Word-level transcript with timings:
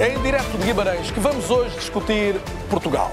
É 0.00 0.14
em 0.14 0.22
direto 0.22 0.56
de 0.56 0.64
Guimarães 0.64 1.10
que 1.10 1.18
vamos 1.18 1.50
hoje 1.50 1.74
discutir 1.74 2.40
Portugal. 2.70 3.10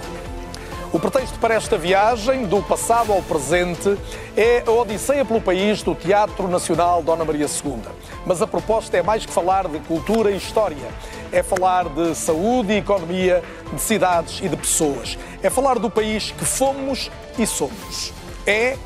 O 0.93 0.99
pretexto 0.99 1.39
para 1.39 1.55
esta 1.55 1.79
viagem, 1.79 2.45
do 2.45 2.61
passado 2.61 3.11
ao 3.11 3.23
presente, 3.23 3.97
é 4.37 4.63
a 4.67 4.69
Odisseia 4.69 5.25
pelo 5.25 5.41
país 5.41 5.81
do 5.81 5.95
Teatro 5.95 6.47
Nacional 6.47 7.01
Dona 7.01 7.25
Maria 7.25 7.47
II. 7.47 7.81
Mas 8.23 8.39
a 8.39 8.45
proposta 8.45 8.95
é 8.95 9.01
mais 9.01 9.25
que 9.25 9.33
falar 9.33 9.67
de 9.67 9.79
cultura 9.79 10.29
e 10.29 10.37
história. 10.37 10.87
É 11.31 11.41
falar 11.41 11.89
de 11.89 12.13
saúde 12.13 12.73
e 12.73 12.77
economia, 12.77 13.43
de 13.73 13.81
cidades 13.81 14.39
e 14.43 14.47
de 14.47 14.55
pessoas. 14.55 15.17
É 15.41 15.49
falar 15.49 15.79
do 15.79 15.89
país 15.89 16.29
que 16.29 16.45
fomos 16.45 17.09
e 17.35 17.47
somos. 17.47 18.13
É 18.45 18.77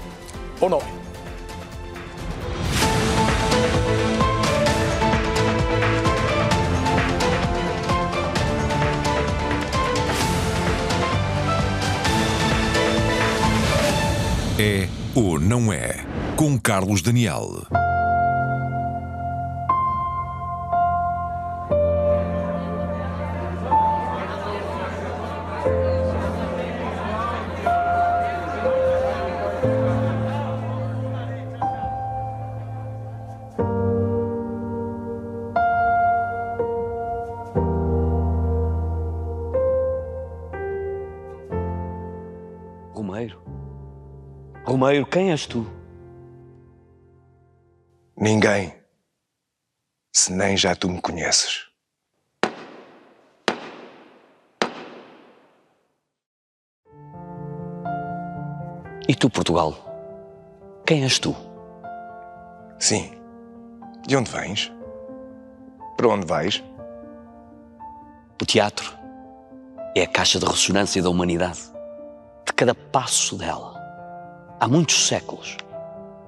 ou 0.62 0.70
não 0.70 0.78
é? 0.78 0.99
É 14.62 14.90
ou 15.16 15.40
não 15.40 15.72
é? 15.72 15.96
Com 16.36 16.60
Carlos 16.60 17.02
Daniel. 17.02 17.89
Romeiro, 44.80 45.06
quem 45.06 45.32
és 45.32 45.46
tu? 45.46 45.70
Ninguém. 48.16 48.74
Se 50.16 50.32
nem 50.32 50.56
já 50.56 50.74
tu 50.74 50.90
me 50.90 51.02
conheces. 51.02 51.68
E 59.06 59.14
tu, 59.20 59.30
Portugal? 59.30 59.74
Quem 60.88 61.04
és 61.04 61.20
tu? 61.20 61.36
Sim. 62.80 63.12
De 64.08 64.16
onde 64.16 64.32
vens? 64.32 64.72
Para 65.98 66.08
onde 66.08 66.26
vais? 66.26 66.64
O 68.42 68.46
teatro 68.46 68.98
é 69.94 70.04
a 70.04 70.08
caixa 70.08 70.40
de 70.40 70.46
ressonância 70.46 71.04
da 71.04 71.10
humanidade. 71.10 71.60
De 72.46 72.54
cada 72.54 72.74
passo 72.74 73.38
dela. 73.38 73.79
Há 74.62 74.68
muitos 74.68 75.08
séculos. 75.08 75.56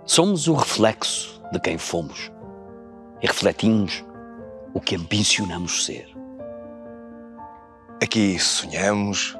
Somos 0.06 0.48
o 0.48 0.54
reflexo 0.54 1.42
de 1.52 1.60
quem 1.60 1.78
fomos. 1.78 2.32
E 3.22 3.28
refletimos 3.28 4.06
o 4.73 4.80
que 4.80 4.96
ambicionamos 4.96 5.86
ser. 5.86 6.08
Aqui 8.02 8.40
sonhamos, 8.40 9.38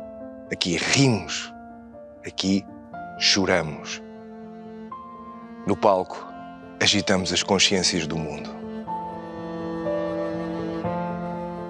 aqui 0.52 0.76
rimos, 0.76 1.54
aqui 2.28 2.66
choramos. 3.18 4.04
No 5.66 5.78
palco, 5.78 6.28
agitamos 6.82 7.32
as 7.32 7.42
consciências 7.42 8.06
do 8.06 8.18
mundo. 8.18 8.50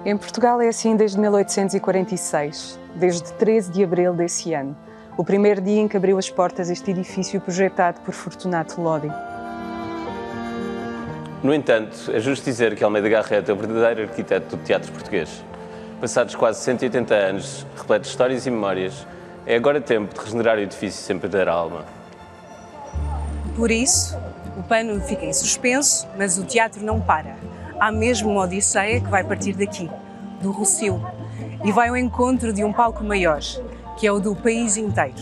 Em 0.04 0.16
Portugal 0.16 0.60
é 0.60 0.66
assim 0.66 0.96
desde 0.96 1.20
1846, 1.20 2.80
desde 2.96 3.32
13 3.34 3.70
de 3.70 3.84
abril 3.84 4.12
desse 4.12 4.52
ano, 4.52 4.76
o 5.16 5.24
primeiro 5.24 5.60
dia 5.60 5.80
em 5.80 5.88
que 5.88 5.96
abriu 5.96 6.16
as 6.16 6.30
portas 6.30 6.70
este 6.70 6.90
edifício 6.90 7.40
projetado 7.40 8.00
por 8.00 8.14
Fortunato 8.14 8.80
Lodi. 8.80 9.12
No 11.42 11.52
entanto, 11.52 12.10
é 12.12 12.20
justo 12.20 12.44
dizer 12.44 12.74
que 12.76 12.84
Almeida 12.84 13.08
Garrett 13.08 13.50
é 13.50 13.52
o 13.52 13.56
verdadeiro 13.56 14.08
arquiteto 14.08 14.56
do 14.56 14.62
teatro 14.62 14.90
português. 14.92 15.44
Passados 16.00 16.34
quase 16.34 16.60
180 16.60 17.14
anos, 17.14 17.66
repleto 17.76 18.02
de 18.02 18.08
histórias 18.08 18.46
e 18.46 18.50
memórias, 18.50 19.06
é 19.44 19.56
agora 19.56 19.80
tempo 19.80 20.14
de 20.14 20.20
regenerar 20.20 20.56
o 20.56 20.60
edifício 20.60 21.02
sem 21.02 21.18
perder 21.18 21.48
a 21.48 21.52
alma. 21.52 21.84
Por 23.56 23.70
isso, 23.70 24.16
o 24.56 24.62
pano 24.62 25.00
fica 25.00 25.26
em 25.26 25.32
suspenso, 25.32 26.08
mas 26.16 26.38
o 26.38 26.44
teatro 26.44 26.82
não 26.82 27.00
para. 27.00 27.36
Há 27.78 27.90
mesmo 27.90 28.30
uma 28.30 28.42
odisseia 28.42 29.00
que 29.00 29.08
vai 29.08 29.24
partir 29.24 29.52
daqui, 29.54 29.90
do 30.40 30.52
Rossio, 30.52 31.04
e 31.64 31.72
vai 31.72 31.88
ao 31.88 31.96
encontro 31.96 32.52
de 32.52 32.64
um 32.64 32.72
palco 32.72 33.04
maior, 33.04 33.40
que 33.96 34.06
é 34.06 34.12
o 34.12 34.20
do 34.20 34.34
país 34.34 34.76
inteiro. 34.76 35.16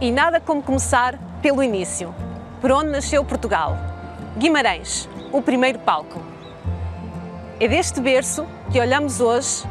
E 0.00 0.10
nada 0.10 0.40
como 0.40 0.62
começar 0.62 1.18
pelo 1.42 1.62
início, 1.62 2.14
por 2.60 2.70
onde 2.70 2.90
nasceu 2.90 3.24
Portugal. 3.24 3.76
Guimarães, 4.36 5.08
o 5.32 5.42
primeiro 5.42 5.78
palco. 5.80 6.20
É 7.60 7.66
deste 7.66 8.00
berço 8.00 8.46
que 8.70 8.80
olhamos 8.80 9.20
hoje 9.20 9.66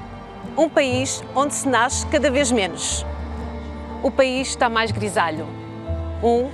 um 0.57 0.67
país 0.67 1.23
onde 1.35 1.53
se 1.53 1.67
nasce 1.67 2.05
cada 2.07 2.29
vez 2.31 2.51
menos. 2.51 3.05
O 4.03 4.11
país 4.11 4.49
está 4.49 4.67
mais 4.67 4.91
grisalho. 4.91 5.47
Um 6.21 6.49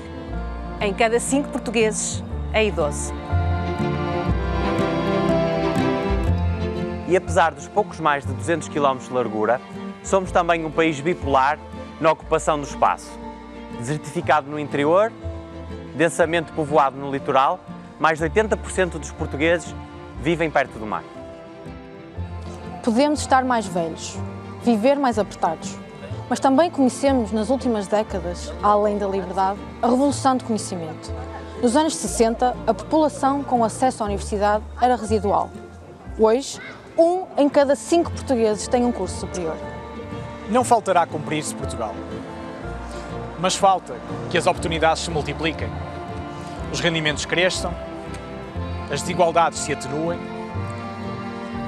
em 0.79 0.93
cada 0.93 1.19
cinco 1.19 1.49
portugueses 1.49 2.23
é 2.51 2.65
idoso. 2.65 3.13
E 7.07 7.15
apesar 7.15 7.51
dos 7.53 7.67
poucos 7.67 7.99
mais 7.99 8.25
de 8.25 8.33
200 8.33 8.69
km 8.69 8.97
de 8.97 9.13
largura, 9.13 9.61
somos 10.03 10.31
também 10.31 10.65
um 10.65 10.71
país 10.71 10.99
bipolar 10.99 11.57
na 11.99 12.11
ocupação 12.11 12.59
do 12.59 12.65
espaço. 12.65 13.09
Desertificado 13.79 14.49
no 14.49 14.59
interior, 14.59 15.11
densamente 15.95 16.51
povoado 16.51 16.97
no 16.97 17.11
litoral, 17.11 17.59
mais 17.99 18.19
de 18.19 18.25
80% 18.25 18.99
dos 18.99 19.11
portugueses 19.11 19.73
vivem 20.21 20.51
perto 20.51 20.77
do 20.77 20.85
mar. 20.85 21.03
Podemos 22.83 23.21
estar 23.21 23.43
mais 23.45 23.65
velhos, 23.65 24.17
viver 24.61 24.97
mais 24.97 25.17
apertados, 25.17 25.77
mas 26.29 26.39
também 26.39 26.69
conhecemos 26.69 27.31
nas 27.31 27.49
últimas 27.49 27.87
décadas, 27.87 28.53
além 28.61 28.97
da 28.97 29.07
liberdade, 29.07 29.59
a 29.81 29.87
revolução 29.87 30.35
de 30.35 30.43
conhecimento. 30.43 31.13
Nos 31.61 31.77
anos 31.77 31.95
60, 31.95 32.57
a 32.67 32.73
população 32.73 33.41
com 33.41 33.63
acesso 33.63 34.03
à 34.03 34.05
universidade 34.05 34.63
era 34.81 34.97
residual. 34.97 35.49
Hoje, 36.19 36.59
um 36.97 37.25
em 37.37 37.47
cada 37.47 37.75
cinco 37.75 38.11
portugueses 38.11 38.67
tem 38.67 38.83
um 38.83 38.91
curso 38.91 39.21
superior. 39.21 39.55
Não 40.49 40.63
faltará 40.63 41.05
cumprir-se 41.05 41.55
Portugal. 41.55 41.95
Mas 43.39 43.55
falta 43.55 43.95
que 44.29 44.37
as 44.37 44.45
oportunidades 44.45 45.03
se 45.03 45.11
multipliquem, 45.11 45.69
os 46.71 46.79
rendimentos 46.79 47.25
cresçam, 47.25 47.73
as 48.91 49.01
desigualdades 49.01 49.59
se 49.59 49.73
atenuem 49.73 50.19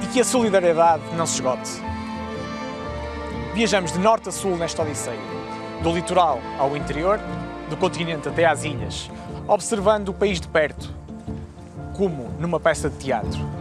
e 0.02 0.08
que 0.08 0.22
a 0.22 0.26
solidariedade 0.26 1.04
não 1.16 1.26
se 1.26 1.36
esgote. 1.36 1.72
Viajamos 3.54 3.92
de 3.92 4.00
norte 4.00 4.30
a 4.30 4.32
sul 4.32 4.58
nesta 4.58 4.82
Odisseia, 4.82 5.20
do 5.82 5.92
litoral 5.92 6.40
ao 6.60 6.76
interior, 6.76 7.20
do 7.70 7.78
continente 7.78 8.28
até 8.28 8.46
às 8.46 8.64
ilhas, 8.64 9.10
observando 9.48 10.10
o 10.10 10.14
país 10.14 10.42
de 10.42 10.48
perto, 10.48 10.94
como 11.96 12.30
numa 12.40 12.60
peça 12.60 12.90
de 12.90 12.98
teatro. 12.98 13.55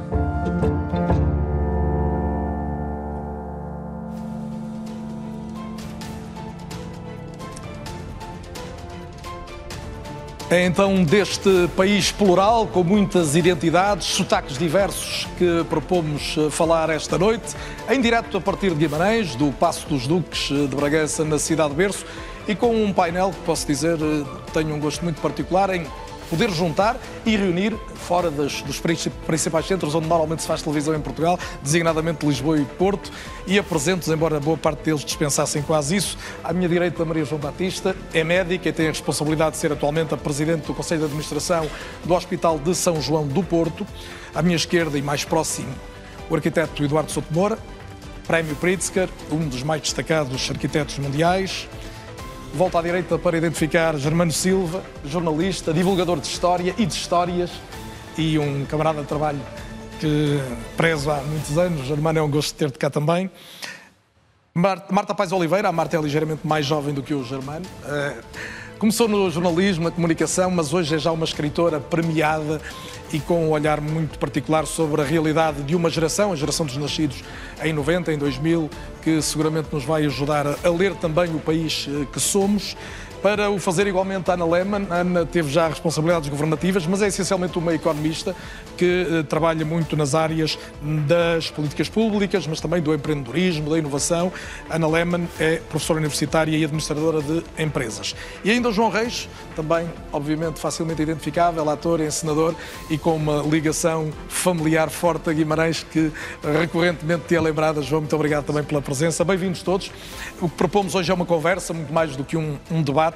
É 10.50 10.66
então 10.66 11.03
deste 11.03 11.69
país 11.75 12.12
plural, 12.12 12.66
com 12.66 12.84
muitas 12.84 13.34
identidades, 13.34 14.06
sotaques 14.09 14.59
diversos, 14.59 15.27
que 15.38 15.65
propomos 15.71 16.36
eh, 16.36 16.51
falar 16.51 16.91
esta 16.91 17.16
noite, 17.16 17.57
em 17.89 17.98
direto 17.98 18.36
a 18.36 18.41
partir 18.41 18.69
de 18.71 18.77
Guimarães, 18.77 19.34
do 19.34 19.51
Passo 19.53 19.89
dos 19.89 20.07
Duques 20.07 20.51
eh, 20.51 20.66
de 20.66 20.77
Bragança, 20.77 21.24
na 21.24 21.39
cidade 21.39 21.71
de 21.71 21.77
Berço, 21.77 22.04
e 22.47 22.54
com 22.54 22.77
um 22.77 22.92
painel 22.92 23.30
que 23.30 23.41
posso 23.41 23.66
dizer 23.66 23.97
eh, 23.98 24.24
tenho 24.53 24.74
um 24.74 24.78
gosto 24.78 25.03
muito 25.03 25.21
particular 25.21 25.74
em 25.74 25.86
poder 26.34 26.51
juntar 26.51 26.97
e 27.25 27.36
reunir 27.36 27.77
fora 27.95 28.28
das, 28.28 28.60
dos 28.63 28.81
principais 28.81 29.66
centros 29.66 29.95
onde 29.95 30.09
normalmente 30.09 30.42
se 30.42 30.48
faz 30.48 30.60
televisão 30.60 30.92
em 30.92 31.01
Portugal, 31.01 31.39
designadamente 31.63 32.27
Lisboa 32.27 32.59
e 32.59 32.65
Porto, 32.65 33.13
e 33.47 33.57
apresento 33.57 34.13
embora 34.13 34.41
boa 34.41 34.57
parte 34.57 34.83
deles 34.83 35.04
dispensassem 35.04 35.63
quase 35.63 35.95
isso, 35.95 36.19
à 36.42 36.53
minha 36.53 36.69
direita 36.69 37.04
Maria 37.04 37.25
João 37.25 37.41
Batista, 37.41 37.95
é 38.13 38.25
médica 38.25 38.69
e 38.69 38.72
tem 38.72 38.86
a 38.86 38.91
responsabilidade 38.91 39.53
de 39.53 39.59
ser 39.59 39.71
atualmente 39.71 40.13
a 40.13 40.16
Presidente 40.16 40.66
do 40.66 40.75
Conselho 40.75 41.01
de 41.01 41.07
Administração 41.07 41.71
do 42.04 42.15
Hospital 42.15 42.59
de 42.59 42.75
São 42.75 43.01
João 43.01 43.25
do 43.25 43.42
Porto, 43.45 43.86
à 44.34 44.42
minha 44.42 44.57
esquerda 44.57 44.98
e 44.98 45.03
mais 45.03 45.25
próximo, 45.25 45.72
o 46.28 46.34
arquiteto 46.34 46.83
Eduardo 46.83 47.13
Souto 47.13 47.33
Moura, 47.33 47.57
Prémio 48.27 48.57
Pritzker, 48.57 49.09
um 49.31 49.48
dos 49.48 49.63
mais 49.63 49.83
destacados 49.83 50.51
arquitetos 50.51 50.98
mundiais, 50.98 51.69
Volto 52.56 52.78
à 52.78 52.83
direita 52.83 53.18
para 53.18 53.36
identificar 53.36 53.97
Germano 53.97 54.30
Silva, 54.30 54.80
jornalista, 55.04 55.72
divulgador 55.72 56.21
de 56.21 56.28
história 56.28 56.72
e 56.78 56.86
de 56.86 56.95
histórias 56.95 57.51
e 58.16 58.39
um 58.39 58.65
camarada 58.65 59.03
de 59.03 59.09
trabalho 59.09 59.41
que 59.98 60.39
prezo 60.77 61.10
há 61.10 61.16
muitos 61.16 61.59
anos. 61.59 61.84
Germano, 61.84 62.21
é 62.21 62.22
um 62.22 62.30
gosto 62.30 62.54
ter-te 62.54 62.78
cá 62.78 62.89
também. 62.89 63.28
Marta 64.54 65.12
Paz 65.16 65.33
Oliveira, 65.33 65.68
a 65.68 65.72
Marta 65.72 65.97
é 65.97 66.01
ligeiramente 66.01 66.47
mais 66.47 66.65
jovem 66.65 66.95
do 66.95 67.03
que 67.03 67.12
o 67.12 67.24
Germano. 67.24 67.66
Eh, 67.86 68.16
começou 68.78 69.09
no 69.09 69.28
jornalismo, 69.33 69.83
na 69.83 69.91
comunicação, 69.91 70.48
mas 70.48 70.72
hoje 70.72 70.95
é 70.95 70.98
já 70.98 71.10
uma 71.10 71.24
escritora 71.24 71.80
premiada 71.80 72.60
e 73.15 73.21
com 73.21 73.47
um 73.47 73.51
olhar 73.51 73.81
muito 73.81 74.19
particular 74.19 74.66
sobre 74.66 75.01
a 75.01 75.05
realidade 75.05 75.63
de 75.63 75.77
uma 75.77 75.89
geração, 75.89 76.33
a 76.33 76.37
geração 76.37 76.66
dos 76.66 76.77
nascidos 76.77 77.22
em 77.63 77.72
90, 77.72 78.13
em 78.13 78.19
2000, 78.19 78.69
que 79.03 79.22
seguramente 79.22 79.69
nos 79.72 79.84
vai 79.84 80.05
ajudar 80.05 80.49
a 80.49 80.69
ler 80.69 80.97
também 80.97 81.33
o 81.33 81.39
país 81.39 81.89
eh, 81.89 82.07
que 82.13 82.19
somos. 82.19 82.77
Para 83.24 83.48
o 83.48 83.59
fazer 83.59 83.86
igualmente 83.86 84.30
Ana 84.30 84.44
Lehmann, 84.44 84.86
Ana 84.91 85.24
teve 85.24 85.50
já 85.50 85.66
responsabilidades 85.66 86.28
governativas, 86.28 86.86
mas 86.86 87.00
é 87.00 87.06
essencialmente 87.06 87.56
uma 87.56 87.74
economista 87.74 88.36
que 88.76 89.06
eh, 89.10 89.22
trabalha 89.22 89.65
muito 89.65 89.97
nas 89.97 90.15
áreas 90.15 90.59
das 91.06 91.50
políticas 91.50 91.88
públicas, 91.88 92.47
mas 92.47 92.60
também 92.60 92.82
do 92.82 92.92
empreendedorismo, 92.92 93.71
da 93.71 93.78
inovação. 93.78 94.30
Ana 94.68 94.86
Lehmann 94.86 95.26
é 95.41 95.56
professora 95.71 96.00
universitária 96.00 96.54
e 96.54 96.62
administradora 96.65 97.22
de 97.22 97.42
empresas. 97.59 98.15
E 98.44 98.50
ainda 98.50 98.68
o 98.68 98.72
João 98.74 98.91
Reis, 98.91 99.26
também, 99.56 99.91
obviamente, 100.12 100.60
facilmente 100.60 101.00
identificável, 101.00 101.71
ator, 101.71 102.00
encenador 102.00 102.54
e 102.91 102.98
com 102.98 103.16
uma 103.16 103.41
ligação 103.41 104.10
familiar 104.28 104.91
forte 104.91 105.30
a 105.30 105.32
Guimarães 105.32 105.82
que 105.82 106.12
recorrentemente 106.60 107.24
te 107.26 107.36
é 107.36 107.41
lembrada. 107.41 107.80
João, 107.80 108.03
muito 108.03 108.15
obrigado 108.15 108.44
também 108.44 108.65
pela 108.65 108.82
presença. 108.82 109.24
Bem-vindos 109.24 109.62
todos. 109.62 109.91
O 110.42 110.48
que 110.48 110.56
propomos 110.56 110.94
hoje 110.94 111.10
é 111.10 111.15
uma 111.15 111.24
conversa, 111.24 111.72
muito 111.72 111.91
mais 111.91 112.15
do 112.16 112.22
que 112.22 112.36
um, 112.36 112.59
um 112.71 112.82
debate, 112.82 113.14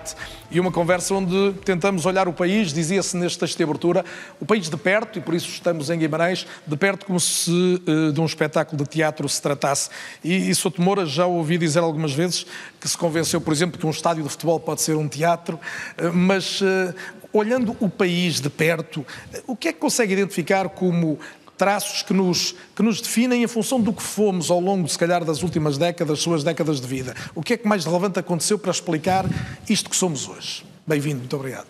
e 0.50 0.58
uma 0.58 0.72
conversa 0.72 1.14
onde 1.14 1.52
tentamos 1.64 2.06
olhar 2.06 2.26
o 2.28 2.32
país, 2.32 2.72
dizia-se 2.72 3.16
neste 3.16 3.44
de 3.56 3.62
abertura, 3.62 4.04
o 4.40 4.46
país 4.46 4.68
de 4.68 4.76
perto, 4.76 5.18
e 5.18 5.22
por 5.22 5.34
isso 5.34 5.48
estamos 5.48 5.90
em 5.90 5.98
Guimarães, 5.98 6.46
de 6.66 6.76
perto 6.76 7.06
como 7.06 7.20
se 7.20 7.50
uh, 7.50 8.12
de 8.12 8.20
um 8.20 8.26
espetáculo 8.26 8.82
de 8.82 8.88
teatro 8.88 9.28
se 9.28 9.40
tratasse. 9.40 9.90
E, 10.24 10.50
e 10.50 10.54
Souto 10.54 10.80
Moura 10.80 11.04
já 11.06 11.26
ouvi 11.26 11.58
dizer 11.58 11.80
algumas 11.80 12.12
vezes 12.12 12.46
que 12.80 12.88
se 12.88 12.96
convenceu, 12.96 13.40
por 13.40 13.52
exemplo, 13.52 13.78
que 13.78 13.86
um 13.86 13.90
estádio 13.90 14.22
de 14.22 14.28
futebol 14.28 14.58
pode 14.58 14.80
ser 14.80 14.96
um 14.96 15.08
teatro, 15.08 15.58
uh, 16.00 16.12
mas 16.12 16.60
uh, 16.60 16.94
olhando 17.32 17.76
o 17.80 17.88
país 17.88 18.40
de 18.40 18.48
perto, 18.48 19.04
o 19.46 19.54
que 19.54 19.68
é 19.68 19.72
que 19.72 19.78
consegue 19.78 20.14
identificar 20.14 20.68
como 20.70 21.18
traços 21.58 22.02
que 22.02 22.14
nos, 22.14 22.54
que 22.74 22.82
nos 22.82 23.00
definem 23.00 23.42
em 23.42 23.46
função 23.48 23.80
do 23.80 23.92
que 23.92 24.02
fomos 24.02 24.50
ao 24.50 24.60
longo, 24.60 24.88
se 24.88 24.96
calhar, 24.96 25.24
das 25.24 25.42
últimas 25.42 25.76
décadas, 25.76 26.20
suas 26.20 26.44
décadas 26.44 26.80
de 26.80 26.86
vida. 26.86 27.14
O 27.34 27.42
que 27.42 27.54
é 27.54 27.56
que 27.56 27.66
mais 27.66 27.84
relevante 27.84 28.18
aconteceu 28.18 28.58
para 28.58 28.70
explicar 28.70 29.26
isto 29.68 29.90
que 29.90 29.96
somos 29.96 30.28
hoje? 30.28 30.64
Bem-vindo, 30.86 31.18
muito 31.18 31.36
obrigado. 31.36 31.66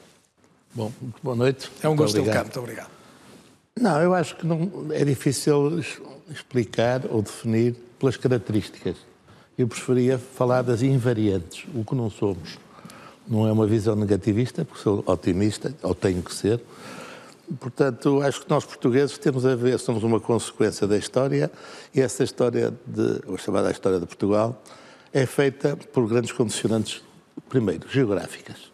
Bom, 0.75 0.93
muito 1.01 1.19
boa 1.23 1.35
noite. 1.35 1.71
É 1.83 1.89
um 1.89 1.97
muito 1.97 2.13
gosto 2.13 2.31
cá, 2.31 2.43
muito 2.43 2.61
obrigado. 2.61 2.91
Não, 3.81 4.01
eu 4.01 4.15
acho 4.15 4.37
que 4.37 4.47
não, 4.47 4.89
é 4.91 5.05
difícil 5.05 5.81
explicar 6.31 7.03
ou 7.09 7.23
definir 7.23 7.75
pelas 7.99 8.17
características. 8.17 8.97
Eu 9.57 9.67
preferia 9.67 10.19
falar 10.19 10.63
das 10.63 10.83
invariantes, 10.83 11.65
o 11.75 11.85
que 11.85 11.95
não 11.95 12.11
somos. 12.11 12.59
Não 13.27 13.47
é 13.47 13.53
uma 13.53 13.67
visão 13.67 13.97
negativista, 13.97 14.65
porque 14.65 14.83
sou 14.83 15.03
otimista, 15.07 15.75
ou 15.83 15.95
tenho 15.95 16.23
que 16.23 16.35
ser, 16.35 16.61
Portanto, 17.59 18.21
acho 18.23 18.43
que 18.43 18.51
nós 18.51 18.65
portugueses 18.65 19.17
temos 19.17 19.47
a 19.47 19.55
ver, 19.55 19.79
somos 19.79 20.03
uma 20.03 20.21
consequência 20.21 20.87
da 20.87 20.99
história 20.99 21.51
e 21.95 22.01
essa 22.01 22.23
história, 22.23 22.75
de, 22.87 23.23
a 23.33 23.39
chamada 23.39 23.71
história 23.71 23.99
de 23.99 24.07
Portugal, 24.07 24.63
é 25.13 25.25
feita 25.25 25.77
por 25.93 26.07
grandes 26.07 26.33
condicionantes, 26.33 27.03
primeiro, 27.49 27.89
geográficas. 27.89 28.71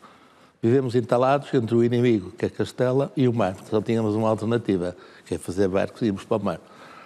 Vivemos 0.60 0.94
entalados 0.94 1.52
entre 1.54 1.74
o 1.74 1.84
inimigo, 1.84 2.32
que 2.32 2.46
é 2.46 2.48
Castela, 2.48 3.12
e 3.16 3.28
o 3.28 3.32
mar. 3.32 3.56
Só 3.70 3.80
tínhamos 3.80 4.16
uma 4.16 4.28
alternativa, 4.28 4.96
que 5.24 5.34
é 5.34 5.38
fazer 5.38 5.68
barcos 5.68 6.02
e 6.02 6.06
irmos 6.06 6.24
para 6.24 6.38
o 6.38 6.44
mar. 6.44 6.60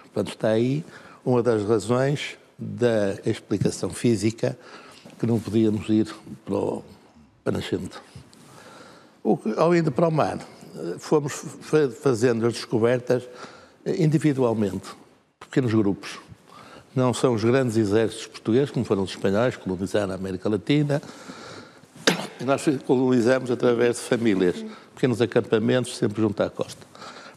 Portanto, 0.05 0.29
está 0.29 0.47
aí 0.47 0.83
uma 1.23 1.43
das 1.43 1.63
razões 1.65 2.37
da 2.57 3.15
explicação 3.25 3.89
física 3.89 4.57
que 5.19 5.27
não 5.27 5.39
podíamos 5.39 5.87
ir 5.89 6.07
para 6.45 6.55
o 6.55 6.83
nascimento. 7.45 8.01
ao 9.57 9.75
ir 9.75 9.91
para 9.91 10.07
o 10.07 10.11
mar, 10.11 10.39
fomos 10.99 11.33
fazendo 12.01 12.45
as 12.45 12.53
descobertas 12.53 13.23
individualmente, 13.85 14.89
pequenos 15.39 15.73
grupos. 15.73 16.19
Não 16.95 17.13
são 17.13 17.33
os 17.33 17.43
grandes 17.43 17.77
exércitos 17.77 18.27
portugueses, 18.27 18.71
como 18.71 18.83
foram 18.83 19.03
os 19.03 19.11
espanhóis, 19.11 19.55
colonizaram 19.55 20.11
a 20.11 20.15
América 20.15 20.49
Latina. 20.49 21.01
Nós 22.41 22.63
colonizamos 22.85 23.51
através 23.51 23.97
de 23.97 24.01
famílias, 24.03 24.65
pequenos 24.95 25.21
acampamentos, 25.21 25.95
sempre 25.97 26.21
junto 26.21 26.41
à 26.41 26.49
costa. 26.49 26.85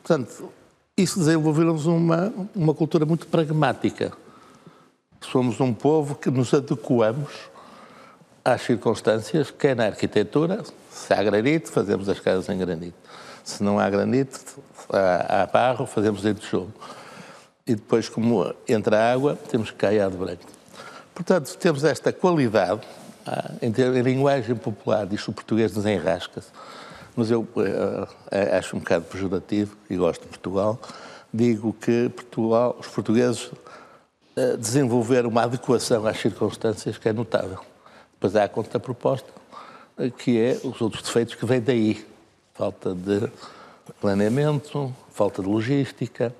Portanto, 0.02 0.50
isso 0.96 1.18
desenvolveu-nos 1.18 1.86
uma, 1.86 2.32
uma 2.54 2.74
cultura 2.74 3.04
muito 3.04 3.26
pragmática. 3.26 4.12
Somos 5.20 5.60
um 5.60 5.72
povo 5.72 6.14
que 6.14 6.30
nos 6.30 6.52
adequamos 6.52 7.32
às 8.44 8.62
circunstâncias, 8.62 9.50
quer 9.50 9.76
na 9.76 9.86
arquitetura, 9.86 10.62
se 10.90 11.12
há 11.14 11.22
granito, 11.22 11.70
fazemos 11.70 12.08
as 12.08 12.18
casas 12.18 12.48
em 12.48 12.58
granito. 12.58 13.01
Se 13.44 13.62
não 13.62 13.78
há 13.78 13.88
granito, 13.90 14.40
há, 14.90 15.46
barro, 15.46 15.86
fazemos 15.86 16.22
de 16.22 16.34
tijolo. 16.34 16.72
E 17.66 17.74
depois, 17.74 18.08
como 18.08 18.54
entra 18.68 19.12
água, 19.12 19.36
temos 19.48 19.70
caiado 19.70 20.16
branco. 20.16 20.44
Portanto, 21.14 21.56
temos 21.56 21.84
esta 21.84 22.12
qualidade, 22.12 22.80
ah, 23.26 23.52
em, 23.60 23.70
linguagem 24.02 24.56
popular, 24.56 25.06
diz 25.06 25.26
o 25.28 25.32
português 25.32 25.72
desenrasca-se, 25.72 26.48
mas 27.14 27.30
eu 27.30 27.42
uh, 27.42 28.08
acho 28.58 28.74
um 28.76 28.80
bocado 28.80 29.04
pejorativo 29.04 29.76
e 29.88 29.96
gosto 29.96 30.22
de 30.22 30.28
Portugal. 30.28 30.80
Digo 31.32 31.72
que 31.74 32.08
Portugal, 32.08 32.76
os 32.80 32.88
portugueses 32.88 33.50
desenvolveram 34.58 35.28
uma 35.28 35.42
adequação 35.42 36.06
às 36.06 36.18
circunstâncias 36.18 36.96
que 36.96 37.08
é 37.08 37.12
notável. 37.12 37.60
Depois 38.14 38.34
há 38.34 38.44
a 38.44 38.48
contraproposta, 38.48 39.28
que 40.18 40.40
é 40.40 40.58
os 40.64 40.80
outros 40.80 41.02
defeitos 41.02 41.34
que 41.34 41.44
vêm 41.44 41.60
daí 41.60 42.06
falta 42.54 42.94
de 42.94 43.30
planeamento, 44.00 44.94
falta 45.12 45.42
de 45.42 45.48
logística. 45.48 46.34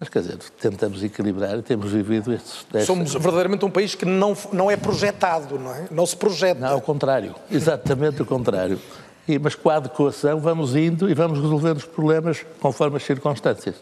Mas, 0.00 0.08
quer 0.08 0.20
dizer, 0.20 0.38
tentamos 0.60 1.02
equilibrar 1.02 1.58
e 1.58 1.62
temos 1.62 1.90
vivido 1.90 2.32
estes... 2.32 2.64
Destes... 2.70 2.86
Somos 2.86 3.12
verdadeiramente 3.12 3.64
um 3.64 3.70
país 3.70 3.96
que 3.96 4.04
não, 4.04 4.36
não 4.52 4.70
é 4.70 4.76
projetado, 4.76 5.58
não 5.58 5.74
é? 5.74 5.88
Não 5.90 6.06
se 6.06 6.16
projeta. 6.16 6.60
Não, 6.60 6.74
ao 6.74 6.80
contrário. 6.80 7.34
Exatamente 7.50 8.22
o 8.22 8.26
contrário. 8.26 8.78
E, 9.26 9.38
mas 9.38 9.56
com 9.56 9.68
a 9.68 9.76
adequação 9.76 10.38
vamos 10.40 10.76
indo 10.76 11.10
e 11.10 11.14
vamos 11.14 11.40
resolvendo 11.40 11.78
os 11.78 11.84
problemas 11.84 12.46
conforme 12.60 12.96
as 12.96 13.02
circunstâncias. 13.02 13.74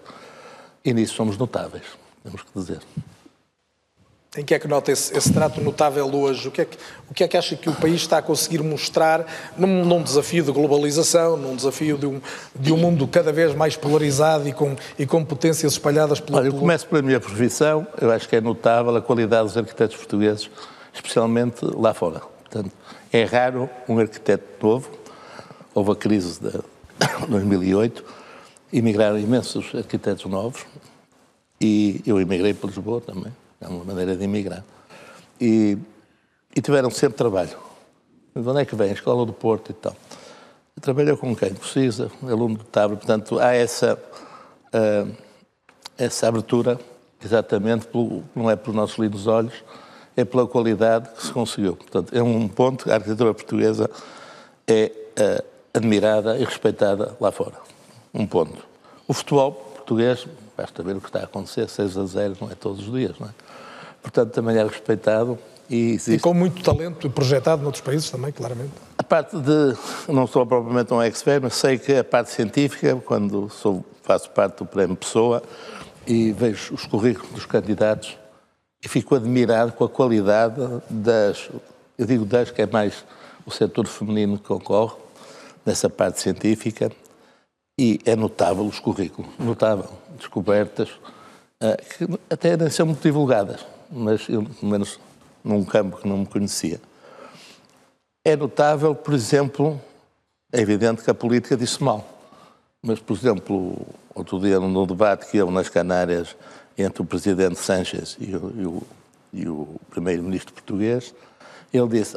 E 0.82 0.94
nisso 0.94 1.14
somos 1.14 1.36
notáveis, 1.36 1.84
temos 2.24 2.42
que 2.42 2.48
dizer. 2.54 2.80
Em 4.36 4.44
que 4.44 4.54
é 4.54 4.58
que 4.58 4.68
nota 4.68 4.92
esse, 4.92 5.16
esse 5.16 5.32
trato 5.32 5.62
notável 5.62 6.14
hoje? 6.14 6.48
O 6.48 6.50
que, 6.50 6.60
é 6.60 6.64
que, 6.66 6.76
o 7.10 7.14
que 7.14 7.24
é 7.24 7.28
que 7.28 7.36
acha 7.38 7.56
que 7.56 7.70
o 7.70 7.72
país 7.72 8.02
está 8.02 8.18
a 8.18 8.22
conseguir 8.22 8.62
mostrar 8.62 9.24
num, 9.56 9.82
num 9.82 10.02
desafio 10.02 10.44
de 10.44 10.52
globalização, 10.52 11.38
num 11.38 11.56
desafio 11.56 11.96
de 11.96 12.04
um, 12.04 12.20
de 12.54 12.70
um 12.70 12.76
mundo 12.76 13.06
cada 13.08 13.32
vez 13.32 13.54
mais 13.54 13.76
polarizado 13.76 14.46
e 14.46 14.52
com, 14.52 14.76
e 14.98 15.06
com 15.06 15.24
potências 15.24 15.72
espalhadas 15.72 16.20
pelo 16.20 16.36
Olha, 16.36 16.48
eu 16.48 16.52
começo 16.52 16.86
pela 16.86 17.00
minha 17.00 17.18
profissão. 17.18 17.86
Eu 17.98 18.10
acho 18.10 18.28
que 18.28 18.36
é 18.36 18.40
notável 18.40 18.94
a 18.94 19.00
qualidade 19.00 19.44
dos 19.44 19.56
arquitetos 19.56 19.96
portugueses, 19.96 20.50
especialmente 20.92 21.64
lá 21.64 21.94
fora. 21.94 22.20
Portanto, 22.20 22.70
é 23.10 23.24
raro 23.24 23.70
um 23.88 23.98
arquiteto 23.98 24.44
novo. 24.60 24.90
Houve 25.74 25.92
a 25.92 25.96
crise 25.96 26.38
de 26.40 26.50
2008, 27.26 28.04
emigraram 28.70 29.18
imensos 29.18 29.74
arquitetos 29.74 30.26
novos 30.26 30.66
e 31.58 32.02
eu 32.06 32.20
emigrei 32.20 32.52
para 32.52 32.68
Lisboa 32.68 33.00
também 33.00 33.32
é 33.60 33.66
uma 33.66 33.84
maneira 33.84 34.16
de 34.16 34.24
emigrar. 34.24 34.64
E, 35.40 35.78
e 36.54 36.60
tiveram 36.60 36.90
sempre 36.90 37.16
trabalho. 37.16 37.56
De 38.34 38.46
onde 38.46 38.60
é 38.60 38.64
que 38.64 38.76
vem? 38.76 38.90
A 38.90 38.92
Escola 38.92 39.24
do 39.24 39.32
Porto 39.32 39.70
e 39.70 39.74
tal. 39.74 39.96
Trabalhou 40.80 41.16
com 41.16 41.34
quem 41.34 41.54
precisa, 41.54 42.10
aluno 42.22 42.58
do 42.58 42.64
TAB, 42.64 42.96
portanto, 42.96 43.38
há 43.38 43.54
essa, 43.54 43.98
uh, 44.74 45.10
essa 45.96 46.28
abertura, 46.28 46.78
exatamente, 47.24 47.86
pelo, 47.86 48.22
não 48.34 48.50
é 48.50 48.56
pelos 48.56 48.76
nossos 48.76 48.98
lindos 48.98 49.26
olhos, 49.26 49.64
é 50.14 50.22
pela 50.22 50.46
qualidade 50.46 51.08
que 51.10 51.26
se 51.26 51.32
conseguiu. 51.32 51.76
Portanto, 51.76 52.14
é 52.14 52.22
um 52.22 52.46
ponto, 52.46 52.90
a 52.90 52.94
arquitetura 52.94 53.32
portuguesa 53.32 53.90
é 54.66 54.92
uh, 55.18 55.44
admirada 55.72 56.36
e 56.36 56.44
respeitada 56.44 57.16
lá 57.18 57.32
fora. 57.32 57.56
Um 58.12 58.26
ponto. 58.26 58.66
O 59.08 59.14
futebol 59.14 59.52
português, 59.52 60.26
basta 60.56 60.82
ver 60.82 60.96
o 60.96 61.00
que 61.00 61.08
está 61.08 61.20
a 61.20 61.24
acontecer, 61.24 61.70
6 61.70 61.96
a 61.96 62.04
0, 62.04 62.36
não 62.40 62.50
é 62.50 62.54
todos 62.54 62.86
os 62.86 62.92
dias, 62.92 63.18
não 63.18 63.28
é? 63.28 63.30
Portanto 64.06 64.30
também 64.30 64.56
é 64.56 64.62
respeitado. 64.62 65.36
E, 65.68 65.94
existe... 65.94 66.14
e 66.14 66.18
com 66.20 66.32
muito 66.32 66.62
talento 66.62 67.10
projetado 67.10 67.62
noutros 67.62 67.82
países 67.82 68.08
também, 68.08 68.30
claramente. 68.30 68.70
A 68.96 69.02
parte 69.02 69.36
de, 69.36 69.76
não 70.08 70.26
sou 70.26 70.46
propriamente 70.46 70.94
um 70.94 71.02
expert, 71.02 71.42
mas 71.42 71.54
sei 71.54 71.76
que 71.76 71.96
a 71.96 72.04
parte 72.04 72.30
científica, 72.30 72.94
quando 73.04 73.50
sou, 73.50 73.84
faço 74.02 74.30
parte 74.30 74.58
do 74.58 74.66
Prémio 74.66 74.96
Pessoa 74.96 75.42
e 76.06 76.30
vejo 76.30 76.72
os 76.72 76.86
currículos 76.86 77.32
dos 77.32 77.46
candidatos 77.46 78.16
e 78.84 78.88
fico 78.88 79.16
admirado 79.16 79.72
com 79.72 79.84
a 79.84 79.88
qualidade 79.88 80.60
das, 80.88 81.50
eu 81.98 82.06
digo 82.06 82.24
das 82.24 82.52
que 82.52 82.62
é 82.62 82.66
mais 82.66 83.04
o 83.44 83.50
setor 83.50 83.88
feminino 83.88 84.38
que 84.38 84.44
concorre, 84.44 84.94
nessa 85.64 85.90
parte 85.90 86.20
científica, 86.20 86.92
E 87.78 88.00
é 88.06 88.16
notável 88.16 88.64
os 88.64 88.78
currículos, 88.78 89.30
notável, 89.38 89.90
descobertas, 90.16 90.88
uh, 91.62 91.76
que 91.76 92.18
até 92.30 92.56
nem 92.56 92.70
são 92.70 92.86
muito 92.86 93.02
divulgadas, 93.02 93.66
mas 93.90 94.28
eu, 94.28 94.44
pelo 94.44 94.70
menos 94.70 94.98
num 95.44 95.64
campo 95.64 95.98
que 95.98 96.08
não 96.08 96.18
me 96.18 96.26
conhecia. 96.26 96.80
É 98.24 98.34
notável, 98.34 98.94
por 98.94 99.14
exemplo, 99.14 99.80
é 100.52 100.60
evidente 100.60 101.02
que 101.02 101.10
a 101.10 101.14
política 101.14 101.56
disse 101.56 101.82
mal, 101.82 102.04
mas, 102.82 102.98
por 102.98 103.16
exemplo, 103.16 103.86
outro 104.14 104.40
dia, 104.40 104.58
no 104.58 104.86
debate 104.86 105.30
que 105.30 105.40
houve 105.40 105.54
nas 105.54 105.68
Canárias 105.68 106.36
entre 106.76 107.02
o 107.02 107.04
presidente 107.04 107.58
Sánchez 107.58 108.16
e 108.20 108.34
o, 108.34 108.82
o, 109.34 109.48
o 109.50 109.80
primeiro-ministro 109.90 110.52
português, 110.52 111.14
ele 111.72 111.88
disse: 111.88 112.16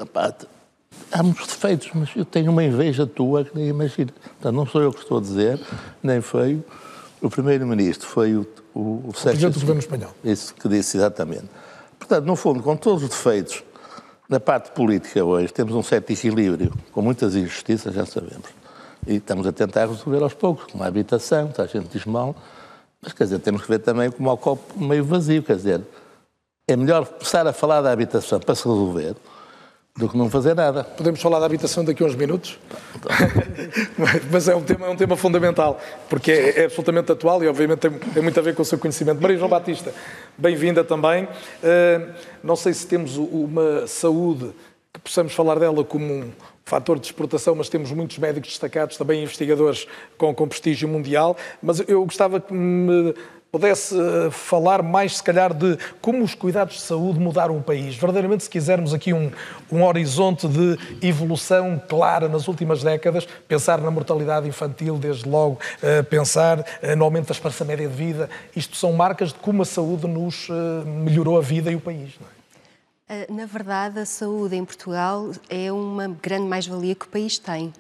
há 1.12 1.24
muitos 1.24 1.48
defeitos, 1.48 1.90
mas 1.94 2.10
eu 2.16 2.26
tenho 2.26 2.52
uma 2.52 2.64
inveja 2.64 3.06
tua 3.06 3.44
que 3.46 3.56
nem 3.56 3.68
imagina. 3.68 4.12
Portanto, 4.12 4.56
não 4.56 4.66
sou 4.66 4.82
eu 4.82 4.94
que 4.94 5.00
estou 5.00 5.18
a 5.18 5.22
dizer, 5.22 5.60
nem 6.02 6.22
foi 6.22 6.64
o 7.22 7.30
primeiro-ministro, 7.30 8.08
foi 8.08 8.36
o, 8.36 8.48
o, 8.74 8.80
o, 8.80 9.10
o 9.10 9.14
Presidente 9.14 9.54
do 9.54 9.60
Governo 9.60 9.80
Espanhol. 9.80 10.12
Isso 10.24 10.54
que 10.54 10.68
disse 10.68 10.98
exatamente. 10.98 11.46
Portanto, 11.98 12.26
no 12.26 12.36
fundo, 12.36 12.64
com 12.64 12.76
todos 12.76 13.04
os 13.04 13.10
defeitos, 13.10 13.64
na 14.28 14.40
parte 14.40 14.72
política 14.72 15.24
hoje, 15.24 15.52
temos 15.52 15.74
um 15.74 15.84
certo 15.84 16.12
equilíbrio, 16.12 16.72
com 16.92 17.02
muitas 17.02 17.36
injustiças, 17.36 17.94
já 17.94 18.06
sabemos. 18.06 18.48
E 19.08 19.16
estamos 19.16 19.48
a 19.48 19.52
tentar 19.52 19.88
resolver 19.88 20.22
aos 20.22 20.34
poucos, 20.34 20.72
como 20.72 20.84
a 20.84 20.88
habitação, 20.88 21.52
a 21.58 21.66
gente 21.66 21.88
diz 21.90 22.06
mal, 22.06 22.36
mas 23.02 23.14
quer 23.14 23.24
dizer, 23.24 23.40
temos 23.40 23.64
que 23.64 23.68
ver 23.68 23.80
também 23.80 24.12
como 24.12 24.32
o 24.32 24.38
copo 24.38 24.80
meio 24.80 25.04
vazio, 25.04 25.42
quer 25.42 25.56
dizer, 25.56 25.82
é 26.68 26.76
melhor 26.76 27.06
começar 27.06 27.48
a 27.48 27.54
falar 27.54 27.82
da 27.82 27.92
habitação 27.92 28.40
para 28.40 28.54
se 28.54 28.68
resolver 28.68 29.16
do 30.00 30.08
que 30.08 30.18
não 30.18 30.30
fazer 30.30 30.56
nada. 30.56 30.86
Podemos 30.86 31.22
falar 31.22 31.40
da 31.40 31.46
habitação 31.46 31.84
daqui 31.84 32.02
a 32.02 32.06
uns 32.06 32.16
minutos? 32.16 32.58
Mas 34.32 34.48
é 34.48 34.56
um, 34.56 34.64
tema, 34.64 34.86
é 34.86 34.90
um 34.90 34.96
tema 34.96 35.18
fundamental, 35.18 35.78
porque 36.10 36.32
é, 36.32 36.62
é 36.62 36.66
absolutamente 36.66 37.12
atual 37.12 37.44
e, 37.44 37.48
obviamente, 37.50 37.80
tem, 37.80 37.92
tem, 37.92 38.24
muito 38.24 38.40
a 38.40 38.42
ver 38.42 38.56
com 38.56 38.62
o 38.62 38.66
seu 38.66 38.80
conhecimento. 38.80 39.22
Maria 39.22 39.38
João 39.38 39.50
Batista, 39.50 39.94
bem-vinda 40.38 40.86
também. 40.86 41.26
Uh, 41.26 42.14
não 42.42 42.56
sei 42.56 42.74
se 42.74 42.88
temos 42.88 43.18
uma 43.18 43.86
saúde 43.88 44.52
que 44.94 45.02
possamos 45.02 45.34
falar 45.34 45.60
dela 45.60 45.84
como 45.84 46.14
um 46.14 46.32
fator 46.64 46.98
de 46.98 47.08
exportação, 47.08 47.54
mas 47.54 47.68
temos 47.68 47.92
muitos 47.92 48.18
médicos 48.20 48.52
destacados, 48.52 48.96
também 48.96 49.22
investigadores 49.22 49.86
com, 50.18 50.34
com 50.34 50.48
prestígio 50.48 50.88
mundial. 50.88 51.36
Mas 51.62 51.84
eu 51.90 52.06
gostava 52.06 52.40
que 52.40 52.54
me 52.54 53.14
pudesse 53.52 53.96
eh, 53.96 54.30
falar 54.32 54.84
mais, 54.84 55.18
se 55.18 55.24
calhar, 55.24 55.54
de 55.54 55.78
como 56.02 56.24
os 56.24 56.36
cuidados 56.36 56.76
de 56.76 56.82
saúde 56.82 57.20
mudaram 57.20 57.58
o 57.58 57.64
país. 57.64 57.96
Verdadeiramente, 57.96 58.44
se 58.44 58.50
quisermos 58.50 58.94
aqui 58.94 59.14
um, 59.14 59.32
um 59.72 59.84
horizonte 59.84 60.48
de 60.48 60.78
evolução 61.02 61.82
clara 61.88 62.28
nas 62.28 62.48
últimas 62.48 62.84
décadas, 62.84 63.28
pensar 63.48 63.80
na 63.82 63.90
mortalidade 63.90 64.48
infantil, 64.48 64.98
desde 64.98 65.28
logo, 65.28 65.60
uh, 65.82 66.04
pensar 66.06 66.60
uh, 66.60 66.96
no 66.96 67.04
aumento 67.04 67.28
da 67.28 67.34
esperança 67.34 67.66
média 67.66 67.88
de 67.88 67.96
vida, 67.96 68.30
isto 68.56 68.76
são 68.76 68.94
marcas 68.94 69.30
de 69.30 69.40
como 69.40 69.62
a 69.62 69.66
saúde 69.66 70.08
nos 70.08 70.48
melhorou 71.04 71.38
a 71.38 71.42
vida 71.42 71.72
e 71.72 71.76
o 71.76 71.80
país. 71.80 72.14
É? 73.08 73.26
Na 73.32 73.46
verdade, 73.46 74.00
a 74.00 74.06
saúde 74.06 74.56
em 74.56 74.64
Portugal 74.64 75.32
é 75.50 75.72
uma 75.72 76.08
grande 76.08 76.48
mais-valia 76.48 76.94
que 76.94 77.06
o 77.06 77.10
país 77.10 77.40
tem. 77.40 77.74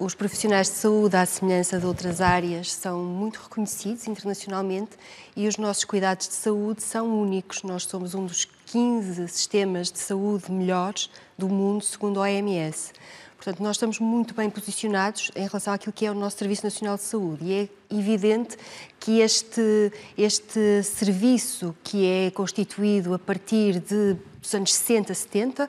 Os 0.00 0.14
profissionais 0.14 0.68
de 0.68 0.76
saúde, 0.76 1.14
à 1.14 1.26
semelhança 1.26 1.78
de 1.78 1.84
outras 1.84 2.22
áreas, 2.22 2.72
são 2.72 3.04
muito 3.04 3.36
reconhecidos 3.36 4.08
internacionalmente 4.08 4.92
e 5.36 5.46
os 5.46 5.58
nossos 5.58 5.84
cuidados 5.84 6.26
de 6.26 6.32
saúde 6.32 6.82
são 6.82 7.20
únicos. 7.20 7.62
Nós 7.62 7.82
somos 7.82 8.14
um 8.14 8.24
dos 8.24 8.46
15 8.64 9.28
sistemas 9.28 9.92
de 9.92 9.98
saúde 9.98 10.50
melhores 10.50 11.10
do 11.36 11.50
mundo, 11.50 11.84
segundo 11.84 12.18
a 12.18 12.22
OMS. 12.22 12.94
Portanto, 13.36 13.62
nós 13.62 13.76
estamos 13.76 13.98
muito 13.98 14.32
bem 14.32 14.48
posicionados 14.48 15.30
em 15.36 15.46
relação 15.46 15.74
àquilo 15.74 15.92
que 15.92 16.06
é 16.06 16.10
o 16.10 16.14
nosso 16.14 16.38
Serviço 16.38 16.64
Nacional 16.64 16.96
de 16.96 17.02
Saúde. 17.02 17.44
E 17.44 17.52
é 17.52 17.68
evidente 17.94 18.56
que 18.98 19.20
este, 19.20 19.92
este 20.16 20.82
serviço, 20.82 21.76
que 21.84 22.06
é 22.06 22.30
constituído 22.30 23.12
a 23.12 23.18
partir 23.18 23.78
de, 23.80 24.16
dos 24.40 24.54
anos 24.54 24.72
60, 24.72 25.12
70, 25.12 25.64
eh, 25.64 25.68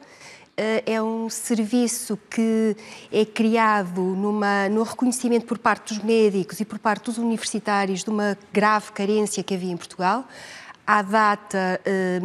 é 0.85 1.01
um 1.01 1.29
serviço 1.29 2.17
que 2.29 2.75
é 3.11 3.25
criado 3.25 4.01
numa, 4.01 4.69
no 4.69 4.83
reconhecimento 4.83 5.45
por 5.45 5.57
parte 5.57 5.93
dos 5.93 6.03
médicos 6.03 6.59
e 6.59 6.65
por 6.65 6.79
parte 6.79 7.05
dos 7.05 7.17
universitários 7.17 8.03
de 8.03 8.09
uma 8.09 8.37
grave 8.53 8.91
carência 8.91 9.43
que 9.43 9.53
havia 9.53 9.71
em 9.71 9.77
Portugal. 9.77 10.27
À 10.85 11.01
data, 11.01 11.79
eh, 11.85 12.19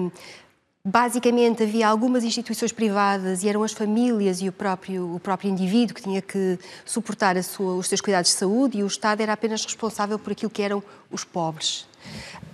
basicamente 0.85 1.65
havia 1.65 1.89
algumas 1.89 2.23
instituições 2.23 2.71
privadas 2.71 3.43
e 3.43 3.49
eram 3.49 3.65
as 3.65 3.73
famílias 3.73 4.41
e 4.41 4.49
o 4.49 4.53
próprio, 4.53 5.15
o 5.15 5.19
próprio 5.19 5.51
indivíduo 5.51 5.95
que 5.95 6.03
tinha 6.03 6.23
que 6.23 6.59
suportar 6.85 7.43
sua, 7.43 7.75
os 7.75 7.89
seus 7.89 8.01
cuidados 8.01 8.31
de 8.31 8.37
saúde 8.37 8.79
e 8.79 8.85
o 8.85 8.87
Estado 8.87 9.21
era 9.21 9.33
apenas 9.33 9.65
responsável 9.65 10.17
por 10.17 10.33
aquilo 10.33 10.51
que 10.51 10.63
eram 10.63 10.83
os 11.11 11.25
pobres. 11.25 11.89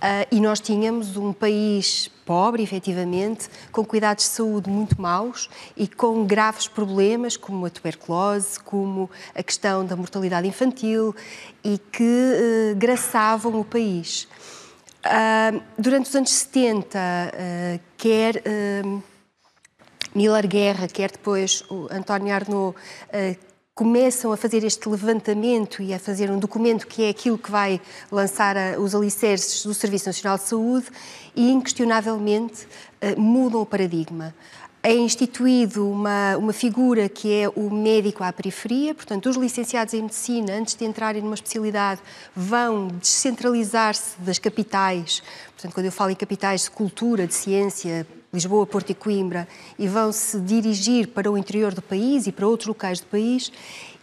Uh, 0.03 0.27
e 0.31 0.41
nós 0.41 0.59
tínhamos 0.59 1.15
um 1.15 1.31
país 1.31 2.11
pobre, 2.25 2.61
efetivamente, 2.61 3.49
com 3.71 3.85
cuidados 3.85 4.25
de 4.25 4.31
saúde 4.31 4.69
muito 4.69 5.01
maus 5.01 5.49
e 5.77 5.87
com 5.87 6.25
graves 6.25 6.67
problemas, 6.67 7.37
como 7.37 7.65
a 7.65 7.69
tuberculose, 7.69 8.59
como 8.59 9.09
a 9.33 9.41
questão 9.41 9.85
da 9.85 9.95
mortalidade 9.95 10.45
infantil, 10.45 11.15
e 11.63 11.77
que 11.77 12.03
uh, 12.03 12.75
graçavam 12.75 13.57
o 13.57 13.63
país. 13.63 14.27
Uh, 15.05 15.61
durante 15.77 16.09
os 16.09 16.15
anos 16.15 16.31
70, 16.31 16.99
quer 17.97 18.43
Miller 20.13 20.47
Guerra, 20.47 20.87
quer 20.89 21.11
depois 21.11 21.63
o 21.69 21.87
António 21.89 22.33
Arnaud, 22.33 22.75
começam 23.75 24.31
a 24.31 24.37
fazer 24.37 24.63
este 24.63 24.87
levantamento 24.87 25.81
e 25.81 25.93
a 25.93 25.99
fazer 25.99 26.29
um 26.29 26.37
documento 26.37 26.85
que 26.85 27.03
é 27.03 27.09
aquilo 27.09 27.37
que 27.37 27.49
vai 27.49 27.81
lançar 28.11 28.55
a, 28.55 28.79
os 28.79 28.93
alicerces 28.93 29.65
do 29.65 29.73
Serviço 29.73 30.07
Nacional 30.07 30.37
de 30.37 30.43
Saúde 30.43 30.87
e, 31.35 31.51
inquestionavelmente, 31.51 32.65
uh, 32.65 33.19
mudam 33.19 33.61
o 33.61 33.65
paradigma. 33.65 34.33
É 34.83 34.93
instituído 34.93 35.89
uma, 35.89 36.37
uma 36.37 36.53
figura 36.53 37.07
que 37.09 37.33
é 37.33 37.49
o 37.49 37.71
médico 37.71 38.23
à 38.23 38.31
periferia, 38.31 38.93
portanto, 38.93 39.29
os 39.29 39.37
licenciados 39.37 39.93
em 39.93 40.01
medicina, 40.03 40.53
antes 40.53 40.75
de 40.75 40.85
entrarem 40.85 41.21
numa 41.21 41.35
especialidade, 41.35 42.01
vão 42.35 42.89
descentralizar-se 42.89 44.19
das 44.19 44.37
capitais. 44.37 45.23
Portanto, 45.53 45.73
quando 45.73 45.85
eu 45.85 45.91
falo 45.91 46.11
em 46.11 46.15
capitais 46.15 46.63
de 46.63 46.71
cultura, 46.71 47.25
de 47.25 47.33
ciência, 47.33 48.05
Lisboa, 48.33 48.65
Porto 48.65 48.89
e 48.89 48.95
Coimbra, 48.95 49.47
e 49.77 49.87
vão 49.87 50.11
se 50.11 50.39
dirigir 50.39 51.07
para 51.09 51.31
o 51.31 51.37
interior 51.37 51.73
do 51.73 51.81
país 51.81 52.25
e 52.25 52.31
para 52.31 52.47
outros 52.47 52.67
locais 52.67 52.99
do 52.99 53.05
país 53.05 53.51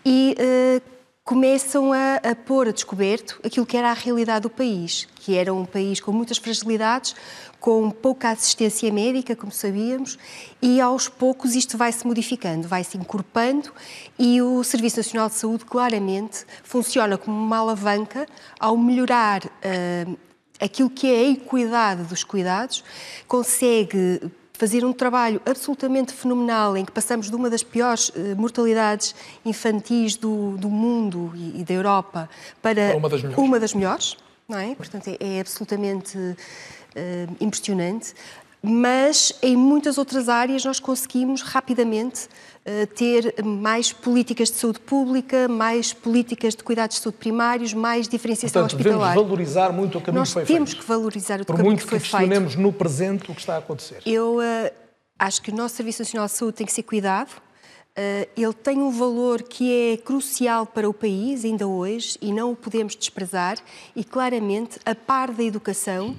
e 0.05 0.37
uh, 0.39 1.01
começam 1.25 1.93
a, 1.93 2.17
a 2.17 2.35
pôr 2.35 2.69
a 2.69 2.73
descoberto 2.73 3.41
aquilo 3.45 3.67
que 3.67 3.77
era 3.77 3.91
a 3.91 3.95
realidade 3.95 4.43
do 4.43 4.51
país, 4.51 5.07
que 5.17 5.37
era 5.37 5.53
um 5.53 5.65
país 5.65 6.01
com 6.01 6.11
muitas 6.13 6.39
fragilidades, 6.39 7.15
com 7.61 7.91
pouca 7.91 8.31
assistência 8.31 8.91
médica, 8.93 9.37
como 9.37 9.53
sabíamos, 9.53 10.19
e 10.63 10.81
aos 10.81 11.09
poucos 11.09 11.55
isto 11.55 11.77
vai 11.77 11.93
se 11.93 12.07
modificando, 12.07 12.67
vai 12.67 12.83
se 12.83 12.97
incorporando 12.97 13.71
e 14.19 14.41
o 14.41 14.65
Serviço 14.65 14.97
Nacional 14.97 15.29
de 15.29 15.35
Saúde 15.35 15.65
claramente 15.65 16.45
funciona 16.65 17.19
como 17.19 17.37
uma 17.37 17.59
alavanca 17.59 18.27
ao 18.59 18.77
melhorar 18.77 19.45
uh, 19.45 20.19
aquilo 20.61 20.91
que 20.91 21.07
é 21.07 21.19
a 21.21 21.31
equidade 21.31 22.03
dos 22.05 22.23
cuidados, 22.23 22.85
consegue 23.27 24.21
fazer 24.53 24.85
um 24.85 24.93
trabalho 24.93 25.41
absolutamente 25.47 26.13
fenomenal 26.13 26.77
em 26.77 26.85
que 26.85 26.93
passamos 26.93 27.31
de 27.31 27.35
uma 27.35 27.49
das 27.49 27.63
piores 27.63 28.11
uh, 28.11 28.37
mortalidades 28.37 29.15
infantis 29.45 30.17
do, 30.17 30.57
do 30.59 30.69
mundo 30.69 31.33
e, 31.35 31.61
e, 31.61 31.65
da 31.65 31.73
Europa 31.73 32.29
para 32.61 32.95
uma 32.95 33.09
das 33.09 33.23
melhores, 33.23 33.39
uma 33.39 33.61
das 33.61 33.75
melhores 33.75 34.17
não 34.51 34.59
é? 34.59 34.75
Portanto, 34.75 35.09
é, 35.09 35.17
é 35.37 35.41
absolutamente 35.41 36.19
uh, 36.19 36.37
impressionante. 37.41 38.13
Mas 38.63 39.33
em 39.41 39.57
muitas 39.57 39.97
outras 39.97 40.29
áreas 40.29 40.65
nós 40.65 40.79
conseguimos 40.79 41.41
rapidamente 41.41 42.29
ter 42.95 43.35
mais 43.43 43.93
políticas 43.93 44.51
de 44.51 44.57
saúde 44.57 44.79
pública, 44.81 45.49
mais 45.49 45.93
políticas 45.93 46.55
de 46.55 46.63
cuidados 46.63 46.97
de 46.97 47.03
saúde 47.03 47.19
primários, 47.19 47.73
mais 47.73 48.07
diferenciação 48.07 48.63
Portanto, 48.63 48.79
hospitalar. 48.79 49.09
devemos 49.09 49.29
valorizar 49.29 49.73
muito 49.73 49.99
o 49.99 50.01
caminho 50.01 50.21
Nós 50.21 50.29
que 50.29 50.35
foi 50.35 50.45
feito. 50.45 50.57
temos 50.59 50.75
que 50.75 50.85
valorizar 50.85 51.41
o 51.41 51.45
Por 51.45 51.57
caminho 51.57 51.71
muito 51.71 51.85
que 51.85 51.89
foi 51.89 51.99
que 51.99 52.07
feito. 52.07 52.21
questionemos 52.21 52.57
no 52.57 52.73
presente 52.73 53.31
o 53.31 53.35
que 53.35 53.41
está 53.41 53.55
a 53.55 53.59
acontecer. 53.59 54.03
Eu 54.05 54.37
uh, 54.37 54.71
acho 55.19 55.41
que 55.43 55.51
o 55.51 55.55
nosso 55.55 55.77
Serviço 55.77 56.03
Nacional 56.03 56.27
de 56.27 56.33
Saúde 56.33 56.59
tem 56.59 56.67
que 56.67 56.73
ser 56.73 56.83
cuidado. 56.83 57.31
Uh, 57.31 58.29
ele 58.37 58.53
tem 58.53 58.79
um 58.79 58.91
valor 58.91 59.43
que 59.43 59.93
é 59.93 59.97
crucial 59.97 60.67
para 60.67 60.89
o 60.89 60.95
país 60.95 61.45
ainda 61.45 61.67
hoje 61.67 62.17
e 62.21 62.33
não 62.33 62.53
o 62.53 62.57
podemos 62.57 62.95
desprezar 62.95 63.59
e 63.97 64.05
claramente 64.05 64.79
a 64.85 64.95
par 64.95 65.33
da 65.33 65.43
educação 65.43 66.15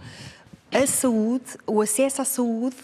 a 0.72 0.88
saúde, 0.88 1.58
o 1.68 1.82
acesso 1.82 2.22
à 2.22 2.26
saúde, 2.26 2.78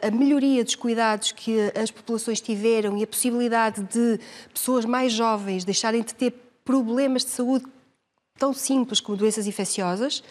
a, 0.00 0.10
melhoria 0.10 0.62
dos 0.62 0.76
cuidados 0.76 1.32
que 1.32 1.72
as 1.74 1.90
populações 1.90 2.40
tiveram 2.40 2.96
e 2.96 3.02
a 3.02 3.06
possibilidade 3.06 3.82
de 3.82 4.20
pessoas 4.54 4.84
mais 4.84 5.12
jovens 5.12 5.64
deixarem 5.64 6.02
de 6.02 6.14
ter 6.14 6.32
problemas 6.64 7.24
de 7.24 7.30
saúde 7.30 7.64
tão 8.38 8.54
simples 8.54 9.00
como 9.00 9.18
doenças 9.18 9.46
infecciosas 9.46 10.22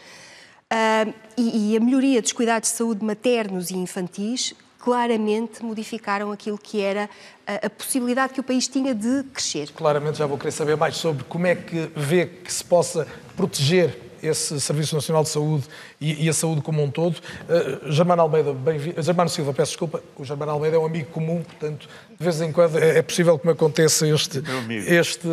e, 1.38 1.74
e, 1.74 1.78
a 1.78 1.80
melhoria 1.82 2.22
dos 2.22 2.32
cuidados 2.32 2.72
de 2.72 2.78
saúde 2.78 3.04
maternos 3.04 3.72
e 3.72 3.76
infantis 3.76 4.54
claramente 4.80 5.64
modificaram 5.64 6.32
aquilo 6.32 6.58
que 6.58 6.82
era 6.82 7.10
a, 7.46 7.68
a, 7.68 7.70
possibilidade 7.70 8.34
que 8.34 8.40
o 8.40 8.44
país 8.44 8.68
tinha 8.68 8.96
de 8.96 9.24
crescer. 9.34 9.70
Claramente 9.74 10.18
já 10.18 10.26
vou 10.26 10.38
querer 10.38 10.52
saber 10.52 10.78
mais 10.78 10.96
sobre 10.96 11.24
como 11.26 11.46
é 11.46 11.56
que 11.56 11.92
vê 11.96 12.26
que 12.26 12.52
se 12.52 12.64
possa 12.64 13.06
proteger 13.36 14.11
esse 14.22 14.60
Serviço 14.60 14.96
Nacional 14.96 15.24
de 15.24 15.30
Saúde 15.30 15.66
e, 16.00 16.26
e 16.26 16.30
a 16.30 16.34
saúde 16.34 16.62
como 16.62 16.84
um 16.84 16.90
todo. 16.90 17.18
Uh, 17.18 17.92
Germano 17.92 18.22
Almeida, 18.22 18.54
bem-vindo. 18.54 19.02
Germano 19.02 19.30
Silva, 19.30 19.54
peço 19.54 19.72
desculpa, 19.72 20.02
o 20.16 20.24
Germano 20.24 20.52
Almeida 20.52 20.78
é 20.78 20.80
um 20.80 20.86
amigo 20.86 21.10
comum, 21.12 21.42
portanto, 21.42 21.88
de 22.22 22.26
vez 22.26 22.40
em 22.40 22.52
quando 22.52 22.78
é, 22.78 23.02
possível 23.02 23.38
que 23.40 23.48
me 23.48 23.52
aconteça 23.52 24.08
este, 24.08 24.44
este 24.88 25.28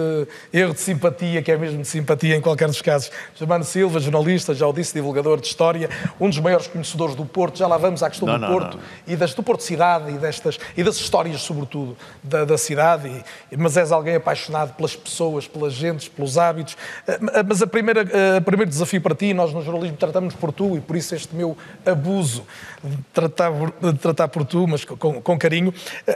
erro 0.50 0.72
de 0.72 0.80
simpatia, 0.80 1.42
que 1.42 1.52
é 1.52 1.56
mesmo 1.56 1.82
de 1.82 1.86
simpatia 1.86 2.34
em 2.34 2.40
qualquer 2.40 2.66
dos 2.66 2.80
casos. 2.80 3.10
Germano 3.34 3.62
Silva, 3.62 4.00
jornalista, 4.00 4.54
já 4.54 4.66
o 4.66 4.72
disse, 4.72 4.94
divulgador 4.94 5.38
de 5.38 5.46
história, 5.46 5.90
um 6.18 6.30
dos 6.30 6.38
maiores 6.40 6.66
conhecedores 6.66 7.14
do 7.14 7.26
Porto, 7.26 7.58
já 7.58 7.66
lá 7.66 7.76
vamos 7.76 8.02
à 8.02 8.08
questão 8.08 8.26
não, 8.26 8.36
do 8.36 8.40
não, 8.40 8.48
Porto 8.48 8.78
não. 8.78 8.82
e 9.06 9.16
das, 9.16 9.34
do 9.34 9.42
Porto 9.42 9.62
Cidade 9.62 10.10
e, 10.10 10.14
destas, 10.14 10.58
e 10.74 10.82
das 10.82 10.96
histórias, 10.96 11.42
sobretudo, 11.42 11.94
da, 12.22 12.46
da 12.46 12.56
cidade, 12.56 13.22
e, 13.52 13.56
mas 13.56 13.76
és 13.76 13.92
alguém 13.92 14.16
apaixonado 14.16 14.72
pelas 14.72 14.96
pessoas, 14.96 15.46
pelas 15.46 15.74
gentes, 15.74 16.08
pelos 16.08 16.38
hábitos. 16.38 16.74
Eh, 17.06 17.18
mas 17.46 17.60
a 17.60 17.66
primeira, 17.66 18.00
eh, 18.00 18.38
o 18.38 18.42
primeiro 18.42 18.70
desafio 18.70 19.02
para 19.02 19.14
ti, 19.14 19.34
nós 19.34 19.52
no 19.52 19.62
jornalismo 19.62 19.98
tratamos 19.98 20.34
por 20.34 20.52
tu 20.52 20.74
e 20.78 20.80
por 20.80 20.96
isso 20.96 21.14
este 21.14 21.34
meu 21.34 21.54
abuso 21.84 22.44
de 22.82 22.96
tratar, 23.12 23.50
de 23.80 23.98
tratar 23.98 24.28
por 24.28 24.44
tu, 24.44 24.66
mas 24.66 24.84
com, 24.84 25.20
com 25.20 25.38
carinho. 25.38 25.72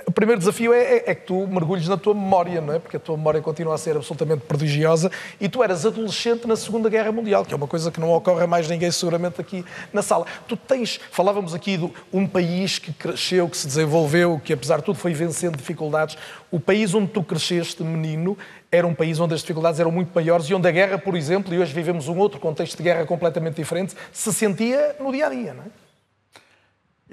O 0.07 0.12
primeiro 0.12 0.38
desafio 0.38 0.73
é, 0.73 0.78
é, 0.78 1.11
é, 1.11 1.14
que 1.14 1.26
tu 1.26 1.47
mergulhes 1.47 1.88
na 1.88 1.97
tua 1.97 2.14
memória, 2.14 2.61
não 2.61 2.75
é? 2.75 2.78
Porque 2.78 2.97
a 2.97 3.00
tua 3.00 3.16
memória 3.16 3.40
continua 3.40 3.75
a 3.75 3.78
ser 3.78 3.97
absolutamente 3.97 4.42
prodigiosa 4.42 5.11
e 5.40 5.49
tu 5.49 5.62
eras 5.62 5.85
adolescente 5.85 6.47
na 6.47 6.57
Segunda 6.57 6.88
Guerra 6.88 7.11
Mundial, 7.11 7.45
que 7.45 7.52
é 7.52 7.57
uma 7.57 7.66
coisa 7.66 7.90
que 7.90 8.00
não 8.00 8.12
ocorre 8.12 8.45
a 8.45 8.47
mais 8.47 8.69
ninguém 8.69 8.90
seguramente 8.90 9.40
aqui 9.40 9.64
na 9.92 10.02
sala. 10.02 10.26
Tu 10.47 10.57
tens, 10.57 11.00
falávamos 11.11 11.54
aqui 11.54 11.76
de 11.76 11.90
um 12.12 12.26
país 12.26 12.78
que 12.78 12.92
cresceu, 12.92 13.49
que 13.49 13.57
se 13.57 13.66
desenvolveu, 13.66 14.40
que 14.45 14.52
apesar 14.52 14.78
de 14.78 14.85
tudo 14.85 14.99
foi 14.99 15.12
vencendo 15.12 15.57
dificuldades. 15.57 16.16
O 16.50 16.61
país 16.61 16.95
onde 16.95 17.09
tu 17.09 17.23
cresceste, 17.23 17.83
menino, 17.83 18.37
era 18.71 18.87
um 18.87 18.95
país 18.95 19.19
onde 19.19 19.35
as 19.35 19.40
dificuldades 19.40 19.81
eram 19.81 19.90
muito 19.90 20.11
maiores 20.14 20.47
e 20.47 20.54
onde 20.54 20.69
a 20.69 20.71
guerra, 20.71 20.99
por 20.99 21.16
exemplo, 21.16 21.52
e 21.54 21.59
hoje 21.59 21.73
vivemos 21.73 22.09
um 22.09 22.16
outro 22.19 22.38
contexto 22.38 22.76
de 22.76 22.83
guerra 22.83 23.04
completamente 23.04 23.57
diferente, 23.57 23.95
se 24.12 24.33
sentia 24.33 24.97
no 25.00 25.12
dia 25.12 25.26
a 25.26 25.31
dia, 25.31 25.54
não 25.54 25.64
é? 25.64 25.82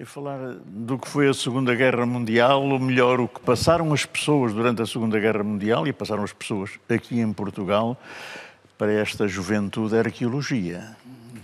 E 0.01 0.05
falar 0.05 0.39
do 0.65 0.97
que 0.97 1.09
foi 1.09 1.27
a 1.27 1.33
Segunda 1.33 1.75
Guerra 1.75 2.05
Mundial, 2.05 2.63
ou 2.63 2.79
melhor, 2.79 3.19
o 3.19 3.27
que 3.27 3.41
passaram 3.41 3.91
as 3.91 4.05
pessoas 4.05 4.53
durante 4.53 4.81
a 4.81 4.85
Segunda 4.85 5.19
Guerra 5.19 5.43
Mundial 5.43 5.85
e 5.85 5.91
passaram 5.91 6.23
as 6.23 6.31
pessoas 6.31 6.79
aqui 6.87 7.19
em 7.19 7.33
Portugal 7.33 7.97
para 8.77 8.93
esta 8.93 9.27
juventude 9.27 9.97
é 9.97 9.99
arqueologia. 9.99 10.95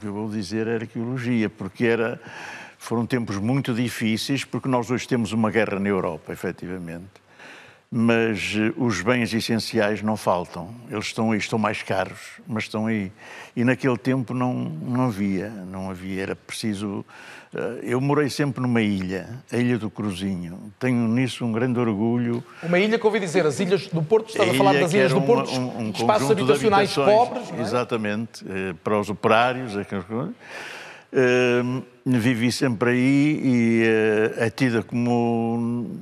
Eu 0.01 0.13
vou 0.13 0.29
dizer 0.29 0.67
é 0.67 0.75
arqueologia, 0.75 1.49
porque 1.49 1.83
era, 1.83 2.17
foram 2.77 3.05
tempos 3.05 3.35
muito 3.35 3.73
difíceis, 3.73 4.45
porque 4.45 4.69
nós 4.69 4.89
hoje 4.89 5.05
temos 5.05 5.33
uma 5.33 5.51
guerra 5.51 5.77
na 5.77 5.89
Europa, 5.89 6.31
efetivamente 6.31 7.24
mas 7.97 8.53
eh, 8.57 8.73
os 8.75 9.01
bens 9.01 9.33
essenciais 9.33 10.01
não 10.01 10.17
faltam. 10.17 10.67
Eles 10.91 11.05
estão 11.05 11.31
aí, 11.31 11.37
estão 11.37 11.57
mais 11.57 11.81
caros, 11.81 12.41
mas 12.45 12.65
estão 12.65 12.87
aí. 12.87 13.09
E 13.55 13.63
naquele 13.63 13.97
tempo 13.97 14.33
não, 14.33 14.53
não 14.53 15.05
havia, 15.05 15.47
não 15.49 15.89
havia, 15.89 16.23
era 16.23 16.35
preciso... 16.35 17.05
Eh, 17.53 17.79
eu 17.83 18.01
morei 18.01 18.29
sempre 18.29 18.61
numa 18.61 18.81
ilha, 18.81 19.41
a 19.49 19.55
Ilha 19.55 19.77
do 19.77 19.89
Cruzinho. 19.89 20.73
Tenho 20.77 21.07
nisso 21.07 21.45
um 21.45 21.53
grande 21.53 21.79
orgulho. 21.79 22.43
Uma 22.61 22.77
ilha 22.77 22.99
que 22.99 23.05
ouvi 23.05 23.17
dizer, 23.17 23.45
as 23.45 23.61
ilhas 23.61 23.87
do 23.87 24.03
Porto, 24.03 24.27
estava 24.27 24.51
a, 24.51 24.53
a 24.53 24.57
falar 24.57 24.73
das 24.73 24.93
ilhas 24.93 25.13
do 25.13 25.21
Porto, 25.21 25.57
um, 25.57 25.85
um 25.85 25.91
espaços 25.91 26.29
habitacionais 26.29 26.93
pobres. 26.93 27.49
É? 27.57 27.61
Exatamente, 27.61 28.45
eh, 28.45 28.75
para 28.83 28.99
os 28.99 29.09
operários, 29.09 29.77
aquelas 29.77 30.03
coisas. 30.03 30.33
Uh, 31.13 31.81
vivi 32.05 32.51
sempre 32.51 32.89
aí 32.89 33.39
e 33.41 33.83
uh, 33.83 34.43
é 34.43 34.49
tida 34.49 34.83
como 34.83 35.97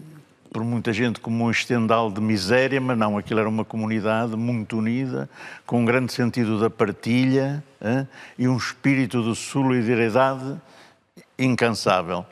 por 0.53 0.63
muita 0.63 0.93
gente 0.93 1.19
como 1.19 1.43
um 1.43 1.50
estendal 1.50 2.12
de 2.12 2.22
miséria, 2.22 2.79
mas 2.79 2.95
não, 2.95 3.17
aquilo 3.17 3.39
era 3.39 3.50
uma 3.50 3.65
comunidade 3.65 4.36
muito 4.38 4.77
unida, 4.77 5.27
com 5.65 5.81
um 5.81 5.86
grande 5.86 6.13
sentido 6.13 6.60
da 6.60 6.69
partilha 6.69 7.63
hein? 7.81 8.07
e 8.38 8.48
um 8.48 8.55
espírito 8.55 9.24
de 9.24 9.36
solidariedade 9.36 10.55
incansável. 11.39 12.24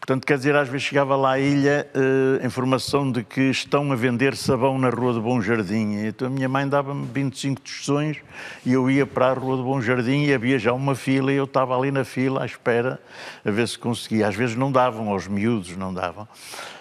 Portanto, 0.00 0.26
quer 0.26 0.38
dizer, 0.38 0.56
às 0.56 0.66
vezes 0.66 0.86
chegava 0.86 1.14
lá 1.14 1.32
à 1.32 1.38
ilha 1.38 1.86
uh, 1.94 2.44
informação 2.44 3.12
de 3.12 3.22
que 3.22 3.42
estão 3.42 3.92
a 3.92 3.94
vender 3.94 4.34
sabão 4.34 4.78
na 4.78 4.88
Rua 4.88 5.12
do 5.12 5.20
Bom 5.20 5.42
Jardim. 5.42 6.06
Então 6.06 6.26
a 6.26 6.30
minha 6.30 6.48
mãe 6.48 6.66
dava-me 6.66 7.06
25 7.12 7.60
tostões 7.60 8.16
e 8.64 8.72
eu 8.72 8.90
ia 8.90 9.04
para 9.04 9.26
a 9.26 9.32
Rua 9.34 9.58
do 9.58 9.62
Bom 9.62 9.80
Jardim 9.80 10.24
e 10.24 10.32
havia 10.32 10.58
já 10.58 10.72
uma 10.72 10.94
fila 10.94 11.30
e 11.30 11.36
eu 11.36 11.44
estava 11.44 11.76
ali 11.76 11.90
na 11.90 12.02
fila 12.02 12.42
à 12.42 12.46
espera 12.46 12.98
a 13.44 13.50
ver 13.50 13.68
se 13.68 13.78
conseguia. 13.78 14.26
Às 14.26 14.34
vezes 14.34 14.56
não 14.56 14.72
davam, 14.72 15.10
aos 15.10 15.28
miúdos 15.28 15.76
não 15.76 15.92
davam. 15.92 16.26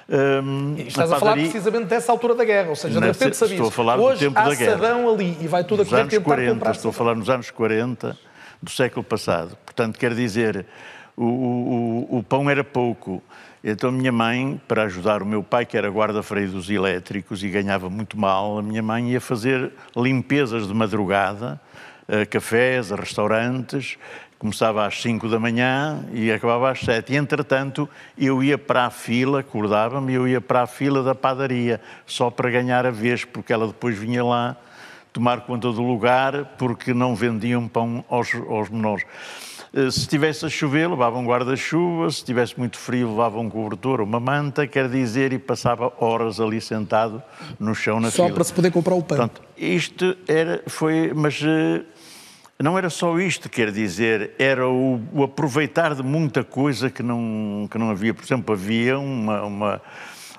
Um, 0.07 0.75
e 0.77 0.87
estás 0.87 1.11
a 1.11 1.19
falar 1.19 1.33
precisamente 1.33 1.85
dessa 1.85 2.11
altura 2.11 2.33
da 2.33 2.45
guerra, 2.45 2.69
ou 2.69 2.75
seja, 2.75 2.99
de 2.99 3.05
repente 3.05 3.37
sabias, 3.37 3.59
estou 3.59 3.67
a 3.67 3.71
falar 3.71 3.99
hoje 3.99 4.15
do 4.15 4.19
tempo 4.27 4.39
há 4.39 4.49
da 4.49 4.55
guerra. 4.55 4.71
sabão 4.71 5.13
ali 5.13 5.37
e 5.39 5.47
vai 5.47 5.63
tudo 5.63 5.83
a 5.83 5.85
correr 5.85 6.07
tentar 6.07 6.23
40, 6.23 6.53
comprar 6.53 6.71
Estou 6.71 6.89
a 6.89 6.93
falar 6.93 7.15
nos 7.15 7.29
anos 7.29 7.51
40 7.51 8.17
do 8.61 8.71
século 8.71 9.03
passado. 9.03 9.55
Portanto, 9.65 9.99
quer 9.99 10.15
dizer, 10.15 10.65
o, 11.23 12.07
o, 12.11 12.17
o 12.19 12.23
pão 12.23 12.49
era 12.49 12.63
pouco. 12.63 13.21
Então, 13.63 13.91
minha 13.91 14.11
mãe, 14.11 14.59
para 14.67 14.83
ajudar 14.83 15.21
o 15.21 15.25
meu 15.25 15.43
pai, 15.43 15.65
que 15.65 15.77
era 15.77 15.89
guarda-freio 15.89 16.49
dos 16.49 16.69
elétricos 16.69 17.43
e 17.43 17.49
ganhava 17.49 17.89
muito 17.89 18.17
mal, 18.17 18.57
a 18.57 18.61
minha 18.61 18.81
mãe 18.81 19.11
ia 19.11 19.19
fazer 19.19 19.71
limpezas 19.95 20.67
de 20.67 20.73
madrugada, 20.73 21.59
a 22.07 22.25
cafés, 22.25 22.91
a 22.91 22.95
restaurantes, 22.95 23.97
Começava 24.39 24.85
às 24.85 25.01
5 25.01 25.27
da 25.27 25.37
manhã 25.37 26.01
e 26.13 26.31
acabava 26.31 26.71
às 26.71 26.79
7. 26.79 27.11
E, 27.11 27.17
entretanto, 27.17 27.89
eu 28.17 28.41
ia 28.41 28.57
para 28.57 28.85
a 28.85 28.89
fila, 28.89 29.41
acordava-me, 29.41 30.13
eu 30.13 30.25
ia 30.25 30.39
para 30.39 30.61
a 30.61 30.65
fila 30.65 31.03
da 31.03 31.13
padaria, 31.13 31.81
só 32.05 32.29
para 32.29 32.49
ganhar 32.49 32.85
a 32.85 32.89
vez, 32.89 33.25
porque 33.25 33.51
ela 33.51 33.67
depois 33.67 33.97
vinha 33.97 34.23
lá 34.23 34.55
tomar 35.11 35.41
conta 35.41 35.69
do 35.73 35.81
lugar, 35.81 36.55
porque 36.57 36.93
não 36.93 37.17
vendiam 37.17 37.67
pão 37.67 38.05
aos, 38.09 38.33
aos 38.33 38.69
menores. 38.69 39.03
Eh, 39.73 39.91
se 39.91 39.99
estivesse 39.99 40.45
a 40.45 40.49
chover, 40.49 40.89
levavam 40.89 41.21
um 41.21 41.25
guarda-chuva, 41.25 42.09
se 42.09 42.17
estivesse 42.17 42.57
muito 42.57 42.77
frio, 42.77 43.09
levavam 43.09 43.41
um 43.41 43.49
cobertor, 43.49 44.01
uma 44.01 44.19
manta, 44.19 44.65
quer 44.65 44.89
dizer, 44.89 45.31
e 45.31 45.39
passava 45.39 45.93
horas 45.99 46.39
ali 46.39 46.59
sentado 46.59 47.21
no 47.59 47.75
chão 47.75 47.99
na 47.99 48.09
Só 48.09 48.23
fila. 48.23 48.35
para 48.35 48.43
se 48.43 48.53
poder 48.53 48.71
comprar 48.71 48.95
o 48.95 49.03
pão. 49.03 49.17
Portanto, 49.17 49.41
isto 49.57 50.17
era, 50.27 50.63
foi, 50.67 51.13
mas 51.13 51.39
eh, 51.43 51.83
não 52.61 52.77
era 52.77 52.89
só 52.89 53.19
isto, 53.19 53.47
quer 53.47 53.71
dizer, 53.71 54.31
era 54.39 54.67
o, 54.67 54.99
o, 55.13 55.23
aproveitar 55.23 55.93
de 55.93 56.01
muita 56.01 56.43
coisa 56.43 56.89
que 56.89 57.03
não, 57.03 57.67
que 57.69 57.77
não 57.77 57.91
havia. 57.91 58.13
Por 58.13 58.23
exemplo, 58.23 58.55
havia 58.55 58.97
uma, 58.97 59.43
uma, 59.43 59.81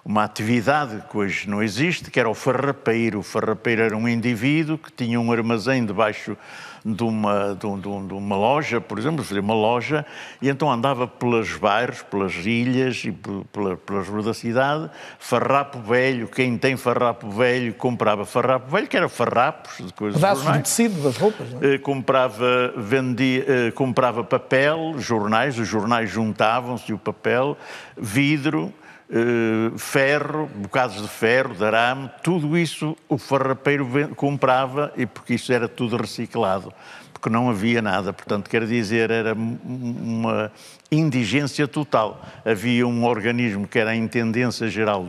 uma 0.05 0.25
atividade 0.25 1.05
que 1.09 1.16
hoje 1.16 1.49
não 1.49 1.62
existe, 1.62 2.11
que 2.11 2.19
era 2.19 2.29
o 2.29 2.35
farrapeiro. 2.35 3.21
O 3.21 3.23
farrapeiro 3.23 3.83
era 3.83 3.97
um 3.97 4.09
indivíduo 4.09 4.77
que 4.77 4.90
tinha 4.93 5.21
um 5.21 5.31
armazém 5.31 5.87
debaixo 5.87 6.37
de 6.85 7.03
uma, 7.03 7.55
de, 7.55 7.75
de, 7.77 8.07
de 8.09 8.14
uma 8.14 8.37
loja, 8.37 8.81
por 8.81 8.99
exemplo, 8.99 9.25
fazia 9.25 9.40
uma 9.40 9.55
loja, 9.55 10.05
e 10.40 10.49
então 10.49 10.71
andava 10.71 11.07
pelos 11.07 11.57
bairros, 11.57 12.03
pelas 12.03 12.35
ilhas 12.35 13.03
e 13.05 13.12
pela, 13.12 13.77
pelas 13.77 14.09
ruas 14.09 14.25
da 14.25 14.35
cidade, 14.35 14.90
farrapo 15.19 15.79
velho, 15.81 16.29
quem 16.29 16.57
tem 16.57 16.77
farrapo 16.77 17.31
velho 17.31 17.75
comprava 17.75 18.25
farrapo 18.25 18.71
velho, 18.71 18.87
que 18.87 18.97
era 18.97 19.09
farrapos 19.09 19.85
de 19.87 19.93
coisas 19.93 20.21
Pedaços 20.21 20.53
de 20.53 20.62
tecido 20.62 21.03
das 21.03 21.16
roupas, 21.16 21.51
não 21.51 21.62
é? 21.62 21.75
Eh, 21.75 21.79
comprava, 21.79 22.73
vendia, 22.77 23.45
eh, 23.47 23.71
comprava 23.73 24.25
papel, 24.25 24.95
jornais, 24.99 25.59
os 25.59 25.69
jornais 25.69 26.11
juntavam-se 26.11 26.93
o 26.93 26.99
papel, 26.99 27.57
vidro, 27.97 28.73
Uh, 29.12 29.77
ferro, 29.77 30.49
bocados 30.55 31.03
de 31.03 31.09
ferro, 31.09 31.53
de 31.53 31.64
arame, 31.64 32.09
tudo 32.23 32.57
isso 32.57 32.96
o 33.09 33.18
farrapeiro 33.18 33.85
comprava 34.14 34.92
e 34.96 35.05
porque 35.05 35.35
isso 35.35 35.53
era 35.53 35.66
tudo 35.66 35.96
reciclado, 35.96 36.73
porque 37.20 37.28
não 37.28 37.50
havia 37.50 37.83
nada. 37.83 38.14
Portanto, 38.14 38.48
quer 38.48 38.66
dizer, 38.66 39.11
era 39.11 39.35
uma 39.35 40.50
indigência 40.90 41.68
total. 41.68 42.24
Havia 42.44 42.87
um 42.87 43.04
organismo 43.04 43.68
que 43.68 43.78
era 43.78 43.90
a 43.90 43.96
Intendência 43.96 44.68
Geral 44.68 45.06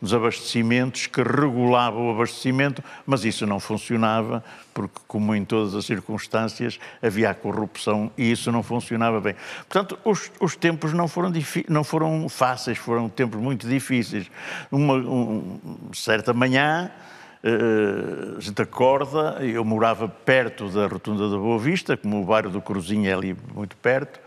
dos 0.00 0.12
Abastecimentos 0.12 1.06
que 1.06 1.22
regulava 1.22 1.98
o 1.98 2.10
abastecimento, 2.10 2.84
mas 3.06 3.24
isso 3.24 3.46
não 3.46 3.58
funcionava 3.58 4.44
porque, 4.74 5.00
como 5.08 5.34
em 5.34 5.44
todas 5.44 5.74
as 5.74 5.86
circunstâncias, 5.86 6.78
havia 7.02 7.30
a 7.30 7.34
corrupção 7.34 8.12
e 8.16 8.30
isso 8.30 8.52
não 8.52 8.62
funcionava 8.62 9.18
bem. 9.18 9.34
Portanto, 9.68 9.98
os, 10.04 10.30
os 10.38 10.54
tempos 10.54 10.92
não 10.92 11.08
foram, 11.08 11.32
não 11.68 11.82
foram 11.82 12.28
fáceis, 12.28 12.76
foram 12.76 13.08
tempos 13.08 13.40
muito 13.40 13.66
difíceis. 13.66 14.30
Uma 14.70 14.94
um, 14.94 15.58
certa 15.94 16.34
manhã, 16.34 16.92
a 17.42 18.40
gente 18.40 18.60
acorda, 18.60 19.38
eu 19.40 19.64
morava 19.64 20.08
perto 20.08 20.68
da 20.68 20.86
Rotunda 20.86 21.28
da 21.28 21.36
Boa 21.36 21.58
Vista, 21.58 21.96
como 21.96 22.20
o 22.20 22.24
bairro 22.24 22.50
do 22.50 22.60
Cruzinho 22.60 23.08
é 23.08 23.12
ali 23.12 23.36
muito 23.54 23.76
perto, 23.76 24.18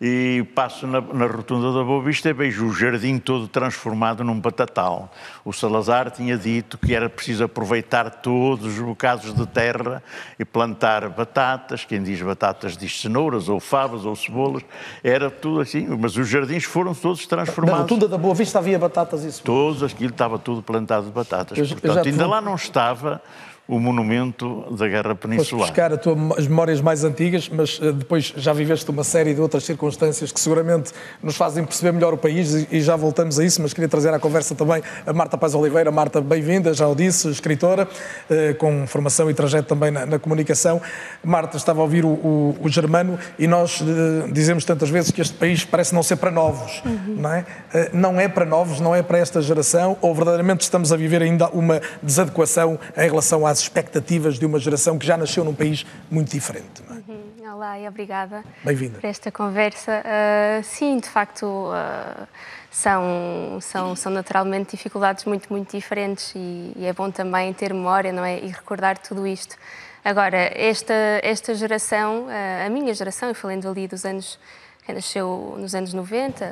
e 0.00 0.46
passo 0.54 0.86
na, 0.86 1.00
na 1.00 1.26
rotunda 1.26 1.72
da 1.72 1.82
Boa 1.82 2.02
Vista 2.02 2.28
e 2.28 2.32
vejo 2.32 2.66
o 2.66 2.72
jardim 2.72 3.18
todo 3.18 3.48
transformado 3.48 4.22
num 4.22 4.38
batatal. 4.38 5.10
O 5.44 5.52
Salazar 5.52 6.10
tinha 6.10 6.36
dito 6.36 6.76
que 6.76 6.94
era 6.94 7.08
preciso 7.08 7.44
aproveitar 7.44 8.10
todos 8.10 8.66
os 8.66 8.78
bocados 8.78 9.34
de 9.34 9.46
terra 9.46 10.02
e 10.38 10.44
plantar 10.44 11.08
batatas, 11.08 11.84
quem 11.84 12.02
diz 12.02 12.20
batatas 12.20 12.76
diz 12.76 13.00
cenouras 13.00 13.48
ou 13.48 13.58
favas 13.58 14.04
ou 14.04 14.14
cebolas, 14.14 14.62
era 15.02 15.30
tudo 15.30 15.60
assim, 15.60 15.86
mas 15.98 16.16
os 16.16 16.28
jardins 16.28 16.64
foram 16.64 16.94
todos 16.94 17.26
transformados. 17.26 17.78
Na 17.78 17.82
rotunda 17.82 18.08
da 18.08 18.18
Boa 18.18 18.34
Vista 18.34 18.58
havia 18.58 18.78
batatas 18.78 19.20
e 19.20 19.32
cebolas? 19.32 19.40
Todos, 19.40 19.82
aquilo 19.82 20.10
estava 20.10 20.38
tudo 20.38 20.62
plantado 20.62 21.06
de 21.06 21.12
batatas. 21.12 21.58
Eu, 21.58 21.66
Portanto, 21.66 22.06
eu 22.06 22.12
ainda 22.12 22.26
lá 22.26 22.40
não 22.40 22.54
estava 22.54 23.22
o 23.68 23.80
monumento 23.80 24.64
da 24.76 24.86
Guerra 24.86 25.14
Peninsular. 25.16 25.66
buscar 25.66 25.92
a 25.92 25.96
tua, 25.96 26.16
as 26.38 26.46
memórias 26.46 26.80
mais 26.80 27.02
antigas, 27.02 27.48
mas 27.48 27.80
uh, 27.80 27.92
depois 27.92 28.32
já 28.36 28.52
viveste 28.52 28.88
uma 28.88 29.02
série 29.02 29.34
de 29.34 29.40
outras 29.40 29.64
circunstâncias 29.64 30.30
que 30.30 30.38
seguramente 30.38 30.92
nos 31.20 31.36
fazem 31.36 31.64
perceber 31.64 31.90
melhor 31.90 32.14
o 32.14 32.16
país 32.16 32.54
e, 32.54 32.68
e 32.70 32.80
já 32.80 32.94
voltamos 32.94 33.40
a 33.40 33.44
isso, 33.44 33.60
mas 33.60 33.72
queria 33.72 33.88
trazer 33.88 34.14
à 34.14 34.20
conversa 34.20 34.54
também 34.54 34.82
a 35.04 35.12
Marta 35.12 35.36
Paz 35.36 35.52
Oliveira. 35.54 35.90
Marta, 35.90 36.20
bem-vinda, 36.20 36.72
já 36.72 36.86
o 36.86 36.94
disse, 36.94 37.28
escritora, 37.28 37.88
uh, 38.30 38.54
com 38.56 38.86
formação 38.86 39.28
e 39.28 39.34
trajeto 39.34 39.66
também 39.66 39.90
na, 39.90 40.06
na, 40.06 40.18
comunicação. 40.18 40.80
Marta 41.24 41.56
estava 41.56 41.80
a 41.80 41.82
ouvir 41.82 42.04
o, 42.04 42.10
o, 42.10 42.56
o 42.62 42.68
Germano 42.68 43.18
e 43.36 43.48
nós 43.48 43.80
uh, 43.80 44.30
dizemos 44.30 44.64
tantas 44.64 44.90
vezes 44.90 45.10
que 45.10 45.20
este 45.20 45.34
país 45.34 45.64
parece 45.64 45.92
não 45.92 46.04
ser 46.04 46.16
para 46.16 46.30
novos, 46.30 46.82
uhum. 46.84 47.16
não 47.18 47.32
é? 47.32 47.44
não 47.92 48.20
é 48.20 48.28
para 48.28 48.44
novos, 48.44 48.78
não 48.80 48.94
é 48.94 49.02
para 49.02 49.18
esta 49.18 49.42
geração, 49.42 49.96
ou 50.00 50.14
verdadeiramente 50.14 50.60
estamos 50.60 50.92
a 50.92 50.96
viver 50.96 51.20
ainda 51.20 51.48
uma 51.48 51.80
desadequação 52.02 52.78
em 52.96 53.08
relação 53.08 53.44
às 53.46 53.55
às 53.56 53.62
expectativas 53.62 54.38
de 54.38 54.44
uma 54.44 54.58
geração 54.58 54.98
que 54.98 55.06
já 55.06 55.16
nasceu 55.16 55.42
num 55.42 55.54
país 55.54 55.86
muito 56.10 56.30
diferente. 56.30 56.82
É? 56.90 56.92
Uhum. 56.92 57.54
Olá 57.54 57.78
e 57.78 57.88
obrigada 57.88 58.44
por 58.62 59.04
esta 59.04 59.32
conversa. 59.32 60.02
Uh, 60.04 60.62
sim, 60.62 60.98
de 60.98 61.08
facto, 61.08 61.46
uh, 61.46 62.28
são, 62.70 63.58
são, 63.62 63.96
são 63.96 64.12
naturalmente 64.12 64.76
dificuldades 64.76 65.24
muito, 65.24 65.50
muito 65.50 65.74
diferentes 65.74 66.34
e, 66.36 66.72
e, 66.76 66.84
é 66.84 66.92
bom 66.92 67.10
também 67.10 67.50
ter 67.54 67.72
memória 67.72 68.12
não 68.12 68.22
é? 68.22 68.38
e 68.40 68.48
recordar 68.48 68.98
tudo 68.98 69.26
isto. 69.26 69.56
Agora, 70.04 70.50
esta, 70.54 70.94
esta 71.22 71.54
geração, 71.54 72.26
uh, 72.26 72.66
a 72.66 72.68
minha 72.68 72.92
geração, 72.92 73.30
e 73.30 73.34
falando 73.34 73.66
ali 73.68 73.88
dos 73.88 74.04
anos, 74.04 74.38
que 74.84 74.92
nasceu 74.92 75.56
nos 75.58 75.74
anos 75.74 75.94
90, 75.94 76.44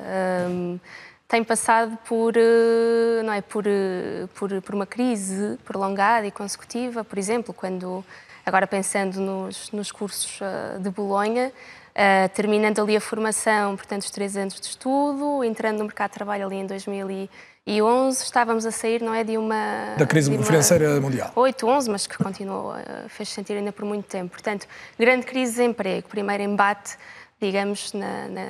tem 1.34 1.42
passado 1.42 1.98
por, 2.06 2.34
eh, 2.36 3.20
não 3.24 3.32
é, 3.32 3.40
por, 3.40 3.66
eh, 3.66 4.28
por, 4.36 4.62
por 4.62 4.72
uma 4.72 4.86
crise 4.86 5.58
prolongada 5.64 6.24
e 6.28 6.30
consecutiva, 6.30 7.02
por 7.02 7.18
exemplo, 7.18 7.52
quando, 7.52 8.04
agora 8.46 8.68
pensando 8.68 9.20
nos, 9.20 9.68
nos 9.72 9.90
cursos 9.90 10.38
eh, 10.40 10.78
de 10.78 10.90
Bolonha, 10.90 11.52
Uh, 11.94 12.28
terminando 12.34 12.82
ali 12.82 12.96
a 12.96 13.00
formação, 13.00 13.76
portanto, 13.76 14.02
os 14.02 14.10
três 14.10 14.36
anos 14.36 14.60
de 14.60 14.66
estudo, 14.66 15.44
entrando 15.44 15.78
no 15.78 15.84
mercado 15.84 16.10
de 16.10 16.14
trabalho 16.14 16.44
ali 16.44 16.56
em 16.56 16.66
2011, 16.66 18.24
estávamos 18.24 18.66
a 18.66 18.72
sair, 18.72 19.00
não 19.00 19.14
é, 19.14 19.22
de 19.22 19.38
uma... 19.38 19.94
Da 19.96 20.04
crise 20.04 20.28
uma, 20.28 20.42
financeira 20.42 21.00
mundial. 21.00 21.30
8, 21.36 21.64
11, 21.64 21.90
mas 21.90 22.04
que 22.08 22.18
continuou, 22.18 22.72
uh, 22.72 23.08
fez 23.08 23.28
sentir 23.28 23.52
ainda 23.52 23.70
por 23.70 23.84
muito 23.84 24.06
tempo. 24.06 24.32
Portanto, 24.32 24.66
grande 24.98 25.24
crise 25.24 25.52
de 25.52 25.58
desemprego, 25.58 26.08
primeiro 26.08 26.42
embate 26.42 26.96
digamos, 27.46 27.92
na, 27.92 28.28
na, 28.28 28.44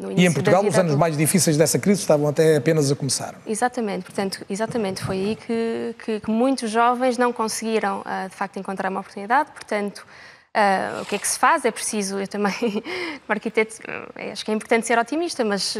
no 0.00 0.12
início 0.12 0.24
E 0.24 0.26
em 0.26 0.32
Portugal 0.32 0.64
os 0.64 0.78
anos 0.78 0.94
mais 0.94 1.16
difíceis 1.16 1.56
dessa 1.56 1.78
crise 1.78 2.00
estavam 2.00 2.28
até 2.28 2.56
apenas 2.56 2.90
a 2.90 2.96
começar. 2.96 3.34
Exatamente, 3.46 4.04
portanto, 4.04 4.44
exatamente, 4.48 5.02
foi 5.02 5.16
aí 5.16 5.36
que, 5.36 5.94
que, 6.04 6.20
que 6.20 6.30
muitos 6.30 6.70
jovens 6.70 7.18
não 7.18 7.32
conseguiram, 7.32 8.00
uh, 8.00 8.28
de 8.28 8.34
facto, 8.34 8.58
encontrar 8.58 8.90
uma 8.90 9.00
oportunidade, 9.00 9.50
portanto, 9.52 10.06
Uh, 10.52 11.02
o 11.02 11.06
que 11.06 11.14
é 11.14 11.18
que 11.18 11.28
se 11.28 11.38
faz? 11.38 11.64
É 11.64 11.70
preciso, 11.70 12.18
eu 12.18 12.26
também, 12.26 12.52
como 13.22 13.28
arquiteto, 13.28 13.76
uh, 13.82 14.32
acho 14.32 14.44
que 14.44 14.50
é 14.50 14.54
importante 14.54 14.84
ser 14.84 14.98
otimista, 14.98 15.44
mas 15.44 15.76
uh, 15.76 15.78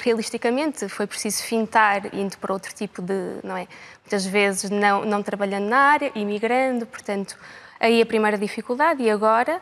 realisticamente 0.00 0.88
foi 0.88 1.08
preciso 1.08 1.42
fintar 1.42 2.14
indo 2.14 2.38
para 2.38 2.52
outro 2.52 2.72
tipo 2.72 3.02
de, 3.02 3.38
não 3.42 3.56
é? 3.56 3.66
Muitas 4.04 4.24
vezes 4.24 4.70
não, 4.70 5.04
não 5.04 5.24
trabalhando 5.24 5.68
na 5.68 5.76
área, 5.76 6.12
imigrando, 6.14 6.86
portanto, 6.86 7.36
aí 7.80 8.00
a 8.00 8.06
primeira 8.06 8.38
dificuldade 8.38 9.02
e 9.02 9.10
agora 9.10 9.60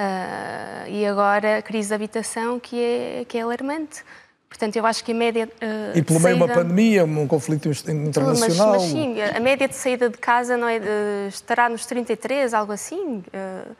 Uh, 0.00 0.88
e 0.88 1.04
agora 1.04 1.58
a 1.58 1.62
crise 1.62 1.88
de 1.88 1.94
habitação 1.94 2.58
que 2.58 2.82
é, 2.82 3.24
que 3.28 3.36
é 3.36 3.42
alarmante. 3.42 4.02
Portanto, 4.48 4.74
eu 4.76 4.86
acho 4.86 5.04
que 5.04 5.12
a 5.12 5.14
média. 5.14 5.46
Uh, 5.46 5.98
e 5.98 6.02
pelo 6.02 6.18
meio 6.20 6.38
saída... 6.38 6.52
uma 6.52 6.62
pandemia, 6.62 7.04
um 7.04 7.26
conflito 7.26 7.68
internacional. 7.68 8.72
Mas, 8.72 8.82
mas, 8.82 8.82
sim, 8.82 9.20
a 9.20 9.38
média 9.38 9.68
de 9.68 9.76
saída 9.76 10.08
de 10.08 10.16
casa 10.16 10.56
não 10.56 10.66
é, 10.66 10.78
uh, 10.78 11.28
estará 11.28 11.68
nos 11.68 11.84
33, 11.84 12.54
algo 12.54 12.72
assim. 12.72 13.18
Uh, 13.18 13.76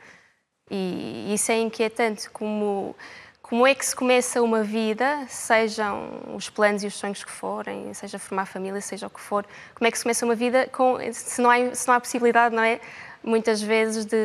e 0.69 1.33
isso 1.33 1.51
é 1.51 1.59
inquietante. 1.59 2.29
Como, 2.29 2.95
como 3.41 3.65
é 3.65 3.73
que 3.73 3.85
se 3.85 3.95
começa 3.95 4.41
uma 4.43 4.63
vida, 4.63 5.25
sejam 5.27 6.07
os 6.35 6.49
planos 6.49 6.83
e 6.83 6.87
os 6.87 6.93
sonhos 6.93 7.23
que 7.23 7.31
forem, 7.31 7.93
seja 7.93 8.17
formar 8.17 8.45
família, 8.45 8.79
seja 8.79 9.07
o 9.07 9.09
que 9.09 9.19
for, 9.19 9.43
como 9.75 9.87
é 9.87 9.91
que 9.91 9.97
se 9.97 10.03
começa 10.03 10.23
uma 10.23 10.35
vida 10.35 10.69
com, 10.71 10.97
se, 11.11 11.41
não 11.41 11.49
há, 11.49 11.75
se 11.75 11.87
não 11.87 11.95
há 11.95 11.99
possibilidade, 11.99 12.55
não 12.55 12.63
é? 12.63 12.79
Muitas 13.23 13.61
vezes 13.61 14.05
de, 14.05 14.17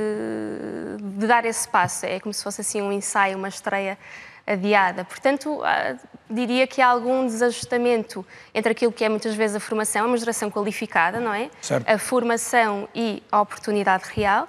de, 1.01 1.27
dar 1.27 1.45
esse 1.45 1.69
passo. 1.69 2.07
É 2.07 2.21
como 2.21 2.33
se 2.33 2.43
fosse 2.43 2.61
assim 2.61 2.81
um 2.83 2.93
ensaio, 2.93 3.37
uma 3.37 3.49
estreia 3.49 3.99
adiada. 4.47 5.05
Portanto, 5.05 5.61
ah, 5.65 5.97
diria 6.31 6.67
que 6.67 6.81
há 6.81 6.89
algum 6.89 7.27
desajustamento 7.27 8.25
entre 8.55 8.73
aquilo 8.73 8.93
que 8.93 9.05
é 9.05 9.09
muitas 9.09 9.35
vezes 9.35 9.57
a 9.57 9.61
formação, 9.61 10.05
a 10.05 10.09
uma 10.09 10.17
geração 10.17 10.51
qualificada, 10.51 11.19
não 11.19 11.35
é? 11.35 11.51
Certo. 11.61 11.89
A 11.89 11.99
formação 11.99 12.89
e 12.95 13.23
a 13.31 13.41
oportunidade 13.41 14.05
real. 14.15 14.49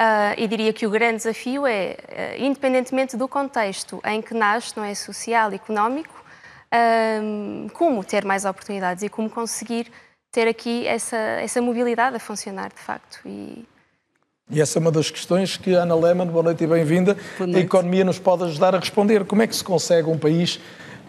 Uh, 0.00 0.34
e 0.36 0.48
diria 0.48 0.72
que 0.72 0.84
o 0.88 0.90
grande 0.90 1.18
desafio 1.18 1.64
é, 1.64 1.96
uh, 2.08 2.42
independentemente 2.42 3.16
do 3.16 3.28
contexto 3.28 4.02
em 4.04 4.20
que 4.20 4.34
nasce, 4.34 4.76
não 4.76 4.82
é 4.82 4.92
social, 4.92 5.52
económico, 5.52 6.24
uh, 6.74 7.70
como 7.70 8.02
ter 8.02 8.24
mais 8.24 8.44
oportunidades 8.44 9.04
e 9.04 9.08
como 9.08 9.30
conseguir 9.30 9.92
ter 10.32 10.48
aqui 10.48 10.84
essa, 10.84 11.16
essa 11.16 11.62
mobilidade 11.62 12.16
a 12.16 12.18
funcionar 12.18 12.70
de 12.70 12.80
facto. 12.80 13.20
E, 13.24 13.64
e 14.50 14.60
essa 14.60 14.78
é 14.78 14.80
uma 14.80 14.90
das 14.90 15.10
questões 15.10 15.56
que 15.56 15.74
a 15.74 15.82
Ana 15.82 15.94
Lehmann, 15.94 16.28
boa 16.28 16.42
noite 16.42 16.62
e 16.62 16.66
bem-vinda, 16.66 17.16
a 17.40 17.58
economia 17.58 18.04
nos 18.04 18.18
pode 18.18 18.44
ajudar 18.44 18.74
a 18.74 18.78
responder. 18.78 19.24
Como 19.24 19.40
é 19.40 19.46
que 19.46 19.56
se 19.56 19.64
consegue 19.64 20.08
um 20.08 20.18
país 20.18 20.60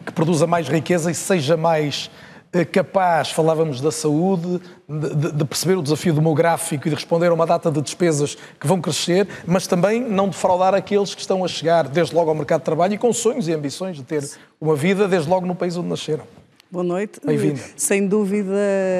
que 0.05 0.11
produza 0.13 0.47
mais 0.47 0.69
riqueza 0.69 1.11
e 1.11 1.15
seja 1.15 1.57
mais 1.57 2.09
eh, 2.53 2.63
capaz, 2.63 3.31
falávamos 3.31 3.81
da 3.81 3.91
saúde, 3.91 4.61
de, 4.87 5.33
de, 5.33 5.45
perceber 5.45 5.77
o 5.77 5.83
desafio 5.83 6.13
demográfico 6.13 6.87
e 6.87 6.89
de 6.89 6.95
responder 6.95 7.27
a 7.27 7.33
uma 7.33 7.45
data 7.45 7.69
de 7.69 7.81
despesas 7.81 8.37
que 8.57 8.65
vão 8.65 8.79
crescer, 8.79 9.27
mas 9.45 9.67
também 9.67 10.01
não 10.01 10.29
defraudar 10.29 10.73
aqueles 10.73 11.13
que 11.13 11.19
estão 11.19 11.43
a 11.43 11.47
chegar 11.47 11.89
desde 11.89 12.15
logo 12.15 12.29
ao 12.29 12.35
mercado 12.35 12.61
de 12.61 12.65
trabalho 12.65 12.93
e 12.93 12.97
com 12.97 13.11
sonhos 13.11 13.49
e 13.49 13.53
ambições 13.53 13.97
de 13.97 14.03
ter 14.03 14.23
uma 14.61 14.77
vida 14.77 15.09
desde 15.09 15.29
logo 15.29 15.45
no 15.45 15.55
país 15.55 15.75
onde 15.75 15.89
nasceram. 15.89 16.23
Boa 16.71 16.83
noite. 16.83 17.21
Bem-vinda. 17.23 17.61
Sem 17.77 18.07
dúvida, 18.07 18.57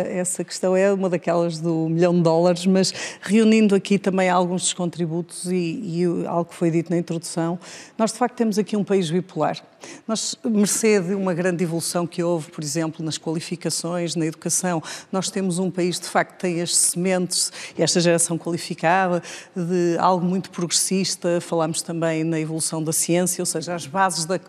essa 0.08 0.44
questão 0.44 0.78
é 0.78 0.94
uma 0.94 1.10
daquelas 1.10 1.58
do 1.60 1.90
milhão 1.90 2.14
de 2.14 2.22
dólares, 2.22 2.64
mas 2.68 2.94
reunindo 3.20 3.74
aqui 3.74 3.98
também 3.98 4.30
alguns 4.30 4.62
dos 4.62 4.74
contributos 4.74 5.48
e, 5.48 5.82
e 5.84 6.26
algo 6.28 6.46
que 6.46 6.56
foi 6.56 6.70
dito 6.70 6.92
na 6.92 6.98
introdução, 6.98 7.60
nós 7.98 8.14
de 8.14 8.20
facto 8.20 8.36
temos 8.36 8.60
aqui 8.60 8.78
um 8.78 8.84
país 8.84 9.10
bipolar. 9.10 9.64
Nós, 10.08 10.36
mercê 10.44 11.00
de 11.00 11.14
uma 11.14 11.34
grande 11.34 11.64
evolução 11.64 12.08
que 12.08 12.24
houve, 12.24 12.52
por 12.52 12.64
exemplo, 12.64 13.04
nas 13.04 13.18
qualificações, 13.18 14.16
na 14.16 14.26
educação, 14.26 14.82
nós 15.12 15.30
temos 15.30 15.60
um 15.60 15.70
país 15.70 16.00
de 16.00 16.08
facto 16.08 16.34
que 16.34 16.40
tem 16.40 16.62
as 16.62 16.76
sementes, 16.76 17.52
esta 17.78 18.00
geração 18.00 18.38
qualificada, 18.38 19.22
de 19.56 19.98
algo 20.00 20.26
muito 20.26 20.50
progressista. 20.50 21.40
Falámos 21.42 21.82
também 21.82 22.24
na 22.24 22.40
evolução 22.40 22.84
da 22.84 22.94
ciência, 22.94 23.42
ou 23.42 23.46
seja, 23.46 23.76
as 23.76 23.86
bases 23.86 24.26
da, 24.26 24.40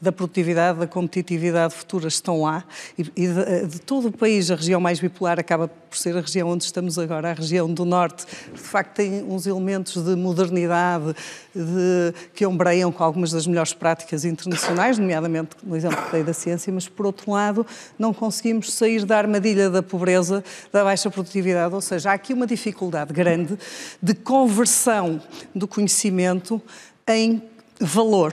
da 0.00 0.12
produtividade, 0.12 0.78
da 0.78 0.86
competitividade 0.86 1.74
futura 1.74 2.08
estão 2.08 2.42
lá. 2.42 2.64
E, 2.98 3.02
e 3.16 3.26
de, 3.26 3.66
de, 3.66 3.80
todo 3.80 4.08
o 4.08 4.12
país, 4.12 4.50
a 4.50 4.56
região 4.56 4.80
mais 4.80 5.00
bipolar 5.00 5.38
acaba 5.38 5.68
por 5.68 5.96
ser 5.96 6.16
a 6.16 6.20
região 6.20 6.48
onde 6.48 6.64
estamos 6.64 6.98
agora, 6.98 7.30
a 7.30 7.34
região 7.34 7.72
do 7.72 7.84
Norte, 7.84 8.26
de 8.52 8.60
facto 8.60 8.96
tem 8.96 9.22
uns 9.22 9.46
elementos 9.46 10.02
de 10.02 10.16
modernidade, 10.16 11.14
de, 11.54 12.14
que 12.34 12.46
ombreiam 12.46 12.92
com 12.92 13.02
algumas 13.02 13.30
das 13.30 13.46
melhores 13.46 13.72
práticas 13.72 14.24
internacionais, 14.24 14.98
nomeadamente 14.98 15.56
no 15.62 15.76
exemplo 15.76 16.04
que 16.04 16.12
dei 16.12 16.22
da 16.22 16.32
ciência, 16.32 16.72
mas 16.72 16.88
por 16.88 17.06
outro 17.06 17.30
lado 17.30 17.66
não 17.98 18.12
conseguimos 18.12 18.72
sair 18.72 19.04
da 19.04 19.18
armadilha 19.18 19.70
da 19.70 19.82
pobreza, 19.82 20.44
da 20.72 20.84
baixa 20.84 21.10
produtividade, 21.10 21.74
ou 21.74 21.80
seja, 21.80 22.10
há 22.10 22.14
aqui 22.14 22.32
uma 22.32 22.46
dificuldade 22.46 23.12
grande 23.12 23.58
de 24.02 24.14
conversão 24.14 25.20
do 25.54 25.66
conhecimento 25.66 26.60
em 27.08 27.42
valor. 27.80 28.32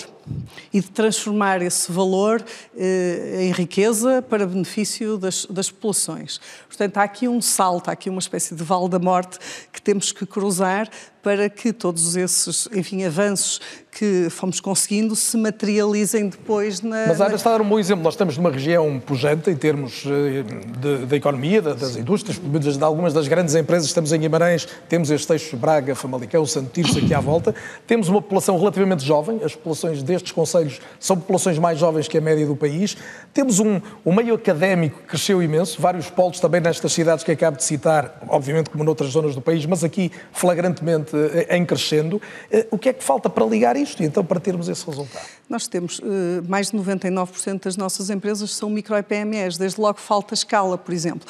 E 0.73 0.79
de 0.79 0.89
transformar 0.89 1.62
esse 1.62 1.91
valor 1.91 2.43
eh, 2.77 3.45
em 3.47 3.51
riqueza 3.51 4.21
para 4.21 4.45
benefício 4.45 5.17
das, 5.17 5.45
das 5.45 5.69
populações. 5.69 6.39
Portanto, 6.67 6.97
há 6.97 7.03
aqui 7.03 7.27
um 7.27 7.41
salto, 7.41 7.89
há 7.89 7.93
aqui 7.93 8.09
uma 8.09 8.19
espécie 8.19 8.55
de 8.55 8.63
vale 8.63 8.89
da 8.89 8.99
morte 8.99 9.39
que 9.71 9.81
temos 9.81 10.12
que 10.12 10.25
cruzar 10.25 10.89
para 11.23 11.49
que 11.49 11.71
todos 11.71 12.17
esses, 12.17 12.67
enfim, 12.73 13.05
avanços 13.05 13.62
que 13.89 14.27
fomos 14.29 14.59
conseguindo 14.59 15.15
se 15.15 15.38
materializem 15.38 16.27
depois 16.27 16.81
na... 16.81 17.07
Mas 17.07 17.21
Ana 17.21 17.36
está 17.36 17.51
a 17.51 17.57
dar 17.57 17.63
um 17.63 17.69
bom 17.69 17.79
exemplo. 17.79 18.03
Nós 18.03 18.15
estamos 18.15 18.36
numa 18.38 18.51
região 18.51 18.99
pujante 18.99 19.49
em 19.49 19.55
termos 19.55 20.03
eh, 20.05 21.05
da 21.05 21.15
economia, 21.15 21.62
das 21.62 21.95
indústrias, 21.95 22.39
de 22.77 22.83
algumas 22.83 23.13
das 23.13 23.27
grandes 23.29 23.55
empresas. 23.55 23.88
Estamos 23.88 24.12
em 24.12 24.19
Guimarães, 24.19 24.67
temos 24.89 25.09
este 25.12 25.31
eixo 25.31 25.55
Braga, 25.55 25.95
Famalicão, 25.95 26.45
Santo 26.45 26.71
Tirso 26.71 26.97
aqui 26.97 27.13
à 27.13 27.21
volta. 27.21 27.55
Temos 27.88 28.09
uma 28.09 28.21
população 28.21 28.57
relativamente 28.57 29.05
jovem. 29.05 29.39
As 29.43 29.55
populações 29.55 30.03
destes 30.13 30.32
conselhos 30.32 30.80
são 30.99 31.17
populações 31.17 31.58
mais 31.58 31.80
jovens 31.80 32.08
que 32.08 32.17
a 32.17 32.21
média 32.21 32.45
do 32.45 32.56
país. 32.56 32.95
Temos 33.34 33.60
um, 33.60 33.82
um 34.06 34.13
meio 34.13 34.36
académico 34.36 34.99
que 34.99 35.08
cresceu 35.08 35.41
imenso, 35.41 35.82
vários 35.82 36.10
polos 36.10 36.39
também 36.39 36.62
nestas 36.62 36.93
cidades 36.93 37.23
que 37.23 37.32
acabo 37.32 37.58
de 37.58 37.63
citar, 37.63 38.21
obviamente 38.28 38.69
como 38.69 38.84
noutras 38.84 39.12
zonas 39.12 39.36
do 39.36 39.41
país, 39.41 39.65
mas 39.65 39.84
aqui 39.84 40.12
flagrantemente 40.32 41.15
eh, 41.15 41.58
em 41.58 41.65
crescendo. 41.65 42.21
Eh, 42.52 42.67
o 42.71 42.78
que 42.78 42.89
é 42.89 42.93
que 42.93 43.04
falta 43.04 43.30
para 43.30 43.45
ligar 43.45 43.76
isto 43.76 44.04
e 44.04 44.06
então 44.06 44.23
para 44.23 44.39
termos 44.39 44.69
esse 44.69 44.86
resultado? 44.86 45.26
Nós 45.49 45.67
temos 45.67 45.99
uh, 45.99 46.04
mais 46.47 46.71
de 46.71 46.78
99% 46.78 47.63
das 47.63 47.76
nossas 47.76 48.10
empresas 48.10 48.52
são 48.52 48.69
micro 48.69 48.95
PMEs, 49.04 49.58
desde 49.58 49.80
logo 49.80 49.99
falta 49.99 50.34
escala, 50.34 50.78
por 50.78 50.93
exemplo. 50.93 51.28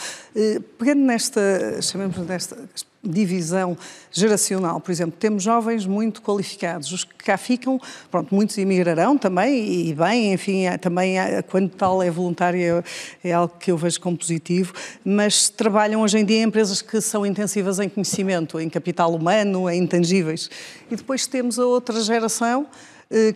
Pegando 0.78 1.02
nesta, 1.02 1.82
chamemos 1.82 2.17
nesta 2.17 2.58
divisão 3.04 3.78
geracional, 4.12 4.80
por 4.80 4.92
exemplo, 4.92 5.16
temos 5.20 5.44
jovens 5.44 5.86
muito 5.86 6.22
qualificados, 6.22 6.92
os 6.92 7.04
que 7.04 7.16
cá 7.16 7.38
ficam, 7.38 7.80
pronto, 8.10 8.34
muitos 8.34 8.58
emigrarão 8.58 9.18
também, 9.18 9.89
e 9.89 9.94
bem, 9.94 10.34
enfim, 10.34 10.63
também 10.80 11.16
quando 11.50 11.70
tal 11.70 12.02
é 12.02 12.10
voluntário 12.10 12.84
é, 13.24 13.30
é 13.30 13.34
algo 13.34 13.54
que 13.60 13.72
eu 13.72 13.78
vejo 13.78 14.00
como 14.00 14.18
positivo, 14.18 14.74
mas 15.04 15.50
trabalham 15.50 16.02
hoje 16.02 16.18
em 16.18 16.26
dia 16.26 16.38
em 16.38 16.44
empresas 16.44 16.82
que 16.82 17.02
são 17.02 17.26
intensivas 17.26 17.80
em 17.80 17.89
conhecimento, 17.89 18.60
em 18.60 18.70
capital 18.70 19.13
humano, 19.13 19.70
em 19.70 19.84
intangíveis. 19.84 20.50
E 20.89 20.96
depois 20.96 21.28
temos 21.28 21.60
a 21.60 21.66
outra 21.66 22.02
geração, 22.02 22.68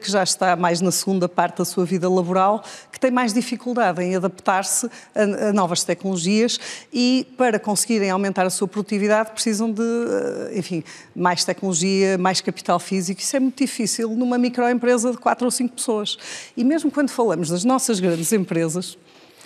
que 0.01 0.11
já 0.11 0.23
está 0.23 0.55
mais 0.55 0.81
na 0.81 0.91
segunda 0.91 1.29
parte 1.29 1.57
da 1.57 1.65
sua 1.65 1.85
vida 1.85 2.09
laboral, 2.09 2.63
que 2.91 2.99
tem 2.99 3.11
mais 3.11 3.33
dificuldade 3.33 4.01
em 4.01 4.15
adaptar-se 4.15 4.89
a, 5.13 5.53
novas 5.53 5.83
tecnologias 5.83 6.59
e, 6.91 7.27
para 7.37 7.59
conseguirem 7.59 8.09
aumentar 8.09 8.45
a 8.45 8.49
sua 8.49 8.67
produtividade, 8.67 9.31
precisam 9.31 9.71
de, 9.71 9.81
eh, 9.81 10.57
enfim, 10.57 10.83
mais 11.15 11.45
tecnologia, 11.45 12.17
mais 12.17 12.41
capital 12.41 12.79
físico. 12.79 13.21
Isso 13.21 13.35
é 13.35 13.39
muito 13.39 13.57
difícil 13.57 14.09
numa 14.09 14.37
microempresa 14.37 15.11
de 15.11 15.17
quatro 15.17 15.45
ou 15.45 15.51
cinco 15.51 15.75
pessoas. 15.75 16.17
E 16.55 16.63
mesmo 16.63 16.89
quando 16.89 17.09
falamos 17.09 17.49
das 17.49 17.63
nossas 17.63 17.99
grandes 17.99 18.31
empresas, 18.33 18.97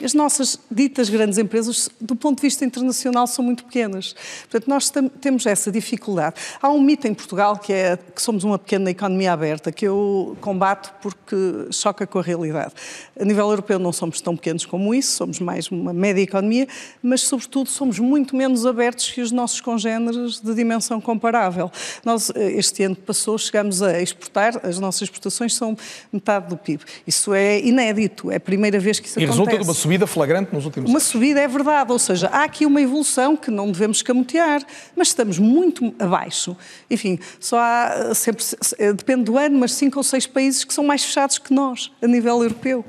as 0.04 0.14
nossas 0.14 0.60
ditas 0.70 1.10
grandes 1.10 1.38
empresas, 1.38 1.90
do 2.00 2.16
ponto 2.16 2.38
de 2.38 2.42
vista 2.42 2.66
internacional, 2.66 3.28
são 3.28 3.44
muito 3.44 3.66
pequenas. 3.66 4.16
Portanto, 4.50 4.68
nós 4.68 4.92
temos 5.20 5.46
essa 5.46 5.72
dificuldade. 5.72 6.36
Há 6.62 6.70
um 6.70 6.82
mito 6.82 7.08
em 7.08 7.14
Portugal 7.14 7.58
que 7.58 7.74
é 7.74 7.98
que 7.98 8.22
somos 8.22 8.44
uma 8.44 8.58
pequena 8.58 8.90
economia 8.92 9.34
aberta, 9.34 9.72
que 9.72 9.86
eu 9.86 10.38
combato 10.42 10.94
porque 11.02 11.68
choca 11.72 12.08
com 12.08 12.20
a 12.20 12.22
realidade. 12.22 12.74
A 13.20 13.26
nível 13.26 13.50
europeu 13.50 13.80
não 13.80 13.92
somos 13.92 14.22
tão 14.22 14.36
pequenos 14.36 14.66
como 14.66 14.94
isso, 14.94 15.16
somos 15.18 15.40
mais 15.40 15.70
uma 15.70 15.94
média 15.94 16.22
economia, 16.22 16.68
mas, 17.02 17.22
sobretudo, 17.22 17.70
somos 17.70 18.00
muito 18.00 18.36
menos 18.36 18.66
abertos 18.66 19.10
que 19.10 19.22
os 19.22 19.32
nossos 19.32 19.62
congêneres 19.62 20.40
de 20.40 20.54
dimensão 20.54 21.00
comparável. 21.00 21.72
Nós, 22.04 22.32
eh, 22.36 22.52
este 22.54 22.84
ano 22.84 22.96
que 22.96 23.02
passou, 23.02 23.38
chegamos 23.38 23.82
a 23.82 24.02
exportar, 24.02 24.60
as 24.64 24.80
nossas 24.80 25.04
exportações 25.04 25.54
são 25.54 25.78
metade 26.12 26.50
do 26.50 26.58
PIB. 26.58 26.84
Isso 27.06 27.34
é 27.34 27.60
inédito, 27.60 28.32
é 28.32 28.36
a 28.36 28.40
primeira 28.40 28.80
vez 28.80 29.00
que 29.00 29.08
isso 29.08 29.20
e 29.20 29.26
acontece. 29.26 29.58
Uma 29.92 29.98
subida 29.98 30.08
flagrante 30.08 30.54
nos 30.54 30.66
últimos 30.66 30.90
Uma 30.90 31.00
anos. 31.00 31.08
subida 31.08 31.40
é 31.42 31.48
verdade, 31.48 31.92
ou 31.92 32.00
seja, 32.00 32.28
há 32.28 32.44
aqui 32.44 32.66
uma 32.66 32.82
evolução 32.82 33.36
que 33.36 33.52
não 33.52 33.72
devemos 33.72 33.98
escamotear, 33.98 34.62
mas 34.96 35.10
estamos 35.10 35.38
muito 35.38 35.94
abaixo. 36.00 36.56
Enfim, 36.90 37.20
só 37.40 37.58
há 37.60 37.94
eh, 37.96 38.14
sempre, 38.14 38.44
eh, 38.78 38.94
depende 38.94 39.24
do 39.24 39.38
ano, 39.38 39.60
mas 39.60 39.74
cinco 39.74 39.98
ou 39.98 40.04
seis 40.04 40.26
países 40.26 40.64
que 40.64 40.74
são 40.74 40.84
mais 40.84 41.04
fechados 41.04 41.38
que 41.38 41.54
nós, 41.54 41.92
a 42.02 42.08
nível 42.08 42.42
europeu. 42.42 42.86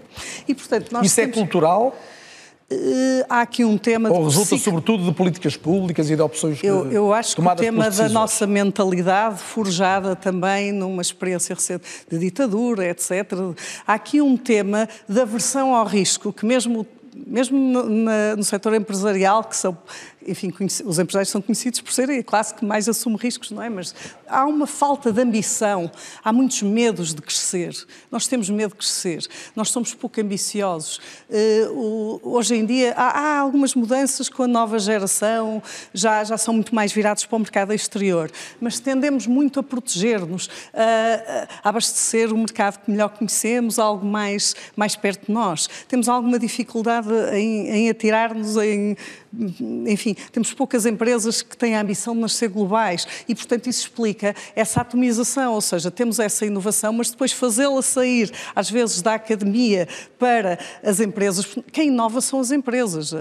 E, 0.46 0.54
portanto, 0.54 0.92
nós 0.92 1.06
Isso 1.06 1.20
é 1.20 1.24
temos... 1.24 1.38
é 1.38 1.40
cultural? 1.40 1.98
Uh, 2.72 3.24
há 3.28 3.40
aqui 3.42 3.64
um 3.64 3.76
tema... 3.76 4.10
Ou 4.10 4.24
resulta 4.24 4.56
sobretudo 4.56 5.04
de 5.04 5.12
políticas 5.12 5.56
públicas 5.56 6.10
e 6.10 6.16
de 6.16 6.22
opções 6.22 6.62
Eu, 6.62 6.90
eu 6.90 7.12
acho 7.12 7.36
que 7.36 7.42
o 7.42 7.54
tema 7.56 7.90
da 7.90 8.08
nossa 8.08 8.46
mentalidade, 8.46 9.38
forjada 9.38 10.16
também 10.16 10.72
numa 10.72 11.02
experiência 11.02 11.54
recente 11.54 11.84
de 12.10 12.18
ditadura, 12.18 12.88
etc. 12.88 13.10
Há 13.86 13.94
aqui 13.94 14.20
um 14.20 14.36
tema 14.36 14.88
da 15.08 15.22
aversão 15.22 15.74
ao 15.74 15.86
risco, 15.86 16.32
que 16.32 16.46
mesmo 16.46 16.86
mesmo 17.26 17.58
no, 17.58 17.88
na, 17.88 18.36
no 18.36 18.44
setor 18.44 18.74
empresarial, 18.74 19.44
que 19.44 19.56
são 19.56 19.76
enfim, 20.26 20.52
os 20.84 20.98
empresários 20.98 21.28
são 21.28 21.40
conhecidos 21.40 21.80
por 21.80 21.92
serem 21.92 22.18
a 22.18 22.24
classe 22.24 22.54
que 22.54 22.64
mais 22.64 22.88
assume 22.88 23.16
riscos, 23.16 23.50
não 23.50 23.62
é? 23.62 23.68
Mas 23.68 23.94
há 24.26 24.44
uma 24.46 24.66
falta 24.66 25.12
de 25.12 25.20
ambição, 25.20 25.90
há 26.22 26.32
muitos 26.32 26.62
medos 26.62 27.14
de 27.14 27.22
crescer. 27.22 27.74
Nós 28.10 28.26
temos 28.26 28.48
medo 28.50 28.70
de 28.70 28.76
crescer, 28.76 29.26
nós 29.54 29.70
somos 29.70 29.94
pouco 29.94 30.20
ambiciosos. 30.20 31.00
O, 31.72 32.20
hoje 32.22 32.54
em 32.54 32.64
dia 32.64 32.94
há, 32.96 33.18
há, 33.18 33.38
algumas 33.38 33.74
mudanças 33.74 34.28
com 34.28 34.42
a 34.42 34.48
nova 34.48 34.78
geração, 34.78 35.62
já, 35.92 36.24
já 36.24 36.36
são 36.36 36.54
muito 36.54 36.74
mais 36.74 36.92
virados 36.92 37.24
para 37.24 37.36
o 37.36 37.38
mercado 37.40 37.72
exterior, 37.72 38.30
mas 38.60 38.78
tendemos 38.80 39.26
muito 39.26 39.60
a 39.60 39.62
proteger-nos, 39.62 40.48
a, 40.72 41.48
a 41.62 41.68
abastecer 41.68 42.32
o 42.32 42.38
mercado 42.38 42.78
que 42.78 42.90
melhor 42.90 43.10
conhecemos, 43.10 43.78
algo 43.78 44.04
mais, 44.04 44.54
mais 44.76 44.96
perto 44.96 45.26
de 45.26 45.32
nós. 45.32 45.68
Temos 45.88 46.08
alguma 46.08 46.38
dificuldade 46.38 47.08
em, 47.32 47.68
em 47.68 47.90
atirar-nos 47.90 48.56
em 48.56 48.96
enfim, 49.32 50.14
temos 50.30 50.52
poucas 50.52 50.84
empresas 50.84 51.40
que 51.40 51.56
têm 51.56 51.74
a 51.74 51.80
ambição 51.80 52.14
de 52.14 52.20
nascer 52.20 52.48
globais 52.48 53.06
e, 53.26 53.34
portanto, 53.34 53.68
isso 53.68 53.82
explica 53.82 54.34
essa 54.54 54.82
atomização, 54.82 55.54
ou 55.54 55.60
seja, 55.60 55.90
temos 55.90 56.18
essa 56.18 56.44
inovação, 56.44 56.92
mas 56.92 57.10
depois 57.10 57.32
fazê-la 57.32 57.80
sair, 57.80 58.30
às 58.54 58.70
vezes, 58.70 59.00
da 59.00 59.14
academia 59.14 59.88
para 60.18 60.58
as 60.82 61.00
empresas. 61.00 61.56
Quem 61.72 61.88
inova 61.88 62.20
são 62.20 62.40
as 62.40 62.50
empresas. 62.50 63.14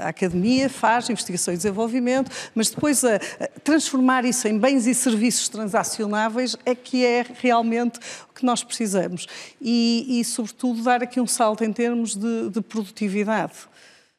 A 0.00 0.08
academia 0.08 0.70
faz 0.70 1.10
investigação 1.10 1.52
e 1.52 1.56
desenvolvimento, 1.56 2.30
mas 2.54 2.70
depois 2.70 3.04
a, 3.04 3.18
transformar 3.64 4.24
isso 4.24 4.46
em 4.46 4.56
bens 4.56 4.86
e 4.86 4.94
serviços 4.94 5.48
transacionáveis 5.48 6.56
é 6.64 6.74
que 6.74 7.04
é 7.04 7.26
realmente 7.40 7.98
o 8.30 8.34
que 8.34 8.44
nós 8.44 8.62
precisamos. 8.62 9.26
E, 9.60 10.20
e 10.20 10.24
sobretudo, 10.24 10.82
dar 10.82 11.02
aqui 11.02 11.20
um 11.20 11.26
salto 11.26 11.64
em 11.64 11.72
termos 11.72 12.14
de, 12.14 12.50
de 12.50 12.60
produtividade. 12.60 13.54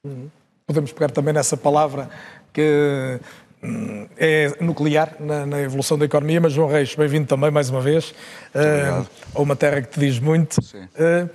Uhum 0.04 0.30
podemos 0.66 0.92
pegar 0.92 1.10
também 1.10 1.34
nessa 1.34 1.58
palavra 1.58 2.10
que 2.54 3.20
hum, 3.64 4.08
é 4.18 4.54
nuclear 4.60 5.16
na, 5.20 5.46
na, 5.46 5.62
evolução 5.62 5.98
da 5.98 6.06
economia, 6.06 6.42
mas 6.42 6.54
João 6.54 6.68
Reis, 6.68 6.96
bem-vindo 6.96 7.28
também 7.28 7.52
mais 7.52 7.70
uma 7.70 7.82
vez 7.82 8.12
uh, 8.56 9.08
a 9.34 9.42
uma 9.42 9.56
terra 9.56 9.82
que 9.82 9.90
te 9.90 10.00
diz 10.00 10.20
muito. 10.20 10.58
Uh, 10.60 11.30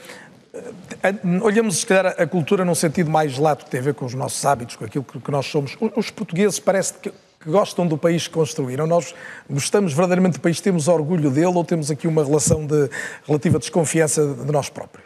olhamos, 1.43 1.79
se 1.79 1.87
calhar, 1.87 2.15
a 2.19 2.27
cultura 2.27 2.65
num 2.65 2.75
sentido 2.75 3.11
mais 3.11 3.39
lato, 3.39 3.65
que 3.65 3.71
tem 3.71 3.81
a 3.81 3.83
ver 3.83 3.95
com 3.95 4.05
os 4.05 4.15
nossos 4.15 4.45
hábitos, 4.45 4.77
com 4.77 4.85
aquilo 4.85 5.05
que, 5.05 5.19
que 5.19 5.31
nós 5.31 5.47
somos. 5.47 5.77
Os 5.95 6.11
portugueses 6.11 6.59
parece 6.59 6.95
que, 6.95 7.11
que, 7.11 7.51
gostam 7.51 7.87
do 7.87 7.97
país 7.97 8.27
que 8.27 8.35
construíram. 8.35 8.87
Nós 8.87 9.15
gostamos 9.49 9.93
verdadeiramente 9.93 10.35
do 10.35 10.41
país, 10.41 10.61
temos 10.61 10.89
orgulho 10.89 11.31
dele 11.31 11.47
ou 11.47 11.65
temos 11.65 11.91
aqui 11.91 12.07
uma 12.09 12.25
relação 12.25 12.67
de 12.67 12.89
relativa 13.27 13.59
desconfiança 13.59 14.27
de 14.35 14.53
nós 14.53 14.69
próprios? 14.69 15.06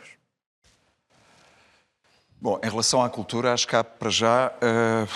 Bom, 2.43 2.59
em 2.65 2.71
relação 2.71 3.03
à 3.03 3.11
cultura, 3.11 3.53
acho 3.53 3.69
que 3.69 3.77
há, 3.77 3.85
para 3.85 4.09
já 4.09 4.49
uh, 4.49 5.09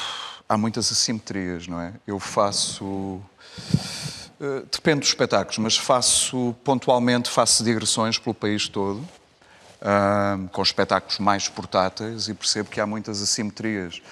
há 0.46 0.58
muitas 0.58 0.92
assimetrias, 0.92 1.66
não 1.66 1.80
é? 1.80 1.94
Eu 2.06 2.20
faço. 2.20 2.84
Uh, 2.84 4.66
depende 4.70 5.00
dos 5.00 5.08
espetáculos, 5.08 5.56
mas 5.56 5.74
faço 5.74 6.54
pontualmente 6.62 7.30
faço 7.30 7.64
digressões 7.64 8.18
pelo 8.18 8.34
país 8.34 8.68
todo, 8.68 8.98
uh, 8.98 10.48
com 10.52 10.62
espetáculos 10.62 11.18
mais 11.18 11.48
portáteis 11.48 12.28
e 12.28 12.34
percebo 12.34 12.68
que 12.68 12.78
há 12.78 12.86
muitas 12.86 13.22
assimetrias 13.22 14.02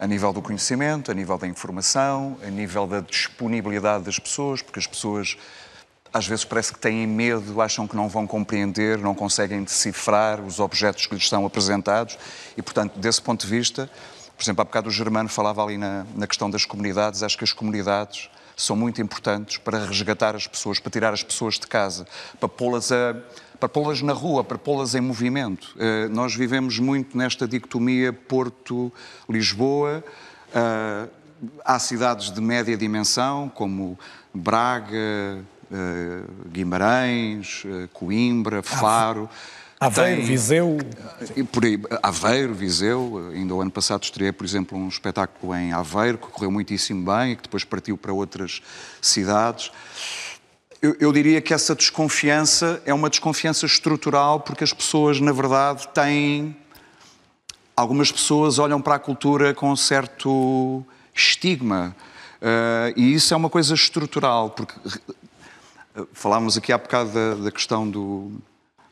a 0.00 0.06
nível 0.06 0.32
do 0.32 0.40
conhecimento, 0.40 1.10
a 1.10 1.14
nível 1.14 1.36
da 1.36 1.46
informação, 1.46 2.38
a 2.42 2.48
nível 2.48 2.86
da 2.86 3.00
disponibilidade 3.00 4.04
das 4.04 4.18
pessoas, 4.18 4.62
porque 4.62 4.78
as 4.78 4.86
pessoas 4.86 5.36
às 6.12 6.26
vezes 6.26 6.44
parece 6.44 6.72
que 6.72 6.78
têm 6.78 7.06
medo, 7.06 7.60
acham 7.60 7.86
que 7.86 7.96
não 7.96 8.08
vão 8.08 8.26
compreender, 8.26 8.98
não 8.98 9.14
conseguem 9.14 9.64
decifrar 9.64 10.40
os 10.40 10.60
objetos 10.60 11.06
que 11.06 11.14
lhes 11.14 11.24
estão 11.24 11.46
apresentados 11.46 12.18
e, 12.56 12.62
portanto, 12.62 12.98
desse 12.98 13.22
ponto 13.22 13.46
de 13.46 13.50
vista, 13.50 13.90
por 14.36 14.42
exemplo, 14.42 14.62
há 14.62 14.64
bocado 14.64 14.88
o 14.88 14.92
Germano 14.92 15.28
falava 15.28 15.64
ali 15.64 15.78
na, 15.78 16.04
na 16.14 16.26
questão 16.26 16.50
das 16.50 16.64
comunidades, 16.64 17.22
acho 17.22 17.38
que 17.38 17.44
as 17.44 17.52
comunidades 17.52 18.28
são 18.56 18.76
muito 18.76 19.00
importantes 19.00 19.56
para 19.56 19.86
resgatar 19.86 20.36
as 20.36 20.46
pessoas, 20.46 20.78
para 20.78 20.90
tirar 20.90 21.14
as 21.14 21.22
pessoas 21.22 21.54
de 21.54 21.66
casa, 21.66 22.06
para 22.38 22.48
pô-las 22.48 22.92
a 22.92 23.16
para 23.58 23.68
pô-las 23.68 24.02
na 24.02 24.12
rua, 24.12 24.42
para 24.42 24.58
pô-las 24.58 24.96
em 24.96 25.00
movimento. 25.00 25.76
Uh, 25.76 26.08
nós 26.08 26.34
vivemos 26.34 26.80
muito 26.80 27.16
nesta 27.16 27.46
dicotomia 27.46 28.12
Porto-Lisboa. 28.12 30.02
Uh, 30.48 31.08
há 31.64 31.78
cidades 31.78 32.32
de 32.32 32.40
média 32.40 32.76
dimensão, 32.76 33.48
como 33.48 33.96
Braga, 34.34 35.44
Guimarães, 36.50 37.62
eh, 37.66 37.88
Coimbra, 37.92 38.62
Faro. 38.62 39.28
Aveiro, 39.80 40.18
Tem- 40.18 40.26
Viseu. 40.26 40.78
e 41.36 41.42
por 41.42 41.64
aí, 41.64 41.80
Aveiro, 42.02 42.54
Viseu, 42.54 43.30
ainda 43.34 43.52
o 43.52 43.60
ano 43.60 43.70
passado 43.70 44.04
estreei, 44.04 44.30
por 44.30 44.44
exemplo, 44.46 44.78
um 44.78 44.86
espetáculo 44.88 45.52
em 45.56 45.72
Aveiro, 45.72 46.18
que 46.18 46.28
correu 46.28 46.52
muitíssimo 46.52 47.04
bem 47.04 47.32
e 47.32 47.36
que 47.36 47.42
depois 47.42 47.64
partiu 47.64 47.96
para 47.98 48.12
outras 48.12 48.62
cidades. 49.00 49.72
Eu, 50.80 50.96
eu 51.00 51.12
diria 51.12 51.40
que 51.40 51.52
essa 51.52 51.74
desconfiança 51.74 52.80
é 52.86 52.94
uma 52.94 53.10
desconfiança 53.10 53.66
estrutural, 53.66 54.38
porque 54.40 54.62
as 54.62 54.72
pessoas, 54.72 55.20
na 55.20 55.32
verdade, 55.32 55.88
têm. 55.88 56.56
Algumas 57.76 58.12
pessoas 58.12 58.58
olham 58.60 58.80
para 58.80 58.96
a 58.96 58.98
cultura 59.00 59.52
com 59.54 59.70
um 59.70 59.76
certo 59.76 60.84
estigma. 61.14 61.96
Eh, 62.40 62.92
e 62.96 63.14
isso 63.14 63.32
é 63.32 63.36
uma 63.36 63.48
coisa 63.50 63.74
estrutural, 63.74 64.50
porque 64.50 64.74
falávamos 66.12 66.56
aqui 66.56 66.72
há 66.72 66.78
bocado 66.78 67.10
da, 67.10 67.34
da 67.34 67.50
questão 67.50 67.88
do, 67.88 68.32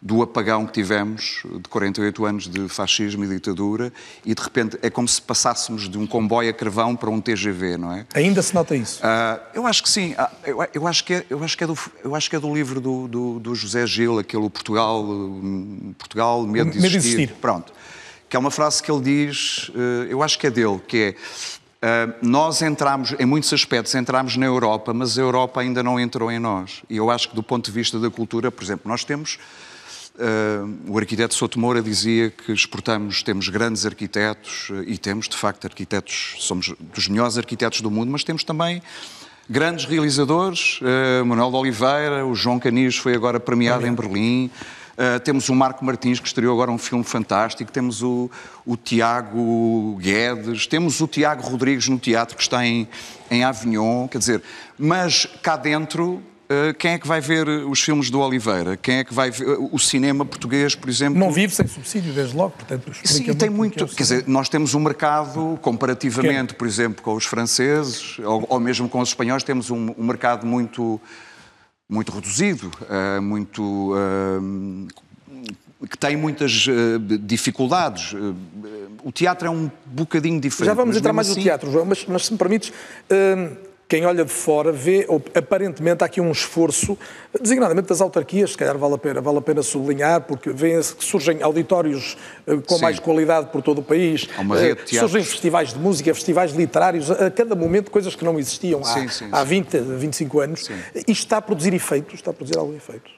do 0.01 0.23
apagão 0.23 0.67
que 0.67 0.73
tivemos 0.73 1.43
de 1.45 1.69
48 1.69 2.25
anos 2.25 2.49
de 2.49 2.69
fascismo 2.69 3.25
e 3.25 3.29
ditadura 3.29 3.93
e 4.25 4.35
de 4.35 4.43
repente 4.43 4.79
é 4.81 4.89
como 4.89 5.07
se 5.07 5.21
passássemos 5.21 5.89
de 5.89 5.99
um 5.99 6.07
comboio 6.07 6.49
a 6.49 6.53
carvão 6.53 6.97
para 6.97 7.11
um 7.11 7.21
TGV, 7.21 7.77
não 7.77 7.93
é? 7.93 8.07
Ainda 8.15 8.41
se 8.43 8.55
nota 8.55 8.75
isso? 8.75 9.01
Ah, 9.03 9.41
eu 9.55 9.67
acho 9.67 9.83
que 9.83 9.91
sim. 9.91 10.15
Ah, 10.17 10.31
eu, 10.45 10.59
eu 10.73 10.87
acho 10.87 11.05
que 11.05 11.15
é, 11.15 11.27
eu 11.29 11.45
acho 11.45 11.57
que 11.57 11.65
é 11.65 11.67
do, 11.67 11.79
eu 12.03 12.15
acho 12.15 12.31
que 12.31 12.37
é 12.37 12.41
do 12.41 12.53
livro 12.55 12.81
do, 12.81 13.07
do, 13.07 13.39
do 13.41 13.55
José 13.55 13.87
Gil, 13.87 14.19
aquele 14.19 14.49
Portugal, 14.49 15.05
hum, 15.05 15.95
Portugal, 15.99 16.47
medo 16.47 16.71
de 16.71 16.77
Medo 16.77 16.89
de 16.89 16.97
existir. 16.97 17.21
existir. 17.21 17.35
Pronto. 17.41 17.73
Que 18.29 18.37
é 18.37 18.39
uma 18.39 18.51
frase 18.51 18.83
que 18.83 18.91
ele 18.91 19.03
diz, 19.03 19.71
eh, 19.75 20.07
eu 20.09 20.23
acho 20.23 20.39
que 20.39 20.47
é 20.47 20.51
dele, 20.51 20.81
que 20.87 20.97
é 20.97 21.15
nós 22.21 22.61
entramos, 22.61 23.14
em 23.19 23.25
muitos 23.25 23.53
aspectos, 23.53 23.95
entramos 23.95 24.37
na 24.37 24.47
Europa, 24.47 24.93
mas 24.93 25.19
a 25.19 25.23
Europa 25.23 25.61
ainda 25.61 25.83
não 25.83 25.99
entrou 25.99 26.31
em 26.31 26.38
nós. 26.38 26.83
E 26.90 26.97
eu 26.97 27.11
acho 27.11 27.31
que 27.31 27.35
do 27.35 27.43
ponto 27.43 27.64
de 27.64 27.73
vista 27.73 27.99
da 27.99 28.11
cultura, 28.11 28.51
por 28.51 28.62
exemplo, 28.62 28.88
nós 28.88 29.05
temos 29.05 29.38
Uh, 30.21 30.93
o 30.93 30.99
arquiteto 30.99 31.35
Souto 31.35 31.59
Moura 31.59 31.81
dizia 31.81 32.31
que 32.31 32.53
exportamos, 32.53 33.23
temos 33.23 33.49
grandes 33.49 33.87
arquitetos, 33.87 34.69
e 34.87 34.99
temos, 34.99 35.27
de 35.27 35.37
facto, 35.37 35.64
arquitetos, 35.64 36.35
somos 36.40 36.75
dos 36.79 37.09
melhores 37.09 37.38
arquitetos 37.38 37.81
do 37.81 37.90
mundo, 37.90 38.11
mas 38.11 38.23
temos 38.23 38.45
também 38.45 38.83
grandes 39.49 39.87
realizadores, 39.87 40.79
uh, 40.83 41.25
Manuel 41.25 41.51
de 41.51 41.57
Oliveira, 41.57 42.27
o 42.27 42.35
João 42.35 42.59
Canis 42.59 42.99
foi 42.99 43.14
agora 43.14 43.40
premiado 43.40 43.87
em 43.87 43.95
Berlim, 43.95 44.51
Uh, 44.92 45.20
temos 45.20 45.48
o 45.48 45.55
Marco 45.55 45.85
Martins, 45.85 46.20
que 46.20 46.26
estreou 46.26 46.53
agora 46.53 46.70
um 46.70 46.79
filme 46.79 47.05
fantástico, 47.05 47.70
temos 47.72 48.03
o, 48.03 48.31
o 48.66 48.76
Tiago 48.76 49.96
Guedes, 50.00 50.66
temos 50.66 51.00
o 51.00 51.07
Tiago 51.07 51.42
Rodrigues 51.42 51.88
no 51.88 51.98
teatro, 51.98 52.37
que 52.37 52.42
está 52.42 52.66
em, 52.66 52.88
em 53.31 53.44
Avignon, 53.44 54.07
quer 54.09 54.18
dizer, 54.18 54.42
mas 54.79 55.26
cá 55.42 55.57
dentro 55.57 56.22
Uh, 56.50 56.74
quem 56.74 56.94
é 56.94 56.98
que 56.98 57.07
vai 57.07 57.20
ver 57.20 57.46
os 57.48 57.81
filmes 57.81 58.11
do 58.11 58.18
Oliveira? 58.18 58.76
Quem 58.76 58.96
é 58.96 59.05
que 59.05 59.14
vai 59.14 59.31
ver 59.31 59.57
uh, 59.57 59.68
o 59.70 59.79
cinema 59.79 60.24
português, 60.24 60.74
por 60.74 60.90
exemplo? 60.90 61.16
Não 61.16 61.31
vive 61.31 61.55
sem 61.55 61.64
subsídio, 61.68 62.12
desde 62.12 62.37
logo, 62.37 62.50
portanto 62.50 62.90
Sim, 63.05 63.33
tem 63.35 63.48
muito. 63.48 63.85
é 63.85 63.87
Quer 63.87 64.03
dizer, 64.03 64.24
nós 64.26 64.48
temos 64.48 64.74
um 64.74 64.81
mercado, 64.81 65.57
comparativamente, 65.62 66.55
por 66.55 66.66
exemplo, 66.66 67.05
com 67.05 67.14
os 67.14 67.24
franceses, 67.24 68.18
ou, 68.18 68.44
ou 68.48 68.59
mesmo 68.59 68.88
com 68.88 68.98
os 68.98 69.11
espanhóis, 69.11 69.44
temos 69.44 69.70
um, 69.70 69.94
um 69.96 70.05
mercado 70.05 70.44
muito, 70.44 71.00
muito 71.90 72.12
reduzido, 72.12 72.70
uh, 72.83 73.20
muito. 73.20 73.92
uh, 73.92 74.88
que 75.88 75.96
tem 75.98 76.16
muitas 76.16 76.66
uh, 76.68 76.98
dificuldades. 77.18 78.12
Uh, 78.12 78.37
o 79.03 79.11
teatro 79.11 79.48
é 79.48 79.50
um 79.50 79.70
bocadinho 79.87 80.40
diferente. 80.40 80.66
Já 80.66 80.74
vamos 80.74 80.96
entrar 80.96 81.12
mais 81.12 81.29
assim- 81.31 81.40
no 81.40 81.44
teatro, 81.44 81.70
João, 81.72 81.85
mas, 81.87 82.05
mas 82.07 82.26
se 82.26 82.33
me 82.33 82.38
permites, 82.38 82.70
hum, 83.11 83.57
quem 83.90 84.07
olha 84.07 84.24
de 84.24 84.31
fora 84.31 84.70
vê, 84.70 85.05
ou, 85.09 85.20
aparentemente, 85.35 86.05
há 86.05 86.07
aqui 86.07 86.20
um 86.20 86.31
esforço, 86.31 86.96
designadamente 87.42 87.88
das 87.88 88.00
autarquias, 88.00 88.53
se 88.53 88.57
calhar 88.57 88.79
vale 88.79 88.94
a 88.94 88.98
pena, 88.98 89.20
vale 89.20 89.38
a 89.38 89.40
pena 89.42 89.64
sublinhar, 89.64 90.20
porque 90.20 90.50
vê-se 90.50 90.94
que 90.94 91.05
surgem 91.05 91.42
auditórios 91.42 92.16
eh, 92.46 92.55
com 92.64 92.76
Sim. 92.76 92.83
mais 92.83 93.00
qualidade 93.00 93.48
por 93.48 93.61
todo 93.62 93.81
o 93.81 93.83
país, 93.83 94.29
Há 94.38 94.42
uma 94.42 94.57
rede 94.57 94.83
Eh, 94.96 95.00
surgem 95.00 95.24
festivais 95.24 95.72
de 95.72 95.79
música, 95.81 96.14
festivais 96.14 96.53
literários, 96.53 97.11
a 97.11 97.33
cada 97.33 97.57
momento 97.57 97.90
coisas 97.90 98.14
que 98.14 98.24
não 98.24 98.38
existiam 98.38 98.81
há, 98.81 98.85
Sim, 98.85 99.09
sim, 99.09 99.29
há 99.33 99.40
sim. 99.40 99.48
20, 99.48 99.79
25 99.81 100.38
anos. 100.40 100.70
Isto 100.94 101.11
está 101.11 101.38
a 101.38 101.42
produzir 101.42 101.74
efeitos, 101.74 102.14
está 102.14 102.31
a 102.31 102.35
produzir 102.35 102.57
algum 102.59 102.76
efeito? 102.76 103.11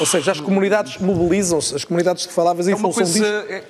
Ou 0.00 0.06
seja, 0.06 0.32
as 0.32 0.40
comunidades 0.40 0.98
mobilizam-se, 0.98 1.74
as 1.74 1.84
comunidades 1.84 2.26
que 2.26 2.32
falavas 2.32 2.66
em 2.66 2.72
É 2.72 2.76
função 2.76 2.92
coisa, 3.04 3.26
é, 3.26 3.64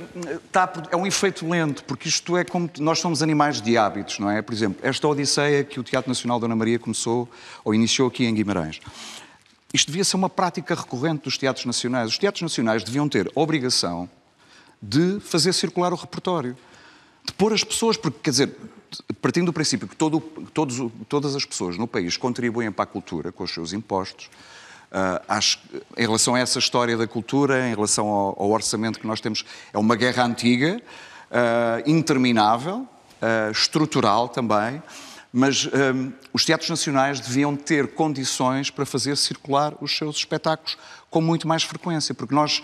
tá, 0.51 0.73
é 0.91 0.97
um 0.97 1.07
efeito 1.07 1.47
lento, 1.49 1.85
porque 1.85 2.09
isto 2.09 2.37
é 2.37 2.45
como 2.45 2.71
nós 2.79 3.01
somos 3.01 3.23
animais 3.23 3.61
de 3.61 3.77
hábitos, 3.77 4.19
não 4.19 4.31
é? 4.31 4.41
Por 4.41 4.55
exemplo, 4.55 4.79
esta 4.83 5.07
Odisseia 5.09 5.65
que 5.65 5.81
o 5.81 5.83
Teatro 5.83 6.09
Nacional 6.09 6.39
Dona 6.39 6.55
Maria 6.57 6.79
começou 6.79 7.29
ou 7.65 7.75
iniciou 7.75 8.09
aqui 8.09 8.25
em 8.25 8.35
Guimarães. 8.35 8.81
Isto 9.75 9.89
devia 9.89 10.05
ser 10.05 10.17
uma 10.17 10.29
prática 10.29 10.75
recorrente 10.75 11.25
dos 11.25 11.37
teatros 11.37 11.65
nacionais. 11.67 12.09
Os 12.11 12.19
teatros 12.19 12.43
nacionais 12.43 12.85
deviam 12.85 13.09
ter 13.09 13.31
a 13.35 13.41
obrigação 13.41 14.09
de 14.81 15.19
fazer 15.21 15.53
circular 15.53 15.93
o 15.93 15.97
repertório, 15.97 16.57
de 17.25 17.33
pôr 17.33 17.53
as 17.53 17.65
pessoas, 17.65 17.97
porque, 17.97 18.19
quer 18.23 18.31
dizer, 18.31 18.57
partindo 19.21 19.47
do 19.47 19.53
princípio 19.53 19.89
que 19.89 19.97
todo- 19.97 20.21
todos, 20.53 20.91
todas 21.09 21.35
as 21.35 21.45
pessoas 21.45 21.79
no 21.79 21.87
país 21.87 22.17
contribuem 22.17 22.71
para 22.71 22.85
a 22.85 22.87
cultura 22.87 23.33
com 23.33 23.45
os 23.45 23.53
seus 23.53 23.73
impostos, 23.73 24.29
acho 25.29 25.59
que, 25.59 25.83
em 25.97 26.03
relação 26.03 26.35
a 26.35 26.39
essa 26.39 26.59
história 26.59 26.97
da 26.97 27.07
cultura, 27.07 27.67
em 27.69 27.75
relação 27.75 28.09
ao, 28.09 28.43
ao 28.43 28.51
orçamento 28.51 29.01
que 29.01 29.07
nós 29.07 29.21
temos, 29.21 29.45
é 29.73 29.79
uma 29.79 29.97
guerra 29.97 30.25
antiga, 30.25 30.81
ah, 31.31 31.83
interminável, 31.87 32.87
ah, 33.21 33.51
estrutural 33.51 34.29
também, 34.29 34.83
mas 35.33 35.65
hum, 35.67 36.13
os 36.31 36.45
teatros 36.45 36.69
nacionais 36.69 37.21
deviam 37.21 37.57
ter 37.57 37.95
condições 37.95 38.69
para 38.69 38.85
fazer 38.85 39.17
circular 39.17 39.73
os 39.81 39.97
seus 39.97 40.17
espetáculos 40.17 40.77
com 41.09 41.23
muito 41.23 41.49
mais 41.49 41.63
frequência, 41.63 42.15
porque 42.15 42.35
nós 42.35 42.63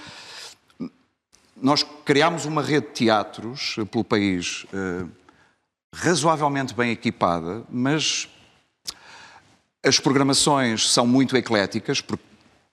nós 1.61 1.85
criámos 2.05 2.45
uma 2.45 2.63
rede 2.63 2.87
de 2.87 2.93
teatros 2.93 3.77
pelo 3.91 4.05
país 4.05 4.65
eh, 4.73 5.07
razoavelmente 5.93 6.73
bem 6.73 6.93
equipada, 6.93 7.65
mas 7.69 8.29
as 9.85 9.99
programações 9.99 10.91
são 10.91 11.07
muito 11.07 11.37
ecléticas, 11.37 12.01
porque 12.01 12.25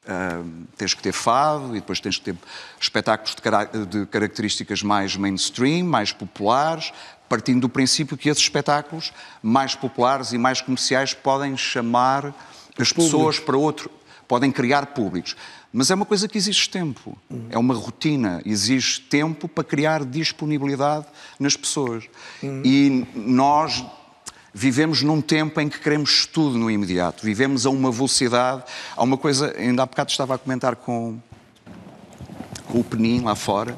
ah, 0.08 0.42
tens 0.78 0.94
que 0.94 1.02
ter 1.02 1.12
fado 1.12 1.76
e 1.76 1.80
depois 1.80 2.00
tens 2.00 2.18
que 2.18 2.26
ter 2.26 2.36
espetáculos 2.80 3.36
de, 3.36 3.42
cara- 3.42 3.66
de 3.66 4.06
características 4.06 4.84
mais 4.84 5.16
mainstream, 5.16 5.86
mais 5.86 6.12
populares, 6.12 6.92
partindo 7.28 7.62
do 7.62 7.70
princípio 7.70 8.18
que 8.18 8.30
esses 8.30 8.44
espetáculos 8.44 9.12
mais 9.42 9.74
populares 9.76 10.32
e 10.32 10.38
mais 10.38 10.62
comerciais 10.62 11.14
podem 11.14 11.58
chamar 11.58 12.34
as 12.78 12.92
pessoas 12.92 13.40
para 13.40 13.58
outro, 13.58 13.90
podem 14.28 14.52
criar 14.52 14.88
públicos. 14.88 15.36
Mas 15.74 15.92
é 15.92 15.96
uma 15.96 16.06
coisa 16.06 16.28
que 16.28 16.38
exige 16.38 16.70
tempo, 16.70 17.18
é 17.50 17.58
uma 17.58 17.74
rotina, 17.74 18.42
exige 18.46 19.02
tempo 19.02 19.48
para 19.48 19.64
criar 19.64 20.06
disponibilidade 20.06 21.06
nas 21.40 21.58
pessoas. 21.58 22.06
E 22.42 23.06
nós 23.14 23.84
vivemos 24.58 25.02
num 25.02 25.20
tempo 25.20 25.60
em 25.60 25.68
que 25.68 25.78
queremos 25.78 26.26
tudo 26.26 26.58
no 26.58 26.72
imediato, 26.72 27.26
vivemos 27.26 27.66
a 27.66 27.70
uma 27.70 27.92
velocidade. 27.92 28.64
Há 28.96 29.04
uma 29.04 29.18
coisa, 29.18 29.54
ainda 29.58 29.84
há 29.84 29.86
bocado 29.86 30.10
estava 30.10 30.36
a 30.36 30.38
comentar 30.38 30.78
com, 30.78 31.20
com 32.66 32.80
o 32.80 32.84
Penin 32.84 33.20
lá 33.20 33.36
fora, 33.36 33.78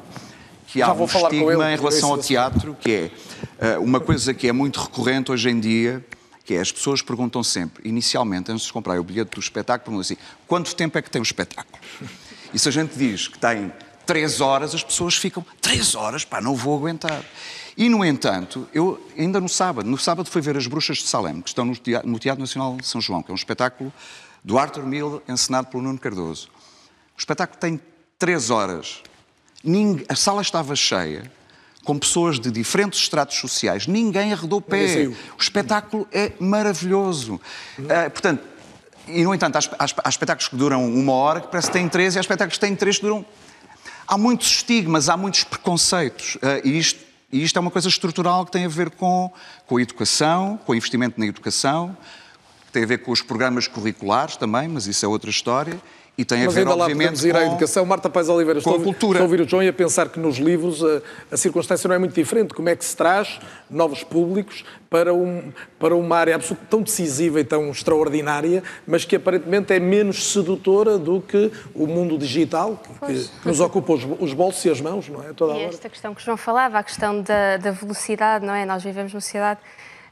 que 0.68 0.80
há 0.80 0.86
Já 0.86 0.92
um 0.92 1.08
falar 1.08 1.30
com 1.30 1.34
estigma 1.34 1.72
em 1.72 1.76
relação 1.76 2.10
ao 2.10 2.18
teatro, 2.18 2.76
que 2.80 2.92
é 2.92 3.10
eh, 3.58 3.78
uma 3.78 3.98
coisa 3.98 4.32
que 4.32 4.46
é 4.46 4.52
muito 4.52 4.80
recorrente 4.80 5.32
hoje 5.32 5.50
em 5.50 5.58
dia, 5.58 6.04
que 6.44 6.54
é 6.54 6.60
as 6.60 6.70
pessoas 6.70 7.02
perguntam 7.02 7.42
sempre, 7.42 7.88
inicialmente, 7.88 8.52
antes 8.52 8.66
de 8.66 8.72
comprar 8.72 9.00
o 9.00 9.02
bilhete 9.02 9.32
do 9.32 9.40
espetáculo, 9.40 9.84
perguntam 9.84 10.00
assim, 10.00 10.16
quanto 10.46 10.76
tempo 10.76 10.96
é 10.96 11.02
que 11.02 11.10
tem 11.10 11.20
o 11.20 11.24
espetáculo? 11.24 11.78
E 12.54 12.58
se 12.58 12.66
a 12.66 12.72
gente 12.72 12.96
diz 12.96 13.28
que 13.28 13.38
tem 13.38 13.70
três 14.06 14.40
horas, 14.40 14.74
as 14.74 14.82
pessoas 14.82 15.16
ficam, 15.16 15.44
três 15.60 15.94
horas, 15.94 16.24
pá, 16.24 16.40
não 16.40 16.54
vou 16.54 16.74
aguentar. 16.78 17.22
E, 17.78 17.88
no 17.88 18.04
entanto, 18.04 18.68
eu 18.74 19.00
ainda 19.16 19.40
no 19.40 19.48
sábado, 19.48 19.88
no 19.88 19.96
sábado 19.96 20.28
fui 20.28 20.42
ver 20.42 20.56
As 20.56 20.66
Bruxas 20.66 20.98
de 20.98 21.04
Salem, 21.04 21.40
que 21.40 21.48
estão 21.48 21.64
no 21.64 21.76
Teatro, 21.76 22.08
no 22.10 22.18
Teatro 22.18 22.40
Nacional 22.40 22.76
de 22.76 22.84
São 22.84 23.00
João, 23.00 23.22
que 23.22 23.30
é 23.30 23.32
um 23.32 23.36
espetáculo 23.36 23.92
do 24.42 24.58
Arthur 24.58 24.84
Mille, 24.84 25.20
encenado 25.28 25.68
pelo 25.68 25.84
Nuno 25.84 25.96
Cardoso. 25.98 26.48
O 27.16 27.18
espetáculo 27.20 27.56
tem 27.60 27.80
três 28.18 28.50
horas. 28.50 29.00
A 30.08 30.16
sala 30.16 30.42
estava 30.42 30.74
cheia, 30.74 31.30
com 31.84 31.96
pessoas 31.96 32.40
de 32.40 32.50
diferentes 32.50 32.98
estratos 32.98 33.36
sociais. 33.36 33.86
Ninguém 33.86 34.32
arredou 34.32 34.60
pé. 34.60 34.76
O 35.38 35.40
espetáculo 35.42 36.08
é 36.10 36.32
maravilhoso. 36.40 37.40
Ah, 37.88 38.10
portanto, 38.10 38.42
e 39.06 39.22
no 39.22 39.32
entanto, 39.32 39.54
há, 39.54 39.60
há 39.78 39.84
espe- 39.84 40.00
há 40.04 40.08
espetáculos 40.08 40.48
que 40.48 40.56
duram 40.56 40.84
uma 40.92 41.12
hora, 41.12 41.40
que 41.40 41.46
parece 41.46 41.68
que 41.68 41.74
têm 41.74 41.88
três, 41.88 42.16
e 42.16 42.18
há 42.18 42.20
espetáculos 42.20 42.58
que 42.58 42.60
têm 42.66 42.74
três 42.74 42.96
que 42.96 43.02
duram. 43.02 43.24
Há 44.06 44.18
muitos 44.18 44.48
estigmas, 44.48 45.08
há 45.08 45.16
muitos 45.16 45.44
preconceitos. 45.44 46.36
Ah, 46.42 46.60
e, 46.64 46.76
isto, 46.76 47.07
e 47.30 47.42
isto 47.42 47.56
é 47.56 47.60
uma 47.60 47.70
coisa 47.70 47.88
estrutural 47.88 48.46
que 48.46 48.52
tem 48.52 48.64
a 48.64 48.68
ver 48.68 48.90
com, 48.90 49.30
com 49.66 49.76
a 49.76 49.82
educação, 49.82 50.58
com 50.64 50.72
o 50.72 50.74
investimento 50.74 51.20
na 51.20 51.26
educação, 51.26 51.96
que 52.66 52.72
tem 52.72 52.84
a 52.84 52.86
ver 52.86 52.98
com 52.98 53.12
os 53.12 53.20
programas 53.20 53.68
curriculares 53.68 54.36
também, 54.36 54.66
mas 54.66 54.86
isso 54.86 55.04
é 55.04 55.08
outra 55.08 55.28
história. 55.28 55.78
E 56.18 56.24
tem 56.24 56.42
a 56.42 56.46
Mas 56.46 56.54
ver, 56.54 56.60
ainda 56.62 56.74
lá 56.74 56.88
podemos 56.88 57.24
ir 57.24 57.36
à 57.36 57.40
com- 57.42 57.46
educação. 57.46 57.86
Marta 57.86 58.10
Pais 58.10 58.28
Oliveira, 58.28 58.60
com 58.60 58.70
a 58.70 58.72
estou, 58.72 58.84
cultura. 58.84 59.18
estou 59.18 59.22
a 59.22 59.24
ouvir 59.24 59.40
o 59.40 59.48
João 59.48 59.62
e 59.62 59.68
a 59.68 59.72
pensar 59.72 60.08
que 60.08 60.18
nos 60.18 60.36
livros 60.38 60.82
a, 60.84 61.00
a 61.30 61.36
circunstância 61.36 61.86
não 61.86 61.94
é 61.94 61.98
muito 61.98 62.12
diferente. 62.12 62.52
Como 62.52 62.68
é 62.68 62.74
que 62.74 62.84
se 62.84 62.96
traz 62.96 63.38
novos 63.70 64.02
públicos 64.02 64.64
para, 64.90 65.14
um, 65.14 65.52
para 65.78 65.94
uma 65.94 66.16
área 66.16 66.34
absolut- 66.34 66.66
tão 66.68 66.82
decisiva 66.82 67.38
e 67.38 67.44
tão 67.44 67.70
extraordinária, 67.70 68.64
mas 68.84 69.04
que 69.04 69.14
aparentemente 69.14 69.72
é 69.72 69.78
menos 69.78 70.32
sedutora 70.32 70.98
do 70.98 71.20
que 71.20 71.52
o 71.72 71.86
mundo 71.86 72.18
digital, 72.18 72.82
que, 73.06 73.14
que 73.14 73.46
nos 73.46 73.60
ocupa 73.60 73.92
os, 73.92 74.02
os 74.18 74.32
bolsos 74.32 74.64
e 74.64 74.70
as 74.70 74.80
mãos, 74.80 75.08
não 75.08 75.22
é? 75.22 75.32
Toda 75.32 75.52
a 75.52 75.56
E 75.56 75.60
hora. 75.60 75.68
esta 75.68 75.88
questão 75.88 76.12
que 76.16 76.20
o 76.20 76.24
João 76.24 76.36
falava, 76.36 76.80
a 76.80 76.82
questão 76.82 77.22
da, 77.22 77.58
da 77.58 77.70
velocidade, 77.70 78.44
não 78.44 78.54
é? 78.54 78.66
Nós 78.66 78.82
vivemos 78.82 79.12
numa 79.12 79.20
sociedade 79.20 79.60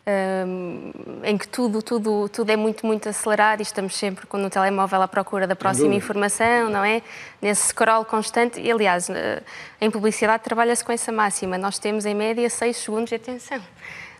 hum, 0.06 0.92
em 1.24 1.36
que 1.36 1.48
tudo, 1.48 1.82
tudo, 1.82 2.28
tudo 2.28 2.50
é 2.50 2.56
muito, 2.56 2.86
muito 2.86 3.08
acelerado 3.08 3.60
e 3.60 3.62
estamos 3.62 3.94
sempre 3.96 4.26
com 4.26 4.36
no 4.38 4.48
telemóvel 4.48 5.02
à 5.02 5.08
procura 5.08 5.46
da 5.46 5.56
próxima 5.56 5.94
informação, 5.94 6.70
não 6.70 6.84
é? 6.84 7.02
Nesse 7.42 7.68
scroll 7.68 8.04
constante. 8.04 8.60
E, 8.60 8.70
aliás, 8.70 9.10
eh, 9.10 9.42
em 9.80 9.90
publicidade 9.90 10.42
trabalha-se 10.42 10.84
com 10.84 10.92
essa 10.92 11.10
máxima. 11.10 11.58
Nós 11.58 11.78
temos, 11.78 12.06
em 12.06 12.14
média, 12.14 12.48
6 12.48 12.76
segundos 12.76 13.08
de 13.10 13.16
atenção. 13.16 13.60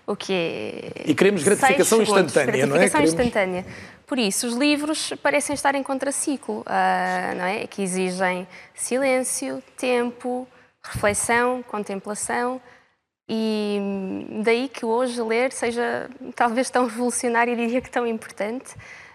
O 0.07 0.14
que 0.14 0.32
é. 0.32 1.03
E 1.11 1.14
queremos 1.14 1.43
gratificação 1.43 1.99
segundos, 1.99 2.26
instantânea, 2.26 2.66
não 2.66 2.76
é? 2.76 2.89
gratificação 2.89 3.01
Queremos- 3.16 3.26
instantânea. 3.26 3.66
Por 4.07 4.18
isso, 4.20 4.47
os 4.47 4.55
livros 4.55 5.12
parecem 5.20 5.53
estar 5.55 5.74
em 5.74 5.82
contraciclo, 5.82 6.62
ah, 6.66 7.32
não 7.37 7.45
é? 7.45 7.66
Que 7.66 7.82
exigem 7.82 8.47
silêncio, 8.72 9.61
tempo, 9.76 10.47
reflexão, 10.80 11.64
contemplação. 11.64 12.61
E 13.29 13.81
daí 14.45 14.68
que 14.68 14.85
hoje 14.87 15.20
ler 15.20 15.53
seja 15.53 16.09
talvez 16.35 16.70
tão 16.70 16.87
revolucionário 16.87 17.53
e 17.53 17.57
diria 17.57 17.81
que 17.81 17.91
tão 17.91 18.07
importante, 18.07 18.74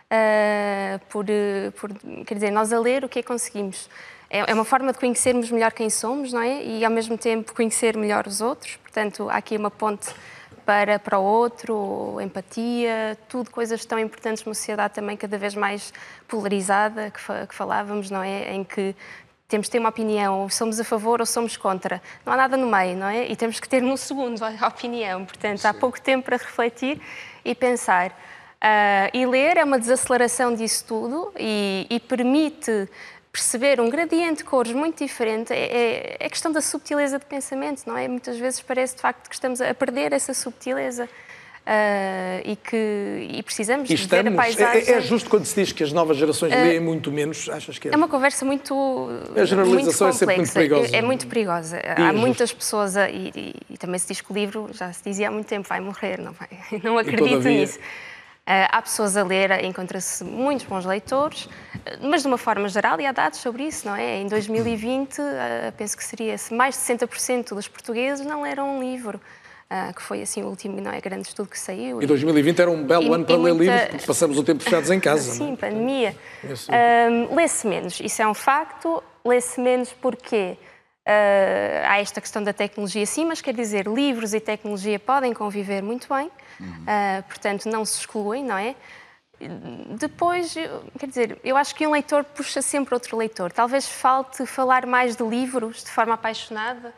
ah, 0.10 1.00
por, 1.10 1.26
eh, 1.30 1.72
por, 1.80 1.90
quer 2.26 2.34
dizer, 2.34 2.52
nós 2.52 2.74
a 2.74 2.80
ler 2.80 3.06
o 3.06 3.10
que 3.10 3.20
é 3.20 3.22
que 3.22 3.28
conseguimos? 3.28 3.90
É, 4.30 4.52
é 4.52 4.54
uma 4.54 4.66
forma 4.66 4.92
de 4.92 5.00
conhecermos 5.00 5.50
melhor 5.50 5.72
quem 5.72 5.90
somos, 5.90 6.34
não 6.34 6.42
é? 6.42 6.64
E 6.64 6.84
ao 6.84 6.92
mesmo 6.92 7.18
tempo 7.18 7.54
conhecer 7.54 7.96
melhor 7.98 8.28
os 8.28 8.42
outros. 8.42 8.76
Portanto, 8.78 9.30
há 9.30 9.36
aqui 9.38 9.56
uma 9.56 9.72
ponte 9.72 10.10
para, 10.66 11.00
para 11.00 11.18
o 11.18 11.24
outro, 11.24 12.18
empatia, 12.22 13.18
tudo 13.28 13.50
coisas 13.50 13.84
tão 13.84 13.98
importantes 13.98 14.44
numa 14.46 14.54
sociedade 14.54 14.94
também 14.94 15.18
cada 15.18 15.38
vez 15.38 15.56
mais 15.56 15.94
polarizada, 16.28 17.10
que, 17.10 17.20
fa- 17.20 17.48
que 17.48 17.56
falávamos, 17.56 18.10
não 18.12 18.22
é? 18.22 18.54
Em 18.54 18.64
que 18.64 18.96
temos 19.52 19.68
de 19.68 19.72
ter 19.72 19.80
uma 19.80 19.90
opinião, 19.90 20.40
ou 20.40 20.50
somos 20.50 20.80
a 20.80 20.84
favor 20.84 21.20
ou 21.20 21.26
somos 21.26 21.58
contra. 21.58 22.02
Não 22.26 22.32
há 22.32 22.38
nada 22.38 22.56
no 22.56 22.68
meio, 22.68 22.96
não 22.96 23.08
é? 23.08 23.28
E 23.30 23.36
temos 23.36 23.60
que 23.60 23.68
ter 23.68 23.82
num 23.82 23.98
segundo 23.98 24.42
a 24.44 24.68
opinião. 24.68 25.26
Portanto, 25.26 25.66
há 25.66 25.74
pouco 25.74 26.00
tempo 26.00 26.26
para 26.26 26.38
refletir 26.38 27.02
e 27.44 27.54
pensar. 27.54 28.18
Ah, 28.62 29.10
e 29.14 29.26
ler 29.26 29.58
é 29.58 29.64
uma 29.64 29.78
desaceleração 29.78 30.56
disso 30.56 30.86
tudo 30.88 31.34
e, 31.38 31.86
e 31.90 32.00
permite 32.00 32.88
perceber 33.32 33.80
um 33.82 33.90
gradiente 33.90 34.38
de 34.38 34.44
cores 34.46 34.72
muito 34.72 35.04
diferente. 35.04 35.52
É, 35.52 35.58
é, 35.58 36.18
é 36.20 36.30
questão 36.30 36.52
da 36.52 36.62
subtileza 36.62 37.20
de 37.20 37.26
pensamento, 37.26 37.84
não 37.86 37.98
é? 37.98 38.08
Muitas 38.08 38.38
vezes 38.38 38.62
parece 38.62 38.96
de 38.96 39.02
facto 39.02 39.28
que 39.28 39.36
estamos 39.36 39.60
a 39.60 39.74
perder 39.74 40.14
essa 40.14 40.34
subtileza. 40.34 41.10
Ah, 41.66 42.42
e 42.44 42.56
que 42.56 43.28
e 43.32 43.44
precisamos 43.44 43.90
E 43.90 43.96
de 43.96 44.06
ver 44.08 44.16
a 44.16 44.20
estamos, 44.20 44.36
paisagem. 44.36 44.94
é, 44.94 44.98
é 44.98 45.02
justo 45.02 45.30
quando 45.30 45.46
se 45.46 45.56
diz 45.62 45.72
que 45.72 45.84
as 45.84 45.92
novas 45.92 46.18
gerações 46.18 46.52
Ah, 46.54 46.58
leem 46.58 46.80
muito 46.80 47.12
menos, 47.12 47.48
achas 47.50 47.78
que 47.78 47.88
é? 47.88 47.94
É 47.94 47.96
uma 47.98 48.08
conversa 48.08 48.44
muito. 48.46 49.10
A 49.36 49.46
generalização 49.46 50.08
é 50.08 50.12
muito 50.12 50.18
sempre 50.20 50.36
muito 50.38 50.54
perigosa. 50.54 50.96
É, 50.96 51.00
é 51.00 51.02
muito 51.02 51.28
perigosa. 51.28 51.78
E 51.78 51.88
Há 51.88 51.94
injusta. 51.94 52.14
muitas 52.14 52.54
pessoas, 52.54 52.98
a, 52.98 53.10
e, 53.10 53.54
e- 53.70 53.78
também 53.78 54.00
se 54.00 54.08
diz 54.08 54.22
que 54.22 54.32
o 54.32 54.36
livro, 54.36 54.70
já 54.74 54.92
se 54.92 55.04
dizia 55.04 55.28
há 55.28 55.32
muito 55.32 55.48
tempo, 55.48 55.68
vai 55.68 55.80
morrer, 55.80 56.20
não 56.20 56.34
vai? 56.34 56.50
Não 56.84 56.98
acredito 56.98 57.28
todavia- 57.30 57.52
nisso. 57.62 57.80
Ah, 58.46 58.78
há 58.78 58.82
pessoas 58.82 59.16
a 59.16 59.24
ler, 59.24 59.64
encontra-se 59.64 60.24
muitos 60.24 60.66
bons 60.66 60.84
leitores, 60.84 61.48
mas 62.02 62.24
de 62.24 62.28
uma 62.28 62.40
forma 62.40 62.68
geral, 62.70 63.00
e 63.00 63.06
há 63.06 63.12
dados 63.12 63.38
sobre 63.40 63.64
isso, 63.64 63.88
não 63.88 63.96
é? 63.96 64.18
Em 64.20 64.28
2020, 64.28 65.22
ah, 65.22 65.72
penso 65.78 65.96
que 65.96 66.04
seria 66.04 66.36
mais 66.52 66.76
de 66.76 66.82
60% 66.82 67.54
dos 67.54 67.68
portugueses 67.68 68.26
não 68.26 68.42
leram 68.42 68.78
um 68.78 68.82
livro, 68.82 69.22
ah, 69.74 69.94
que 69.96 70.02
foi 70.02 70.22
assim 70.22 70.44
o 70.44 70.48
último 70.48 70.82
não 70.82 70.92
é, 70.92 71.00
grande 71.00 71.28
estudo 71.30 71.48
que 71.50 71.58
saiu. 71.58 72.02
E 72.02 72.06
2020 72.06 72.60
era 72.60 72.70
um 72.70 72.84
belo 72.84 73.06
E- 73.06 73.14
ano 73.16 73.26
para 73.26 73.38
ler 73.38 73.54
muita- 73.54 73.72
livros, 73.74 73.90
porque 73.92 74.06
passamos 74.06 74.38
o 74.38 74.44
tempo 74.44 74.62
fechados 74.62 74.92
em 74.92 75.00
casa. 75.02 75.28
não 75.30 75.34
é? 75.34 75.50
Sim, 75.50 75.56
pandemia. 75.56 76.16
Ahm, 76.68 77.34
lê-se 77.34 77.66
menos, 77.66 78.00
isso 78.02 78.22
é 78.22 78.28
um 78.28 78.34
facto. 78.34 79.02
Lê-se 79.24 79.62
menos 79.62 79.94
porque 79.94 80.58
ah, 81.06 81.86
há 81.94 82.00
esta 82.02 82.20
questão 82.20 82.44
da 82.44 82.52
tecnologia, 82.52 83.06
sim, 83.06 83.24
mas 83.26 83.40
quer 83.40 83.54
dizer, 83.54 83.88
livros 83.88 84.34
e 84.34 84.40
tecnologia 84.42 85.00
podem 85.00 85.32
conviver 85.34 85.82
muito 85.82 86.08
bem, 86.14 86.30
ah, 86.86 87.24
portanto, 87.30 87.70
não 87.70 87.86
se 87.86 88.00
excluem, 88.00 88.44
não 88.44 88.58
é? 88.58 88.76
Depois, 89.98 90.54
quer 91.00 91.08
dizer, 91.08 91.38
eu 91.44 91.58
acho 91.58 91.74
que 91.74 91.86
um 91.88 91.92
leitor 91.92 92.24
puxa 92.24 92.62
sempre 92.62 92.94
outro 92.94 93.18
leitor. 93.18 93.52
Talvez 93.52 93.88
falte 93.88 94.46
falar 94.46 94.86
mais 94.86 95.16
de 95.16 95.24
livros 95.24 95.84
de 95.84 95.90
forma 95.90 96.14
apaixonada. 96.14 96.94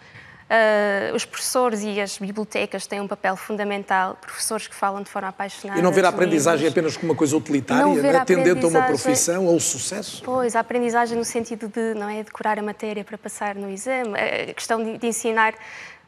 Ah, 0.49 1.11
os 1.15 1.25
professores 1.25 1.81
e 1.83 1.99
as 1.99 2.17
bibliotecas 2.17 2.85
têm 2.85 2.99
um 3.01 3.07
papel 3.07 3.35
fundamental, 3.35 4.17
professores 4.21 4.67
que 4.67 4.75
falam 4.75 5.01
de 5.01 5.09
forma 5.09 5.29
apaixonada. 5.29 5.79
E 5.79 5.81
não 5.83 5.91
ver 5.91 6.05
a 6.05 6.09
aprendizagem 6.09 6.65
livros. 6.65 6.73
apenas 6.73 6.97
como 6.97 7.11
uma 7.13 7.17
coisa 7.17 7.35
utilitária, 7.35 7.83
Não 7.83 7.95
não 7.95 8.01
ver 8.01 8.13
é? 8.13 8.17
a 8.17 8.25
tendente 8.25 8.63
a 8.63 8.67
uma 8.67 8.81
profissão 8.83 9.45
ou 9.47 9.59
sucesso. 9.59 10.21
Pois, 10.23 10.55
a 10.55 10.59
aprendizagem 10.59 11.17
no 11.17 11.25
sentido 11.25 11.67
de 11.67 11.93
não 11.95 12.09
é 12.09 12.21
decorar 12.23 12.59
a 12.59 12.61
matéria 12.61 13.03
para 13.03 13.17
passar 13.17 13.55
no 13.55 13.69
exame, 13.69 14.13
a 14.19 14.53
questão 14.53 14.83
de, 14.83 14.97
de 14.97 15.07
ensinar, 15.07 15.53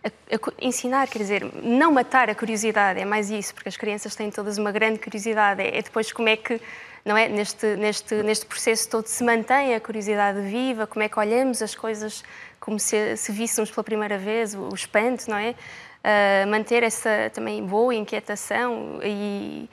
a- 0.04 0.08
a 0.36 0.66
ensinar, 0.66 1.08
quer 1.08 1.20
dizer, 1.20 1.44
não 1.64 1.92
matar 1.92 2.30
a 2.30 2.36
curiosidade, 2.36 3.00
é 3.00 3.06
mais 3.06 3.30
isso, 3.32 3.54
porque 3.54 3.70
as 3.70 3.78
crianças 3.78 4.16
têm 4.16 4.30
todas 4.30 4.58
uma 4.58 4.72
grande 4.72 5.00
curiosidade, 5.00 5.62
é, 5.62 5.78
é 5.78 5.82
depois 5.82 6.12
como 6.12 6.28
é 6.30 6.36
que, 6.36 6.62
não 7.04 7.16
é, 7.18 7.28
neste, 7.28 7.66
neste, 7.78 8.16
neste 8.16 8.46
processo 8.46 8.90
todo 8.90 9.08
se 9.08 9.24
mantém 9.24 9.74
a 9.76 9.80
curiosidade 9.80 10.42
viva, 10.42 10.86
como 10.86 11.04
é 11.04 11.10
que 11.10 11.18
olhamos 11.20 11.62
as 11.62 11.74
coisas 11.74 12.24
como 12.66 12.80
se, 12.80 13.16
se 13.16 13.32
víssemos 13.32 13.70
pela 13.70 13.84
primeira 13.84 14.18
vez, 14.18 14.56
o, 14.56 14.70
o 14.72 14.74
espanto, 14.74 15.30
não 15.30 15.38
é? 15.38 15.54
Ah, 16.04 16.46
manter 16.48 16.82
essa 16.82 17.32
também 17.34 17.64
boa 17.64 17.94
inquietação 17.94 19.00
e, 19.04 19.70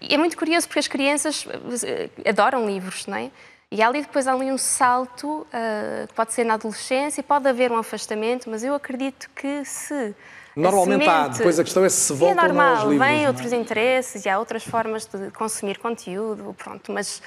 e 0.00 0.14
é 0.14 0.18
muito 0.18 0.36
curioso 0.36 0.66
porque 0.68 0.78
as 0.80 0.88
crianças 0.88 1.46
adoram 2.28 2.66
livros, 2.66 3.06
não 3.06 3.16
é? 3.16 3.30
E 3.70 3.82
há 3.82 3.88
ali 3.88 4.02
depois 4.02 4.26
há 4.28 4.32
ali 4.34 4.52
um 4.52 4.58
salto, 4.58 5.46
ah, 5.52 6.06
que 6.06 6.14
pode 6.14 6.32
ser 6.34 6.44
na 6.44 6.54
adolescência, 6.54 7.22
pode 7.22 7.48
haver 7.48 7.72
um 7.72 7.78
afastamento, 7.78 8.48
mas 8.50 8.62
eu 8.62 8.74
acredito 8.74 9.28
que 9.34 9.64
se. 9.64 10.14
Normalmente 10.54 11.08
há, 11.08 11.22
semente- 11.22 11.38
depois 11.38 11.58
a 11.58 11.64
questão 11.64 11.84
é 11.84 11.88
se 11.88 11.96
se 11.96 12.12
Sim, 12.12 12.18
volta 12.18 12.32
é 12.32 12.34
não 12.36 12.44
aos 12.44 12.54
normal, 12.54 12.90
livros. 12.90 13.08
vêm 13.08 13.24
é? 13.24 13.28
outros 13.28 13.52
interesses 13.52 14.24
e 14.24 14.28
há 14.28 14.38
outras 14.38 14.62
formas 14.64 15.06
de 15.06 15.30
consumir 15.32 15.78
conteúdo, 15.78 16.54
pronto, 16.56 16.92
mas 16.92 17.20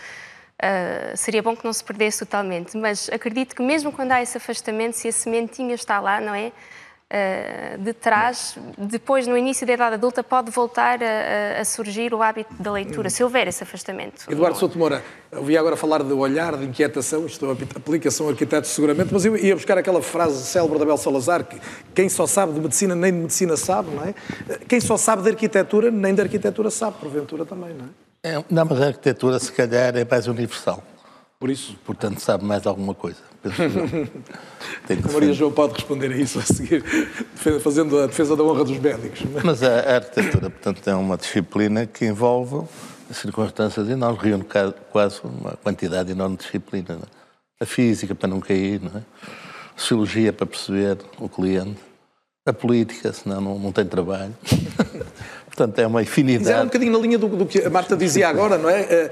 ah, 0.61 1.15
seria 1.15 1.41
bom 1.41 1.55
que 1.55 1.63
não 1.65 1.73
se 1.73 1.83
perdesse 1.83 2.19
totalmente. 2.19 2.77
Mas 2.77 3.09
acredito 3.11 3.55
que 3.55 3.61
mesmo 3.61 3.91
quando 3.91 4.11
há 4.11 4.21
esse 4.21 4.37
afastamento, 4.37 4.93
se 4.93 5.07
a 5.07 5.11
sementinha 5.11 5.75
está 5.75 5.99
lá, 5.99 6.19
não 6.21 6.33
é? 6.35 6.51
Ah, 7.09 7.77
de 7.77 7.93
trás, 7.93 8.57
depois 8.77 9.25
no 9.27 9.37
início 9.37 9.65
da 9.65 9.71
idade 9.71 9.93
adulta, 9.95 10.21
pode 10.21 10.51
voltar 10.51 10.99
a, 11.01 11.61
a- 11.61 11.63
surgir 11.63 12.13
o 12.13 12.21
hábito 12.21 12.53
da 12.61 12.69
leitura, 12.69 13.09
se 13.09 13.23
houver 13.23 13.47
esse 13.47 13.63
afastamento. 13.63 14.29
Eduardo 14.29 14.57
Souto 14.57 14.77
Moura, 14.77 15.01
ouvi 15.31 15.57
agora 15.57 15.77
falar 15.77 16.03
de 16.03 16.11
olhar, 16.11 16.57
de 16.57 16.65
inquietação, 16.65 17.25
isto 17.25 17.45
é 17.49 17.77
aplicação 17.77 18.27
arquiteto 18.27 18.67
seguramente, 18.67 19.13
mas 19.13 19.23
eu 19.23 19.37
ia 19.37 19.55
buscar 19.55 19.77
aquela 19.77 20.01
frase 20.01 20.43
célebre 20.45 20.77
da 20.79 20.83
Bel 20.85 20.97
Salazar, 20.97 21.45
que 21.45 21.57
quem 21.95 22.09
só 22.09 22.27
sabe 22.27 22.51
de 22.51 22.59
medicina 22.59 22.93
nem 22.93 23.13
de 23.13 23.19
medicina 23.19 23.55
sabe, 23.55 23.89
não 23.91 24.03
é? 24.03 24.13
Quem 24.67 24.81
só 24.81 24.97
sabe 24.97 25.21
de 25.21 25.29
arquitetura 25.29 25.89
nem 25.89 26.13
de 26.13 26.19
arquitetura 26.21 26.69
sabe, 26.69 26.97
porventura 26.99 27.45
também, 27.45 27.73
não 27.73 27.85
é? 27.85 28.06
É, 28.27 28.43
não, 28.49 28.65
mas 28.65 28.81
a 28.81 28.87
arquitetura, 28.87 29.39
se 29.39 29.51
calhar, 29.53 29.95
é 29.95 30.03
mais 30.03 30.27
universal. 30.27 30.83
Por 31.39 31.49
isso? 31.49 31.77
Portanto, 31.85 32.19
sabe 32.19 32.43
mais 32.43 32.67
alguma 32.67 32.93
coisa. 32.93 33.19
A 33.47 35.11
Maria 35.13 35.31
João 35.31 35.51
pode 35.51 35.75
responder 35.75 36.11
a 36.11 36.17
isso 36.17 36.39
a 36.39 36.41
seguir, 36.41 36.83
fazendo 37.61 37.99
a 37.99 38.07
defesa 38.07 38.35
da 38.35 38.43
honra 38.43 38.65
dos 38.65 38.77
médicos. 38.77 39.21
Mas 39.43 39.63
a, 39.63 39.79
a 39.79 39.95
arquitetura, 39.95 40.49
portanto, 40.49 40.85
é 40.87 40.95
uma 40.95 41.15
disciplina 41.15 41.85
que 41.85 42.05
envolve 42.05 42.67
circunstâncias 43.11 43.87
enormes, 43.89 44.21
reúne 44.21 44.45
quase 44.91 45.21
uma 45.23 45.51
quantidade 45.63 46.11
enorme 46.11 46.35
de 46.35 46.43
disciplina. 46.43 46.99
é? 47.01 47.63
A 47.63 47.65
física, 47.65 48.13
para 48.13 48.27
não 48.27 48.41
cair, 48.41 48.81
não 48.81 48.99
é? 48.99 49.03
a 49.77 49.79
sociologia, 49.79 50.33
para 50.33 50.45
perceber 50.45 50.97
o 51.19 51.29
cliente, 51.29 51.79
a 52.45 52.51
política, 52.51 53.13
senão 53.13 53.39
não, 53.39 53.59
não 53.59 53.71
tem 53.71 53.85
trabalho. 53.85 54.35
Portanto, 55.57 55.79
é 55.79 55.87
uma 55.87 55.99
Mas 55.99 56.07
era 56.07 56.19
um 56.19 56.23
infinidade. 56.23 56.65
bocadinho 56.65 56.91
na 56.91 56.99
linha 56.99 57.17
do, 57.17 57.27
do 57.27 57.45
que 57.47 57.59
a 57.65 57.69
Marta 57.69 57.97
dizia 57.97 58.29
agora, 58.29 58.59
não 58.59 58.69
é? 58.69 59.09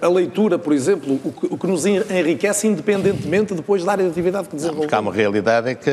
A, 0.00 0.04
a- 0.04 0.06
a 0.06 0.08
leitura, 0.08 0.56
por 0.56 0.72
exemplo, 0.72 1.20
o 1.24 1.32
que, 1.32 1.46
o 1.52 1.58
que 1.58 1.66
nos 1.66 1.84
enriquece 1.84 2.68
independentemente 2.68 3.54
depois 3.54 3.82
da 3.84 3.92
área 3.92 4.04
de 4.04 4.10
atividade 4.10 4.48
que 4.48 4.54
desenvolvemos. 4.54 4.86
Porque 4.86 4.94
há 4.94 5.00
uma 5.00 5.12
realidade 5.12 5.68
é 5.70 5.74
que 5.74 5.90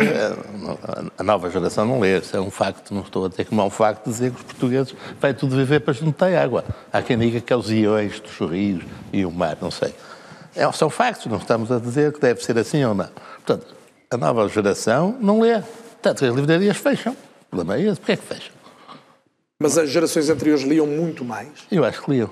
a, 1.17 1.23
nova 1.23 1.49
geração 1.49 1.84
não 1.86 1.99
lê, 1.99 2.19
isso 2.19 2.38
é 2.38 2.39
um 2.39 2.51
facto, 2.51 2.93
não 2.93 3.01
estou 3.01 3.25
a 3.25 3.29
dizer 3.29 3.45
que 3.45 3.55
não 3.55 3.63
é 3.63 3.67
um 3.67 3.71
facto 3.71 4.07
dizer 4.07 4.32
que 4.32 4.38
os 4.38 4.43
portugueses 4.43 4.93
vai 5.19 5.34
tudo 5.34 5.55
viver 5.55 5.79
para 5.79 5.93
ter 5.95 6.36
água. 6.38 6.63
Há 6.93 7.01
quem 7.01 7.17
diga 7.17 7.41
que 7.41 7.51
é 7.51 7.55
os 7.55 7.71
iões 7.71 8.19
dos 8.19 8.49
rios 8.49 8.84
e 9.11 9.25
o 9.25 9.32
mar, 9.32 9.57
não 9.59 9.71
sei. 9.71 9.93
É, 10.55 10.69
são 10.73 10.89
factos, 10.89 11.25
não 11.27 11.38
estamos 11.38 11.71
a 11.71 11.79
dizer 11.79 12.11
que 12.13 12.19
deve 12.19 12.43
ser 12.43 12.57
assim 12.57 12.84
ou 12.84 12.93
não. 12.93 13.09
Portanto, 13.45 13.73
a 14.11 14.17
nova 14.17 14.47
geração 14.49 15.15
não 15.21 15.39
lê. 15.39 15.61
Tanto 16.01 16.19
que 16.19 16.25
as 16.25 16.36
livrarias 16.36 16.77
fecham. 16.77 17.13
O 17.13 17.55
problema 17.55 17.75
é 17.82 17.88
esse, 17.88 17.99
porquê 17.99 18.11
é 18.13 18.17
que 18.17 18.23
fecham? 18.25 18.51
Mas 19.62 19.78
as 19.78 19.91
gerações 19.91 20.28
anteriores 20.28 20.64
liam 20.64 20.88
muito 20.88 21.24
mais, 21.24 21.51
Eu 21.72 21.86
acho 21.86 22.01
que 22.01 22.09
liam. 22.09 22.32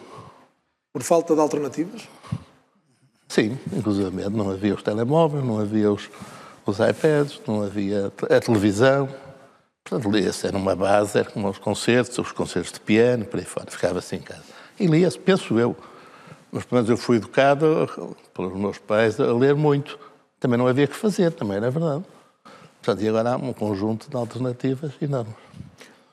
por 0.92 1.04
falta 1.04 1.36
de 1.36 1.40
alternativas? 1.40 2.08
Sim, 3.28 3.56
inclusive 3.72 4.10
não 4.32 4.50
havia 4.50 4.74
os 4.74 4.82
telemóveis, 4.82 5.46
não 5.46 5.60
havia 5.60 5.92
os, 5.92 6.10
os 6.66 6.80
iPads, 6.80 7.40
não 7.46 7.62
havia 7.62 8.12
a 8.36 8.40
televisão. 8.40 9.08
Portanto, 9.84 10.12
lia-se, 10.12 10.48
era 10.48 10.58
uma 10.58 10.76
base, 10.76 11.20
era 11.20 11.30
como 11.30 11.48
os 11.48 11.60
concertos, 11.60 12.18
os 12.18 12.32
concertos 12.32 12.72
de 12.72 12.80
piano, 12.80 13.26
por 13.26 13.40
aí 13.40 13.46
fora, 13.46 13.70
ficava 13.70 14.00
assim 14.00 14.16
em 14.16 14.22
casa. 14.22 14.42
E 14.80 14.88
lia-se, 14.88 15.20
penso 15.20 15.60
eu. 15.60 15.76
Mas 16.52 16.66
pelo 16.66 16.82
menos 16.82 16.90
eu 16.90 16.98
fui 16.98 17.18
educado 17.18 18.18
pelos 18.34 18.58
meus 18.58 18.80
pais 18.80 19.20
a 19.20 19.32
ler 19.32 19.54
muito. 19.54 20.00
Também 20.40 20.58
não 20.58 20.66
havia 20.66 20.88
que 20.88 20.96
fazer, 20.96 21.32
também 21.34 21.58
era 21.58 21.70
verdade. 21.70 22.04
Portanto, 22.82 23.04
e 23.04 23.08
agora 23.08 23.34
há 23.34 23.36
um 23.38 23.54
conjunto 23.54 24.10
de 24.10 24.16
alternativas 24.16 24.94
enormes. 25.00 25.36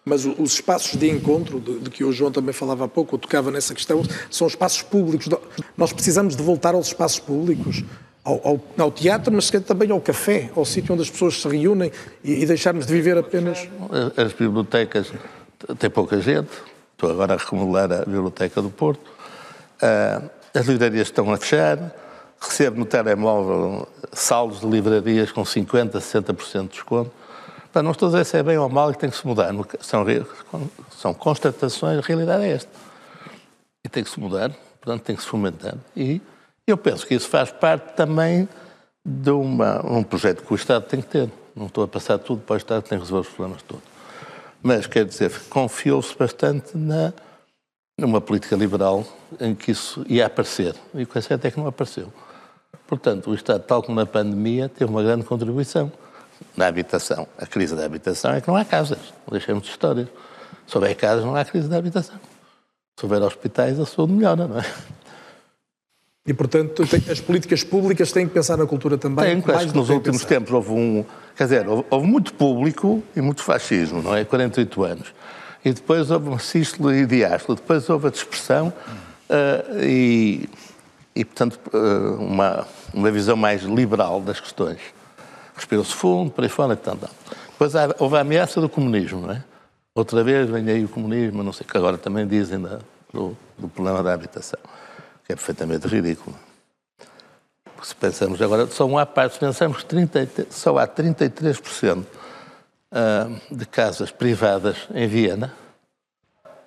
Mas 0.09 0.25
os 0.25 0.53
espaços 0.53 0.97
de 0.97 1.11
encontro, 1.11 1.59
de, 1.59 1.81
de, 1.81 1.91
que 1.91 2.05
o 2.05 2.13
João 2.13 2.31
também 2.31 2.53
falava 2.53 2.85
há 2.85 2.89
pouco, 2.89 3.17
ou 3.17 3.19
tocava 3.19 3.51
nessa 3.51 3.75
questão, 3.75 4.05
são 4.31 4.47
espaços 4.47 4.81
públicos. 4.81 5.29
Nós 5.77 5.93
precisamos 5.93 6.37
de 6.37 6.43
voltar 6.45 6.77
aos 6.77 6.87
espaços 6.87 7.19
públicos, 7.19 7.83
ao, 8.23 8.41
ao, 8.47 8.61
ao 8.79 8.93
teatro, 8.93 9.33
mas 9.33 9.51
também 9.51 9.91
ao 9.91 10.01
café, 10.01 10.49
ao 10.55 10.65
sítio 10.65 10.95
onde 10.95 11.03
as 11.03 11.11
pessoas 11.11 11.43
se 11.43 11.49
reúnem 11.49 11.91
e, 12.23 12.41
e 12.41 12.47
deixarmos 12.47 12.87
de 12.87 12.93
viver 12.93 13.19
apenas. 13.19 13.69
As 14.17 14.33
bibliotecas 14.33 15.13
têm 15.77 15.91
pouca 15.91 16.21
gente. 16.21 16.51
Estou 16.93 17.11
agora 17.11 17.35
a 17.35 17.37
remodelar 17.37 17.91
a 17.91 18.05
Biblioteca 18.05 18.63
do 18.63 18.71
Porto. 18.71 19.11
Uh, 19.83 20.31
as 20.55 20.67
livrarias 20.67 21.09
estão 21.09 21.33
a 21.33 21.37
fechar. 21.37 21.93
Recebo 22.41 22.79
no 22.79 22.85
telemóvel 22.85 23.89
saldos 24.13 24.61
de 24.61 24.67
livrarias 24.67 25.33
com 25.33 25.43
50%, 25.43 25.91
60% 25.95 26.63
de 26.63 26.69
desconto. 26.69 27.11
Não 27.83 27.93
estou 27.93 28.09
a 28.09 28.13
dizer 28.13 28.25
se 28.25 28.37
é 28.39 28.43
bem 28.43 28.59
ou 28.59 28.69
mal 28.69 28.91
e 28.91 28.95
tem 28.95 29.11
que 29.11 29.17
se 29.17 29.27
mudar. 29.27 29.53
São, 29.81 30.05
são 30.91 31.15
constatações, 31.15 31.99
a 31.99 32.01
realidade 32.01 32.45
é 32.45 32.53
esta. 32.53 32.71
E 33.85 33.89
tem 33.89 34.03
que 34.03 34.11
se 34.11 34.19
mudar, 34.19 34.51
portanto, 34.81 35.03
tem 35.03 35.17
que 35.17 35.23
se 35.23 35.29
fomentar. 35.29 35.77
E 35.97 36.21
eu 36.67 36.77
penso 36.77 37.07
que 37.07 37.15
isso 37.15 37.29
faz 37.29 37.51
parte 37.51 37.95
também 37.95 38.49
de 39.05 39.31
uma, 39.31 39.85
um 39.87 40.03
projeto 40.03 40.43
que 40.43 40.53
o 40.53 40.57
Estado 40.57 40.85
tem 40.87 41.01
que 41.01 41.07
ter. 41.07 41.31
Não 41.55 41.67
estou 41.67 41.85
a 41.85 41.89
passar 41.89 42.19
tudo 42.19 42.43
para 42.43 42.55
o 42.55 42.57
Estado, 42.57 42.83
tem 42.83 42.99
que 42.99 43.05
resolver 43.05 43.29
os 43.29 43.33
problemas 43.33 43.63
todos. 43.63 43.85
Mas, 44.63 44.87
quer 44.87 45.05
dizer, 45.05 45.33
confiou-se 45.49 46.17
bastante 46.19 46.77
na, 46.77 47.13
numa 47.99 48.21
política 48.21 48.57
liberal 48.57 49.07
em 49.41 49.55
que 49.55 49.71
isso 49.71 50.05
ia 50.09 50.27
aparecer. 50.27 50.75
E 50.93 51.05
o 51.05 51.07
que 51.07 51.17
é 51.17 51.21
certo 51.21 51.45
é 51.45 51.51
que 51.51 51.59
não 51.59 51.69
apareceu. 51.69 52.13
Portanto, 52.87 53.31
o 53.31 53.35
Estado, 53.35 53.63
tal 53.63 53.83
como 53.83 53.99
na 53.99 54.07
pandemia, 54.07 54.69
teve 54.69 54.91
uma 54.91 55.03
grande 55.03 55.25
contribuição 55.25 55.91
na 56.57 56.67
habitação. 56.67 57.29
A 57.39 57.47
crise 57.47 57.75
da 57.75 57.85
habitação 57.85 58.33
é 58.33 58.41
que 58.41 58.49
não 58.49 58.57
há 58.57 58.65
casas. 58.65 58.99
Deixemos 59.31 59.65
de 59.65 59.71
histórias. 59.71 60.09
Se 60.67 60.77
houver 60.77 60.95
casas, 60.95 61.25
não 61.25 61.37
há 61.37 61.45
crise 61.45 61.69
da 61.69 61.77
habitação. 61.77 62.17
Se 62.99 63.05
houver 63.05 63.23
hospitais, 63.23 63.79
a 63.79 63.87
saúde 63.87 64.15
melhora, 64.15 64.49
não 64.49 64.59
é? 64.59 64.65
E, 66.27 66.35
portanto, 66.35 66.83
as 66.83 67.21
políticas 67.21 67.63
públicas 67.63 68.11
têm 68.11 68.27
que 68.27 68.35
pensar 68.35 68.57
na 68.57 68.67
cultura 68.67 68.99
também. 68.99 69.41
Tem, 69.41 69.55
acho 69.55 69.69
que 69.69 69.77
nos 69.77 69.91
últimos 69.91 70.25
pensar. 70.25 70.41
tempos 70.41 70.53
houve 70.53 70.73
um. 70.73 71.05
Quer 71.37 71.45
dizer, 71.45 71.69
houve, 71.69 71.85
houve, 71.89 72.07
muito 72.07 72.35
público 72.35 73.03
e 73.15 73.21
muito 73.21 73.43
fascismo, 73.43 74.03
não 74.03 74.17
é? 74.17 74.25
48 74.25 74.85
anos. 74.85 75.15
E 75.65 75.73
depois 75.73 76.11
houve 76.11 76.29
um 76.29 76.39
sístolo 76.39 76.93
e 76.93 77.07
diástolo. 77.07 77.55
Depois 77.55 77.89
houve 77.89 78.09
a 78.09 78.11
dispersão 78.11 78.73
uh, 79.31 79.85
e, 79.85 80.49
e, 81.15 81.25
portanto, 81.25 81.61
uh, 81.73 82.21
uma, 82.21 82.67
uma 82.93 83.11
visão 83.13 83.37
mais 83.37 83.63
liberal 83.63 84.21
das 84.21 84.41
questões 84.41 84.81
respirou-se 85.57 85.95
fundo, 85.95 86.31
para 86.31 86.45
aí 86.45 86.49
fora 86.49 86.75
e 86.75 86.77
tal, 86.77 86.97
tal. 86.97 87.11
Depois 87.51 87.73
houve 87.99 88.17
a 88.17 88.21
ameaça 88.21 88.61
do 88.61 88.69
comunismo, 88.69 89.23
não 89.23 89.33
é? 89.33 89.43
Outra 89.95 90.23
vez 90.23 90.49
vem 90.51 90.69
aí 90.69 90.85
o 90.85 90.89
comunismo, 90.89 91.43
não 91.43 91.53
sei 91.53 91.67
que 91.67 91.77
agora 91.77 91.97
também 91.97 92.27
dizem 92.27 92.61
da, 92.61 92.81
do, 93.13 93.35
do, 93.57 93.67
problema 93.67 94.03
da 94.03 94.13
habitação, 94.13 94.61
que 95.25 95.33
é 95.33 95.35
perfeitamente 95.35 95.89
ridículo. 95.89 96.37
Se 97.83 97.95
pensamos 97.95 98.43
agora, 98.43 98.67
só 98.67 98.87
uma 98.87 99.07
parte, 99.07 99.35
se 99.35 99.41
pensamos 99.41 99.79
que 99.79 99.87
30, 99.87 100.49
só 100.51 100.77
há 100.77 100.87
33% 100.87 102.05
ah, 102.93 103.29
de 103.51 103.65
casas 103.65 104.11
privadas 104.11 104.87
em 104.95 105.07
Viena, 105.07 105.53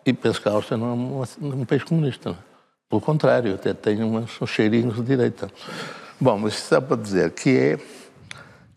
e 0.03 0.11
penso 0.11 0.41
que 0.41 0.49
a 0.49 0.53
Áustria 0.53 0.77
não 0.77 0.87
é 0.87 0.93
um, 0.93 1.61
um 1.61 1.65
país 1.65 1.83
comunista. 1.83 2.29
Não 2.29 2.35
é? 2.35 2.49
Pelo 2.89 3.01
contrário, 3.01 3.53
até 3.53 3.75
tem 3.75 4.03
uns 4.03 4.39
cheirinhos 4.47 4.95
de 4.95 5.03
direita. 5.03 5.51
Bom, 6.19 6.39
mas 6.39 6.55
só 6.55 6.81
para 6.81 6.97
dizer 6.97 7.31
que 7.31 7.55
é 7.55 7.79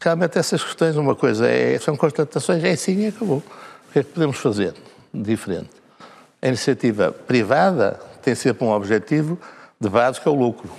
realmente 0.02 0.38
essas 0.38 0.62
questões, 0.62 0.96
uma 0.96 1.14
coisa 1.14 1.48
é, 1.48 1.78
são 1.78 1.96
constatações, 1.96 2.62
é 2.64 2.70
assim 2.70 3.04
e 3.04 3.06
acabou. 3.06 3.38
O 3.38 3.92
que 3.92 4.00
é 4.00 4.02
que 4.02 4.10
podemos 4.10 4.36
fazer 4.36 4.74
diferente? 5.12 5.70
A 6.40 6.48
iniciativa 6.48 7.12
privada 7.12 8.00
tem 8.22 8.34
sempre 8.34 8.64
um 8.64 8.70
objetivo 8.70 9.38
de 9.80 9.88
base 9.88 10.20
que 10.20 10.28
é 10.28 10.30
o 10.30 10.34
lucro. 10.34 10.70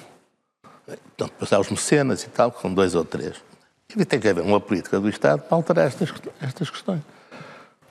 Então, 1.15 1.28
depois 1.28 1.53
há 1.53 1.59
os 1.59 1.69
mecenas 1.69 2.24
e 2.24 2.30
tal, 2.30 2.51
que 2.51 2.61
são 2.61 2.74
dois 2.74 2.95
ou 2.95 3.05
três. 3.05 3.36
E 3.95 4.03
tem 4.03 4.19
que 4.19 4.28
haver 4.28 4.43
uma 4.43 4.59
política 4.59 4.99
do 4.99 5.07
Estado 5.07 5.41
para 5.41 5.55
alterar 5.55 5.88
estas, 5.88 6.11
estas 6.41 6.69
questões. 6.69 7.01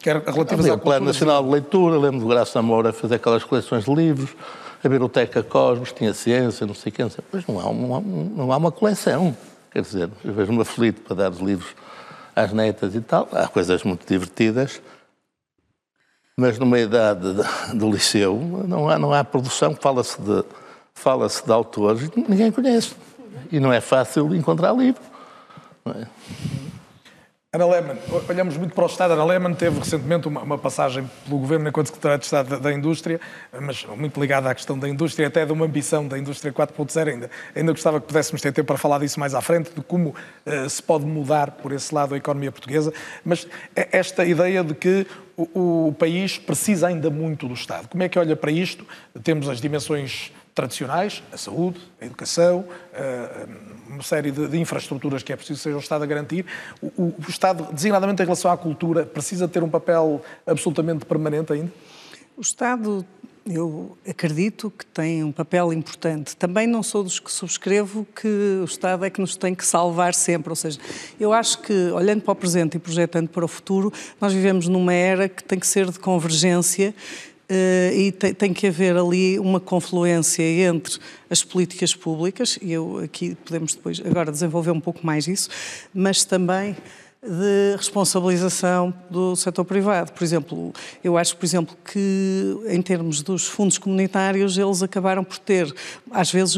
Quer 0.01 0.21
relativas 0.21 0.69
ao 0.69 0.79
Plano 0.79 1.07
Nacional 1.07 1.45
de 1.45 1.51
Leitura, 1.51 1.97
lembro 1.97 2.19
do 2.19 2.27
Graça 2.27 2.61
Moura 2.61 2.93
fazer 2.93 3.15
aquelas 3.15 3.45
coleções 3.45 3.85
de 3.85 3.95
livros, 3.95 4.31
a 4.83 4.89
Biblioteca 4.89 5.45
Cosmos 5.45 5.93
tinha 5.93 6.13
ciência, 6.13 6.67
não 6.67 6.75
sei 6.75 6.91
quem, 6.91 7.09
mas 7.33 7.47
não 7.47 7.61
há 7.61 7.67
uma, 7.67 8.01
não 8.01 8.53
há 8.53 8.57
uma 8.57 8.73
coleção. 8.73 9.37
Quer 9.73 9.83
dizer, 9.83 10.11
eu 10.25 10.33
vejo-me 10.35 10.61
aflito 10.61 11.01
para 11.01 11.17
dar 11.17 11.31
os 11.31 11.39
livros 11.39 11.75
às 12.37 12.53
netas 12.53 12.95
e 12.95 13.01
tal. 13.01 13.29
Há 13.33 13.49
coisas 13.49 13.83
muito 13.83 14.07
divertidas, 14.07 14.83
mas 16.37 16.59
numa 16.59 16.79
idade 16.79 17.27
do 17.75 17.91
liceu 17.91 18.39
não 18.67 18.89
há, 18.89 18.99
não 18.99 19.13
há 19.13 19.25
produção, 19.25 19.75
fala-se 19.75 20.21
de, 20.21 20.45
fala 20.95 21.29
de 21.29 21.53
autores 21.53 22.11
e 22.17 22.21
ninguém 22.29 22.51
conhece. 22.51 22.95
E 23.51 23.59
não 23.59 23.73
é 23.73 23.81
fácil 23.81 24.35
encontrar 24.35 24.73
livro. 24.73 25.03
Não 25.85 25.93
é? 25.93 26.07
Ana 27.55 27.67
Lehmann, 27.67 27.99
olhamos 28.31 28.57
muito 28.57 28.75
para 28.75 28.85
o 28.85 28.87
Estado. 28.87 29.13
Ana 29.13 29.27
Lehmann 29.27 29.53
teve 29.53 29.79
recentemente 29.79 30.27
uma, 30.27 30.41
uma 30.41 30.57
passagem 30.57 31.05
pelo 31.27 31.39
Governo 31.39 31.69
enquanto 31.69 31.89
Secretária 31.89 32.17
de 32.17 32.25
Estado 32.25 32.49
da, 32.49 32.57
da, 32.57 32.73
Indústria, 32.73 33.21
mas 33.61 33.85
muito 33.85 34.19
ligada 34.19 34.49
à 34.49 34.55
questão 34.55 34.79
da 34.79 34.89
indústria, 34.89 35.29
até 35.29 35.45
de 35.45 35.53
uma 35.53 35.67
ambição 35.67 36.09
da 36.09 36.19
indústria 36.19 36.51
4.0 36.51 37.09
ainda. 37.13 37.31
Ainda 37.55 37.73
gostava 37.73 38.01
que 38.01 38.07
pudéssemos 38.07 38.41
ter 38.41 38.53
tempo 38.53 38.69
para 38.69 38.79
falar 38.79 39.01
disso 39.01 39.21
mais 39.21 39.35
à 39.35 39.43
frente, 39.43 39.71
de 39.71 39.83
como 39.83 40.15
uh, 40.47 40.71
se 40.71 40.83
pode 40.83 41.05
mudar 41.05 41.51
por 41.51 41.73
esse 41.73 41.95
lado 41.95 42.15
a 42.15 42.17
economia 42.17 42.51
portuguesa, 42.51 42.91
mas 43.23 43.47
esta 43.77 44.25
ideia 44.25 44.65
de 44.65 44.73
que 44.73 45.07
o, 45.37 45.89
o 45.89 45.93
país 45.93 46.39
precisa 46.39 46.87
ainda 46.87 47.11
muito 47.11 47.47
do 47.47 47.53
Estado. 47.53 47.87
Como 47.87 48.03
é 48.03 48.09
que 48.09 48.19
olha 48.19 48.35
para 48.35 48.51
isto? 48.51 48.87
Temos 49.23 49.47
as 49.47 49.61
dimensões 49.61 50.33
tradicionais, 50.55 51.23
a 51.33 51.37
saúde, 51.37 51.81
a 52.01 52.05
educação, 52.05 52.65
eh, 52.93 53.47
uma 53.89 54.03
série 54.03 54.31
de, 54.31 54.59
infraestruturas 54.59 55.23
que 55.23 55.33
é 55.33 55.37
preciso 55.37 55.61
ser 55.61 55.75
o 55.75 55.79
Estado 55.79 56.05
a 56.05 56.07
garantir. 56.07 56.45
O, 56.97 57.15
Estado, 57.29 57.73
designadamente 57.73 58.23
em 58.23 58.25
relação 58.25 58.51
à 58.51 58.57
cultura, 58.57 59.05
precisa 59.07 59.49
ter 59.49 59.63
um 59.63 59.71
papel 59.71 60.23
absolutamente 60.47 61.05
permanente 61.07 61.53
ainda? 61.53 61.73
O 62.37 62.41
Estado 62.41 63.05
eu 63.45 63.97
acredito 64.09 64.71
que 64.71 64.87
tem 64.87 65.25
um 65.25 65.33
papel 65.33 65.73
importante. 65.73 66.37
Também 66.37 66.67
não 66.67 66.83
sou 66.83 67.03
dos 67.03 67.19
que 67.19 67.31
subscrevo 67.31 68.07
que 68.15 68.61
o 68.61 68.65
Estado 68.65 69.05
é 69.05 69.11
que 69.11 69.21
nos 69.21 69.37
tem 69.37 69.55
que 69.55 69.67
salvar 69.67 70.15
sempre. 70.15 70.51
Ou 70.51 70.57
seja, 70.57 70.79
eu 71.19 71.33
acho 71.33 71.59
que, 71.61 71.73
olhando 71.91 72.23
para 72.23 72.33
o 72.33 72.37
presente 72.37 72.77
e 72.77 72.79
projetando 72.79 73.29
para 73.29 73.45
o 73.45 73.49
futuro, 73.49 73.93
nós 74.21 74.33
vivemos 74.33 74.69
numa 74.69 74.93
era 74.93 75.29
que 75.29 75.43
tem 75.43 75.59
que 75.59 75.67
ser 75.67 75.91
de 75.91 75.99
convergência 75.99 76.95
e 77.95 78.13
tem, 78.13 78.35
tem, 78.35 78.53
que 78.53 78.67
haver 78.67 78.97
ali 78.97 79.39
uma 79.39 79.61
confluência 79.61 80.43
entre 80.43 80.99
as 81.29 81.43
políticas 81.43 81.95
públicas, 81.95 82.59
e 82.63 82.73
eu 82.73 82.99
aqui 82.99 83.35
podemos 83.35 83.75
depois 83.75 84.01
agora 84.05 84.31
desenvolver 84.31 84.71
um 84.71 84.81
pouco 84.81 85.05
mais 85.05 85.27
isso, 85.27 85.49
mas 85.95 86.25
também 86.25 86.77
de 87.23 87.77
responsabilização 87.77 88.93
do 89.09 89.37
setor 89.37 89.65
privado. 89.65 90.13
Por 90.13 90.25
exemplo, 90.25 90.73
eu 91.05 91.17
acho, 91.17 91.37
por 91.37 91.45
exemplo, 91.45 91.77
que 91.85 92.57
em 92.69 92.83
termos 92.83 93.23
dos 93.23 93.47
fundos 93.47 93.79
comunitários, 93.79 94.59
eles 94.59 94.83
acabaram 94.83 95.23
por 95.23 95.39
ter, 95.39 95.73
às 96.11 96.33
vezes, 96.33 96.57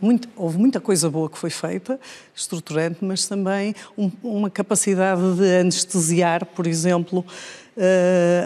muito, 0.00 0.28
houve 0.36 0.56
muita 0.58 0.80
coisa 0.80 1.10
boa 1.10 1.28
que 1.28 1.36
foi 1.36 1.50
feita, 1.50 2.00
estruturante, 2.34 3.04
mas 3.04 3.26
também 3.26 3.74
um, 3.96 4.10
uma 4.22 4.48
capacidade 4.48 5.20
de 5.36 5.60
anestesiar, 5.60 6.46
por 6.46 6.66
exemplo, 6.66 7.24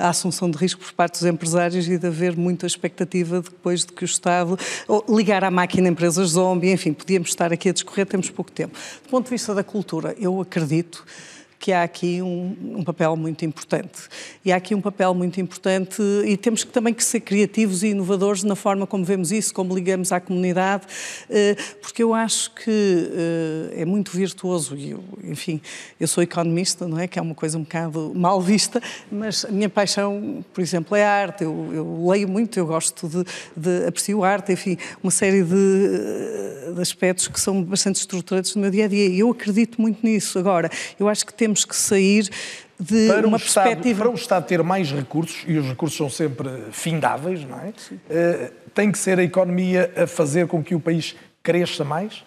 a 0.00 0.08
assunção 0.08 0.50
de 0.50 0.58
risco 0.58 0.80
por 0.80 0.92
parte 0.92 1.14
dos 1.14 1.24
empresários 1.24 1.88
e 1.88 1.98
de 1.98 2.06
haver 2.06 2.36
muita 2.36 2.66
expectativa 2.66 3.40
de, 3.40 3.50
depois 3.50 3.84
de 3.84 3.92
que 3.92 4.04
o 4.04 4.06
Estado 4.06 4.58
ligar 5.08 5.44
à 5.44 5.50
máquina 5.50 5.88
empresas 5.88 6.30
zombie, 6.30 6.72
enfim, 6.72 6.92
podíamos 6.92 7.28
estar 7.28 7.52
aqui 7.52 7.68
a 7.68 7.72
discorrer, 7.72 8.06
temos 8.06 8.30
pouco 8.30 8.50
tempo. 8.50 8.76
Do 9.04 9.08
ponto 9.08 9.24
de 9.24 9.30
vista 9.30 9.54
da 9.54 9.64
cultura, 9.64 10.14
eu 10.18 10.40
acredito 10.40 11.04
que 11.62 11.70
há 11.70 11.84
aqui 11.84 12.20
um, 12.20 12.56
um, 12.78 12.82
papel 12.82 13.14
muito 13.14 13.44
importante. 13.44 14.08
E 14.44 14.50
há 14.50 14.56
aqui 14.56 14.74
um 14.74 14.80
papel 14.80 15.14
muito 15.14 15.40
importante 15.40 16.02
e 16.26 16.36
temos 16.36 16.64
que, 16.64 16.72
também 16.72 16.92
que 16.92 17.04
ser 17.04 17.20
criativos 17.20 17.84
e 17.84 17.90
inovadores 17.90 18.42
na 18.42 18.56
forma 18.56 18.84
como 18.84 19.04
vemos 19.04 19.30
isso, 19.30 19.54
como 19.54 19.72
ligamos 19.72 20.10
à 20.10 20.18
comunidade, 20.18 20.88
eh, 21.30 21.54
porque 21.80 22.02
eu 22.02 22.14
acho 22.14 22.52
que 22.52 22.68
eh, 22.68 23.82
é 23.82 23.84
muito 23.84 24.10
virtuoso 24.10 24.76
e, 24.76 24.96
enfim, 25.22 25.60
eu 26.00 26.08
sou 26.08 26.20
economista, 26.20 26.88
não 26.88 26.98
é? 26.98 27.06
Que 27.06 27.20
é 27.20 27.22
uma 27.22 27.34
coisa 27.34 27.56
um 27.56 27.62
bocado 27.62 28.12
mal 28.12 28.40
vista, 28.40 28.82
mas 29.08 29.44
a 29.44 29.52
minha 29.52 29.68
paixão, 29.68 30.44
por 30.52 30.62
exemplo, 30.62 30.96
é 30.96 31.04
a 31.04 31.12
arte. 31.12 31.44
Eu, 31.44 31.70
eu 31.72 32.06
leio 32.08 32.28
muito, 32.28 32.58
eu 32.58 32.66
gosto 32.66 33.08
de, 33.08 33.24
de 33.56 33.86
aprecio 33.86 34.24
arte, 34.24 34.52
enfim, 34.52 34.76
uma 35.00 35.12
série 35.12 35.44
de, 35.44 36.74
de 36.74 36.80
aspectos 36.82 37.28
que 37.28 37.40
são 37.40 37.62
bastante 37.62 38.00
estruturantes 38.00 38.56
no 38.56 38.62
meu 38.62 38.70
dia 38.72 38.86
a 38.86 38.88
dia. 38.88 39.06
E 39.06 39.20
eu 39.20 39.30
acredito 39.30 39.80
muito 39.80 40.04
nisso. 40.04 40.40
Agora, 40.40 40.68
eu 40.98 41.08
acho 41.08 41.24
que 41.24 41.32
temos 41.32 41.51
que 41.64 41.76
sair 41.76 42.28
de 42.78 43.08
para 43.08 43.26
uma 43.26 43.36
Estado, 43.36 43.64
perspectiva. 43.64 44.04
Para 44.04 44.10
o 44.10 44.14
Estado 44.14 44.46
ter 44.46 44.62
mais 44.62 44.90
recursos, 44.90 45.44
e 45.46 45.56
os 45.56 45.66
recursos 45.66 45.96
são 45.96 46.10
sempre 46.10 46.48
findáveis, 46.72 47.44
não 47.44 47.58
é? 47.58 47.68
Uh, 47.68 48.52
tem 48.74 48.90
que 48.90 48.98
ser 48.98 49.18
a 49.18 49.22
economia 49.22 49.92
a 49.96 50.06
fazer 50.06 50.46
com 50.46 50.62
que 50.62 50.74
o 50.74 50.80
país 50.80 51.14
cresça 51.42 51.84
mais? 51.84 52.24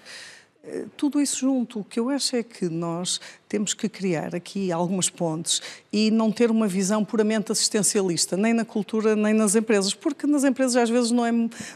Tudo 0.98 1.22
isso 1.22 1.40
junto. 1.40 1.80
O 1.80 1.84
que 1.84 2.00
eu 2.00 2.10
acho 2.10 2.36
é 2.36 2.44
que 2.44 2.68
nós 2.68 3.20
temos 3.48 3.74
que 3.74 3.88
criar 3.88 4.36
aqui 4.36 4.72
algumas 4.72 5.10
pontes 5.10 5.62
e 5.94 6.12
não 6.12 6.32
ter 6.32 6.52
uma 6.52 6.68
visão 6.68 7.06
puramente 7.06 7.52
assistencialista, 7.52 8.36
nem 8.36 8.54
na 8.54 8.66
cultura, 8.66 9.16
nem 9.16 9.34
nas 9.34 9.56
empresas, 9.56 9.94
porque 9.94 10.28
nas 10.28 10.44
empresas 10.44 10.76
às 10.76 10.90
vezes 10.90 11.12
não 11.12 11.26
é 11.26 11.32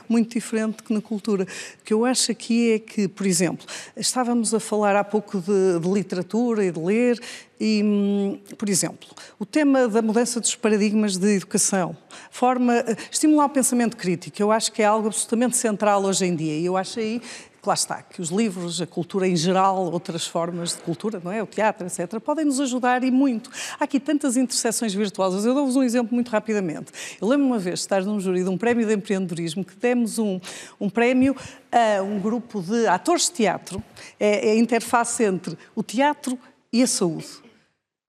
muito 0.07 0.33
diferente 0.33 0.83
que 0.83 0.93
na 0.93 1.01
cultura. 1.01 1.43
O 1.43 1.83
que 1.85 1.93
eu 1.93 2.03
acho 2.03 2.31
aqui 2.31 2.73
é 2.73 2.79
que, 2.79 3.07
por 3.07 3.25
exemplo, 3.25 3.65
estávamos 3.95 4.53
a 4.53 4.59
falar 4.59 4.95
há 4.95 5.03
pouco 5.03 5.39
de, 5.39 5.79
de 5.79 5.89
literatura 5.89 6.65
e 6.65 6.71
de 6.71 6.79
ler, 6.79 7.19
e, 7.59 7.83
hum, 7.83 8.39
por 8.57 8.69
exemplo, 8.69 9.09
o 9.37 9.45
tema 9.45 9.87
da 9.87 10.01
mudança 10.01 10.39
dos 10.39 10.55
paradigmas 10.55 11.17
de 11.17 11.35
educação, 11.35 11.95
forma, 12.31 12.73
estimular 13.11 13.45
o 13.45 13.49
pensamento 13.49 13.97
crítico, 13.97 14.41
eu 14.41 14.49
acho 14.49 14.71
que 14.71 14.81
é 14.81 14.85
algo 14.85 15.07
absolutamente 15.07 15.57
central 15.57 16.03
hoje 16.03 16.25
em 16.25 16.35
dia, 16.35 16.57
e 16.57 16.65
eu 16.65 16.77
acho 16.77 16.99
aí 16.99 17.21
lá 17.65 17.73
está, 17.73 18.01
que 18.01 18.21
os 18.21 18.29
livros, 18.29 18.81
a 18.81 18.87
cultura 18.87 19.27
em 19.27 19.35
geral, 19.35 19.91
outras 19.91 20.25
formas 20.25 20.75
de 20.75 20.81
cultura, 20.81 21.21
não 21.23 21.31
é? 21.31 21.41
O 21.43 21.45
teatro, 21.45 21.85
etc., 21.85 22.19
podem 22.19 22.45
nos 22.45 22.59
ajudar 22.59 23.03
e 23.03 23.11
muito. 23.11 23.49
Há 23.79 23.83
aqui 23.83 23.99
tantas 23.99 24.37
interseções 24.37 24.93
virtuosas. 24.93 25.45
Eu 25.45 25.53
dou-vos 25.53 25.75
um 25.75 25.83
exemplo 25.83 26.13
muito 26.13 26.29
rapidamente. 26.29 26.91
Eu 27.19 27.27
lembro 27.27 27.45
uma 27.45 27.59
vez 27.59 27.79
de 27.79 27.85
estar 27.85 28.03
num 28.03 28.19
júri 28.19 28.43
de 28.43 28.49
um 28.49 28.57
prémio 28.57 28.85
de 28.85 28.93
empreendedorismo 28.93 29.63
que 29.63 29.75
demos 29.75 30.17
um, 30.19 30.39
um 30.79 30.89
prémio 30.89 31.35
a 31.71 32.01
um 32.01 32.19
grupo 32.19 32.61
de 32.61 32.87
atores 32.87 33.25
de 33.25 33.33
teatro, 33.33 33.83
é, 34.19 34.49
é 34.49 34.51
a 34.51 34.55
interface 34.55 35.23
entre 35.23 35.57
o 35.75 35.83
teatro 35.83 36.37
e 36.71 36.81
a 36.81 36.87
saúde 36.87 37.27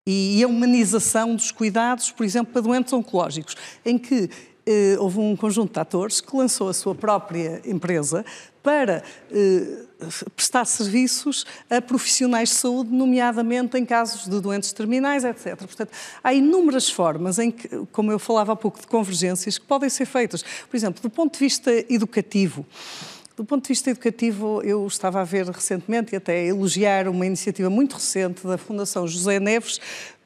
e 0.06 0.42
a 0.42 0.48
humanização 0.48 1.36
dos 1.36 1.50
cuidados, 1.50 2.10
por 2.10 2.24
exemplo, 2.24 2.52
para 2.52 2.62
doentes 2.62 2.92
oncológicos, 2.92 3.56
em 3.84 3.96
que 3.98 4.28
eh, 4.70 4.96
houve 5.00 5.18
um 5.18 5.34
conjunto 5.34 5.72
de 5.72 5.80
atores 5.80 6.20
que 6.20 6.36
lançou 6.36 6.68
a 6.68 6.72
sua 6.72 6.94
própria 6.94 7.60
empresa 7.64 8.24
para 8.62 9.02
eh, 9.32 9.82
prestar 10.36 10.64
serviços 10.64 11.44
a 11.68 11.82
profissionais 11.82 12.50
de 12.50 12.54
saúde, 12.54 12.88
nomeadamente 12.92 13.76
em 13.76 13.84
casos 13.84 14.30
de 14.30 14.40
doentes 14.40 14.72
terminais, 14.72 15.24
etc. 15.24 15.56
Portanto, 15.56 15.90
há 16.22 16.32
inúmeras 16.32 16.88
formas 16.88 17.40
em 17.40 17.50
que, 17.50 17.68
como 17.90 18.12
eu 18.12 18.18
falava 18.20 18.52
há 18.52 18.56
pouco, 18.56 18.80
de 18.80 18.86
convergências 18.86 19.58
que 19.58 19.66
podem 19.66 19.90
ser 19.90 20.06
feitas. 20.06 20.44
Por 20.70 20.76
exemplo, 20.76 21.02
do 21.02 21.10
ponto 21.10 21.32
de 21.32 21.40
vista 21.40 21.72
educativo, 21.92 22.64
do 23.36 23.44
ponto 23.44 23.62
de 23.64 23.68
vista 23.68 23.90
educativo, 23.90 24.62
eu 24.62 24.86
estava 24.86 25.20
a 25.20 25.24
ver 25.24 25.46
recentemente 25.46 26.14
e 26.14 26.16
até 26.16 26.34
a 26.34 26.44
elogiar 26.44 27.08
uma 27.08 27.26
iniciativa 27.26 27.68
muito 27.68 27.94
recente 27.94 28.46
da 28.46 28.56
Fundação 28.56 29.08
José 29.08 29.40
Neves 29.40 29.80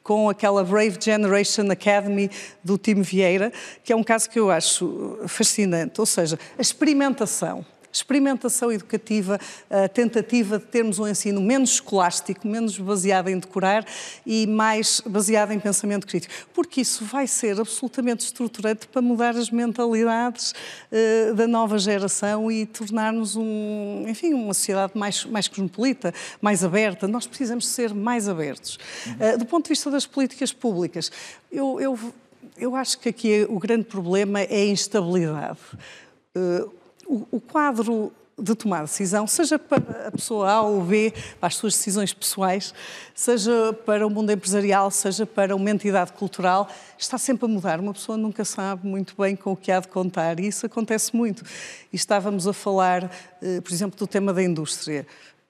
com 0.05 0.29
aquela 0.29 0.63
Brave 0.63 0.99
Generation 1.01 1.71
Academy 1.71 2.29
do 2.63 2.77
Tim 2.77 3.01
Vieira, 3.01 3.51
que 3.83 3.91
é 3.91 3.95
um 3.95 4.03
caso 4.03 4.29
que 4.29 4.39
eu 4.39 4.51
acho 4.51 5.17
fascinante, 5.27 5.99
ou 5.99 6.05
seja, 6.05 6.37
a 6.55 6.61
experimentação 6.61 7.65
experimentação 7.95 8.71
educativa, 8.71 9.39
a 9.69 9.87
tentativa 9.87 10.59
de 10.59 10.65
termos 10.65 10.99
um 10.99 11.07
ensino 11.07 11.41
menos 11.41 11.71
escolástico, 11.71 12.47
menos 12.47 12.77
baseado 12.77 13.29
em 13.29 13.39
decorar 13.39 13.85
e 14.25 14.45
mais 14.47 15.01
baseado 15.05 15.51
em 15.51 15.59
pensamento 15.59 16.05
crítico. 16.05 16.33
Porque 16.53 16.81
isso 16.81 17.05
vai 17.05 17.27
ser 17.27 17.59
absolutamente 17.59 18.25
estruturante 18.25 18.87
para 18.87 19.01
mudar 19.01 19.35
as 19.35 19.49
mentalidades 19.49 20.53
uh, 20.91 21.33
da 21.33 21.47
nova 21.47 21.77
geração 21.77 22.51
e 22.51 22.65
tornar-nos 22.65 23.35
um, 23.35 24.05
enfim, 24.07 24.33
uma 24.33 24.53
sociedade 24.53 24.93
mais, 24.95 25.25
mais 25.25 25.47
cosmopolita, 25.47 26.13
mais 26.41 26.63
aberta. 26.63 27.07
Nós 27.07 27.25
precisamos 27.25 27.67
ser 27.67 27.93
mais 27.93 28.27
abertos. 28.27 28.77
Uh, 29.07 29.37
do 29.37 29.45
ponto 29.45 29.65
de 29.65 29.69
vista 29.69 29.89
das 29.89 30.05
políticas 30.05 30.51
públicas, 30.51 31.11
eu, 31.51 31.79
eu, 31.79 31.99
eu 32.57 32.75
acho 32.75 32.99
que 32.99 33.09
aqui 33.09 33.45
o 33.49 33.59
grande 33.59 33.85
problema 33.85 34.41
é 34.41 34.63
a 34.63 34.65
instabilidade. 34.65 35.59
Uh, 36.35 36.84
o, 37.05 37.27
o 37.31 37.39
quadro 37.39 38.11
de 38.37 38.53
tomar 38.53 38.81
decisão, 38.81 39.25
seja 39.25 39.57
para 39.57 40.07
a 40.07 40.11
pessoa 40.11 40.51
A 40.51 40.61
ou 40.61 40.83
B, 40.83 41.13
para 41.39 41.47
as 41.47 41.55
suas 41.55 41.73
decisões 41.73 42.13
pessoais, 42.13 42.73
seja 43.13 43.71
para 43.85 44.05
o 44.05 44.09
mundo 44.09 44.29
empresarial, 44.29 44.91
seja 44.91 45.25
para 45.25 45.55
uma 45.55 45.69
entidade 45.69 46.11
cultural, 46.11 46.67
está 46.97 47.17
sempre 47.17 47.45
a 47.45 47.47
mudar. 47.47 47.79
Uma 47.79 47.93
pessoa 47.93 48.17
nunca 48.17 48.43
sabe 48.43 48.85
muito 48.85 49.15
bem 49.17 49.37
com 49.37 49.53
o 49.53 49.55
que 49.55 49.71
há 49.71 49.79
de 49.79 49.87
contar 49.87 50.39
e 50.39 50.47
isso 50.47 50.65
acontece 50.65 51.15
muito. 51.15 51.45
E 51.93 51.95
estávamos 51.95 52.45
a 52.45 52.51
falar, 52.51 53.09
eh, 53.41 53.61
por 53.61 53.71
exemplo, 53.71 53.97
do 53.97 54.05
tema 54.05 54.33
da 54.33 54.43
indústria. 54.43 55.07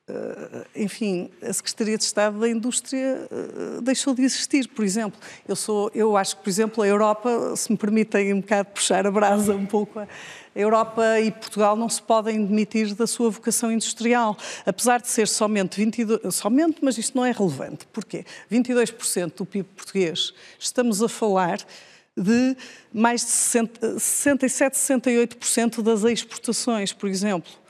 Uh, 0.08 0.64
enfim, 0.76 1.32
a 1.41 1.51
Secretaria 1.51 1.97
de 1.97 2.03
Estado 2.03 2.39
da 2.39 2.47
Indústria 2.47 3.28
uh, 3.32 3.82
deixou 3.82 4.14
de 4.14 4.22
existir, 4.22 4.68
por 4.68 4.86
exemplo. 4.86 5.20
Eu, 5.47 5.56
sou, 5.56 5.89
eu 5.95 6.16
acho 6.16 6.38
que, 6.38 6.43
por 6.43 6.49
exemplo, 6.49 6.84
a 6.84 6.88
Europa, 6.88 7.56
se 7.56 7.72
me 7.72 7.78
permitem 7.78 8.32
um 8.32 8.39
bocado 8.39 8.70
puxar 8.70 9.08
a 9.08 9.10
brasa 9.10 9.56
um 9.56 9.66
pouco, 9.66 9.99
a 9.99 10.08
Europa 10.56 11.20
e 11.20 11.32
Portugal 11.32 11.76
não 11.76 11.89
se 11.89 11.99
podem 12.03 12.45
demitir 12.45 12.93
da 12.93 13.08
sua 13.08 13.32
vocação 13.32 13.72
industrial, 13.72 14.38
apesar 14.64 15.01
de 15.01 15.08
ser 15.08 15.28
somente 15.28 15.78
22, 15.78 16.36
somente, 16.36 16.78
mas 16.84 16.99
isto 16.99 17.18
não 17.18 17.26
é 17.26 17.32
relevante. 17.32 17.88
Porquê? 17.88 18.26
22% 18.51 19.38
do 19.38 19.43
PIB 19.43 19.68
português. 19.76 20.34
Estamos 20.60 21.01
a 21.01 21.10
falar 21.10 21.58
de 22.16 22.56
mais 22.93 23.22
de 23.22 23.32
60, 23.32 23.99
67, 23.99 24.76
68% 24.78 25.82
das 25.82 26.03
exportações, 26.03 26.93
por 26.93 27.10
exemplo. 27.10 27.64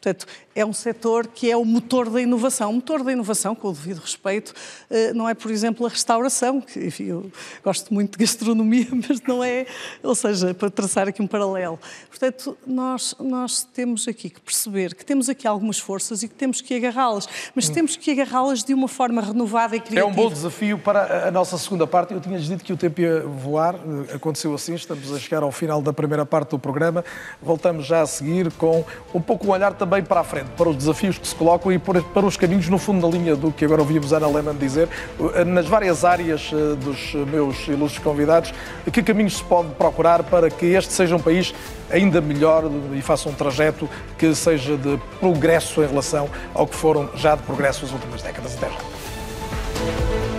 Portanto, 0.00 0.26
é 0.54 0.64
um 0.64 0.72
setor 0.72 1.26
que 1.26 1.50
é 1.50 1.56
o 1.56 1.64
motor 1.64 2.08
da 2.08 2.20
inovação. 2.20 2.70
O 2.70 2.74
motor 2.74 3.02
da 3.02 3.12
inovação, 3.12 3.54
com 3.54 3.68
o 3.68 3.72
devido 3.72 3.98
respeito, 3.98 4.54
eh, 4.88 5.12
não 5.12 5.28
é, 5.28 5.34
por 5.34 5.50
exemplo, 5.50 5.84
a 5.84 5.88
restauração, 5.88 6.60
que 6.60 6.78
enfim, 6.86 7.04
eu 7.04 7.32
gosto 7.64 7.92
muito 7.92 8.16
de 8.16 8.24
gastronomia, 8.24 8.86
mas 9.08 9.20
não 9.22 9.42
é, 9.42 9.66
ou 10.02 10.14
seja, 10.14 10.54
para 10.54 10.70
traçar 10.70 11.08
aqui 11.08 11.20
um 11.20 11.26
paralelo. 11.26 11.78
Portanto, 12.08 12.56
nós, 12.64 13.16
nós 13.18 13.64
temos 13.64 14.06
aqui 14.06 14.30
que 14.30 14.40
perceber 14.40 14.94
que 14.94 15.04
temos 15.04 15.28
aqui 15.28 15.46
algumas 15.46 15.78
forças 15.78 16.22
e 16.22 16.28
que 16.28 16.34
temos 16.34 16.60
que 16.60 16.74
agarrá-las, 16.74 17.28
mas 17.54 17.68
hum. 17.68 17.72
temos 17.72 17.96
que 17.96 18.10
agarrá-las 18.12 18.62
de 18.62 18.72
uma 18.72 18.88
forma 18.88 19.20
renovada 19.20 19.74
e 19.74 19.80
criativa. 19.80 20.08
É 20.08 20.10
um 20.10 20.14
bom 20.14 20.30
desafio 20.30 20.78
para 20.78 21.26
a 21.26 21.30
nossa 21.32 21.58
segunda 21.58 21.86
parte. 21.86 22.14
Eu 22.14 22.20
tinha 22.20 22.38
dito 22.38 22.64
que 22.64 22.72
o 22.72 22.76
tempo 22.76 23.00
ia 23.00 23.22
voar, 23.22 23.74
eh, 23.74 24.14
aconteceu 24.14 24.54
assim, 24.54 24.74
estamos 24.74 25.12
a 25.12 25.18
chegar 25.18 25.42
ao 25.42 25.50
final 25.50 25.82
da 25.82 25.92
primeira 25.92 26.24
parte 26.24 26.50
do 26.50 26.58
programa. 26.58 27.04
Voltamos 27.42 27.86
já 27.86 28.02
a 28.02 28.06
seguir 28.06 28.52
com 28.52 28.84
um 29.12 29.20
pouco 29.20 29.48
o 29.48 29.50
olhar 29.50 29.74
também 29.74 29.85
para 29.86 30.20
a 30.20 30.24
frente 30.24 30.48
para 30.56 30.68
os 30.68 30.76
desafios 30.76 31.18
que 31.18 31.26
se 31.26 31.34
colocam 31.34 31.72
e 31.72 31.78
para 31.78 32.26
os 32.26 32.36
caminhos, 32.36 32.68
no 32.68 32.78
fundo, 32.78 33.06
da 33.06 33.16
linha 33.16 33.36
do 33.36 33.52
que 33.52 33.64
agora 33.64 33.80
ouvimos 33.80 34.12
Ana 34.12 34.26
Lehmann 34.28 34.56
dizer, 34.56 34.88
eh, 35.34 35.44
nas 35.44 35.66
várias 35.66 36.04
áreas 36.04 36.50
eh, 36.52 36.76
dos 36.76 37.14
meus 37.30 37.66
ilustres 37.68 38.02
convidados, 38.02 38.52
que 38.92 39.02
caminhos 39.02 39.36
se 39.36 39.44
pode 39.44 39.68
procurar 39.74 40.22
para 40.22 40.50
que 40.50 40.66
este 40.66 40.92
seja 40.92 41.16
um 41.16 41.20
país 41.20 41.54
ainda 41.90 42.20
melhor 42.20 42.64
e 42.94 43.00
faça 43.00 43.28
um 43.28 43.32
trajeto 43.32 43.88
que 44.18 44.34
seja 44.34 44.76
de 44.76 44.98
progresso 45.20 45.82
em 45.82 45.86
relação 45.86 46.28
ao 46.54 46.66
que 46.66 46.74
foram 46.74 47.08
já 47.14 47.34
de 47.34 47.42
progresso 47.42 47.84
as 47.84 47.92
últimas 47.92 48.22
décadas. 48.22 48.56
Até 48.56 48.68
já. 48.68 50.35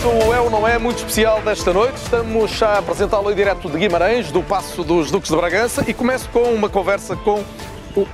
Recomeça 0.00 0.26
o 0.26 0.34
É 0.34 0.40
ou 0.40 0.50
Não 0.50 0.66
É 0.66 0.78
muito 0.78 0.98
especial 0.98 1.42
desta 1.42 1.72
noite. 1.74 1.96
Estamos 1.96 2.62
a 2.62 2.78
apresentá-lo 2.78 3.30
em 3.30 3.34
direto 3.34 3.68
de 3.68 3.76
Guimarães, 3.76 4.32
do 4.32 4.42
Passo 4.42 4.82
dos 4.82 5.10
Duques 5.10 5.30
de 5.30 5.36
Bragança, 5.36 5.84
e 5.86 5.92
começo 5.92 6.28
com 6.30 6.40
uma 6.54 6.70
conversa 6.70 7.14
com 7.16 7.44
o 7.94 8.06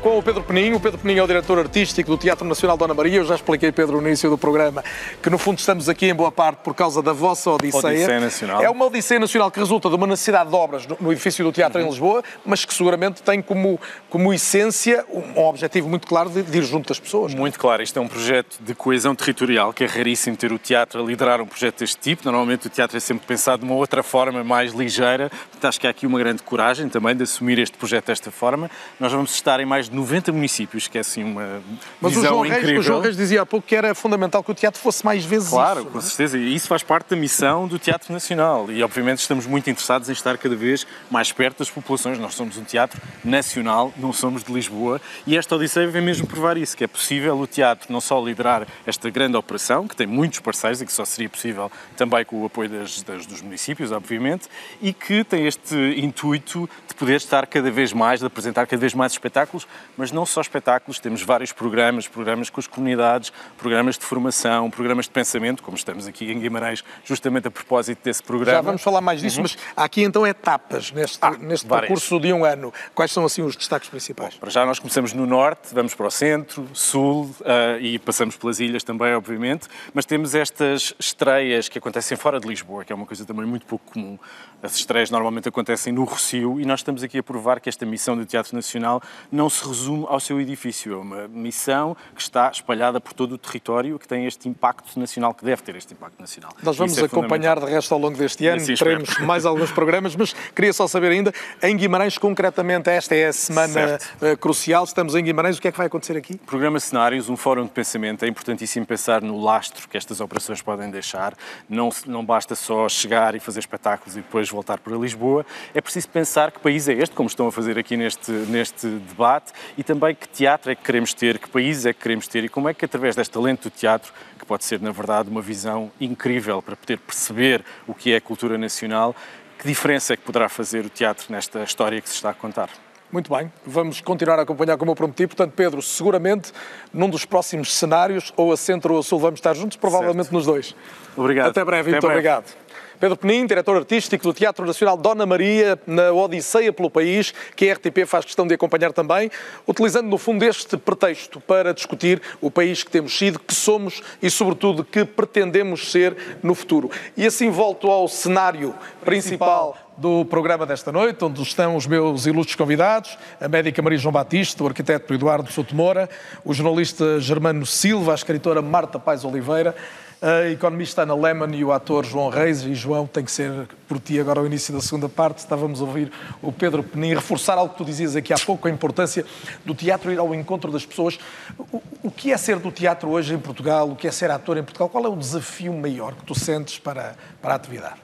com 0.00 0.18
o 0.18 0.22
Pedro 0.22 0.42
Peninho. 0.42 0.76
O 0.76 0.80
Pedro 0.80 0.98
Peninho 0.98 1.20
é 1.20 1.22
o 1.22 1.26
diretor 1.26 1.58
artístico 1.58 2.10
do 2.10 2.16
Teatro 2.16 2.46
Nacional 2.46 2.76
Dona 2.76 2.94
Maria. 2.94 3.18
Eu 3.18 3.24
já 3.24 3.34
expliquei, 3.34 3.70
Pedro, 3.70 4.00
no 4.00 4.08
início 4.08 4.30
do 4.30 4.38
programa, 4.38 4.82
que 5.22 5.28
no 5.28 5.36
fundo 5.36 5.58
estamos 5.58 5.88
aqui 5.88 6.06
em 6.06 6.14
boa 6.14 6.32
parte 6.32 6.58
por 6.58 6.74
causa 6.74 7.02
da 7.02 7.12
vossa 7.12 7.50
Odisseia. 7.50 7.94
Odisseia 7.94 8.20
Nacional. 8.20 8.62
É 8.62 8.70
uma 8.70 8.86
Odisseia 8.86 9.20
Nacional 9.20 9.50
que 9.50 9.58
resulta 9.60 9.88
de 9.88 9.94
uma 9.94 10.06
necessidade 10.06 10.48
de 10.48 10.56
obras 10.56 10.86
no, 10.86 11.12
edifício 11.12 11.44
do 11.44 11.52
Teatro 11.52 11.80
Uhum. 11.80 11.86
em 11.86 11.90
Lisboa, 11.90 12.24
mas 12.44 12.64
que 12.64 12.72
seguramente 12.72 13.22
tem 13.22 13.42
como, 13.42 13.78
como 14.08 14.32
essência 14.32 15.04
um, 15.10 15.40
um 15.40 15.44
objetivo 15.44 15.88
muito 15.88 16.06
claro 16.06 16.30
de, 16.30 16.42
de 16.42 16.58
ir 16.58 16.64
junto 16.64 16.88
das 16.88 16.98
pessoas. 16.98 17.34
Muito 17.34 17.58
claro, 17.58 17.82
isto 17.82 17.98
é 17.98 18.02
um 18.02 18.08
projeto 18.08 18.58
de 18.60 18.74
coesão 18.74 19.14
territorial, 19.14 19.72
que 19.72 19.84
é 19.84 19.86
raríssimo 19.86 20.36
ter 20.36 20.52
o 20.52 20.58
teatro 20.58 21.02
a 21.02 21.04
liderar 21.04 21.40
um 21.40 21.46
projeto 21.46 21.80
deste 21.80 21.98
tipo. 21.98 22.22
Normalmente 22.24 22.66
o 22.66 22.70
teatro 22.70 22.96
é 22.96 23.00
sempre 23.00 23.26
pensado 23.26 23.60
de 23.60 23.70
uma 23.70 23.74
outra 23.74 24.02
forma, 24.02 24.42
mais 24.42 24.72
ligeira. 24.72 25.28
Portanto, 25.28 25.64
acho 25.66 25.80
que 25.80 25.86
há 25.86 25.90
aqui 25.90 26.06
uma 26.06 26.18
grande 26.18 26.42
coragem 26.42 26.88
também 26.88 27.14
de 27.14 27.24
assumir 27.24 27.58
este 27.58 27.76
projeto 27.76 28.06
desta 28.06 28.30
forma. 28.30 28.70
Nós 28.98 29.12
vamos 29.12 29.32
estar 29.34 29.60
em 29.60 29.66
mais 29.66 29.89
de 29.90 29.96
90 29.96 30.32
municípios, 30.32 30.86
que 30.88 30.96
é 30.96 31.00
assim 31.00 31.24
uma 31.24 31.60
Mas 32.00 32.12
o 32.12 32.14
visão 32.16 32.30
João, 32.30 32.42
Reis, 32.42 32.56
incrível. 32.58 32.80
o 32.80 32.82
João 32.82 33.00
Reis 33.00 33.16
dizia 33.16 33.42
há 33.42 33.46
pouco 33.46 33.66
que 33.66 33.74
era 33.74 33.94
fundamental 33.94 34.42
que 34.42 34.50
o 34.50 34.54
teatro 34.54 34.80
fosse 34.80 35.04
mais 35.04 35.24
vezes 35.24 35.48
Claro, 35.50 35.80
isso. 35.80 35.90
com 35.90 36.00
certeza. 36.00 36.38
E 36.38 36.54
isso 36.54 36.68
faz 36.68 36.82
parte 36.82 37.10
da 37.10 37.16
missão 37.16 37.66
do 37.66 37.78
Teatro 37.78 38.12
Nacional. 38.12 38.70
E, 38.70 38.82
obviamente, 38.82 39.18
estamos 39.18 39.46
muito 39.46 39.68
interessados 39.68 40.08
em 40.08 40.12
estar 40.12 40.38
cada 40.38 40.54
vez 40.56 40.86
mais 41.10 41.32
perto 41.32 41.58
das 41.58 41.70
populações. 41.70 42.18
Nós 42.18 42.34
somos 42.34 42.56
um 42.56 42.64
teatro 42.64 43.00
nacional, 43.24 43.92
não 43.96 44.12
somos 44.12 44.42
de 44.44 44.52
Lisboa. 44.52 45.00
E 45.26 45.36
esta 45.36 45.54
Odisseia 45.56 45.88
vem 45.88 46.02
mesmo 46.02 46.26
provar 46.26 46.56
isso, 46.56 46.76
que 46.76 46.84
é 46.84 46.86
possível 46.86 47.38
o 47.38 47.46
teatro 47.46 47.92
não 47.92 48.00
só 48.00 48.22
liderar 48.24 48.66
esta 48.86 49.10
grande 49.10 49.36
operação, 49.36 49.86
que 49.88 49.96
tem 49.96 50.06
muitos 50.06 50.40
parceiros 50.40 50.80
e 50.80 50.86
que 50.86 50.92
só 50.92 51.04
seria 51.04 51.28
possível 51.28 51.70
também 51.96 52.24
com 52.24 52.42
o 52.42 52.46
apoio 52.46 52.68
das, 52.68 53.02
das- 53.02 53.26
dos 53.26 53.42
municípios, 53.42 53.92
obviamente, 53.92 54.48
e 54.80 54.92
que 54.92 55.24
tem 55.24 55.46
este 55.46 55.74
intuito 55.98 56.68
de 56.88 56.94
poder 56.94 57.16
estar 57.16 57.46
cada 57.46 57.70
vez 57.70 57.92
mais, 57.92 58.20
de 58.20 58.26
apresentar 58.26 58.66
cada 58.66 58.80
vez 58.80 58.94
mais 58.94 59.12
espetáculos, 59.12 59.66
mas 59.96 60.12
não 60.12 60.24
só 60.26 60.40
espetáculos, 60.40 60.98
temos 60.98 61.22
vários 61.22 61.52
programas, 61.52 62.06
programas 62.08 62.50
com 62.50 62.60
as 62.60 62.66
comunidades, 62.66 63.32
programas 63.58 63.98
de 63.98 64.04
formação, 64.04 64.70
programas 64.70 65.06
de 65.06 65.10
pensamento, 65.10 65.62
como 65.62 65.76
estamos 65.76 66.06
aqui 66.06 66.30
em 66.30 66.38
Guimarães, 66.38 66.82
justamente 67.04 67.48
a 67.48 67.50
propósito 67.50 68.02
desse 68.02 68.22
programa. 68.22 68.56
Já 68.58 68.62
vamos 68.62 68.82
falar 68.82 69.00
mais 69.00 69.20
disso, 69.20 69.36
Uhum. 69.38 69.42
mas 69.42 69.58
há 69.76 69.84
aqui 69.84 70.02
então 70.02 70.26
etapas 70.26 70.92
neste, 70.92 71.18
neste 71.40 71.66
várias. 71.66 71.88
percurso 71.88 72.18
de 72.20 72.32
um 72.32 72.44
ano. 72.44 72.72
Quais 72.94 73.10
são 73.12 73.24
assim 73.24 73.42
os 73.42 73.56
destaques 73.56 73.88
principais? 73.88 74.34
Para 74.34 74.50
já 74.50 74.64
nós 74.66 74.78
começamos 74.78 75.12
no 75.12 75.26
norte, 75.26 75.74
vamos 75.74 75.94
para 75.94 76.06
o 76.06 76.10
centro, 76.10 76.66
sul 76.72 77.34
ah, 77.44 77.78
e 77.80 77.98
passamos 77.98 78.36
pelas 78.36 78.60
ilhas 78.60 78.82
também, 78.84 79.14
obviamente, 79.14 79.68
mas 79.94 80.04
temos 80.04 80.34
estas 80.34 80.94
estreias 80.98 81.68
que 81.68 81.78
acontecem 81.78 82.16
fora 82.16 82.40
de 82.40 82.46
Lisboa, 82.48 82.84
que 82.84 82.92
é 82.92 82.96
uma 82.96 83.06
coisa 83.06 83.24
também 83.24 83.44
muito 83.46 83.66
pouco 83.66 83.92
comum. 83.92 84.18
As 84.62 84.76
estreias 84.76 85.10
normalmente 85.10 85.48
acontecem 85.48 85.92
no 85.92 86.04
Rocio 86.04 86.60
e 86.60 86.64
nós 86.66 86.80
estamos 86.80 87.02
aqui 87.02 87.18
a 87.18 87.22
provar 87.22 87.60
que 87.60 87.68
esta 87.68 87.86
missão 87.86 88.16
do 88.16 88.26
Teatro 88.26 88.54
Nacional 88.54 89.02
não 89.32 89.48
se 89.48 89.64
resume 89.70 90.04
ao 90.08 90.20
seu 90.20 90.40
edifício. 90.40 90.92
É 90.92 90.96
uma 90.96 91.28
missão 91.28 91.96
que 92.14 92.20
está 92.20 92.50
espalhada 92.50 93.00
por 93.00 93.12
todo 93.12 93.32
o 93.32 93.38
território, 93.38 93.98
que 93.98 94.06
tem 94.06 94.26
este 94.26 94.48
impacto 94.48 94.98
nacional, 94.98 95.32
que 95.32 95.44
deve 95.44 95.62
ter 95.62 95.76
este 95.76 95.94
impacto 95.94 96.20
nacional. 96.20 96.52
Nós 96.62 96.76
vamos 96.76 96.98
é 96.98 97.04
acompanhar 97.04 97.58
de 97.58 97.66
resto 97.66 97.92
ao 97.94 98.00
longo 98.00 98.16
deste 98.16 98.46
ano, 98.46 98.60
Assim 98.60 98.74
teremos 98.74 99.18
mais 99.20 99.46
alguns 99.46 99.70
programas, 99.70 100.14
mas 100.16 100.34
queria 100.54 100.72
só 100.72 100.86
saber 100.86 101.12
ainda, 101.12 101.32
em 101.62 101.76
Guimarães, 101.76 102.18
concretamente, 102.18 102.90
esta 102.90 103.14
é 103.14 103.28
a 103.28 103.32
semana 103.32 103.72
Certo. 103.72 104.08
eh, 104.22 104.36
crucial, 104.36 104.84
estamos 104.84 105.14
em 105.14 105.22
Guimarães, 105.22 105.58
o 105.58 105.60
que 105.60 105.68
é 105.68 105.72
que 105.72 105.78
vai 105.78 105.86
acontecer 105.86 106.16
aqui? 106.16 106.36
Programa 106.38 106.80
Cenários, 106.80 107.28
um 107.28 107.36
fórum 107.36 107.64
de 107.64 107.70
pensamento. 107.70 108.24
É 108.24 108.28
importantíssimo 108.28 108.84
pensar 108.84 109.22
no 109.22 109.40
lastro 109.40 109.88
que 109.88 109.96
estas 109.96 110.20
operações 110.20 110.60
podem 110.62 110.90
deixar. 110.90 111.34
Não, 111.68 111.90
não 112.06 112.24
basta 112.24 112.54
só 112.54 112.88
chegar 112.88 113.34
e 113.34 113.40
fazer 113.40 113.60
espetáculos 113.60 114.16
e 114.16 114.20
depois 114.20 114.48
voltar 114.48 114.78
para 114.78 114.96
Lisboa. 114.96 115.44
É 115.74 115.80
preciso 115.80 116.08
pensar 116.08 116.50
que 116.50 116.58
país 116.58 116.88
é 116.88 116.94
este, 116.94 117.14
como 117.14 117.28
estão 117.28 117.46
a 117.46 117.52
fazer 117.52 117.78
aqui 117.78 117.96
neste, 117.96 118.30
neste 118.30 118.86
debate, 118.86 119.52
e 119.76 119.82
também 119.84 120.14
que 120.14 120.28
teatro 120.28 120.70
é 120.70 120.74
que 120.74 120.82
queremos 120.82 121.12
ter, 121.14 121.38
que 121.38 121.48
país 121.48 121.86
é 121.86 121.92
que 121.92 122.00
queremos 122.00 122.28
ter 122.28 122.44
e 122.44 122.48
como 122.48 122.68
é 122.68 122.74
que, 122.74 122.84
através 122.84 123.16
deste 123.16 123.32
talento 123.32 123.68
do 123.68 123.70
teatro, 123.70 124.12
que 124.38 124.44
pode 124.44 124.64
ser, 124.64 124.80
na 124.80 124.90
verdade, 124.90 125.28
uma 125.28 125.42
visão 125.42 125.90
incrível 126.00 126.60
para 126.62 126.76
poder 126.76 126.98
perceber 126.98 127.64
o 127.86 127.94
que 127.94 128.12
é 128.12 128.16
a 128.16 128.20
cultura 128.20 128.56
nacional, 128.58 129.14
que 129.58 129.66
diferença 129.66 130.14
é 130.14 130.16
que 130.16 130.22
poderá 130.22 130.48
fazer 130.48 130.84
o 130.84 130.88
teatro 130.88 131.26
nesta 131.30 131.62
história 131.62 132.00
que 132.00 132.08
se 132.08 132.14
está 132.14 132.30
a 132.30 132.34
contar? 132.34 132.70
Muito 133.12 133.34
bem, 133.34 133.52
vamos 133.66 134.00
continuar 134.00 134.38
a 134.38 134.42
acompanhar 134.42 134.76
como 134.76 134.92
eu 134.92 134.94
prometi. 134.94 135.26
Portanto, 135.26 135.52
Pedro, 135.56 135.82
seguramente 135.82 136.52
num 136.92 137.10
dos 137.10 137.24
próximos 137.24 137.74
cenários, 137.74 138.32
ou 138.36 138.52
a 138.52 138.56
centro 138.56 138.94
ou 138.94 139.00
a 139.00 139.02
sul, 139.02 139.18
vamos 139.18 139.38
estar 139.38 139.52
juntos, 139.54 139.76
provavelmente 139.76 140.32
nos 140.32 140.46
dois. 140.46 140.76
Obrigado. 141.16 141.48
Até 141.48 141.64
breve, 141.64 141.90
Até 141.90 141.90
muito 141.90 142.06
breve. 142.06 142.14
obrigado. 142.14 142.54
Pedro 143.00 143.16
Penin, 143.16 143.46
diretor 143.46 143.78
artístico 143.78 144.24
do 144.24 144.34
Teatro 144.34 144.66
Nacional 144.66 144.94
Dona 144.94 145.24
Maria, 145.24 145.80
na 145.86 146.12
Odisseia 146.12 146.70
pelo 146.70 146.90
País, 146.90 147.32
que 147.56 147.70
a 147.70 147.72
RTP 147.72 148.04
faz 148.06 148.26
questão 148.26 148.46
de 148.46 148.52
acompanhar 148.52 148.92
também, 148.92 149.30
utilizando 149.66 150.06
no 150.06 150.18
fundo 150.18 150.44
este 150.44 150.76
pretexto 150.76 151.40
para 151.40 151.72
discutir 151.72 152.20
o 152.42 152.50
país 152.50 152.84
que 152.84 152.90
temos 152.90 153.16
sido, 153.16 153.38
que 153.38 153.54
somos 153.54 154.02
e, 154.20 154.28
sobretudo, 154.28 154.84
que 154.84 155.02
pretendemos 155.06 155.90
ser 155.90 156.14
no 156.42 156.54
futuro. 156.54 156.90
E 157.16 157.26
assim 157.26 157.48
volto 157.48 157.90
ao 157.90 158.06
cenário 158.06 158.74
principal 159.02 159.78
do 159.96 160.26
programa 160.26 160.66
desta 160.66 160.92
noite, 160.92 161.24
onde 161.24 161.42
estão 161.42 161.76
os 161.76 161.86
meus 161.86 162.26
ilustres 162.26 162.56
convidados, 162.56 163.16
a 163.40 163.48
médica 163.48 163.80
Maria 163.80 163.98
João 163.98 164.12
Batista, 164.12 164.62
o 164.62 164.66
arquiteto 164.66 165.14
Eduardo 165.14 165.50
Souto 165.50 165.74
Moura, 165.74 166.06
o 166.44 166.52
jornalista 166.52 167.18
Germano 167.18 167.64
Silva, 167.64 168.12
a 168.12 168.14
escritora 168.14 168.60
Marta 168.60 168.98
Pais 168.98 169.24
Oliveira, 169.24 169.74
a 170.22 170.48
economista 170.48 171.02
Ana 171.02 171.14
Lehmann 171.14 171.54
e 171.54 171.64
o 171.64 171.72
ator 171.72 172.04
João 172.04 172.28
Reis. 172.28 172.62
E 172.62 172.74
João, 172.74 173.06
tem 173.06 173.24
que 173.24 173.30
ser 173.32 173.68
por 173.88 173.98
ti 173.98 174.20
agora 174.20 174.40
ao 174.40 174.46
início 174.46 174.72
da 174.74 174.80
segunda 174.80 175.08
parte. 175.08 175.38
Estávamos 175.38 175.80
a 175.80 175.84
ouvir 175.84 176.12
o 176.42 176.52
Pedro 176.52 176.82
Penin 176.82 177.14
reforçar 177.14 177.54
algo 177.54 177.72
que 177.72 177.78
tu 177.78 177.84
dizias 177.84 178.14
aqui 178.14 178.32
há 178.32 178.38
pouco, 178.38 178.68
a 178.68 178.70
importância 178.70 179.24
do 179.64 179.74
teatro 179.74 180.12
ir 180.12 180.18
ao 180.18 180.34
encontro 180.34 180.70
das 180.70 180.84
pessoas. 180.84 181.18
O, 181.58 181.82
o 182.02 182.10
que 182.10 182.32
é 182.32 182.36
ser 182.36 182.58
do 182.58 182.70
teatro 182.70 183.08
hoje 183.08 183.34
em 183.34 183.38
Portugal? 183.38 183.90
O 183.90 183.96
que 183.96 184.06
é 184.06 184.10
ser 184.10 184.30
ator 184.30 184.56
em 184.58 184.62
Portugal? 184.62 184.88
Qual 184.88 185.04
é 185.04 185.08
o 185.08 185.16
desafio 185.16 185.72
maior 185.72 186.14
que 186.14 186.24
tu 186.24 186.34
sentes 186.34 186.78
para, 186.78 187.16
para 187.40 187.54
a 187.54 187.56
atividade? 187.56 188.00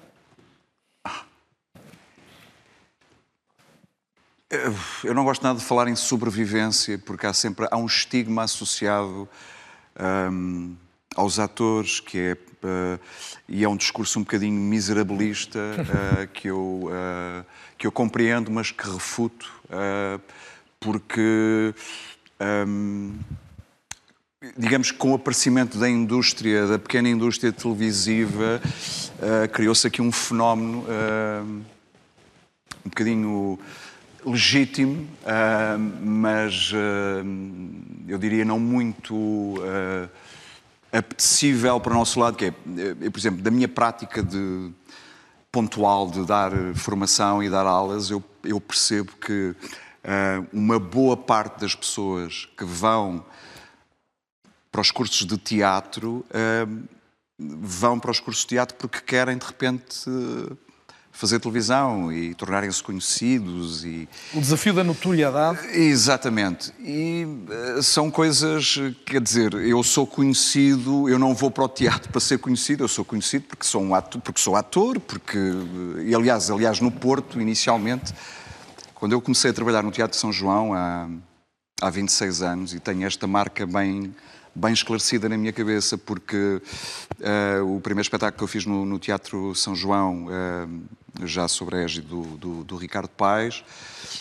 Eu 5.02 5.12
não 5.12 5.24
gosto 5.24 5.42
nada 5.42 5.58
de 5.58 5.64
falar 5.64 5.88
em 5.88 5.96
sobrevivência, 5.96 6.96
porque 6.98 7.26
há 7.26 7.32
sempre 7.32 7.66
há 7.70 7.76
um 7.76 7.86
estigma 7.86 8.44
associado 8.44 9.28
hum, 10.30 10.76
aos 11.16 11.38
atores, 11.38 12.00
que 12.00 12.18
é 12.18 12.36
eh, 12.66 12.98
e 13.48 13.64
é 13.64 13.68
um 13.68 13.76
discurso 13.76 14.18
um 14.18 14.22
bocadinho 14.22 14.60
miserabilista 14.60 15.58
eh, 16.22 16.28
que 16.32 16.48
eu 16.48 16.90
eh, 16.92 17.44
que 17.78 17.86
eu 17.86 17.92
compreendo, 17.92 18.50
mas 18.50 18.70
que 18.70 18.88
refuto, 18.88 19.52
porque 20.80 21.74
hum, 22.66 23.14
digamos 24.56 24.90
que 24.90 24.96
com 24.96 25.12
o 25.12 25.14
aparecimento 25.14 25.78
da 25.78 25.88
indústria, 25.88 26.66
da 26.66 26.78
pequena 26.78 27.10
indústria 27.10 27.52
televisiva, 27.52 28.62
criou-se 29.52 29.86
aqui 29.86 30.00
um 30.00 30.10
fenómeno 30.10 30.86
um 32.82 32.88
bocadinho 32.88 33.58
legítimo, 34.24 35.06
mas 36.00 36.72
eu 38.08 38.16
diria 38.16 38.44
não 38.46 38.58
muito 38.58 39.56
apetecível 40.96 41.80
para 41.80 41.92
o 41.92 41.96
nosso 41.96 42.18
lado, 42.18 42.36
que 42.36 42.46
é, 42.46 42.48
eh, 42.48 43.10
por 43.10 43.18
exemplo, 43.18 43.42
da 43.42 43.50
minha 43.50 43.68
prática 43.68 44.22
de 44.22 44.70
pontual 45.50 46.10
de 46.10 46.24
dar 46.26 46.52
formação 46.74 47.42
e 47.42 47.48
dar 47.48 47.66
aulas, 47.66 48.10
eu, 48.10 48.22
eu 48.44 48.60
percebo 48.60 49.12
que 49.16 49.54
ah, 50.04 50.44
uma 50.52 50.78
boa 50.78 51.16
parte 51.16 51.60
das 51.60 51.74
pessoas 51.74 52.46
que 52.56 52.64
vão 52.64 53.24
para 54.70 54.80
os 54.80 54.90
cursos 54.90 55.26
de 55.26 55.38
teatro 55.38 56.24
ah, 56.30 56.68
vão 57.38 57.98
para 57.98 58.10
os 58.10 58.20
cursos 58.20 58.42
de 58.42 58.48
teatro 58.48 58.76
porque 58.76 59.00
querem 59.00 59.36
de 59.36 59.46
repente 59.46 60.08
fazer 61.16 61.40
televisão 61.40 62.12
e 62.12 62.34
tornarem-se 62.34 62.82
conhecidos 62.82 63.84
e 63.84 64.06
O 64.34 64.40
desafio 64.40 64.74
da 64.74 64.84
notoriedade. 64.84 65.66
Exatamente. 65.72 66.72
E 66.78 67.26
eh, 67.50 67.82
são 67.82 68.10
coisas, 68.10 68.76
quer 69.06 69.22
dizer, 69.22 69.54
eu 69.54 69.82
sou 69.82 70.06
conhecido, 70.06 71.08
eu 71.08 71.18
não 71.18 71.34
vou 71.34 71.50
para 71.50 71.64
o 71.64 71.68
teatro 71.68 72.10
para 72.10 72.20
ser 72.20 72.38
conhecido, 72.38 72.84
eu 72.84 72.88
sou 72.88 73.04
conhecido 73.04 73.46
porque 73.48 73.64
sou 73.64 73.82
um 73.82 73.94
ator, 73.94 74.20
porque 74.20 74.40
sou 74.40 74.56
ator, 74.56 75.00
porque 75.00 75.38
e 76.04 76.14
aliás, 76.14 76.50
aliás 76.50 76.80
no 76.80 76.90
Porto 76.90 77.40
inicialmente, 77.40 78.12
quando 78.94 79.12
eu 79.12 79.20
comecei 79.20 79.50
a 79.50 79.54
trabalhar 79.54 79.82
no 79.82 79.90
Teatro 79.90 80.14
de 80.14 80.20
São 80.20 80.30
João 80.30 80.74
há 80.74 81.08
há 81.80 81.90
26 81.90 82.42
anos 82.42 82.74
e 82.74 82.80
tenho 82.80 83.06
esta 83.06 83.26
marca 83.26 83.66
bem 83.66 84.14
bem 84.54 84.72
esclarecida 84.72 85.28
na 85.28 85.36
minha 85.36 85.52
cabeça 85.52 85.98
porque 85.98 86.62
eh, 87.20 87.60
o 87.60 87.78
primeiro 87.80 88.02
espetáculo 88.02 88.38
que 88.38 88.44
eu 88.44 88.48
fiz 88.48 88.64
no, 88.64 88.86
no 88.86 88.98
Teatro 88.98 89.54
São 89.54 89.74
João 89.74 90.28
eh, 90.30 90.66
já 91.24 91.48
sobre 91.48 91.76
a 91.76 91.80
égide 91.82 92.06
do, 92.06 92.22
do, 92.22 92.64
do 92.64 92.76
Ricardo 92.76 93.08
Paes 93.08 93.64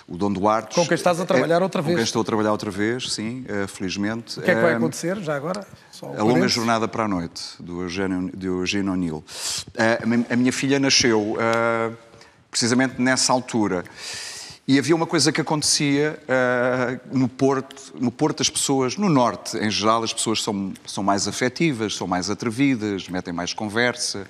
o 0.07 0.17
Dom 0.17 0.31
Duarte 0.31 0.75
Com 0.75 0.85
quem 0.85 0.95
estás 0.95 1.19
a 1.19 1.25
trabalhar 1.25 1.61
outra 1.63 1.81
com 1.81 1.87
vez. 1.87 1.97
quem 1.97 2.03
estou 2.03 2.21
a 2.21 2.25
trabalhar 2.25 2.51
outra 2.51 2.69
vez, 2.71 3.11
sim, 3.13 3.45
eh, 3.47 3.65
felizmente. 3.67 4.39
O 4.39 4.41
que 4.43 4.51
é 4.51 4.55
que 4.55 4.61
vai 4.61 4.73
Eh, 4.73 4.75
acontecer 4.75 5.17
já 5.19 5.35
agora? 5.35 5.65
Só 5.91 6.07
a 6.17 6.23
longa 6.23 6.47
jornada 6.47 6.87
para 6.87 7.05
a 7.05 7.07
noite, 7.07 7.41
do 7.59 7.81
Eugênio, 7.81 8.29
do 8.35 8.45
Eugênio 8.61 8.91
O'Neill. 8.93 9.23
Eh, 9.75 9.99
a 10.03 10.05
mi- 10.05 10.25
a 10.29 10.35
minha 10.35 10.51
filha 10.53 10.79
nasceu 10.79 11.37
precisamente 12.51 13.01
nessa 13.01 13.31
altura. 13.33 13.83
E 14.67 14.79
havia 14.79 14.95
uma 14.95 15.05
coisa 15.05 15.31
que 15.31 15.39
acontecia 15.39 16.17
uh, 16.23 17.15
no 17.15 17.27
Porto, 17.27 17.93
no 17.99 18.09
Porto 18.11 18.41
as 18.41 18.49
pessoas, 18.49 18.97
no 18.97 19.07
Norte 19.09 19.55
em 19.57 19.69
geral, 19.69 20.01
as 20.03 20.11
pessoas 20.11 20.41
são, 20.41 20.73
são 20.87 21.03
mais 21.03 21.27
afetivas, 21.27 21.95
são 21.95 22.07
mais 22.07 22.31
atrevidas, 22.31 23.07
metem 23.07 23.31
mais 23.31 23.53
conversa. 23.53 24.25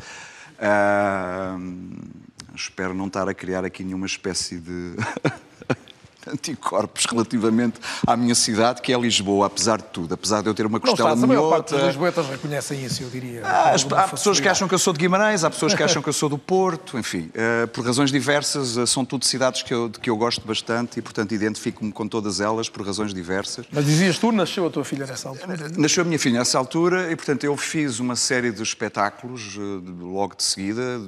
Uh, 0.60 1.96
espero 2.56 2.94
não 2.94 3.08
estar 3.08 3.28
a 3.30 3.34
criar 3.34 3.64
aqui 3.66 3.84
nenhuma 3.84 4.06
espécie 4.06 4.58
de 4.60 4.96
anticorpos 6.28 7.06
relativamente 7.06 7.80
à 8.08 8.18
minha 8.18 8.34
cidade, 8.34 8.82
que 8.82 8.92
é 8.92 8.98
Lisboa, 9.00 9.46
apesar 9.46 9.78
de 9.78 9.84
tudo. 9.84 10.12
Apesar 10.16 10.42
de 10.42 10.48
eu 10.50 10.56
ter 10.56 10.66
uma 10.66 10.80
costela 10.80 11.10
não 11.10 11.16
está, 11.16 11.24
a 11.24 11.28
maior 11.28 11.50
parte 11.52 11.66
dos 11.66 11.72
minhota. 11.74 11.88
lisboetas 11.88 12.26
reconhecem 12.28 12.84
isso, 12.84 13.04
eu 13.04 13.10
diria. 13.12 13.42
Ah, 13.46 13.70
as- 13.76 13.86
há 13.92 14.08
pessoas 14.08 14.40
que 14.40 14.48
acham 14.48 14.68
que 14.68 14.74
eu 14.74 14.80
sou 14.80 14.92
de 14.92 14.98
Guimarães, 14.98 15.44
há 15.44 15.52
pessoas 15.52 15.76
que 15.76 15.84
acham 15.84 16.02
que 16.02 16.10
eu 16.10 16.14
sou 16.14 16.28
do 16.28 16.38
Porto, 16.40 16.98
enfim, 16.98 17.30
eh, 17.36 17.68
por 17.68 17.86
razões 17.86 18.12
diversas, 18.12 18.76
eh, 18.76 18.88
são 18.88 19.06
tudo 19.06 19.24
cidades 19.24 19.62
que 19.62 19.72
eu, 19.72 19.88
de 19.88 20.00
que 20.00 20.10
eu 20.10 20.18
gosto 20.18 20.42
bastante 20.48 20.98
e, 20.98 21.02
portanto, 21.04 21.32
identifico-me 21.36 21.92
com 21.92 22.08
todas 22.08 22.42
elas 22.42 22.70
por 22.70 22.84
razões 22.84 23.14
diversas. 23.14 23.68
Mas 23.72 23.86
dizias 23.86 24.18
tu, 24.18 24.32
nasceu 24.32 24.66
a 24.66 24.70
tua 24.72 24.84
filha 24.84 25.06
nessa 25.06 25.30
altura? 25.30 25.70
Nasceu 25.78 26.02
a 26.02 26.06
minha 26.08 26.18
filha 26.18 26.40
nessa 26.40 26.58
altura 26.58 27.12
e, 27.12 27.16
portanto, 27.16 27.44
eu 27.44 27.56
fiz 27.56 28.00
uma 28.00 28.16
série 28.16 28.52
de 28.52 28.64
espetáculos 28.64 29.56
eh, 29.60 29.60
de- 29.86 29.92
logo 30.04 30.36
de 30.36 30.42
seguida, 30.44 31.02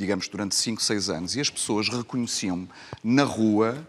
digamos, 0.00 0.28
durante 0.28 0.54
5, 0.54 0.82
6 0.82 1.10
anos, 1.10 1.36
e 1.36 1.40
as 1.40 1.50
pessoas 1.50 1.88
reconheciam-me 1.88 2.68
na 3.04 3.22
rua. 3.22 3.86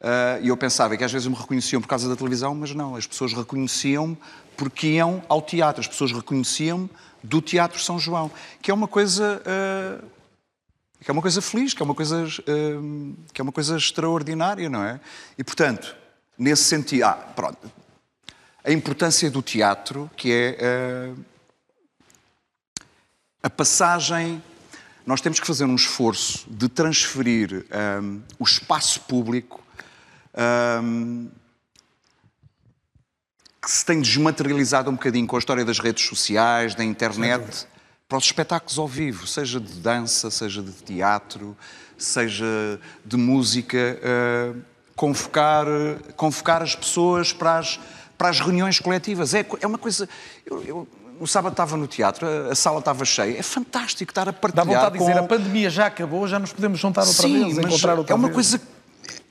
eh, 0.00 0.40
e 0.42 0.48
eu 0.48 0.56
pensava 0.56 0.96
que 0.96 1.04
às 1.04 1.12
vezes 1.12 1.28
me 1.28 1.34
reconheciam 1.34 1.80
por 1.80 1.88
causa 1.88 2.08
da 2.08 2.16
televisão, 2.16 2.54
mas 2.54 2.74
não, 2.74 2.96
as 2.96 3.06
pessoas 3.06 3.32
reconheciam-me 3.32 4.16
porque 4.56 4.86
iam 4.88 5.22
ao 5.28 5.42
teatro, 5.42 5.80
as 5.80 5.86
pessoas 5.86 6.12
reconheciam-me 6.12 6.88
do 7.22 7.40
Teatro 7.40 7.78
São 7.80 7.98
João, 7.98 8.30
que 8.60 8.70
é 8.70 8.74
uma 8.74 8.88
coisa 8.88 9.42
eh, 9.44 10.04
que 11.00 11.10
é 11.10 11.12
uma 11.12 11.22
coisa 11.22 11.42
feliz, 11.42 11.74
que 11.74 11.82
é 11.82 11.84
uma 11.84 11.94
coisa 11.94 12.26
eh, 12.46 12.78
que 13.32 13.40
é 13.40 13.42
uma 13.42 13.52
coisa 13.52 13.76
extraordinária, 13.76 14.68
não 14.68 14.82
é? 14.84 15.00
E 15.38 15.44
portanto, 15.44 15.96
nesse 16.38 16.64
sentido, 16.64 17.04
ah, 17.04 17.14
pronto, 17.14 17.70
a 18.64 18.70
importância 18.72 19.30
do 19.30 19.42
teatro, 19.42 20.10
que 20.16 20.32
é 20.32 21.12
a 23.42 23.50
passagem. 23.50 24.42
Nós 25.04 25.20
temos 25.20 25.40
que 25.40 25.46
fazer 25.46 25.64
um 25.64 25.74
esforço 25.74 26.46
de 26.48 26.68
transferir 26.68 27.66
ehm, 27.70 28.20
o 28.38 28.44
espaço 28.44 29.00
público 29.00 29.60
ehm, 30.34 31.26
que 33.60 33.70
se 33.70 33.84
tem 33.84 34.00
desmaterializado 34.00 34.90
um 34.90 34.94
bocadinho 34.94 35.26
com 35.26 35.36
a 35.36 35.38
história 35.38 35.64
das 35.64 35.78
redes 35.78 36.06
sociais, 36.06 36.74
da 36.74 36.84
internet, 36.84 37.66
para 38.08 38.18
os 38.18 38.24
espetáculos 38.24 38.78
ao 38.78 38.86
vivo, 38.86 39.26
seja 39.26 39.60
de 39.60 39.72
dança, 39.80 40.30
seja 40.30 40.62
de 40.62 40.72
teatro, 40.72 41.56
seja 41.96 42.80
de 43.04 43.16
música, 43.16 43.78
eh, 43.78 44.52
convocar, 44.94 45.66
convocar 46.16 46.62
as 46.62 46.74
pessoas 46.74 47.32
para 47.32 47.58
as, 47.58 47.80
para 48.18 48.28
as 48.28 48.40
reuniões 48.40 48.78
coletivas. 48.78 49.34
É, 49.34 49.46
é 49.60 49.66
uma 49.66 49.78
coisa. 49.78 50.08
Eu, 50.44 50.62
eu, 50.62 50.88
no 51.22 51.26
sábado 51.28 51.52
estava 51.52 51.76
no 51.76 51.86
teatro, 51.86 52.26
a, 52.26 52.50
a 52.52 52.54
sala 52.56 52.80
estava 52.80 53.04
cheia. 53.04 53.38
É 53.38 53.42
fantástico 53.42 54.10
estar 54.10 54.22
a 54.28 54.32
Dá 54.32 54.32
partilhar. 54.32 54.66
vontade 54.66 54.92
de 54.94 54.98
dizer, 54.98 55.12
com- 55.12 55.18
a 55.24 55.28
pandemia 55.28 55.70
já 55.70 55.86
acabou, 55.86 56.26
já 56.26 56.36
nos 56.38 56.52
podemos 56.52 56.80
juntar 56.80 57.02
outra 57.02 57.14
Sim, 57.22 57.44
vez, 57.54 57.58
encontrar 57.58 57.96
outra 57.96 58.12
é 58.12 58.16
uma 58.16 58.26
vez. 58.26 58.34
coisa 58.34 58.60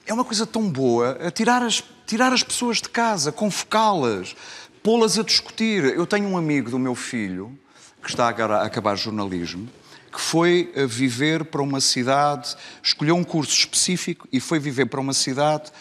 é 0.05 0.13
uma 0.13 0.23
coisa 0.23 0.45
tão 0.47 0.69
boa 0.69 1.17
tirar 1.35 1.61
as 1.61 1.83
tirar 2.07 2.31
as 2.33 2.43
pessoas 2.43 2.77
de 2.77 2.87
casa, 2.89 3.31
convocá-las, 3.31 4.35
pô-las 4.81 5.19
a 5.19 5.23
discutir. 5.23 5.83
Eu 5.83 6.07
tenho 6.07 6.27
um 6.29 6.37
amigo 6.37 6.69
do 6.71 6.79
meu 6.79 6.95
filho 6.95 7.57
que 8.01 8.09
está 8.09 8.27
agora 8.29 8.59
a 8.59 8.65
acabar 8.65 8.95
jornalismo 8.97 9.67
que 10.13 10.19
foi 10.19 10.71
a 10.75 10.85
viver 10.85 11.45
para 11.45 11.61
uma 11.61 11.79
cidade, 11.79 12.55
escolheu 12.83 13.15
um 13.15 13.23
curso 13.23 13.51
específico 13.53 14.27
e 14.31 14.39
foi 14.41 14.59
viver 14.59 14.85
para 14.87 14.99
uma 14.99 15.13
cidade 15.13 15.71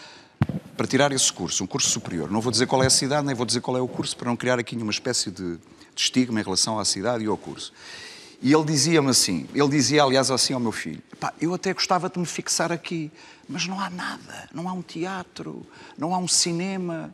para 0.77 0.87
tirar 0.87 1.11
esse 1.11 1.31
curso, 1.33 1.63
um 1.63 1.67
curso 1.67 1.89
superior. 1.89 2.29
Não 2.31 2.39
vou 2.41 2.49
dizer 2.51 2.65
qual 2.65 2.81
é 2.83 2.87
a 2.87 2.89
cidade, 2.89 3.25
nem 3.27 3.35
vou 3.35 3.45
dizer 3.45 3.59
qual 3.61 3.75
é 3.77 3.81
o 3.81 3.87
curso, 3.89 4.15
para 4.17 4.29
não 4.29 4.35
criar 4.37 4.57
aqui 4.57 4.73
nenhuma 4.75 4.91
espécie 4.93 5.29
de, 5.29 5.57
de 6.01 6.05
estigma 6.05 6.39
em 6.39 6.43
relação 6.43 6.79
à 6.79 6.85
cidade 6.85 7.23
e 7.23 7.27
ao 7.27 7.37
curso. 7.37 7.71
E 8.41 8.51
ele 8.51 8.63
dizia-me 8.63 9.09
assim, 9.09 9.47
ele 9.53 9.69
dizia, 9.69 10.01
aliás, 10.01 10.31
assim 10.31 10.53
ao 10.53 10.59
meu 10.59 10.71
filho, 10.71 11.01
"Pá, 11.19 11.31
eu 11.39 11.53
até 11.53 11.71
gostava 11.73 12.09
de 12.09 12.17
me 12.17 12.25
fixar 12.25 12.71
aqui, 12.71 13.11
mas 13.47 13.67
não 13.67 13.79
há 13.79 13.89
nada, 13.89 14.49
não 14.51 14.67
há 14.67 14.73
um 14.73 14.81
teatro, 14.81 15.63
não 15.95 16.15
há 16.15 16.17
um 16.17 16.27
cinema, 16.27 17.13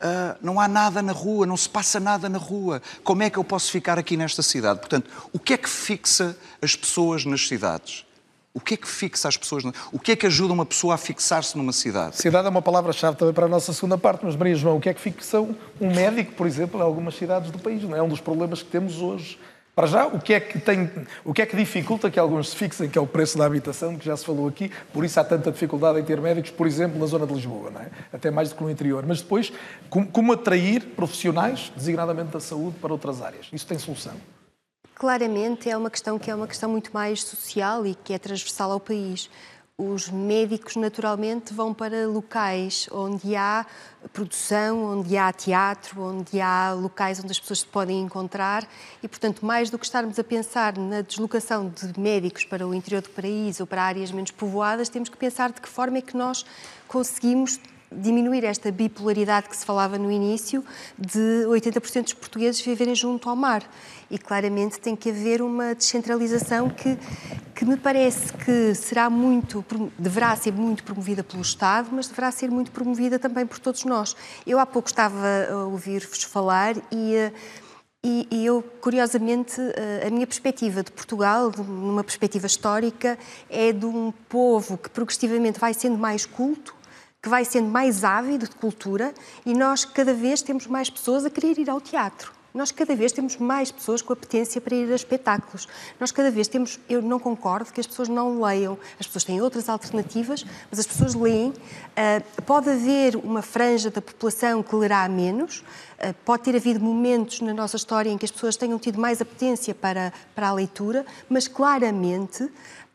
ah, 0.00 0.36
não 0.40 0.58
há 0.58 0.66
nada 0.66 1.02
na 1.02 1.12
rua, 1.12 1.44
não 1.44 1.58
se 1.58 1.68
passa 1.68 2.00
nada 2.00 2.26
na 2.28 2.38
rua. 2.38 2.80
Como 3.04 3.22
é 3.22 3.28
que 3.28 3.38
eu 3.38 3.44
posso 3.44 3.70
ficar 3.70 3.98
aqui 3.98 4.16
nesta 4.16 4.42
cidade? 4.42 4.80
Portanto, 4.80 5.10
o 5.30 5.38
que 5.38 5.52
é 5.52 5.58
que 5.58 5.68
fixa 5.68 6.36
as 6.62 6.74
pessoas 6.74 7.26
nas 7.26 7.46
cidades? 7.46 8.06
O 8.54 8.60
que 8.60 8.74
é 8.74 8.76
que 8.76 8.86
fixa 8.86 9.28
as 9.28 9.36
pessoas? 9.36 9.64
O 9.90 9.98
que 9.98 10.12
é 10.12 10.16
que 10.16 10.26
ajuda 10.26 10.52
uma 10.52 10.66
pessoa 10.66 10.94
a 10.94 10.98
fixar-se 10.98 11.56
numa 11.56 11.72
cidade? 11.72 12.16
Cidade 12.16 12.46
é 12.46 12.50
uma 12.50 12.60
palavra-chave 12.60 13.16
também 13.16 13.32
para 13.32 13.46
a 13.46 13.48
nossa 13.48 13.72
segunda 13.72 13.96
parte, 13.96 14.26
mas 14.26 14.36
Maria 14.36 14.54
João, 14.54 14.76
o 14.76 14.80
que 14.80 14.90
é 14.90 14.94
que 14.94 15.00
fixa 15.00 15.40
um 15.40 15.54
médico, 15.80 16.32
por 16.32 16.46
exemplo, 16.46 16.78
em 16.78 16.82
algumas 16.82 17.14
cidades 17.14 17.50
do 17.50 17.58
país? 17.58 17.82
Não 17.82 17.96
é 17.96 18.02
um 18.02 18.08
dos 18.08 18.20
problemas 18.20 18.62
que 18.62 18.68
temos 18.68 19.00
hoje. 19.00 19.38
Para 19.74 19.86
já, 19.86 20.06
o 20.06 20.20
que 20.20 20.34
é 20.34 20.40
que 20.40 20.58
tem, 20.58 20.90
o 21.24 21.32
que 21.32 21.40
é 21.40 21.46
que 21.46 21.56
dificulta 21.56 22.10
que 22.10 22.20
alguns 22.20 22.50
se 22.50 22.56
fixem, 22.56 22.90
que 22.90 22.98
é 22.98 23.00
o 23.00 23.06
preço 23.06 23.38
da 23.38 23.46
habitação, 23.46 23.96
que 23.96 24.04
já 24.04 24.14
se 24.14 24.24
falou 24.26 24.46
aqui, 24.46 24.70
por 24.92 25.02
isso 25.02 25.18
há 25.18 25.24
tanta 25.24 25.50
dificuldade 25.50 25.98
em 25.98 26.04
ter 26.04 26.20
médicos, 26.20 26.50
por 26.50 26.66
exemplo, 26.66 27.00
na 27.00 27.06
zona 27.06 27.26
de 27.26 27.32
Lisboa, 27.32 27.72
é? 27.80 27.86
até 28.12 28.30
mais 28.30 28.50
do 28.50 28.56
que 28.56 28.62
no 28.62 28.70
interior. 28.70 29.02
Mas 29.06 29.22
depois, 29.22 29.50
como, 29.88 30.06
como 30.06 30.30
atrair 30.30 30.88
profissionais, 30.94 31.72
designadamente 31.74 32.32
da 32.32 32.40
saúde, 32.40 32.76
para 32.82 32.92
outras 32.92 33.22
áreas? 33.22 33.46
Isso 33.50 33.66
tem 33.66 33.78
solução? 33.78 34.12
Claramente 34.94 35.68
é 35.68 35.76
uma 35.76 35.90
questão 35.90 36.18
que 36.18 36.30
é 36.30 36.34
uma 36.34 36.46
questão 36.46 36.70
muito 36.70 36.90
mais 36.92 37.22
social 37.22 37.84
e 37.86 37.94
que 37.94 38.12
é 38.12 38.18
transversal 38.18 38.70
ao 38.70 38.80
país. 38.80 39.28
Os 39.76 40.08
médicos, 40.08 40.76
naturalmente, 40.76 41.52
vão 41.52 41.74
para 41.74 42.06
locais 42.06 42.86
onde 42.92 43.34
há 43.34 43.66
produção, 44.12 44.84
onde 44.84 45.16
há 45.16 45.32
teatro, 45.32 46.02
onde 46.02 46.40
há 46.40 46.72
locais 46.72 47.18
onde 47.18 47.32
as 47.32 47.40
pessoas 47.40 47.60
se 47.60 47.66
podem 47.66 48.00
encontrar 48.00 48.68
e, 49.02 49.08
portanto, 49.08 49.44
mais 49.44 49.70
do 49.70 49.78
que 49.78 49.84
estarmos 49.84 50.18
a 50.18 50.24
pensar 50.24 50.76
na 50.76 51.00
deslocação 51.00 51.68
de 51.68 51.98
médicos 51.98 52.44
para 52.44 52.66
o 52.66 52.74
interior 52.74 53.02
do 53.02 53.10
país 53.10 53.58
ou 53.60 53.66
para 53.66 53.82
áreas 53.82 54.12
menos 54.12 54.30
povoadas, 54.30 54.88
temos 54.88 55.08
que 55.08 55.16
pensar 55.16 55.50
de 55.50 55.60
que 55.60 55.68
forma 55.68 55.98
é 55.98 56.02
que 56.02 56.16
nós 56.16 56.44
conseguimos 56.86 57.58
diminuir 57.98 58.44
esta 58.44 58.70
bipolaridade 58.70 59.48
que 59.48 59.56
se 59.56 59.64
falava 59.64 59.98
no 59.98 60.10
início 60.10 60.64
de 60.98 61.44
80% 61.46 62.04
dos 62.04 62.12
portugueses 62.14 62.60
viverem 62.60 62.94
junto 62.94 63.28
ao 63.28 63.36
mar. 63.36 63.62
E 64.10 64.18
claramente 64.18 64.78
tem 64.78 64.94
que 64.94 65.10
haver 65.10 65.40
uma 65.40 65.74
descentralização 65.74 66.68
que, 66.68 66.98
que 67.54 67.64
me 67.64 67.76
parece 67.76 68.32
que 68.32 68.74
será 68.74 69.08
muito, 69.08 69.64
deverá 69.98 70.36
ser 70.36 70.52
muito 70.52 70.84
promovida 70.84 71.24
pelo 71.24 71.42
Estado, 71.42 71.88
mas 71.92 72.08
deverá 72.08 72.30
ser 72.30 72.50
muito 72.50 72.70
promovida 72.70 73.18
também 73.18 73.46
por 73.46 73.58
todos 73.58 73.84
nós. 73.84 74.14
Eu 74.46 74.58
há 74.58 74.66
pouco 74.66 74.88
estava 74.88 75.46
a 75.50 75.64
ouvir-vos 75.64 76.22
falar 76.24 76.76
e 76.90 77.14
eh, 77.14 77.32
e, 78.04 78.26
e 78.32 78.46
eu, 78.46 78.64
curiosamente, 78.80 79.60
eh, 79.60 80.04
a 80.08 80.10
minha 80.10 80.26
perspectiva 80.26 80.82
de 80.82 80.90
Portugal, 80.90 81.52
numa 81.56 82.02
perspectiva 82.02 82.48
histórica, 82.48 83.16
é 83.48 83.72
de 83.72 83.86
um 83.86 84.12
povo 84.28 84.76
que 84.76 84.90
progressivamente 84.90 85.60
vai 85.60 85.72
sendo 85.72 85.96
mais 85.96 86.26
culto, 86.26 86.74
que 87.22 87.28
vai 87.28 87.44
sendo 87.44 87.68
mais 87.68 88.02
ávido 88.02 88.48
de 88.48 88.56
cultura 88.56 89.14
e 89.46 89.54
nós 89.54 89.84
cada 89.84 90.12
vez 90.12 90.42
temos 90.42 90.66
mais 90.66 90.90
pessoas 90.90 91.24
a 91.24 91.30
querer 91.30 91.56
ir 91.56 91.70
ao 91.70 91.80
teatro. 91.80 92.32
Nós 92.52 92.70
cada 92.70 92.94
vez 92.94 93.12
temos 93.12 93.36
mais 93.38 93.72
pessoas 93.72 94.02
com 94.02 94.12
apetência 94.12 94.60
para 94.60 94.74
ir 94.74 94.92
a 94.92 94.94
espetáculos. 94.94 95.66
Nós 95.98 96.12
cada 96.12 96.30
vez 96.30 96.48
temos, 96.48 96.78
eu 96.86 97.00
não 97.00 97.18
concordo 97.18 97.72
que 97.72 97.80
as 97.80 97.86
pessoas 97.86 98.08
não 98.08 98.42
leiam. 98.42 98.76
As 99.00 99.06
pessoas 99.06 99.24
têm 99.24 99.40
outras 99.40 99.70
alternativas, 99.70 100.44
mas 100.70 100.80
as 100.80 100.86
pessoas 100.86 101.14
leem. 101.14 101.54
Ah, 101.96 102.20
pode 102.44 102.68
haver 102.68 103.16
uma 103.16 103.40
franja 103.40 103.90
da 103.90 104.02
população 104.02 104.62
que 104.62 104.76
lerá 104.76 105.08
menos. 105.08 105.64
Ah, 105.98 106.14
pode 106.26 106.42
ter 106.42 106.54
havido 106.54 106.78
momentos 106.78 107.40
na 107.40 107.54
nossa 107.54 107.76
história 107.76 108.10
em 108.10 108.18
que 108.18 108.26
as 108.26 108.30
pessoas 108.30 108.54
tenham 108.54 108.78
tido 108.78 109.00
mais 109.00 109.22
apetência 109.22 109.74
para, 109.74 110.12
para 110.34 110.48
a 110.48 110.52
leitura, 110.52 111.06
mas 111.30 111.48
claramente 111.48 112.50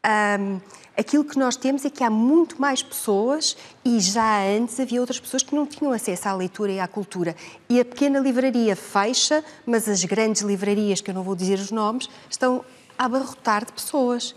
Ahm, 0.07 0.61
aquilo 0.95 1.25
que 1.25 1.37
nós 1.37 1.57
temos 1.57 1.83
é 1.83 1.89
que 1.89 2.01
há 2.01 2.09
muito 2.09 2.61
mais 2.61 2.81
pessoas 2.81 3.57
e 3.83 3.99
já 3.99 4.41
antes 4.41 4.79
havia 4.79 5.01
outras 5.01 5.19
pessoas 5.19 5.43
que 5.43 5.53
não 5.53 5.65
tinham 5.65 5.91
acesso 5.91 6.29
à 6.29 6.33
leitura 6.33 6.71
e 6.71 6.79
à 6.79 6.87
cultura. 6.87 7.35
E 7.67 7.77
a 7.77 7.83
pequena 7.83 8.17
livraria 8.19 8.73
fecha, 8.73 9.43
mas 9.65 9.89
as 9.89 10.05
grandes 10.05 10.43
livrarias, 10.43 11.01
que 11.01 11.11
eu 11.11 11.15
não 11.15 11.23
vou 11.23 11.35
dizer 11.35 11.59
os 11.59 11.71
nomes, 11.71 12.09
estão 12.29 12.63
a 12.97 13.03
abarrotar 13.03 13.65
de 13.65 13.73
pessoas. 13.73 14.33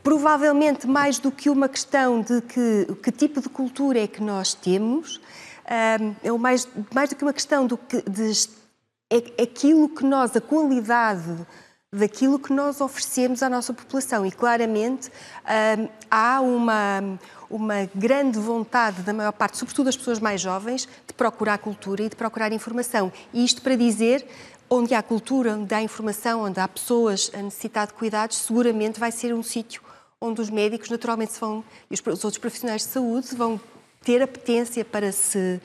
Provavelmente 0.00 0.86
mais 0.86 1.18
do 1.18 1.32
que 1.32 1.50
uma 1.50 1.68
questão 1.68 2.20
de 2.20 2.40
que, 2.42 2.86
que 3.02 3.10
tipo 3.10 3.40
de 3.40 3.48
cultura 3.48 3.98
é 3.98 4.06
que 4.06 4.22
nós 4.22 4.54
temos, 4.54 5.20
ahm, 5.68 6.14
é 6.22 6.30
mais, 6.30 6.68
mais 6.94 7.10
do 7.10 7.16
que 7.16 7.24
uma 7.24 7.32
questão 7.32 7.66
do 7.66 7.76
que, 7.76 8.00
de 8.08 8.48
é 9.10 9.42
aquilo 9.42 9.88
que 9.88 10.04
nós, 10.04 10.34
a 10.34 10.40
qualidade 10.40 11.46
daquilo 11.92 12.38
que 12.38 12.52
nós 12.52 12.80
oferecemos 12.80 13.42
à 13.42 13.48
nossa 13.48 13.72
população. 13.72 14.26
E 14.26 14.32
claramente 14.32 15.08
hum, 15.78 15.88
há 16.10 16.40
uma, 16.40 17.18
uma 17.48 17.88
grande 17.94 18.38
vontade 18.38 19.02
da 19.02 19.12
maior 19.12 19.32
parte, 19.32 19.56
sobretudo 19.56 19.86
das 19.86 19.96
pessoas 19.96 20.18
mais 20.18 20.40
jovens, 20.40 20.88
de 21.06 21.14
procurar 21.14 21.58
cultura 21.58 22.02
e 22.02 22.08
de 22.08 22.16
procurar 22.16 22.52
informação. 22.52 23.12
E 23.32 23.44
isto 23.44 23.62
para 23.62 23.76
dizer. 23.76 24.26
Onde 24.68 24.94
há 24.94 25.00
cultura, 25.00 25.52
onde 25.52 25.72
há 25.72 25.80
informação, 25.80 26.42
onde 26.42 26.58
há 26.58 26.66
pessoas 26.66 27.30
a 27.32 27.40
necessitar 27.40 27.86
de 27.86 27.92
cuidados, 27.92 28.36
seguramente 28.38 28.98
vai 28.98 29.12
ser 29.12 29.32
um 29.32 29.40
sítio 29.40 29.80
onde 30.20 30.40
os 30.40 30.50
médicos 30.50 30.90
naturalmente 30.90 31.38
vão, 31.38 31.62
e 31.90 31.94
os, 31.94 32.00
os 32.00 32.24
outros 32.24 32.38
profissionais 32.38 32.82
de 32.82 32.88
saúde 32.88 33.34
vão 33.36 33.60
ter 34.02 34.22
apetência 34.22 34.84
para 34.84 35.12
se 35.12 35.60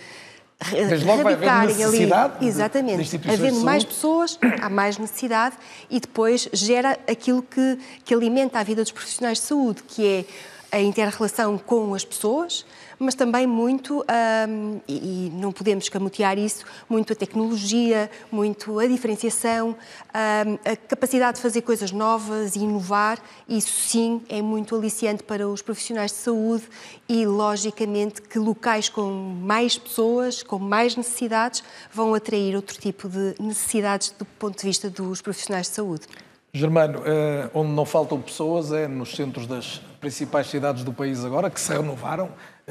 Desde 0.70 1.06
logo 1.06 1.24
vai 1.24 1.34
haver 1.34 1.68
necessidade 1.68 2.34
ali. 2.38 2.48
Exatamente. 2.48 3.04
De, 3.04 3.18
de 3.18 3.30
Havendo 3.32 3.62
mais 3.62 3.84
pessoas, 3.84 4.38
há 4.62 4.70
mais 4.70 4.98
necessidade 4.98 5.56
e 5.90 6.00
depois 6.00 6.48
gera 6.54 7.00
aquilo 7.10 7.42
que, 7.42 7.80
que 8.06 8.14
alimenta 8.14 8.60
a 8.60 8.64
vida 8.64 8.84
dos 8.84 8.92
profissionais 8.92 9.40
de 9.40 9.44
saúde, 9.46 9.82
que 9.88 10.06
é 10.06 10.26
a 10.72 10.80
inter-relação 10.80 11.58
com 11.58 11.94
as 11.94 12.06
pessoas, 12.06 12.66
mas 13.02 13.16
também 13.16 13.48
muito, 13.48 14.06
um, 14.48 14.80
e, 14.88 14.94
e, 15.28 15.32
não 15.34 15.52
podemos 15.52 15.86
escamotear 15.86 16.38
isso, 16.38 16.64
muito 16.88 17.14
a 17.14 17.16
tecnologia, 17.16 18.12
muito 18.32 18.80
a 18.80 18.86
diferenciação, 18.86 19.70
um, 19.70 20.72
a 20.72 20.76
capacidade 20.76 21.38
de 21.38 21.42
fazer 21.42 21.64
coisas 21.64 21.92
novas 21.92 22.56
e 22.56 22.60
inovar. 22.60 23.18
Isso 23.50 23.74
sim 23.74 24.22
é 24.30 24.40
muito 24.40 24.76
aliciante 24.76 25.24
para 25.24 25.48
os 25.48 25.64
profissionais 25.64 26.12
de 26.12 26.18
saúde 26.18 26.64
e, 27.10 27.26
logicamente, 27.26 28.22
que 28.22 28.38
locais 28.38 28.88
com 28.88 29.10
mais 29.10 29.80
pessoas, 29.80 30.44
com 30.44 30.60
mais 30.60 30.96
necessidades, 30.96 31.64
vão 31.92 32.14
atrair 32.14 32.56
outro 32.56 32.80
tipo 32.80 33.10
de 33.10 33.34
necessidades 33.40 34.12
do 34.12 34.26
ponto 34.26 34.60
de 34.60 34.64
vista 34.64 34.92
dos 34.92 35.22
profissionais 35.22 35.66
de 35.66 35.74
saúde. 35.74 36.06
Germano, 36.54 37.02
eh, 37.06 37.50
onde 37.54 37.72
não 37.72 37.86
faltam 37.86 38.22
pessoas 38.22 38.74
é 38.74 38.86
nos 38.86 39.16
centros 39.16 39.48
das 39.48 39.82
principais 40.02 40.48
cidades 40.48 40.84
do 40.84 40.92
país 40.92 41.24
agora, 41.24 41.50
que 41.50 41.62
se 41.62 41.72
renovaram, 41.72 42.30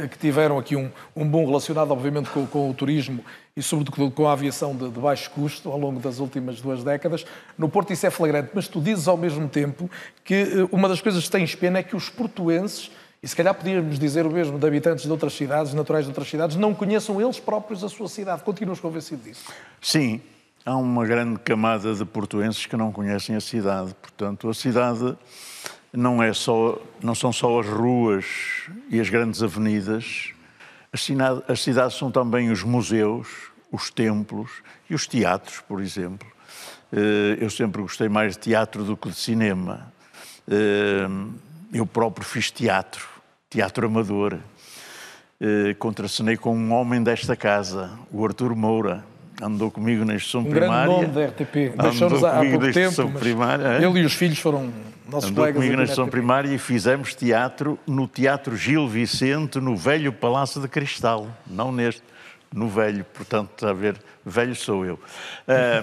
que 0.08 0.18
tiveram 0.18 0.58
aqui 0.58 0.76
um, 0.76 0.90
um 1.14 1.26
bom 1.26 1.44
relacionado, 1.46 1.90
obviamente, 1.90 2.30
com, 2.30 2.46
com, 2.46 2.70
o 2.70 2.74
turismo 2.74 3.24
e, 3.56 3.62
sobretudo, 3.62 4.10
com 4.10 4.26
a 4.28 4.32
aviação 4.32 4.74
de, 4.74 4.88
de, 4.88 5.00
baixo 5.00 5.30
custo 5.30 5.70
ao 5.70 5.78
longo 5.78 6.00
das 6.00 6.18
últimas 6.18 6.60
duas 6.60 6.84
décadas. 6.84 7.24
No 7.58 7.68
Porto 7.68 7.92
isso 7.92 8.06
é 8.06 8.10
flagrante, 8.10 8.50
mas 8.54 8.68
tu 8.68 8.80
dizes 8.80 9.08
ao 9.08 9.16
mesmo 9.16 9.48
tempo 9.48 9.90
que 10.24 10.34
eh, 10.34 10.68
uma 10.70 10.88
das 10.88 11.00
coisas 11.00 11.24
que 11.24 11.30
tens 11.30 11.54
pena 11.54 11.78
é 11.78 11.82
que 11.82 11.96
os 11.96 12.08
portuenses, 12.08 12.90
e 13.22 13.28
se 13.28 13.36
calhar 13.36 13.54
podíamos 13.54 13.98
dizer 13.98 14.26
o 14.26 14.30
mesmo 14.30 14.58
de 14.58 14.66
habitantes 14.66 15.04
de 15.04 15.10
outras 15.10 15.34
cidades, 15.34 15.74
naturais 15.74 16.04
de 16.04 16.10
outras 16.10 16.28
cidades, 16.28 16.56
não 16.56 16.74
conheçam 16.74 17.20
eles 17.20 17.38
próprios 17.38 17.84
a 17.84 17.88
sua 17.88 18.08
cidade. 18.08 18.42
Continuas 18.42 18.80
convencido 18.80 19.22
disso? 19.22 19.44
Sim, 19.80 20.20
há 20.64 20.76
uma 20.76 21.04
grande 21.04 21.38
camada 21.40 21.94
de 21.94 22.04
portuenses 22.04 22.66
que 22.66 22.76
não 22.76 22.92
conhecem 22.92 23.36
a 23.36 23.40
cidade. 23.40 23.94
Portanto, 24.00 24.48
a 24.48 24.54
cidade 24.54 25.16
não, 25.92 26.22
é 26.22 26.32
só, 26.32 26.80
não 27.02 27.14
são 27.14 27.32
só 27.32 27.60
as 27.60 27.66
ruas 27.66 28.24
e 28.88 29.00
as 29.00 29.08
grandes 29.08 29.42
avenidas. 29.42 30.32
As, 30.92 31.02
cidade, 31.02 31.42
as 31.48 31.60
cidades 31.60 31.96
são 31.96 32.10
também 32.10 32.50
os 32.50 32.62
museus, 32.62 33.28
os 33.70 33.90
templos 33.90 34.50
e 34.88 34.94
os 34.94 35.06
teatros, 35.06 35.60
por 35.60 35.80
exemplo. 35.80 36.26
Eh, 36.92 37.38
eu 37.40 37.50
sempre 37.50 37.82
gostei 37.82 38.08
mais 38.08 38.34
de 38.34 38.40
teatro 38.40 38.84
do 38.84 38.96
que 38.96 39.08
de 39.08 39.16
cinema. 39.16 39.92
Eh, 40.48 41.08
eu 41.72 41.86
próprio 41.86 42.26
fiz 42.26 42.50
teatro, 42.50 43.08
teatro 43.48 43.86
amador. 43.86 44.38
Eh, 45.40 45.74
contracenei 45.78 46.36
com 46.36 46.56
um 46.56 46.72
homem 46.72 47.02
desta 47.02 47.36
casa, 47.36 47.90
o 48.12 48.24
Artur 48.24 48.54
Moura, 48.56 49.04
andou 49.40 49.70
comigo 49.70 50.04
na 50.04 50.14
instrução 50.14 50.42
um 50.42 50.44
primária. 50.44 50.92
Um 50.92 50.98
grande 51.00 51.14
nome 51.14 51.26
da 51.26 51.32
RTP. 51.32 51.76
Deixou-nos 51.76 52.24
há 52.24 52.40
pouco 52.40 52.72
tempo, 52.72 53.18
primária, 53.18 53.64
é? 53.64 53.84
ele 53.84 54.00
e 54.00 54.04
os 54.04 54.14
filhos 54.14 54.38
foram 54.38 54.70
nossos 55.10 55.30
andou 55.30 55.52
comigo 55.52 55.76
na 55.76 55.82
instrução 55.82 56.08
primária 56.08 56.48
e 56.54 56.58
fizemos 56.58 57.14
teatro 57.14 57.78
no 57.86 58.06
Teatro 58.06 58.56
Gil 58.56 58.86
Vicente, 58.86 59.58
no 59.58 59.76
velho 59.76 60.12
Palácio 60.12 60.60
de 60.60 60.68
Cristal, 60.68 61.26
não 61.46 61.72
neste 61.72 62.02
no 62.52 62.68
velho, 62.68 63.04
portanto, 63.04 63.50
está 63.54 63.70
a 63.70 63.72
ver, 63.72 63.96
velho 64.26 64.56
sou 64.56 64.84
eu. 64.84 64.98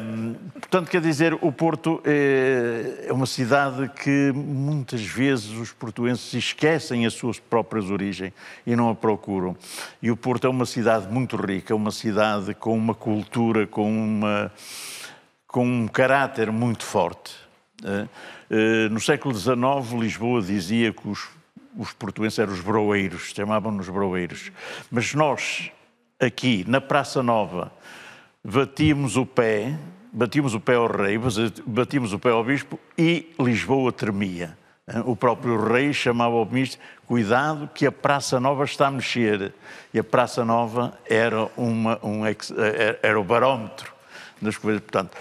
Um, 0.01 0.33
portanto, 0.53 0.89
quer 0.89 0.99
dizer, 0.99 1.33
o 1.41 1.51
Porto 1.51 2.01
é, 2.03 3.05
é, 3.07 3.13
uma 3.13 3.25
cidade 3.25 3.89
que 3.89 4.33
muitas 4.33 5.01
vezes 5.01 5.51
os 5.51 5.71
portuenses 5.71 6.33
esquecem 6.33 7.05
as 7.05 7.13
suas 7.13 7.39
próprias 7.39 7.89
origens 7.89 8.33
e 8.65 8.75
não 8.75 8.89
a 8.89 8.95
procuram. 8.95 9.55
E 10.01 10.11
o 10.11 10.17
Porto 10.17 10.45
é 10.45 10.49
uma 10.49 10.65
cidade 10.65 11.07
muito 11.07 11.37
rica, 11.37 11.73
uma 11.73 11.91
cidade 11.91 12.53
com 12.53 12.77
uma 12.77 12.93
cultura, 12.93 13.65
com, 13.65 13.89
uma, 13.89 14.51
com 15.47 15.65
um 15.65 15.87
caráter 15.87 16.51
muito 16.51 16.83
forte. 16.83 17.33
Uh, 17.81 18.89
no 18.91 18.99
século 18.99 19.33
XIX, 19.33 19.55
Lisboa 19.99 20.41
dizia 20.41 20.91
que 20.91 21.07
os, 21.07 21.29
os 21.77 21.93
portuenses 21.93 22.39
eram 22.39 22.51
os 22.51 22.59
broeiros, 22.59 23.33
chamavam-nos 23.33 23.87
broeiros. 23.87 24.51
Mas 24.89 25.13
nós, 25.13 25.71
aqui 26.19 26.65
na 26.67 26.81
Praça 26.81 27.21
Nova, 27.21 27.71
batíamos 28.43 29.17
o 29.17 29.25
pé, 29.25 29.77
batíamos 30.11 30.53
o 30.53 30.59
pé 30.59 30.75
ao 30.75 30.87
rei, 30.87 31.19
batíamos 31.65 32.13
o 32.13 32.19
pé 32.19 32.31
ao 32.31 32.43
bispo 32.43 32.79
e 32.97 33.33
Lisboa 33.39 33.91
tremia. 33.91 34.57
O 35.05 35.17
próprio 35.17 35.61
rei 35.61 35.91
chamava 35.91 36.35
ao 36.35 36.45
ministro, 36.45 36.79
cuidado 37.05 37.69
que 37.73 37.85
a 37.85 37.91
Praça 37.91 38.39
Nova 38.39 38.63
está 38.63 38.87
a 38.87 38.91
mexer. 38.91 39.53
E 39.93 39.99
a 39.99 40.03
Praça 40.03 40.45
Nova 40.45 40.97
era, 41.05 41.49
uma, 41.57 41.99
um, 42.01 42.21
era 43.03 43.19
o 43.19 43.23
barómetro 43.23 43.93
das 44.41 44.57
coisas. 44.57 44.81
Portanto, 44.81 45.17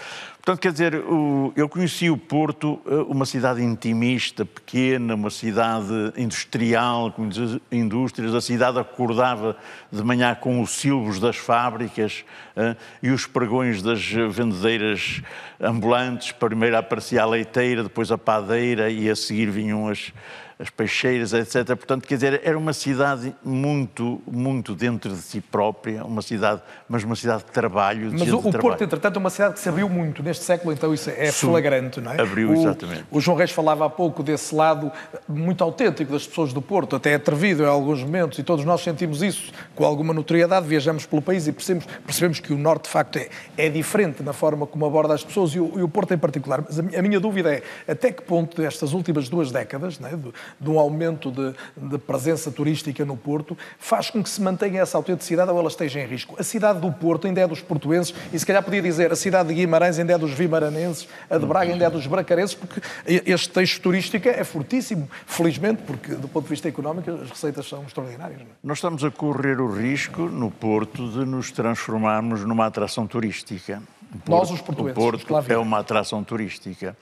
Portanto, 0.47 0.61
quer 0.61 0.71
dizer, 0.71 0.93
eu 0.93 1.67
conheci 1.67 2.09
o 2.09 2.15
Porto, 2.15 2.79
eh, 2.85 2.95
uma 3.09 3.25
cidade 3.25 3.61
intimista, 3.61 4.45
pequena, 4.45 5.13
uma 5.13 5.29
cidade 5.29 6.13
industrial, 6.15 7.11
com 7.11 7.27
indústrias. 7.69 8.33
A 8.33 8.39
cidade 8.39 8.79
acordava 8.79 9.57
de 9.91 10.01
manhã 10.01 10.33
com 10.33 10.61
os 10.61 10.69
silvos 10.69 11.19
das 11.19 11.35
fábricas 11.35 12.23
eh, 12.55 12.77
e 13.03 13.09
os 13.09 13.27
pregões 13.27 13.81
das 13.81 14.01
vendedeiras 14.01 15.21
ambulantes. 15.59 16.31
Primeiro 16.31 16.77
aparecia 16.77 17.23
a 17.23 17.25
leiteira, 17.25 17.83
depois 17.83 18.09
a 18.09 18.17
padeira 18.17 18.89
e 18.89 19.09
a 19.09 19.17
seguir 19.17 19.51
vinham 19.51 19.89
as, 19.89 20.13
as 20.59 20.71
peixeiras, 20.71 21.33
etc. 21.33 21.65
Portanto, 21.67 22.07
quer 22.07 22.15
dizer, 22.15 22.41
era 22.43 22.57
uma 22.57 22.73
cidade 22.73 23.35
muito, 23.43 24.19
muito 24.25 24.73
dentro 24.73 25.11
de 25.11 25.17
si 25.17 25.39
própria, 25.39 26.03
uma 26.03 26.23
cidade, 26.23 26.61
mas 26.89 27.03
uma 27.03 27.15
cidade 27.15 27.43
de 27.43 27.51
trabalho. 27.51 28.09
De 28.09 28.17
mas 28.17 28.31
o, 28.31 28.37
o 28.37 28.41
trabalho. 28.41 28.61
Porto, 28.61 28.83
entretanto, 28.83 29.15
é 29.17 29.19
uma 29.19 29.29
cidade 29.29 29.53
que 29.53 29.59
se 29.59 29.69
abriu 29.69 29.87
muito 29.87 30.23
neste 30.23 30.43
século, 30.43 30.73
então 30.73 30.93
isso 30.93 31.11
é 31.11 31.31
Sim, 31.31 31.47
flagrante, 31.47 32.01
não 32.01 32.11
é? 32.11 32.19
Abriu, 32.19 32.49
o, 32.49 32.53
exatamente. 32.53 33.05
O 33.11 33.21
João 33.21 33.37
Reis 33.37 33.51
falava 33.51 33.85
há 33.85 33.89
pouco 33.89 34.23
desse 34.23 34.55
lado 34.55 34.91
muito 35.27 35.63
autêntico 35.63 36.11
das 36.11 36.25
pessoas 36.25 36.51
do 36.51 36.61
Porto, 36.61 36.95
até 36.95 37.13
atrevido 37.13 37.61
em 37.61 37.67
alguns 37.67 38.01
momentos, 38.01 38.39
e 38.39 38.43
todos 38.43 38.65
nós 38.65 38.81
sentimos 38.81 39.21
isso 39.21 39.51
com 39.75 39.85
alguma 39.85 40.11
notoriedade, 40.11 40.67
viajamos 40.67 41.05
pelo 41.05 41.21
país 41.21 41.47
e 41.47 41.51
percebemos, 41.51 41.85
percebemos 42.03 42.39
que 42.39 42.51
o 42.51 42.57
Norte, 42.57 42.85
de 42.85 42.89
facto, 42.89 43.17
é, 43.17 43.29
é 43.55 43.69
diferente 43.69 44.23
na 44.23 44.33
forma 44.33 44.65
como 44.65 44.87
aborda 44.87 45.13
as 45.13 45.23
pessoas 45.23 45.51
e 45.51 45.59
o, 45.59 45.77
e 45.77 45.83
o 45.83 45.87
Porto 45.87 46.15
em 46.15 46.17
particular. 46.17 46.63
Mas 46.67 46.79
a, 46.79 46.81
a, 46.81 47.01
minha 47.03 47.19
dúvida 47.19 47.53
é 47.53 47.61
até 47.87 48.11
que 48.11 48.23
ponto 48.23 48.59
destas 48.59 48.93
últimas 48.93 49.29
duas 49.29 49.51
décadas, 49.51 49.99
não 49.99 50.09
é? 50.09 50.15
do, 50.15 50.33
de 50.59 50.69
um 50.69 50.79
aumento 50.79 51.31
de, 51.31 51.53
de, 51.75 51.97
presença 51.97 52.51
turística 52.51 53.03
no 53.05 53.17
Porto, 53.17 53.57
faz 53.77 54.09
com 54.09 54.21
que 54.23 54.29
se 54.29 54.41
mantenha 54.41 54.81
essa 54.81 54.97
autenticidade 54.97 55.51
ou 55.51 55.59
ela 55.59 55.67
esteja 55.67 55.99
em 55.99 56.07
risco. 56.07 56.35
A 56.39 56.43
cidade 56.43 56.79
do 56.79 56.91
Porto 56.91 57.27
ainda 57.27 57.41
é 57.41 57.47
dos 57.47 57.61
portuenses 57.61 58.13
e 58.31 58.39
se 58.39 58.45
calhar 58.45 58.63
podia 58.63 58.81
dizer 58.81 59.11
a 59.11 59.15
cidade 59.15 59.49
de 59.49 59.55
Guimarães 59.55 59.99
ainda 59.99 60.13
é 60.13 60.17
dos 60.17 60.31
vimaranenses, 60.31 61.07
a 61.29 61.37
de 61.37 61.45
Braga 61.45 61.71
ainda 61.71 61.85
é 61.85 61.89
dos 61.89 62.07
bracarenses, 62.07 62.55
porque 62.55 62.81
este 63.05 63.49
texto 63.49 63.81
turístico 63.81 64.27
é 64.27 64.43
fortíssimo, 64.43 65.09
felizmente, 65.25 65.81
porque 65.83 66.13
do 66.13 66.27
ponto 66.27 66.43
de 66.43 66.49
vista 66.49 66.67
económico 66.67 67.09
as 67.11 67.29
receitas 67.29 67.67
são 67.67 67.83
extraordinárias. 67.83 68.41
É? 68.41 68.45
Nós 68.63 68.77
estamos 68.77 69.03
a 69.03 69.11
correr 69.11 69.59
o 69.59 69.71
risco 69.71 70.23
no 70.23 70.51
Porto 70.51 71.09
de 71.09 71.25
nos 71.25 71.51
transformarmos 71.51 72.43
numa 72.43 72.65
atração 72.65 73.07
turística. 73.07 73.81
Porto, 74.25 74.29
Nós, 74.29 74.51
os 74.51 74.61
portugueses. 74.61 74.97
O 74.97 75.25
Porto 75.27 75.51
é 75.51 75.57
uma 75.57 75.79
atração 75.79 76.23
turística. 76.23 76.95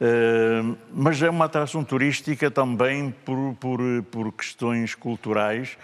Uh, 0.00 0.78
mas 0.94 1.20
é 1.20 1.28
uma 1.28 1.44
atração 1.44 1.84
turística 1.84 2.50
também 2.50 3.14
por, 3.24 3.54
por, 3.60 3.80
por 4.10 4.32
questões 4.32 4.94
culturais, 4.94 5.76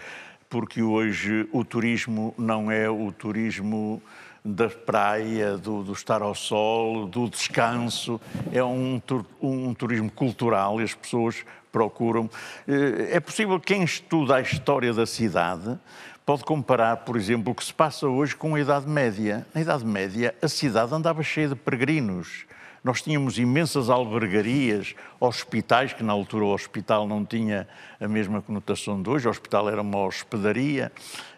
porque 0.49 0.81
hoje 0.81 1.47
o 1.51 1.63
turismo 1.63 2.33
não 2.37 2.71
é 2.71 2.89
o 2.89 3.11
turismo 3.11 4.01
da 4.43 4.69
praia, 4.69 5.57
do, 5.57 5.83
do, 5.83 5.91
estar 5.91 6.21
ao 6.21 6.33
sol, 6.33 7.05
do 7.05 7.29
descanso, 7.29 8.19
é 8.51 8.63
um, 8.63 9.01
um 9.41 9.73
turismo 9.73 10.09
cultural 10.09 10.79
e 10.79 10.83
as 10.85 10.93
pessoas 10.93 11.43
procuram. 11.71 12.29
Eh, 12.67 13.09
é 13.11 13.19
possível 13.19 13.59
quem 13.59 13.83
estuda 13.83 14.37
a 14.37 14.41
história 14.41 14.93
da 14.93 15.05
cidade 15.05 15.77
pode 16.25 16.43
comparar, 16.43 16.97
por 16.97 17.17
exemplo, 17.17 17.51
o 17.51 17.55
que 17.55 17.63
se 17.63 17.73
passa 17.73 18.07
hoje 18.07 18.35
com 18.35 18.55
a 18.55 18.59
Idade 18.59 18.87
Média. 18.87 19.45
Na 19.53 19.61
Idade 19.61 19.85
Média, 19.85 20.33
a 20.41 20.47
cidade 20.47 20.93
andava 20.93 21.21
cheia 21.23 21.49
de 21.49 21.55
peregrinos. 21.55 22.45
Nós 22.87 23.01
tínhamos 23.01 23.37
imensas 23.37 23.89
albergarias, 23.89 24.95
hospitais, 25.19 25.93
que 25.93 26.03
na 26.03 26.13
altura 26.13 26.45
o 26.45 26.53
hospital 26.53 27.07
não 27.07 27.25
tinha 27.25 27.67
a 27.99 28.07
mesma 28.07 28.41
conotação 28.41 29.01
de 29.01 29.09
hoje, 29.09 29.27
o 29.27 29.31
hospital 29.31 29.69
era 29.69 29.81
uma 29.81 30.05
hospedaria, 30.05 30.91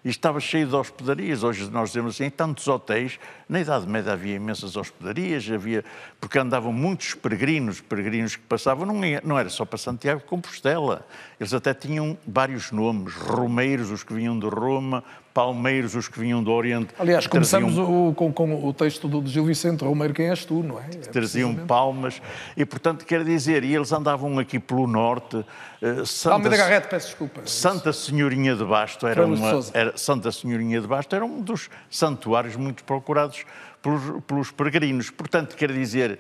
e 0.03 0.09
estava 0.09 0.39
cheio 0.39 0.67
de 0.67 0.75
hospedarias. 0.75 1.43
Hoje 1.43 1.69
nós 1.69 1.89
dizemos 1.89 2.15
assim, 2.15 2.25
em 2.25 2.29
tantos 2.29 2.67
hotéis, 2.67 3.19
na 3.47 3.59
Idade 3.59 3.87
Média 3.87 4.13
havia 4.13 4.35
imensas 4.35 4.75
hospedarias, 4.75 5.49
havia, 5.49 5.83
porque 6.19 6.37
andavam 6.37 6.71
muitos 6.71 7.13
peregrinos, 7.13 7.81
peregrinos 7.81 8.35
que 8.35 8.43
passavam, 8.43 8.85
não, 8.85 8.95
não 9.23 9.39
era 9.39 9.49
só 9.49 9.65
para 9.65 9.77
Santiago 9.77 10.21
de 10.21 10.27
Compostela, 10.27 11.05
eles 11.39 11.53
até 11.53 11.73
tinham 11.73 12.17
vários 12.27 12.71
nomes, 12.71 13.13
romeiros, 13.13 13.91
os 13.91 14.03
que 14.03 14.13
vinham 14.13 14.37
de 14.37 14.47
Roma, 14.47 15.03
palmeiros, 15.33 15.95
os 15.95 16.07
que 16.07 16.19
vinham 16.19 16.43
do 16.43 16.51
Oriente. 16.51 16.93
Aliás, 16.99 17.27
começamos 17.27 17.77
o, 17.77 18.13
com, 18.13 18.31
com, 18.33 18.65
o 18.65 18.73
texto 18.73 19.07
do 19.07 19.25
Gil 19.25 19.45
Vicente, 19.45 19.83
Romeiro, 19.83 20.13
quem 20.13 20.29
és 20.29 20.43
tu, 20.43 20.63
não 20.63 20.79
é? 20.79 20.83
é 20.83 20.97
traziam 20.97 21.55
palmas, 21.55 22.21
e 22.57 22.65
portanto, 22.65 23.05
quer 23.05 23.23
dizer, 23.23 23.63
e 23.69 23.75
eles 23.75 23.91
andavam 23.91 24.39
aqui 24.39 24.59
pelo 24.59 24.87
norte. 24.87 25.45
eh, 25.81 26.03
Santa, 26.05 26.35
Almeida 26.35 26.57
Garrete, 26.57 26.87
peço 26.87 27.07
desculpa. 27.07 27.41
Santa 27.45 27.93
Senhorinha 27.93 28.55
de 28.55 28.65
Basto 28.65 29.05
era 29.05 29.25
uma, 29.25 29.59
era, 29.73 29.97
Santa 29.97 30.31
Senhorinha 30.31 30.81
de 30.81 30.87
Basto 30.87 31.15
era 31.15 31.23
um 31.23 31.41
dos 31.41 31.69
santuários 31.89 32.55
muito 32.55 32.83
procurados 32.83 33.45
pelos, 33.81 34.23
pelos 34.25 34.51
peregrinos. 34.51 35.09
Portanto, 35.09 35.55
quer 35.55 35.71
dizer, 35.71 36.19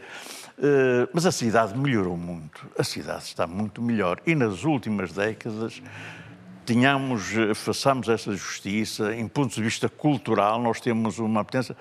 eh, 0.61 1.07
mas 1.11 1.25
a 1.25 1.31
cidade 1.31 1.77
melhorou 1.77 2.15
muito. 2.15 2.67
A 2.77 2.83
cidade 2.83 3.23
está 3.23 3.47
muito 3.47 3.81
melhor. 3.81 4.19
E 4.25 4.35
nas 4.35 4.63
últimas 4.63 5.11
décadas 5.11 5.81
tínhamos, 6.65 7.35
eh, 7.35 7.53
façamos 7.55 8.07
essa 8.09 8.31
justiça, 8.33 9.15
em 9.15 9.27
ponto 9.27 9.55
de 9.55 9.61
vista 9.63 9.89
cultural, 9.89 10.61
nós 10.61 10.79
temos 10.79 11.17
uma 11.17 11.43
potência. 11.43 11.75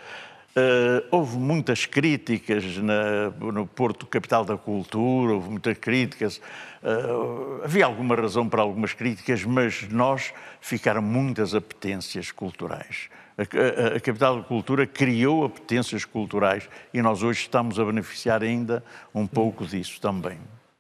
Eh, 0.61 1.05
houve 1.13 1.37
muitas 1.37 1.87
críticas 1.87 2.65
na- 2.79 3.31
no 3.53 3.65
Porto 3.65 4.07
Capital 4.07 4.45
da 4.45 4.57
Cultura, 4.57 5.35
houve 5.35 5.51
muitas 5.51 5.79
críticas. 5.79 6.41
eh, 6.83 7.65
havia 7.65 7.85
alguma 7.87 8.15
razão 8.15 8.49
para 8.49 8.63
algumas 8.63 8.93
críticas, 8.93 9.45
mas 9.45 9.89
nós 9.91 10.33
ficaram 10.61 11.03
muitas 11.03 11.53
apetências 11.55 12.31
culturais. 12.31 13.09
A, 13.37 13.43
a- 13.43 13.97
a 13.97 14.01
Capital 14.01 14.37
da 14.39 14.43
Cultura 14.45 14.87
criou 14.87 15.45
apetências 15.45 16.05
culturais 16.05 16.69
e 16.95 17.03
nós 17.03 17.23
hoje 17.23 17.41
estamos 17.41 17.79
a 17.81 17.85
beneficiar 17.85 18.43
ainda 18.45 18.83
um 19.15 19.27
pouco 19.27 19.67
disso 19.67 20.01
também. 20.01 20.39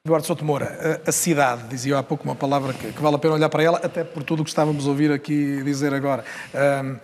Eduardo 0.09 0.27
Souto 0.27 0.43
Moura, 0.43 1.01
a, 1.05 1.11
a 1.11 1.13
cidade, 1.13 1.65
dizia 1.69 1.99
há 1.99 2.03
pouco 2.03 2.25
uma 2.25 2.35
palavra 2.35 2.73
que, 2.73 2.93
que 2.93 3.03
vale 3.03 3.17
a 3.17 3.19
pena 3.19 3.35
olhar 3.35 3.49
para 3.51 3.63
ela, 3.63 3.79
até 3.83 4.03
por 4.03 4.23
tudo 4.23 4.41
o 4.41 4.45
que 4.45 4.49
estávamos 4.49 4.87
a 4.87 4.89
ouvir 4.89 5.13
aqui 5.13 5.63
dizer 5.63 5.93
agora. 5.93 6.25
Ahm, 6.55 6.97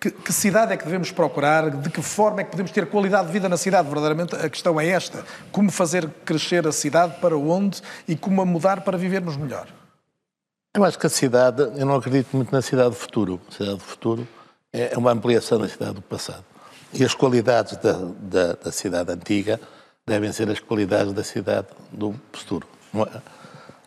que, 0.00 0.10
que 0.10 0.32
cidade 0.32 0.72
é 0.72 0.76
que 0.76 0.84
devemos 0.84 1.12
procurar? 1.12 1.70
De 1.70 1.88
que 1.88 2.02
forma 2.02 2.40
é 2.40 2.44
que 2.44 2.50
podemos 2.50 2.72
ter 2.72 2.86
qualidade 2.86 3.28
de 3.28 3.32
vida 3.32 3.48
na 3.48 3.56
cidade? 3.56 3.88
Verdadeiramente 3.88 4.34
a 4.34 4.50
questão 4.50 4.80
é 4.80 4.88
esta. 4.88 5.24
Como 5.52 5.70
fazer 5.70 6.08
crescer 6.24 6.66
a 6.66 6.72
cidade 6.72 7.14
para 7.20 7.36
onde 7.36 7.80
e 8.08 8.16
como 8.16 8.42
a 8.42 8.44
mudar 8.44 8.80
para 8.80 8.98
vivermos 8.98 9.36
melhor? 9.36 9.68
Eu 10.74 10.84
acho 10.84 10.98
que 10.98 11.06
a 11.06 11.10
cidade, 11.10 11.62
eu 11.62 11.86
não 11.86 11.94
acredito 11.94 12.36
muito 12.36 12.50
na 12.50 12.60
cidade 12.60 12.90
do 12.90 12.96
futuro. 12.96 13.40
A 13.48 13.52
cidade 13.52 13.76
do 13.76 13.84
futuro 13.84 14.26
é 14.72 14.92
é 14.92 14.98
uma 14.98 15.12
ampliação 15.12 15.60
da 15.60 15.68
cidade 15.68 15.94
do 15.94 16.02
passado. 16.02 16.44
E 16.92 17.04
as 17.04 17.14
qualidades 17.14 17.76
da, 17.76 17.92
da, 18.20 18.52
da 18.54 18.72
cidade 18.72 19.12
antiga 19.12 19.60
devem 20.08 20.30
ser 20.30 20.48
as 20.48 20.60
qualidades 20.60 21.12
da 21.12 21.24
cidade 21.24 21.66
do 21.90 22.14
futuro. 22.32 22.64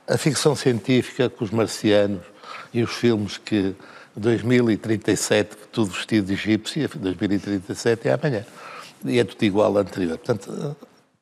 A 0.05 0.17
ficção 0.17 0.53
científica 0.53 1.29
com 1.29 1.45
os 1.45 1.49
marcianos 1.49 2.25
e 2.73 2.83
os 2.83 2.91
filmes 2.91 3.37
que 3.37 3.73
2037, 4.17 5.55
tudo 5.71 5.91
vestido 5.91 6.27
de 6.27 6.33
egípcio, 6.33 6.89
2037 6.93 8.09
é 8.09 8.11
amanhã. 8.11 8.45
E 9.05 9.17
é 9.17 9.23
tudo 9.23 9.41
igual 9.45 9.71
ao 9.71 9.77
anterior. 9.77 10.17
Portanto, 10.17 10.75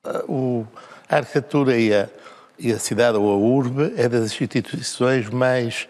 a 0.03 1.15
arquitetura 1.15 1.77
e 1.77 1.93
a, 1.93 2.09
e 2.57 2.71
a 2.71 2.79
cidade 2.79 3.19
ou 3.19 3.31
a 3.31 3.37
urbe 3.37 3.93
é 3.97 4.09
das 4.09 4.25
instituições 4.31 5.29
mais 5.29 5.87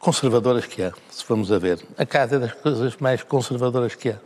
conservadoras 0.00 0.66
que 0.66 0.82
há, 0.82 0.92
se 1.12 1.22
formos 1.22 1.52
a 1.52 1.60
ver. 1.60 1.78
A 1.96 2.04
casa 2.04 2.34
é 2.34 2.38
das 2.40 2.54
coisas 2.54 2.96
mais 2.96 3.22
conservadoras 3.22 3.94
que 3.94 4.08
há. 4.08 4.16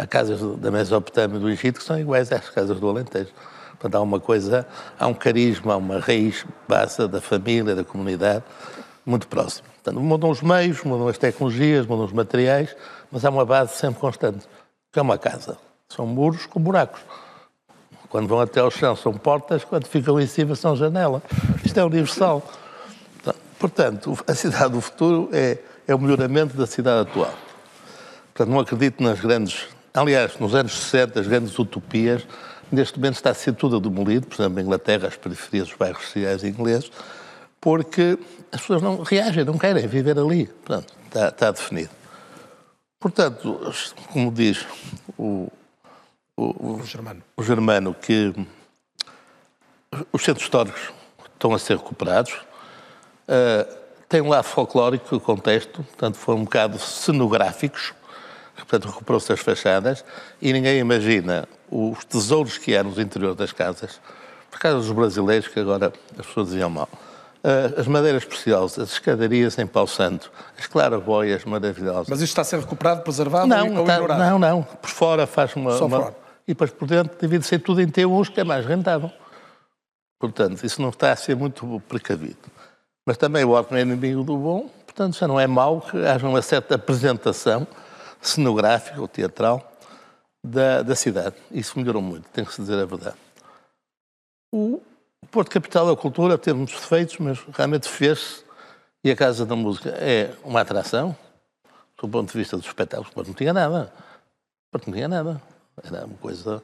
Há 0.00 0.06
casas 0.06 0.40
da 0.58 0.70
Mesopotâmia 0.70 1.36
e 1.36 1.40
do 1.40 1.48
Egito 1.48 1.78
que 1.78 1.84
são 1.84 1.98
iguais 1.98 2.32
às 2.32 2.48
casas 2.50 2.78
do 2.80 2.88
Alentejo. 2.88 3.30
Portanto, 3.70 3.94
há 3.94 4.00
uma 4.00 4.18
coisa, 4.18 4.66
há 4.98 5.06
um 5.06 5.14
carisma, 5.14 5.74
há 5.74 5.76
uma 5.76 6.00
raiz 6.00 6.44
base 6.66 7.06
da 7.06 7.20
família, 7.20 7.76
da 7.76 7.84
comunidade, 7.84 8.42
muito 9.06 9.28
próximo. 9.28 9.68
Portanto, 9.74 10.02
mudam 10.02 10.30
os 10.30 10.42
meios, 10.42 10.82
mudam 10.82 11.06
as 11.06 11.16
tecnologias, 11.16 11.86
mudam 11.86 12.04
os 12.04 12.12
materiais, 12.12 12.74
mas 13.10 13.24
há 13.24 13.30
uma 13.30 13.44
base 13.44 13.76
sempre 13.76 14.00
constante, 14.00 14.46
que 14.92 14.98
é 14.98 15.02
uma 15.02 15.16
casa. 15.16 15.56
São 15.88 16.06
muros 16.06 16.44
com 16.44 16.60
buracos. 16.60 17.00
Quando 18.08 18.26
vão 18.26 18.40
até 18.40 18.60
ao 18.60 18.70
chão 18.70 18.96
são 18.96 19.12
portas, 19.12 19.64
quando 19.64 19.86
ficam 19.86 20.18
em 20.18 20.26
cima 20.26 20.56
são 20.56 20.74
janela. 20.74 21.22
Isto 21.64 21.78
é 21.78 21.84
universal. 21.84 22.42
Portanto, 23.58 24.18
a 24.26 24.34
cidade 24.34 24.72
do 24.72 24.80
futuro 24.80 25.28
é, 25.32 25.58
é 25.86 25.94
o 25.94 25.98
melhoramento 25.98 26.56
da 26.56 26.66
cidade 26.66 27.08
atual. 27.08 27.32
Portanto, 28.38 28.54
não 28.54 28.60
acredito 28.60 29.02
nas 29.02 29.18
grandes. 29.18 29.66
Aliás, 29.92 30.38
nos 30.38 30.54
anos 30.54 30.72
60, 30.72 31.18
as 31.18 31.26
grandes 31.26 31.58
utopias, 31.58 32.24
neste 32.70 32.96
momento 32.96 33.16
está 33.16 33.30
a 33.30 33.34
ser 33.34 33.52
tudo 33.52 33.80
demolido, 33.80 34.28
por 34.28 34.40
exemplo, 34.40 34.60
em 34.60 34.62
Inglaterra, 34.62 35.08
as 35.08 35.16
periferias 35.16 35.66
dos 35.66 35.76
bairros 35.76 36.04
sociais 36.04 36.44
ingleses, 36.44 36.88
porque 37.60 38.16
as 38.52 38.60
pessoas 38.60 38.80
não 38.80 39.02
reagem, 39.02 39.44
não 39.44 39.58
querem 39.58 39.84
viver 39.88 40.16
ali. 40.16 40.46
Portanto, 40.46 40.94
está, 41.06 41.28
está 41.30 41.50
definido. 41.50 41.90
Portanto, 43.00 43.74
como 44.12 44.30
diz 44.30 44.64
o, 45.18 45.48
o, 46.36 46.74
o, 46.74 46.82
Germano. 46.84 47.20
o 47.36 47.42
Germano, 47.42 47.92
que 47.92 48.32
os 50.12 50.22
centros 50.22 50.44
históricos 50.44 50.92
estão 51.34 51.52
a 51.52 51.58
ser 51.58 51.76
recuperados, 51.76 52.38
Uh, 53.28 53.78
tem 54.08 54.22
um 54.22 54.30
lado 54.30 54.44
folclórico, 54.44 55.14
o 55.14 55.20
contexto, 55.20 55.82
portanto, 55.82 56.16
foram 56.16 56.40
um 56.40 56.44
bocado 56.44 56.78
cenográficos, 56.78 57.92
portanto, 58.64 58.86
recuperou-se 58.86 59.32
as 59.32 59.40
fachadas 59.40 60.04
e 60.40 60.52
ninguém 60.52 60.78
imagina 60.78 61.48
os 61.70 62.04
tesouros 62.04 62.58
que 62.58 62.76
há 62.76 62.82
nos 62.82 62.98
interiores 62.98 63.36
das 63.36 63.52
casas, 63.52 64.00
por 64.50 64.58
causa 64.58 64.78
dos 64.78 64.90
brasileiros, 64.92 65.48
que 65.48 65.60
agora 65.60 65.92
as 66.18 66.26
pessoas 66.26 66.48
diziam 66.48 66.70
mal. 66.70 66.88
Uh, 67.44 67.78
as 67.80 67.86
madeiras 67.86 68.24
preciosas, 68.24 68.78
as 68.80 68.92
escadarias 68.92 69.56
em 69.58 69.66
pau 69.66 69.86
santo, 69.86 70.30
as 70.58 70.66
claraboias 70.66 71.44
maravilhosas. 71.44 72.08
Mas 72.08 72.20
isto 72.20 72.32
está 72.32 72.42
a 72.42 72.44
ser 72.44 72.58
recuperado, 72.58 73.02
preservado 73.02 73.46
Não, 73.46 73.76
ou 73.76 73.84
tá- 73.84 73.94
ignorado? 73.94 74.18
não, 74.18 74.38
não. 74.38 74.62
Por 74.62 74.90
fora 74.90 75.26
faz 75.26 75.54
uma. 75.54 75.76
Só 75.78 75.86
uma- 75.86 76.00
fora. 76.00 76.16
E 76.46 76.52
depois 76.52 76.70
por 76.70 76.88
dentro 76.88 77.16
divide 77.20 77.46
ser 77.46 77.60
tudo 77.60 77.80
em 77.80 77.86
T1s, 77.88 78.30
que 78.30 78.40
é 78.40 78.44
mais 78.44 78.66
rentável. 78.66 79.10
Portanto, 80.18 80.64
isso 80.64 80.82
não 80.82 80.88
está 80.88 81.12
a 81.12 81.16
ser 81.16 81.36
muito 81.36 81.80
precavido. 81.88 82.38
Mas 83.06 83.16
também 83.16 83.44
o 83.44 83.50
ótimo 83.50 83.78
é 83.78 83.82
inimigo 83.82 84.24
do 84.24 84.36
bom, 84.36 84.68
portanto, 84.84 85.16
já 85.16 85.28
não 85.28 85.38
é 85.38 85.46
mau 85.46 85.80
que 85.80 85.96
haja 86.04 86.26
uma 86.26 86.42
certa 86.42 86.74
apresentação 86.74 87.66
cenográfica 88.20 89.00
ou 89.00 89.08
teatral 89.08 89.72
da, 90.42 90.82
da 90.82 90.94
cidade. 90.94 91.36
Isso 91.50 91.78
melhorou 91.78 92.02
muito, 92.02 92.28
tem 92.30 92.44
que 92.44 92.52
se 92.52 92.60
dizer 92.60 92.78
a 92.80 92.84
verdade. 92.86 93.16
O 94.52 94.80
Porto 95.30 95.50
Capital 95.50 95.86
da 95.86 96.00
Cultura 96.00 96.38
teve 96.38 96.56
muitos 96.56 96.74
defeitos, 96.80 97.18
mas 97.18 97.38
realmente 97.52 97.88
fez-se. 97.88 98.46
E 99.04 99.10
a 99.10 99.16
Casa 99.16 99.46
da 99.46 99.54
Música 99.54 99.90
é 99.90 100.34
uma 100.42 100.60
atração, 100.60 101.16
do 102.00 102.08
ponto 102.08 102.32
de 102.32 102.38
vista 102.38 102.56
dos 102.56 102.66
espetáculos. 102.66 103.12
Porto 103.12 103.28
não 103.28 103.34
tinha 103.34 103.52
nada. 103.52 103.92
Porto 104.72 104.86
não 104.88 104.94
tinha 104.94 105.08
nada. 105.08 105.40
Era 105.84 106.04
uma 106.04 106.16
coisa. 106.18 106.62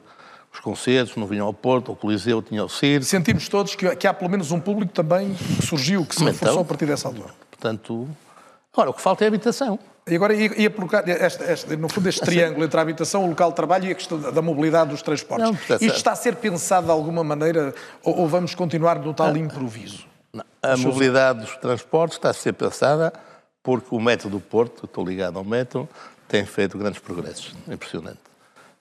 Os 0.51 0.59
concertos 0.59 1.15
não 1.15 1.27
vinham 1.27 1.45
ao 1.47 1.53
Porto, 1.53 1.91
o 1.91 1.95
Coliseu 1.95 2.41
tinha 2.41 2.63
o 2.63 2.69
Circo. 2.69 3.05
Sentimos 3.05 3.47
todos 3.49 3.75
que, 3.75 3.95
que 3.95 4.07
há 4.07 4.13
pelo 4.13 4.29
menos 4.29 4.51
um 4.51 4.59
público 4.59 4.91
também 4.93 5.33
que 5.33 5.65
surgiu, 5.65 6.05
que 6.05 6.15
se 6.15 6.21
Então. 6.21 6.33
reforçou 6.33 6.61
a 6.61 6.65
partir 6.65 6.85
dessa 6.85 7.07
altura. 7.07 7.33
Portanto, 7.51 8.07
agora 8.73 8.89
o 8.89 8.93
que 8.93 9.01
falta 9.01 9.23
é 9.25 9.27
habitação. 9.27 9.77
E 10.07 10.15
agora 10.15 10.35
ia, 10.35 10.61
ia 10.61 10.69
colocar, 10.69 11.07
este, 11.07 11.43
este- 11.45 11.75
no 11.77 11.89
fundo, 11.89 12.07
este 12.07 12.21
triângulo 12.21 12.63
entre 12.63 12.77
a 12.77 12.81
habitação, 12.81 13.25
o 13.25 13.29
local 13.29 13.49
de 13.49 13.55
trabalho 13.55 13.85
e 13.87 13.91
a 13.91 13.95
questão 13.95 14.19
da, 14.19 14.29
da 14.29 14.41
mobilidade 14.41 14.91
dos 14.91 15.01
transportes. 15.01 15.49
Não, 15.49 15.53
Isto 15.77 15.97
está 15.97 16.11
a 16.11 16.15
ser 16.15 16.35
pensado 16.35 16.85
de 16.85 16.91
alguma 16.91 17.23
maneira 17.23 17.73
ou, 18.03 18.19
ou 18.19 18.27
vamos 18.27 18.53
continuar 18.53 18.99
no 18.99 19.15
tal 19.15 19.35
improviso? 19.35 20.05
A 20.61 20.77
mobilidade 20.77 21.39
dos 21.39 21.57
transportes 21.57 22.17
está 22.17 22.29
a 22.29 22.33
ser 22.33 22.53
pensada 22.53 23.11
porque 23.63 23.87
o 23.95 23.99
metro 23.99 24.29
do 24.29 24.39
Porto, 24.39 24.85
estou 24.85 25.03
ligado 25.03 25.39
ao 25.39 25.43
metro, 25.43 25.89
tem 26.27 26.45
feito 26.45 26.77
grandes 26.77 26.99
progressos. 26.99 27.55
Impressionante. 27.67 28.19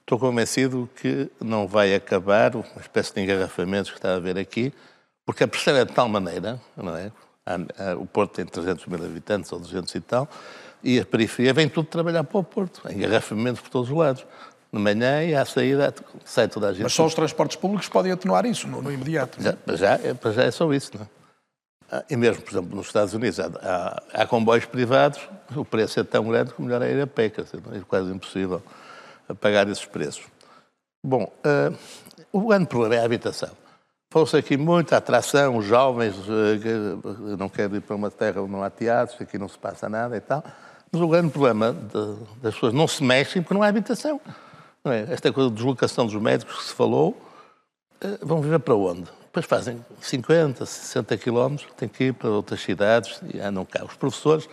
Estou 0.03 0.19
convencido 0.19 0.87
que 0.97 1.31
não 1.41 1.67
vai 1.67 1.95
acabar 1.95 2.55
uma 2.55 2.65
espécie 2.83 3.15
de 3.15 3.23
engarrafamentos 3.23 3.91
que 3.91 3.97
está 3.97 4.11
a 4.11 4.17
haver 4.17 4.37
aqui, 4.37 4.75
porque 5.25 5.43
a 5.45 5.49
pressão 5.49 5.75
é 5.75 5.87
de 5.87 5.93
tal 5.93 6.07
maneira, 6.07 6.61
não 6.77 6.95
é? 6.95 7.11
O 7.99 8.05
Porto 8.05 8.33
tem 8.35 8.45
300 8.45 8.85
mil 8.87 9.03
habitantes 9.03 9.51
ou 9.53 9.59
200 9.59 9.95
e 9.95 10.01
tal, 10.01 10.29
e 10.85 11.01
a 11.01 11.05
periferia 11.05 11.53
vem 11.55 11.69
tudo 11.69 11.87
trabalhar 11.87 12.23
para 12.25 12.39
o 12.39 12.45
Porto. 12.45 12.83
Há 12.85 12.93
engarrafamentos 12.93 13.61
por 13.63 13.71
todos 13.71 13.91
os 13.91 13.97
lados. 13.97 14.25
De 14.73 14.79
manhã 14.81 15.23
e 15.25 15.35
à 15.35 15.45
saída 15.45 15.95
sai 16.25 16.49
toda 16.49 16.69
a 16.69 16.73
gente. 16.73 16.83
Mas 16.83 16.93
só 16.93 17.07
os 17.07 17.15
transportes 17.15 17.57
públicos 17.57 17.89
podem 17.89 18.11
atenuar 18.13 18.45
isso 18.45 18.67
no, 18.69 18.83
no 18.83 18.93
imediato. 18.93 19.41
Já, 19.41 19.53
para 19.53 19.77
já, 19.77 19.95
é- 19.95 20.15
para 20.15 20.33
já 20.33 20.43
é 20.45 20.51
só 20.51 20.73
isso, 20.73 20.91
não 20.97 21.03
é? 21.05 21.09
Ah, 21.93 22.05
E 22.11 22.17
mesmo, 22.17 22.43
por 22.43 22.51
exemplo, 22.53 22.77
nos 22.77 22.87
Estados 22.87 23.15
Unidos 23.15 23.39
há, 23.39 23.47
há- 23.63 24.03
há 24.23 24.27
comboios 24.27 24.65
privados, 24.65 25.21
o 25.55 25.65
preço 25.65 26.01
é 26.01 26.05
tão 26.05 26.27
grande 26.29 26.53
que 26.53 26.61
melhor 26.61 26.83
é 26.83 26.91
ir 26.91 27.01
a 27.01 27.07
pé, 27.07 27.29
dizer, 27.29 27.61
é 27.73 27.81
quase 27.87 28.11
impossível 28.11 28.61
a 29.29 29.35
pagar 29.35 29.69
esses 29.69 29.85
preços. 29.87 30.25
Bom, 31.07 31.33
ah, 31.45 31.73
o 32.33 32.49
grande 32.49 32.67
problema 32.67 32.97
é 32.97 32.99
a 32.99 33.05
habitação. 33.05 33.51
Falou-se 34.13 34.37
aqui 34.37 34.57
muita 34.57 34.97
atração, 34.97 35.57
os 35.57 35.65
jovens 35.67 36.15
que 36.63 37.37
não 37.39 37.49
querem 37.49 37.77
ir 37.77 37.81
para 37.81 37.95
uma 37.97 38.11
terra 38.11 38.41
onde 38.43 38.51
não 38.53 38.63
há 38.63 38.71
teatros, 38.71 39.21
aqui 39.21 39.39
não 39.39 39.49
se 39.49 39.59
passa 39.59 39.89
nada 39.89 40.17
e 40.17 40.21
tal. 40.21 40.43
Mas 40.95 41.03
o 41.03 41.09
grande 41.09 41.31
problema 41.31 41.73
de- 41.73 42.17
das 42.41 42.55
pessoas 42.55 42.73
não 42.73 42.87
se 42.87 43.03
mexem 43.03 43.43
porque 43.43 43.53
não 43.53 43.65
há 43.65 43.67
habitação. 43.67 44.21
Não 44.85 44.93
é? 44.93 45.07
Esta 45.11 45.33
coisa 45.33 45.51
de 45.51 45.57
deslocação 45.57 46.07
dos 46.07 46.15
médicos 46.15 46.57
que 46.59 46.65
se 46.67 46.73
falou, 46.73 47.21
eh, 48.01 48.17
vão 48.23 48.41
viver 48.41 48.61
para 48.61 48.77
onde? 48.77 49.03
Depois 49.25 49.45
fazem 49.45 49.85
50, 50.01 50.65
60 50.65 51.17
quilómetros, 51.17 51.67
têm 51.77 51.89
que 51.89 52.05
ir 52.05 52.15
para 52.15 52.31
outras 52.31 52.61
cidades 52.63 53.21
e 53.35 53.41
andam 53.41 53.65
cá. 53.65 53.85
Os 53.85 53.95
professores, 53.97 54.49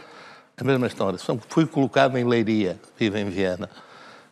a 0.57 0.63
mesma 0.63 0.87
história. 0.87 1.19
São, 1.19 1.39
fui 1.47 1.67
colocado 1.67 2.17
em 2.17 2.23
Leiria, 2.23 2.79
vivo 2.97 3.17
em 3.19 3.29
Viena. 3.29 3.69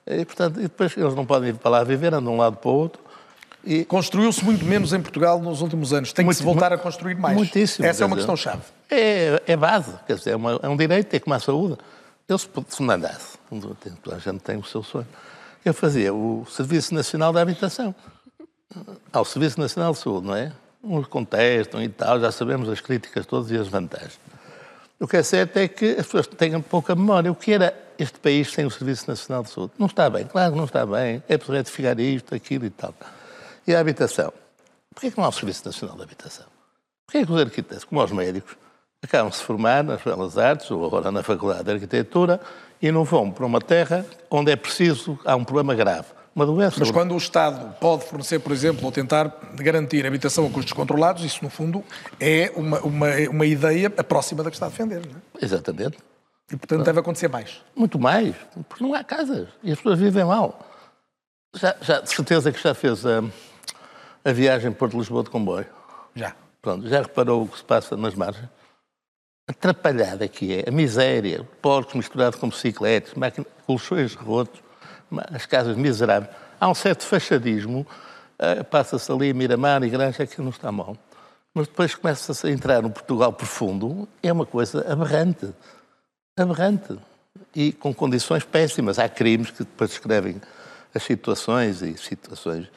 E, 0.07 0.25
portanto, 0.25 0.57
e 0.59 0.63
depois 0.63 0.97
eles 0.97 1.13
não 1.13 1.27
podem 1.27 1.49
ir 1.49 1.55
para 1.57 1.69
lá 1.69 1.83
viver, 1.83 2.07
andam 2.07 2.23
de 2.23 2.29
um 2.29 2.37
lado 2.37 2.57
para 2.57 2.69
o 2.71 2.73
outro. 2.73 2.99
E... 3.63 3.85
Construiu-se 3.85 4.43
muito 4.43 4.65
menos 4.65 4.93
em 4.93 5.01
Portugal 5.01 5.39
nos 5.39 5.61
últimos 5.61 5.93
anos. 5.93 6.11
Tem 6.13 6.25
que 6.25 6.33
se 6.33 6.41
voltar 6.41 6.73
a 6.73 6.77
construir 6.79 7.13
mais. 7.15 7.35
Muitíssimo. 7.37 7.85
Essa 7.85 8.03
é 8.03 8.07
uma 8.07 8.15
questão-chave. 8.15 8.61
É, 8.89 9.43
é 9.45 9.55
base, 9.55 9.93
quer 10.07 10.15
dizer, 10.15 10.31
é, 10.31 10.35
uma- 10.35 10.59
é 10.63 10.67
um 10.69 10.75
direito, 10.77 11.13
é 11.13 11.19
como 11.19 11.35
a 11.35 11.39
saúde. 11.39 11.77
Eu, 12.29 12.37
se 12.37 12.47
se 12.69 12.83
mandasse, 12.83 13.39
a 14.11 14.19
gente 14.19 14.39
tem 14.41 14.55
o 14.55 14.63
seu 14.63 14.83
sonho, 14.83 15.07
eu 15.65 15.73
fazia 15.73 16.13
o 16.13 16.45
Serviço 16.45 16.93
Nacional 16.93 17.33
da 17.33 17.41
Habitação. 17.41 17.93
Ao 19.11 19.25
Serviço 19.25 19.59
Nacional 19.59 19.93
de 19.93 19.97
Saúde, 19.97 20.27
não 20.27 20.35
é? 20.35 20.53
Uns 20.83 21.07
contestam 21.07 21.81
e 21.81 21.89
tal, 21.89 22.19
já 22.19 22.31
sabemos 22.31 22.69
as 22.69 22.79
críticas 22.81 23.25
todas 23.25 23.49
e 23.49 23.57
as 23.57 23.67
vantagens. 23.67 24.19
O 24.99 25.07
que 25.07 25.17
é 25.17 25.23
certo 25.23 25.57
é 25.57 25.67
que 25.67 25.93
as 25.93 26.05
pessoas 26.05 26.27
têm 26.27 26.61
pouca 26.61 26.93
memória. 26.93 27.31
O 27.31 27.35
que 27.35 27.51
era 27.51 27.75
este 27.97 28.19
país 28.19 28.51
sem 28.51 28.63
o 28.63 28.69
Serviço 28.69 29.09
Nacional 29.09 29.41
de 29.41 29.49
Saúde? 29.49 29.73
Não 29.79 29.87
está 29.87 30.07
bem, 30.07 30.27
claro 30.27 30.51
que 30.51 30.57
não 30.59 30.65
está 30.65 30.85
bem. 30.85 31.23
É 31.27 31.35
preciso 31.35 31.57
retificar 31.57 31.99
isto, 31.99 32.35
aquilo 32.35 32.65
e 32.65 32.69
tal. 32.69 32.93
E 33.65 33.73
a 33.73 33.79
habitação? 33.79 34.31
Porquê 34.93 35.09
que 35.09 35.17
não 35.17 35.25
há 35.25 35.29
o 35.29 35.31
Serviço 35.31 35.65
Nacional 35.65 35.95
de 35.95 36.03
Habitação? 36.03 36.45
Porquê 37.07 37.25
que 37.25 37.31
os 37.31 37.41
arquitetos, 37.41 37.85
como 37.85 38.03
os 38.03 38.11
médicos, 38.11 38.55
acabam 39.01 39.29
de 39.29 39.37
se 39.37 39.43
formar 39.43 39.83
nas 39.83 40.01
Belas 40.01 40.37
Artes 40.37 40.69
ou 40.71 40.85
agora 40.85 41.11
na 41.11 41.23
Faculdade 41.23 41.63
de 41.63 41.71
Arquitetura 41.71 42.39
e 42.81 42.91
não 42.91 43.03
vão 43.03 43.31
para 43.31 43.45
uma 43.45 43.61
terra 43.61 44.05
onde 44.29 44.51
é 44.51 44.55
preciso, 44.55 45.19
há 45.25 45.35
um 45.35 45.43
problema 45.43 45.73
grave, 45.75 46.07
uma 46.35 46.45
doença. 46.45 46.77
Mas 46.79 46.91
quando 46.91 47.13
o 47.13 47.17
Estado 47.17 47.75
pode 47.79 48.05
fornecer, 48.05 48.39
por 48.39 48.51
exemplo, 48.51 48.85
ou 48.85 48.91
tentar 48.91 49.33
garantir 49.55 50.05
habitação 50.05 50.45
a 50.45 50.49
custos 50.49 50.73
controlados, 50.73 51.23
isso, 51.23 51.43
no 51.43 51.49
fundo, 51.49 51.83
é 52.19 52.51
uma, 52.55 52.79
uma, 52.79 53.07
uma 53.29 53.45
ideia 53.45 53.89
próxima 53.89 54.43
da 54.43 54.49
que 54.49 54.55
está 54.55 54.67
a 54.67 54.69
defender. 54.69 55.01
Não 55.05 55.15
é? 55.15 55.45
Exatamente. 55.45 55.97
E, 56.51 56.57
portanto, 56.57 56.83
deve 56.83 56.99
acontecer 56.99 57.27
mais. 57.27 57.61
Muito 57.75 57.99
mais, 57.99 58.35
porque 58.67 58.83
não 58.83 58.93
há 58.93 59.03
casas 59.03 59.47
e 59.63 59.71
as 59.71 59.77
pessoas 59.77 59.99
vivem 59.99 60.23
mal. 60.25 60.65
Já, 61.55 61.75
já 61.81 62.01
de 62.01 62.09
certeza 62.09 62.51
que 62.51 62.61
já 62.61 62.73
fez 62.73 63.05
a, 63.05 63.23
a 64.23 64.31
viagem 64.31 64.71
Porto-Lisboa 64.71 65.23
de 65.23 65.29
comboio? 65.29 65.65
Já. 66.15 66.35
Pronto, 66.61 66.87
já 66.87 67.01
reparou 67.01 67.43
o 67.43 67.47
que 67.47 67.57
se 67.57 67.63
passa 67.63 67.95
nas 67.95 68.13
margens? 68.15 68.49
Atrapalhada 69.49 70.27
que 70.27 70.53
é, 70.53 70.69
a 70.69 70.71
miséria, 70.71 71.43
porcos 71.59 71.95
misturados 71.95 72.39
com 72.39 72.49
bicicletas, 72.49 73.15
máquina, 73.15 73.47
colchões 73.65 74.13
rotos, 74.13 74.61
as 75.33 75.47
casas 75.47 75.75
miseráveis. 75.75 76.31
Há 76.59 76.69
um 76.69 76.75
certo 76.75 77.03
fachadismo, 77.03 77.83
eh, 78.37 78.61
passa-se 78.61 79.11
ali 79.11 79.33
Miramar 79.33 79.83
e 79.83 79.89
Granja, 79.89 80.27
que 80.27 80.39
não 80.39 80.51
está 80.51 80.71
mal. 80.71 80.95
Mas 81.51 81.65
depois 81.67 81.95
começa-se 81.95 82.45
a 82.45 82.51
entrar 82.51 82.83
no 82.83 82.91
Portugal 82.91 83.33
profundo, 83.33 84.07
é 84.21 84.31
uma 84.31 84.45
coisa 84.45 84.85
aberrante. 84.87 85.49
Aberrante. 86.37 86.99
E 87.55 87.71
com 87.71 87.91
condições 87.91 88.43
péssimas. 88.43 88.99
Há 88.99 89.09
crimes 89.09 89.49
que 89.49 89.63
depois 89.63 89.89
descrevem 89.89 90.39
as 90.93 91.01
situações 91.01 91.81
e 91.81 91.97
situações 91.97 92.67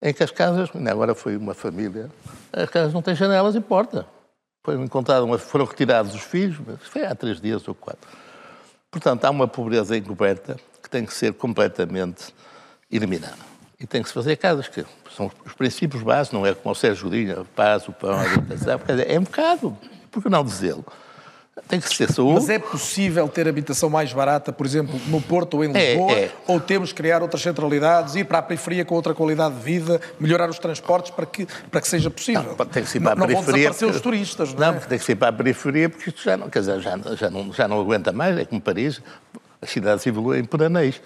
em 0.00 0.14
que 0.14 0.22
as 0.22 0.30
casas, 0.30 0.70
agora 0.88 1.12
foi 1.12 1.36
uma 1.36 1.54
família, 1.54 2.08
as 2.52 2.70
casas 2.70 2.94
não 2.94 3.02
têm 3.02 3.16
janelas 3.16 3.56
e 3.56 3.60
porta. 3.60 4.06
Foram 4.62 4.84
encontradas, 4.84 5.24
uma- 5.24 5.38
foram 5.38 5.64
retirados 5.64 6.14
os 6.14 6.22
filhos, 6.22 6.58
mas 6.66 6.80
foi 6.82 7.04
há 7.04 7.14
três 7.14 7.40
dias 7.40 7.66
ou 7.66 7.74
quatro. 7.74 8.08
Portanto, 8.90 9.24
há 9.24 9.30
uma 9.30 9.48
pobreza 9.48 9.96
encoberta 9.96 10.56
que 10.82 10.90
tem 10.90 11.06
que 11.06 11.14
ser 11.14 11.32
completamente 11.34 12.34
eliminada. 12.90 13.50
E 13.78 13.86
tem 13.86 14.02
que 14.02 14.08
se 14.08 14.14
fazer 14.14 14.36
casas 14.36 14.68
que 14.68 14.84
são 15.16 15.30
os 15.46 15.54
princípios 15.54 16.02
básicos, 16.02 16.38
não 16.38 16.46
é 16.46 16.54
como 16.54 16.72
o 16.72 16.76
Sérgio 16.76 17.04
Godinho, 17.08 17.40
a 17.40 17.44
paz, 17.44 17.88
o 17.88 17.92
pão, 17.92 18.10
a 18.18 18.24
dizer, 18.54 19.10
é 19.10 19.18
um 19.18 19.22
bocado, 19.22 19.76
por 20.10 20.22
que 20.22 20.28
não 20.28 20.44
dizê-lo? 20.44 20.84
Tem 21.68 21.78
que 21.80 21.94
ser 21.94 22.10
saúde. 22.12 22.34
Mas 22.34 22.48
é 22.48 22.58
possível 22.58 23.28
ter 23.28 23.46
habitação 23.48 23.88
mais 23.88 24.12
barata, 24.12 24.52
por 24.52 24.66
exemplo, 24.66 24.98
no 25.06 25.20
Porto 25.20 25.54
ou 25.58 25.64
em 25.64 25.74
É, 25.76 25.90
Lisboa? 25.94 26.12
é. 26.12 26.30
Ou 26.46 26.58
temos 26.60 26.90
que 26.90 26.96
criar 26.96 27.22
outras 27.22 27.42
centralidades, 27.42 28.14
ir 28.16 28.24
para 28.24 28.38
a 28.38 28.42
periferia 28.42 28.84
com 28.84 28.94
outra 28.94 29.14
qualidade 29.14 29.54
de 29.54 29.60
vida, 29.62 30.00
melhorar 30.18 30.50
os 30.50 30.58
transportes 30.58 31.10
para 31.10 31.26
que, 31.26 31.46
para 31.70 31.80
que 31.80 31.88
seja 31.88 32.10
possível? 32.10 32.56
Não, 32.58 32.66
tem 32.66 32.82
que 32.82 32.88
ser 32.90 33.00
para 33.00 33.14
não, 33.14 33.24
a 33.24 33.26
não 33.26 33.34
vão 33.34 33.44
periferia. 33.44 33.70
desaparecer 33.70 33.88
os 33.96 34.00
turistas, 34.02 34.54
não, 34.54 34.66
é? 34.68 34.72
porque 34.72 34.88
tem 34.88 34.98
que 34.98 35.04
ser 35.04 35.16
para 35.16 35.28
a 35.28 35.32
periferia, 35.32 35.88
porque 35.88 36.10
isto 36.10 36.22
já 36.22 36.36
não, 36.36 36.48
quer 36.50 36.60
dizer, 36.60 36.80
já, 36.80 36.98
já, 37.16 37.30
não, 37.30 37.52
já 37.52 37.68
não 37.68 37.80
aguenta 37.80 38.12
mais, 38.12 38.36
é 38.36 38.44
como 38.44 38.60
Paris, 38.60 39.00
as 39.62 39.70
cidades 39.70 40.06
evoluem 40.06 40.44
por 40.44 40.62
anéis. 40.62 41.00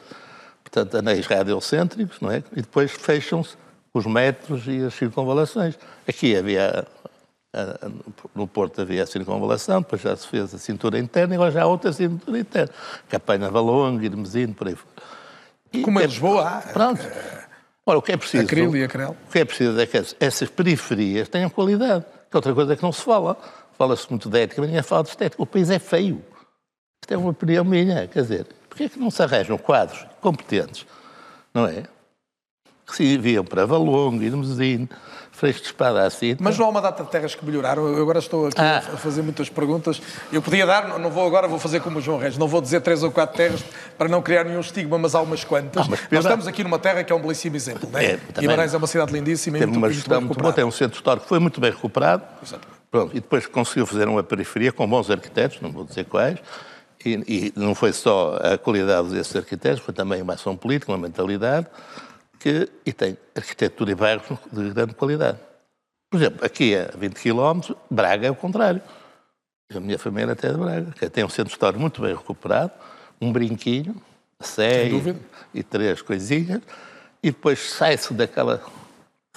Portanto, 0.62 0.97
anéis 0.97 1.26
radiocêntricos, 1.26 2.20
não 2.20 2.31
é? 2.31 2.39
E 2.52 2.62
depois 2.62 2.90
fecham-se 2.90 3.55
os 3.93 4.06
metros 4.06 4.62
e 4.66 4.82
as 4.85 4.94
circunvalações. 4.94 5.74
Aqui 6.09 6.35
havia, 6.36 6.85
no 8.35 8.47
Porto 8.47 8.81
havia 8.82 9.02
a 9.02 9.06
circunvalação, 9.06 9.81
depois 9.82 10.02
já 10.02 10.16
se 10.16 10.26
fez 10.26 10.55
a 10.55 10.59
cintura 10.59 10.98
interna 10.98 11.35
e 11.35 11.36
agora 11.36 11.51
já 11.51 11.62
há 11.62 11.66
outra 11.66 11.93
cintura 11.93 12.39
interna. 12.39 12.72
Capanha 13.09 13.51
Valongo, 13.51 14.02
Irmesino, 14.02 14.55
por 14.55 14.68
aí 14.68 14.74
fora. 14.74 14.90
E 15.72 15.82
Como 15.82 15.98
é- 16.01 16.06
Lisboa 16.06 16.48
há. 16.48 16.60
Pronto. 16.62 17.01
Ora, 17.86 17.98
o 17.98 18.02
que 18.02 18.12
é 18.12 18.16
preciso... 18.16 18.44
Acril 18.44 18.74
e 18.76 18.85
acrel. 18.85 19.16
O 19.28 19.31
que 19.32 19.39
é 19.40 19.44
preciso 19.44 19.78
é 19.81 19.86
que 19.86 19.98
as- 19.98 20.16
essas 20.20 20.48
periferias 20.48 21.28
tenham 21.28 21.51
qualidade. 21.51 22.05
Que 22.31 22.36
é 22.36 22.39
outra 22.39 22.55
coisa 22.55 22.76
que 22.76 22.82
não 22.82 22.93
se 22.93 23.02
fala. 23.02 23.36
Fala-se 23.76 24.09
muito 24.09 24.31
de 24.31 24.39
ética, 24.40 24.60
mas 24.60 24.68
ninguém 24.70 24.82
fala 24.82 25.02
de 25.02 25.10
estética. 25.10 25.43
O 25.43 25.47
país 25.47 25.68
é 25.70 25.78
feio. 25.78 26.22
Isto 27.02 27.12
é 27.12 27.16
uma 27.16 27.31
opinião 27.31 27.64
minha. 27.64 28.06
Quer 28.06 28.22
dizer, 28.22 28.47
porquê 28.68 28.85
é 28.85 28.89
que 28.89 28.98
não 28.98 29.10
se 29.10 29.22
arranjam 29.22 29.59
quadros 29.59 30.06
competentes, 30.20 30.86
não 31.52 31.66
é? 31.66 31.82
Que 32.86 32.94
se 32.97 33.05
enviam 33.14 33.44
para 33.44 33.66
Valongo, 33.66 34.22
Irmesino, 34.22 34.89
De 35.40 35.51
Espada 35.51 36.06
assim. 36.06 36.36
Mas 36.40 36.56
não 36.56 36.66
há 36.66 36.69
uma 36.70 36.81
data 36.81 37.02
de 37.05 37.11
terras 37.11 37.35
que 37.35 37.44
melhoraram. 37.44 37.86
Eu 37.89 38.01
agora 38.02 38.19
estou 38.19 38.47
aqui 38.47 38.59
Ah. 38.61 38.78
a 38.78 38.97
fazer 38.97 39.20
muitas 39.20 39.48
perguntas. 39.51 40.01
Eu 40.32 40.40
podia 40.40 40.65
dar, 40.65 40.98
não- 40.98 41.11
vou 41.11 41.27
agora, 41.27 41.47
vou 41.47 41.59
fazer 41.59 41.81
como 41.81 41.98
o 41.98 42.01
João 42.01 42.19
Reis. 42.19 42.39
Não 42.39 42.48
vou 42.48 42.61
dizer 42.62 42.81
três 42.81 43.02
ou 43.02 43.11
quatro 43.11 43.36
terras 43.36 43.62
para 43.98 44.09
não 44.09 44.23
criar 44.23 44.44
nenhum 44.44 44.61
estigma, 44.61 44.97
mas 44.97 45.15
há 45.15 45.20
umas 45.20 45.44
quantas. 45.44 45.86
Mas 45.86 46.01
Nós 46.11 46.24
estamos 46.24 46.47
aqui 46.47 46.62
numa 46.65 46.78
terra 46.78 47.05
que 47.05 47.12
é 47.12 47.16
um 47.16 47.20
belíssimo 47.20 47.56
exemplo. 47.56 47.89
Não 47.93 47.98
é? 47.98 48.12
É. 48.12 48.19
Guimarães 48.39 48.73
é 48.73 48.77
uma 48.78 48.86
cidade 48.86 49.12
lindíssima 49.12 49.59
e 49.59 49.61
muito, 49.66 49.77
uma 49.77 49.89
muito 49.89 50.20
muito 50.23 50.40
boa, 50.40 50.52
tem 50.52 50.65
um 50.65 50.70
centro 50.70 50.97
histórico 50.97 51.24
que 51.24 51.28
foi 51.28 51.39
muito 51.39 51.61
bem 51.61 51.70
recuperado. 51.70 52.23
Pronto, 52.90 53.11
e 53.15 53.20
depois 53.20 53.44
conseguiu 53.47 53.85
fazer 53.86 54.06
uma 54.09 54.23
periferia 54.23 54.73
com 54.73 54.89
bons 54.89 55.11
arquitetos, 55.11 55.61
não 55.61 55.70
vou 55.73 55.85
dizer 55.85 56.05
quais, 56.05 56.39
e, 57.05 57.52
e 57.56 57.61
não 57.61 57.74
foi 57.74 57.93
só 57.93 58.39
a 58.40 58.56
qualidade 58.56 59.09
desses 59.09 59.35
arquitetos, 59.35 59.81
foi 59.81 59.93
também 59.93 60.23
uma 60.23 60.35
ação 60.35 60.56
política, 60.56 60.93
uma 60.93 60.98
mentalidade, 60.98 61.66
que, 62.45 62.69
e 62.85 62.93
tem 62.93 63.16
arquitetura 63.35 63.91
e 63.91 63.95
bairros 63.95 64.39
de 64.53 64.69
grande 64.69 64.93
qualidade. 64.95 65.39
Por 66.11 66.19
exemplo, 66.19 66.45
aqui 66.45 66.77
a 66.77 66.91
20 66.95 67.15
km, 67.15 67.73
Braga 67.91 68.27
é 68.27 68.31
o 68.31 68.35
contrário. 68.35 68.83
A 69.75 69.81
minha 69.81 69.99
família 69.99 70.35
até 70.35 70.49
é 70.49 70.53
de 70.53 70.59
Braga, 70.59 70.93
que 70.93 71.09
tem 71.09 71.25
um 71.25 71.29
centro 71.31 71.51
histórico 71.51 71.81
muito 71.81 72.03
bem 72.03 72.15
recuperado, 72.15 72.71
um 73.19 73.33
brinquinho, 73.33 73.97
a 74.39 74.45
Sé 74.45 74.91
dúvida. 74.91 75.19
e, 75.55 75.62
três 75.62 76.03
coisinhas, 76.03 76.61
e 77.23 77.31
depois 77.31 77.59
sai-se 77.73 78.12
daquela 78.12 78.61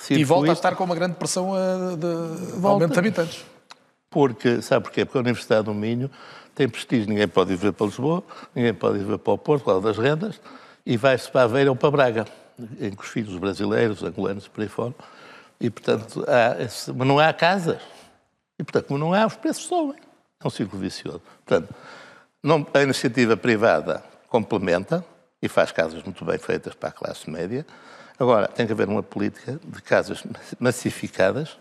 E 0.10 0.26
volta 0.26 0.44
a 0.44 0.48
circuito. 0.48 0.52
estar 0.52 0.76
com 0.76 0.84
uma 0.84 0.94
grande 0.96 1.16
pressão 1.16 1.54
eh, 1.58 1.96
de 1.96 2.52
Volta. 2.60 2.68
aumento 2.68 2.92
de 2.92 3.00
habitantes. 3.00 3.46
Porque, 4.10 4.62
sabe 4.62 4.84
porquê? 4.84 5.06
Porque 5.06 5.18
a 5.18 5.22
Universidade 5.22 5.64
do 5.64 5.74
Minho 5.74 6.12
tem 6.54 6.68
prestígio. 6.68 7.08
Ninguém 7.08 7.28
pode 7.30 7.54
ir 7.54 7.56
ver 7.56 7.72
para 7.72 7.86
Lisboa, 7.86 8.22
ninguém 8.54 8.74
pode 8.74 8.98
ir 9.00 9.06
ver 9.06 9.18
para 9.18 9.32
o 9.34 9.38
Porto, 9.38 9.64
por 9.64 9.72
causa 9.72 9.88
das 9.88 9.98
rendas, 9.98 10.42
e 10.86 10.98
vai-se 10.98 11.32
para 11.32 11.44
Aveira 11.44 11.70
ou 11.70 11.76
para 11.76 11.90
Braga, 11.90 12.26
em 12.80 12.92
que 12.92 13.04
os 13.04 13.10
filhos 13.10 13.38
brasileiros, 13.38 14.04
angolanos, 14.04 14.48
por 14.48 14.62
aí 14.62 14.68
fora. 14.68 14.94
E, 15.60 15.70
portanto, 15.70 16.24
há 16.28 16.62
esse- 16.62 16.92
mas 16.92 17.08
não 17.08 17.20
há 17.20 17.34
casas. 17.34 17.82
E, 18.60 18.64
portanto, 18.64 18.86
como 18.88 19.00
não 19.00 19.14
há, 19.14 19.26
os 19.26 19.36
preços 19.36 19.66
sobem. 19.66 20.00
É 20.44 20.48
um 20.48 20.50
círculo 20.50 20.82
vicioso. 20.82 21.22
Portanto, 21.46 21.74
não- 22.44 22.66
a 22.74 22.82
iniciativa 22.82 23.36
privada 23.38 24.04
complementa 24.30 25.04
e 25.42 25.48
faz 25.48 25.72
casas 25.72 26.04
muito 26.04 26.24
bem 26.26 26.38
feitas 26.38 26.74
para 26.76 26.90
a 26.90 26.92
classe 26.92 27.30
média. 27.30 27.66
Agora, 28.20 28.48
tem 28.48 28.66
que 28.66 28.74
haver 28.74 28.88
uma 28.88 29.04
política 29.04 29.60
de 29.64 29.82
casas 29.82 30.24
massificadas, 30.60 31.58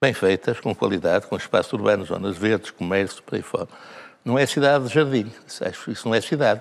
bem 0.00 0.12
feitas, 0.14 0.60
com 0.60 0.74
qualidade, 0.74 1.26
com 1.26 1.36
espaço 1.36 1.74
urbano, 1.76 2.04
zonas 2.04 2.36
verdes, 2.36 2.70
comércio, 2.70 3.22
por 3.22 3.34
aí 3.34 3.42
fora. 3.42 3.68
Não 4.24 4.38
é 4.38 4.44
cidade 4.46 4.86
de 4.86 4.94
jardim, 4.94 5.32
isso 5.46 6.06
não 6.08 6.14
é 6.14 6.20
cidade. 6.20 6.60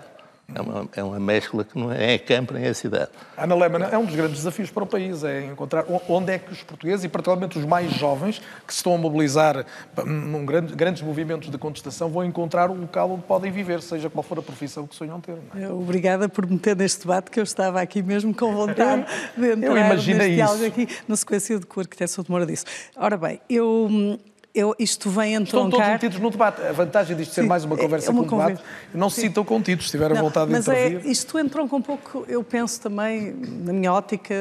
É 0.56 0.62
uma, 0.62 0.90
é 0.96 1.04
uma 1.04 1.20
mescla 1.20 1.66
que 1.66 1.78
não 1.78 1.92
é, 1.92 2.14
é 2.14 2.18
campo 2.18 2.54
nem 2.54 2.64
é 2.64 2.74
cidade. 2.74 3.10
Ana 3.36 3.54
Lehmann, 3.54 3.84
é 3.92 3.98
um 3.98 4.06
dos 4.06 4.16
grandes 4.16 4.38
desafios 4.38 4.72
para 4.72 4.82
o 4.84 4.88
país, 4.88 5.22
é 5.26 5.44
encontrar 5.46 5.84
o- 5.90 6.02
onde 6.08 6.32
é 6.32 6.40
que 6.40 6.52
os 6.54 6.64
portugueses, 6.64 7.04
e 7.04 7.10
particularmente 7.10 7.60
os 7.60 7.66
mais 7.66 7.92
jovens, 7.94 8.40
que 8.66 8.74
se 8.74 8.78
estão 8.80 8.96
a 8.96 8.98
mobilizar 8.98 9.66
pa- 9.94 10.06
num 10.06 10.46
grande, 10.46 10.74
grandes 10.74 11.02
movimentos 11.02 11.50
de 11.52 11.58
contestação, 11.58 12.10
vão 12.10 12.24
encontrar 12.24 12.72
um 12.72 12.80
local 12.82 13.12
onde 13.12 13.24
podem 13.24 13.52
viver, 13.52 13.82
seja 13.82 14.10
qual 14.10 14.24
for 14.24 14.40
a 14.40 14.42
profissão 14.42 14.88
que 14.88 14.96
sonham 14.96 15.20
ter. 15.20 15.36
não 15.54 15.62
é? 15.62 15.70
Obrigada 15.70 16.30
por 16.30 16.48
meter 16.50 16.78
neste 16.78 17.02
debate, 17.02 17.30
que 17.30 17.40
eu 17.40 17.44
estava 17.44 17.82
aqui 17.82 18.02
mesmo 18.02 18.34
com 18.34 18.54
vontade 18.56 19.06
de 19.38 19.52
entrar 19.52 19.86
imaginei 19.86 20.18
neste 20.20 20.36
diálogo 20.36 20.64
isso. 20.64 20.68
aqui, 20.82 20.88
na 21.10 21.16
sequência 21.18 21.60
de 21.60 21.66
que 21.66 21.78
o 21.78 21.82
arquiteto 21.82 22.12
Souto 22.12 22.32
Moura 22.32 22.46
disse. 22.46 22.64
Ora 22.96 23.18
bem, 23.18 23.42
eu, 23.50 24.18
eu, 24.58 24.76
isto 24.80 25.10
vem 25.10 25.34
Estão 25.34 25.46
todos 25.46 25.68
entroncar... 25.68 25.92
metidos 25.94 26.20
no 26.20 26.32
debate. 26.32 26.62
A 26.64 26.72
vantagem 26.72 27.16
disto 27.16 27.34
ser 27.34 27.42
Sim, 27.44 27.48
mais 27.48 27.64
uma 27.64 27.76
é- 27.76 27.78
conversa 27.78 28.10
é 28.10 28.12
uma 28.12 28.24
com 28.24 28.38
debate, 28.40 28.64
não 28.94 29.10
se 29.10 29.22
sintam 29.22 29.46
contidos, 29.46 29.86
se 29.86 29.92
tiverem 29.92 30.16
Não, 30.18 30.24
vontade 30.24 30.48
de 30.48 30.52
mas 30.54 30.68
é, 30.68 30.88
intervir. 30.88 31.12
isto 31.12 31.38
entronca 31.38 31.76
um 31.76 31.82
pouco, 31.82 32.26
eu 32.28 32.44
penso 32.44 32.82
também, 32.82 33.36
na 33.64 33.72
minha 33.72 33.94
ótica, 33.94 34.34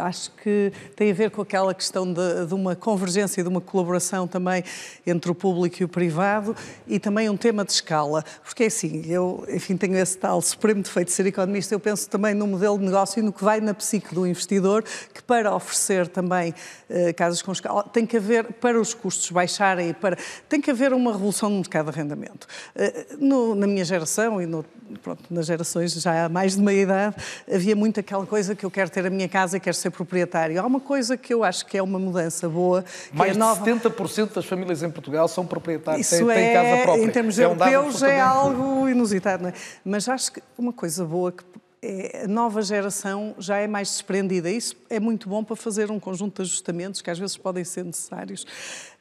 acho 0.00 0.30
que 0.32 0.72
tem 0.94 1.10
a 1.10 1.14
ver 1.14 1.30
com 1.30 1.40
aquela 1.40 1.72
questão 1.72 2.12
de, 2.12 2.46
de 2.46 2.54
uma 2.54 2.76
convergência 2.76 3.40
e 3.40 3.42
de 3.44 3.48
uma 3.48 3.60
colaboração 3.60 4.26
também 4.26 4.62
entre 5.06 5.30
o 5.30 5.34
público 5.34 5.76
e 5.80 5.84
o 5.84 5.88
privado 5.88 6.54
e 6.86 6.98
também 6.98 7.30
um 7.30 7.36
tema 7.36 7.64
de 7.64 7.72
escala. 7.72 8.22
Porque 8.44 8.64
é 8.64 8.66
assim, 8.66 9.04
eu, 9.06 9.44
enfim, 9.48 9.76
tenho 9.76 9.96
esse 9.96 10.18
tal 10.18 10.40
supremo 10.42 10.82
defeito 10.82 11.08
de 11.08 11.14
ser 11.14 11.26
economista, 11.26 11.74
eu 11.74 11.80
penso 11.80 12.08
também 12.10 12.34
no 12.34 12.46
modelo 12.46 12.78
de 12.78 12.84
negócio 12.84 13.20
e 13.20 13.22
no 13.22 13.32
que 13.32 13.42
vai 13.42 13.60
na 13.60 13.72
psique 13.72 14.14
do 14.14 14.26
investidor, 14.26 14.84
que 15.14 15.22
para 15.22 15.54
oferecer 15.54 16.08
também 16.08 16.54
eh, 16.90 17.12
casas 17.14 17.40
com 17.40 17.52
escala, 17.52 17.84
tem 17.84 18.04
que 18.04 18.16
haver, 18.18 18.44
para 18.54 18.78
os 18.80 18.92
custos 18.92 19.30
baixarem, 19.62 19.92
para, 19.94 20.16
tem 20.48 20.60
que 20.60 20.70
haver 20.70 20.92
uma 20.92 21.12
revolução 21.12 21.48
no 21.48 21.56
mercado 21.56 21.90
de 21.90 21.98
arrendamento. 21.98 22.46
Eh, 22.74 23.06
no- 23.18 23.54
na 23.54 23.66
minha 23.66 23.84
geração 23.84 24.42
e 24.42 24.46
no, 24.46 24.64
pronto, 25.02 25.22
nas 25.30 25.46
gerações 25.46 25.92
já 25.94 26.24
há 26.24 26.28
mais 26.28 26.56
de 26.56 26.62
meia 26.62 26.82
idade, 26.82 27.16
havia 27.52 27.76
muito 27.76 28.00
aquela 28.00 28.26
coisa 28.26 28.54
que 28.54 28.64
eu 28.66 28.70
quero 28.70 28.90
ter 28.90 29.06
a 29.06 29.10
minha 29.10 29.28
casa 29.28 29.56
e 29.56 29.60
quero 29.60 29.76
ser 29.76 29.90
proprietário. 29.90 30.60
Há 30.60 30.66
uma 30.66 30.80
coisa 30.80 31.16
que 31.16 31.32
eu 31.32 31.44
acho 31.44 31.64
que 31.66 31.78
é 31.78 31.82
uma 31.82 31.98
mudança 31.98 32.48
boa, 32.48 32.82
que 32.82 33.16
Mais 33.16 33.30
é 33.30 33.32
de 33.34 33.38
nova... 33.38 33.64
70% 33.64 34.34
das 34.34 34.44
famílias 34.44 34.82
em 34.82 34.90
Portugal 34.90 35.28
são 35.28 35.46
proprietários, 35.46 36.06
Isso 36.10 36.26
têm, 36.26 36.34
têm 36.34 36.44
é, 36.48 36.52
casa 36.54 36.82
própria. 36.82 37.04
em 37.04 37.10
termos 37.10 37.38
É 37.38 37.46
um 37.46 37.50
europeus, 37.52 38.02
é 38.02 38.20
algo 38.20 38.88
inusitado, 38.88 39.44
não 39.44 39.50
é? 39.50 39.54
Mas 39.84 40.08
acho 40.08 40.32
que 40.32 40.42
uma 40.58 40.72
coisa 40.72 41.04
boa 41.04 41.30
que 41.30 41.44
é, 41.84 42.22
a 42.24 42.28
nova 42.28 42.62
geração 42.62 43.34
já 43.38 43.56
é 43.56 43.66
mais 43.66 43.88
desprendida. 43.88 44.48
Isso 44.48 44.76
é 44.88 45.00
muito 45.00 45.28
bom 45.28 45.42
para 45.42 45.56
fazer 45.56 45.90
um 45.90 45.98
conjunto 45.98 46.36
de 46.36 46.42
ajustamentos 46.42 47.02
que 47.02 47.10
às 47.10 47.18
vezes 47.18 47.36
podem 47.36 47.64
ser 47.64 47.84
necessários 47.84 48.46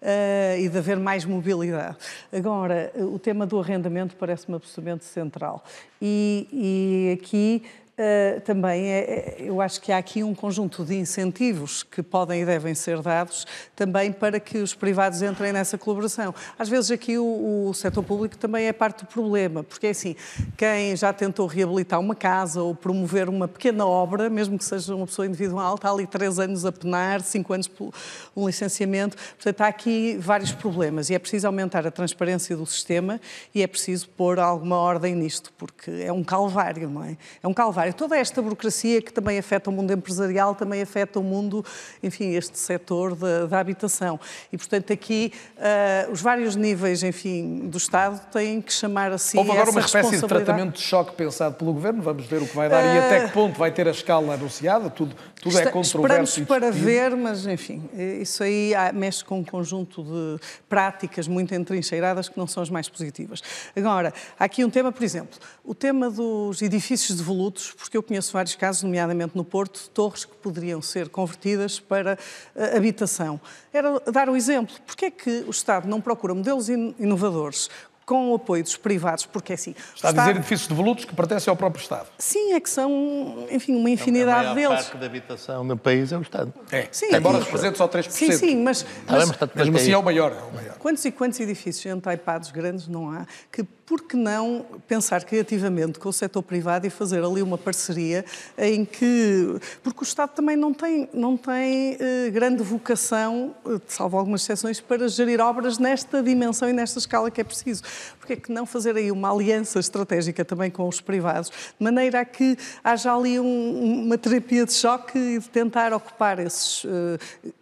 eh, 0.02 0.58
e 0.62 0.68
de 0.68 0.78
haver 0.80 0.98
mais 0.98 1.24
mobilidade. 1.24 1.96
Agora, 2.34 2.92
o 2.96 3.20
tema 3.20 3.46
do 3.46 3.60
arrendamento 3.60 4.16
parece-me 4.16 4.56
absolutamente 4.56 5.06
central. 5.06 5.64
E, 6.02 6.48
e 6.52 7.20
aqui 7.20 7.64
Uh, 8.02 8.42
também 8.42 8.88
é, 8.88 8.98
é- 8.98 9.36
eu 9.42 9.62
acho 9.62 9.80
que 9.80 9.92
há 9.92 9.98
aqui 10.00 10.24
um 10.24 10.34
conjunto 10.34 10.84
de 10.84 10.96
incentivos 10.96 11.84
que 11.84 12.02
podem 12.02 12.42
e 12.42 12.46
devem 12.46 12.74
ser 12.74 13.00
dados 13.00 13.46
também 13.76 14.12
para 14.12 14.40
que 14.40 14.58
os 14.58 14.74
privados 14.74 15.22
entrem 15.22 15.54
nessa 15.54 15.78
colaboração. 15.78 16.34
Às 16.58 16.68
vezes 16.68 16.90
aqui 16.90 17.20
o, 17.20 17.68
o 17.70 17.74
setor 17.76 18.02
público 18.02 18.36
também 18.38 18.66
é 18.66 18.74
parte 18.74 19.04
do 19.04 19.06
problema, 19.06 19.64
porque 19.64 19.86
é 19.86 19.90
assim, 19.92 20.16
quem 20.58 20.96
já 20.96 21.14
tentou 21.14 21.46
reabilitar 21.46 22.00
uma 22.00 22.16
casa 22.16 22.64
ou 22.64 22.74
promover 22.74 23.30
uma 23.30 23.48
pequena 23.48 23.86
obra, 23.86 24.32
mesmo 24.32 24.58
que 24.58 24.66
seja 24.66 24.96
uma 24.96 25.06
pessoa 25.06 25.28
individual, 25.28 25.76
está 25.76 25.92
ali 25.92 26.08
três 26.08 26.40
anos 26.40 26.66
a 26.66 26.72
penar, 26.72 27.22
cinco 27.22 27.54
anos 27.54 27.68
por 27.68 27.94
um 28.36 28.48
licenciamento. 28.48 29.16
Portanto, 29.36 29.62
há 29.62 29.68
aqui 29.68 30.18
vários 30.20 30.52
problemas 30.52 31.12
e 31.12 31.14
é 31.14 31.20
preciso 31.20 31.46
aumentar 31.46 31.86
a 31.86 31.92
transparência 31.92 32.58
do 32.58 32.66
sistema 32.66 33.22
e 33.54 33.62
é 33.62 33.68
preciso 33.68 34.10
pôr 34.10 34.40
alguma 34.40 34.78
ordem 34.78 35.14
nisto, 35.14 35.54
porque 35.56 35.92
é 36.04 36.12
um 36.12 36.24
calvário, 36.24 36.90
não 36.90 37.04
é? 37.04 37.16
É 37.44 37.48
um 37.48 37.54
calvário. 37.54 37.91
Toda 37.94 38.18
esta 38.18 38.42
burocracia 38.42 39.02
que 39.02 39.12
também 39.12 39.38
afeta 39.38 39.70
o 39.70 39.74
mundo 39.74 39.92
empresarial, 39.92 40.56
também 40.56 40.82
afeta 40.82 41.20
o 41.20 41.24
mundo, 41.24 41.64
enfim, 42.02 42.34
este 42.36 42.58
setor 42.58 43.16
da, 43.16 43.46
da 43.46 43.60
habitação. 43.60 44.20
E, 44.52 44.58
portanto, 44.58 44.92
aqui 44.94 45.32
ah, 45.58 46.08
os 46.12 46.22
vários 46.22 46.56
níveis, 46.56 47.04
enfim, 47.04 47.68
do 47.70 47.78
Estado 47.78 48.20
têm 48.32 48.62
que 48.62 48.72
chamar 48.74 49.12
a 49.12 49.18
si 49.18 49.38
Houve 49.38 49.52
agora 49.52 49.70
uma 49.72 49.82
espécie 49.82 50.20
de 50.20 50.28
tratamento 50.28 50.76
de 50.76 50.82
choque 50.82 51.16
pensado 51.16 51.56
pelo 51.56 51.74
Governo, 51.74 52.02
vamos 52.02 52.26
ver 52.26 52.42
o 52.42 52.48
que 52.48 52.56
vai 52.56 52.70
dar 52.70 52.84
e 52.84 53.00
até 53.00 53.28
que 53.28 53.34
ponto 53.34 53.58
vai 53.58 53.72
ter 53.72 53.88
a 53.88 53.92
escala 53.92 54.34
anunciada, 54.34 54.90
tudo, 54.90 55.16
tudo 55.42 55.56
é 55.58 55.60
Está- 55.60 55.72
controverso. 55.72 56.40
e 56.40 56.44
Esperamos 56.44 56.48
para 56.48 56.72
ver, 56.72 57.16
mas 57.16 57.46
enfim, 57.46 57.90
isso 58.20 58.44
aí 58.44 58.74
há- 58.76 58.92
mexe 58.94 59.24
com 59.24 59.40
um 59.40 59.44
conjunto 59.44 60.04
de 60.04 60.40
práticas 60.70 61.28
muito 61.28 61.54
entrincheiradas 61.54 62.30
que 62.30 62.38
não 62.38 62.48
são 62.48 62.62
as 62.64 62.70
mais 62.70 62.88
positivas. 62.90 63.42
Agora, 63.76 64.14
há 64.40 64.46
aqui 64.46 64.64
um 64.64 64.70
tema, 64.70 64.92
por 64.92 65.04
exemplo, 65.04 65.40
o 65.64 65.74
tema 65.74 66.10
dos 66.10 66.62
edifícios 66.62 67.18
devolutos, 67.18 67.71
porque 67.78 67.98
eu 67.98 68.04
conheço 68.04 68.34
vários 68.34 68.56
casos, 68.56 68.84
nomeadamente 68.84 69.36
no 69.36 69.44
Porto, 69.44 69.82
de 69.82 69.90
torres 69.90 70.26
que 70.26 70.36
poderiam 70.36 70.82
ser 70.82 71.10
convertidas 71.10 71.80
para 71.80 72.18
eh, 72.56 72.78
habitação. 72.78 73.40
Era 73.74 74.00
dar 74.12 74.30
o 74.30 74.36
exemplo. 74.36 74.76
Porquê 74.86 75.06
é 75.06 75.12
que 75.12 75.44
o 75.48 75.52
Estado 75.52 75.88
não 75.88 76.00
procura 76.02 76.34
modelos 76.34 76.70
in- 76.70 76.94
inovadores 77.00 77.70
com 78.06 78.32
o 78.32 78.36
apoio 78.36 78.64
dos 78.64 78.76
privados? 78.78 79.26
Porque 79.26 79.54
é 79.54 79.56
assim. 79.56 79.72
o 79.72 79.76
Está 79.96 80.10
a 80.10 80.12
dizer 80.12 80.22
Estado- 80.22 80.38
edifícios 80.38 80.68
devolutos 80.68 81.06
que 81.06 81.16
pertencem 81.16 81.50
ao 81.50 81.56
próprio 81.56 81.82
Estado. 81.82 82.08
Sim, 82.18 82.54
é 82.54 82.60
que 82.60 82.70
são, 82.70 83.48
enfim, 83.50 83.76
uma 83.76 83.90
infinidade 83.90 84.50
maior 84.54 84.56
deles. 84.56 84.86
parte 84.86 84.98
da 84.98 85.06
habitação 85.06 85.64
no 85.64 85.78
país 85.78 86.12
é 86.12 86.18
o 86.18 86.22
Estado. 86.22 86.54
É, 86.72 86.88
Sim, 86.92 87.14
embora 87.16 87.40
represente 87.40 87.78
só 87.78 87.88
3%. 87.88 88.10
Sim, 88.10 88.32
sim, 88.34 88.56
mas, 88.64 88.86
mas 89.08 89.30
tudo 89.30 89.52
Mesmo 89.56 89.78
a 89.78 89.80
assim 89.80 89.92
é 89.92 89.98
o 89.98 90.04
maior. 90.04 90.32
É 90.32 90.42
o 90.52 90.54
maior. 90.54 90.76
Quantos 90.78 91.06
e 91.06 91.12
quantos 91.12 91.40
edifícios 91.40 91.86
entaipados 91.86 92.52
grandes 92.52 92.88
não 92.88 93.12
há 93.12 93.26
que, 93.52 93.64
por 93.64 94.02
que 94.04 94.16
não 94.18 94.66
pensar 94.88 95.24
criativamente 95.24 96.00
com 96.00 96.10
o 96.10 96.14
setor 96.14 96.42
privado 96.42 96.88
e 96.88 96.90
fazer 96.90 97.24
ali 97.24 97.42
uma 97.42 97.58
parceria 97.58 98.26
em 98.58 98.84
que. 98.84 99.56
Porque 99.84 100.00
o 100.02 100.04
Estado 100.04 100.32
também 100.32 100.56
não 100.56 100.74
tem, 100.74 101.08
não 101.14 101.38
tem 101.38 101.98
eh, 102.00 102.30
grande 102.32 102.64
vocação, 102.64 103.54
eh, 103.68 103.80
salvo 103.88 104.18
algumas 104.18 104.42
exceções, 104.42 104.80
para 104.80 105.08
gerir 105.08 105.40
obras 105.40 105.78
nesta 105.78 106.24
dimensão 106.24 106.70
e 106.70 106.74
nesta 106.74 107.00
escala 107.00 107.30
que 107.30 107.42
é 107.42 107.44
preciso. 107.44 107.84
Porque 108.20 108.34
é 108.34 108.36
que 108.36 108.52
não 108.52 108.66
fazer 108.66 108.96
aí 108.96 109.12
uma 109.12 109.32
aliança 109.34 109.80
estratégica 109.80 110.44
também 110.46 110.70
com 110.70 110.88
os 110.88 111.02
privados, 111.02 111.50
de 111.50 111.84
maneira 111.84 112.22
a 112.22 112.26
que 112.26 112.58
haja 112.84 113.14
ali 113.16 113.40
um- 113.40 114.04
uma 114.06 114.18
terapia 114.18 114.66
de 114.66 114.74
choque 114.74 115.18
e 115.18 115.40
de 115.40 115.50
tentar 115.50 115.94
ocupar 115.94 116.40
esses. 116.40 116.86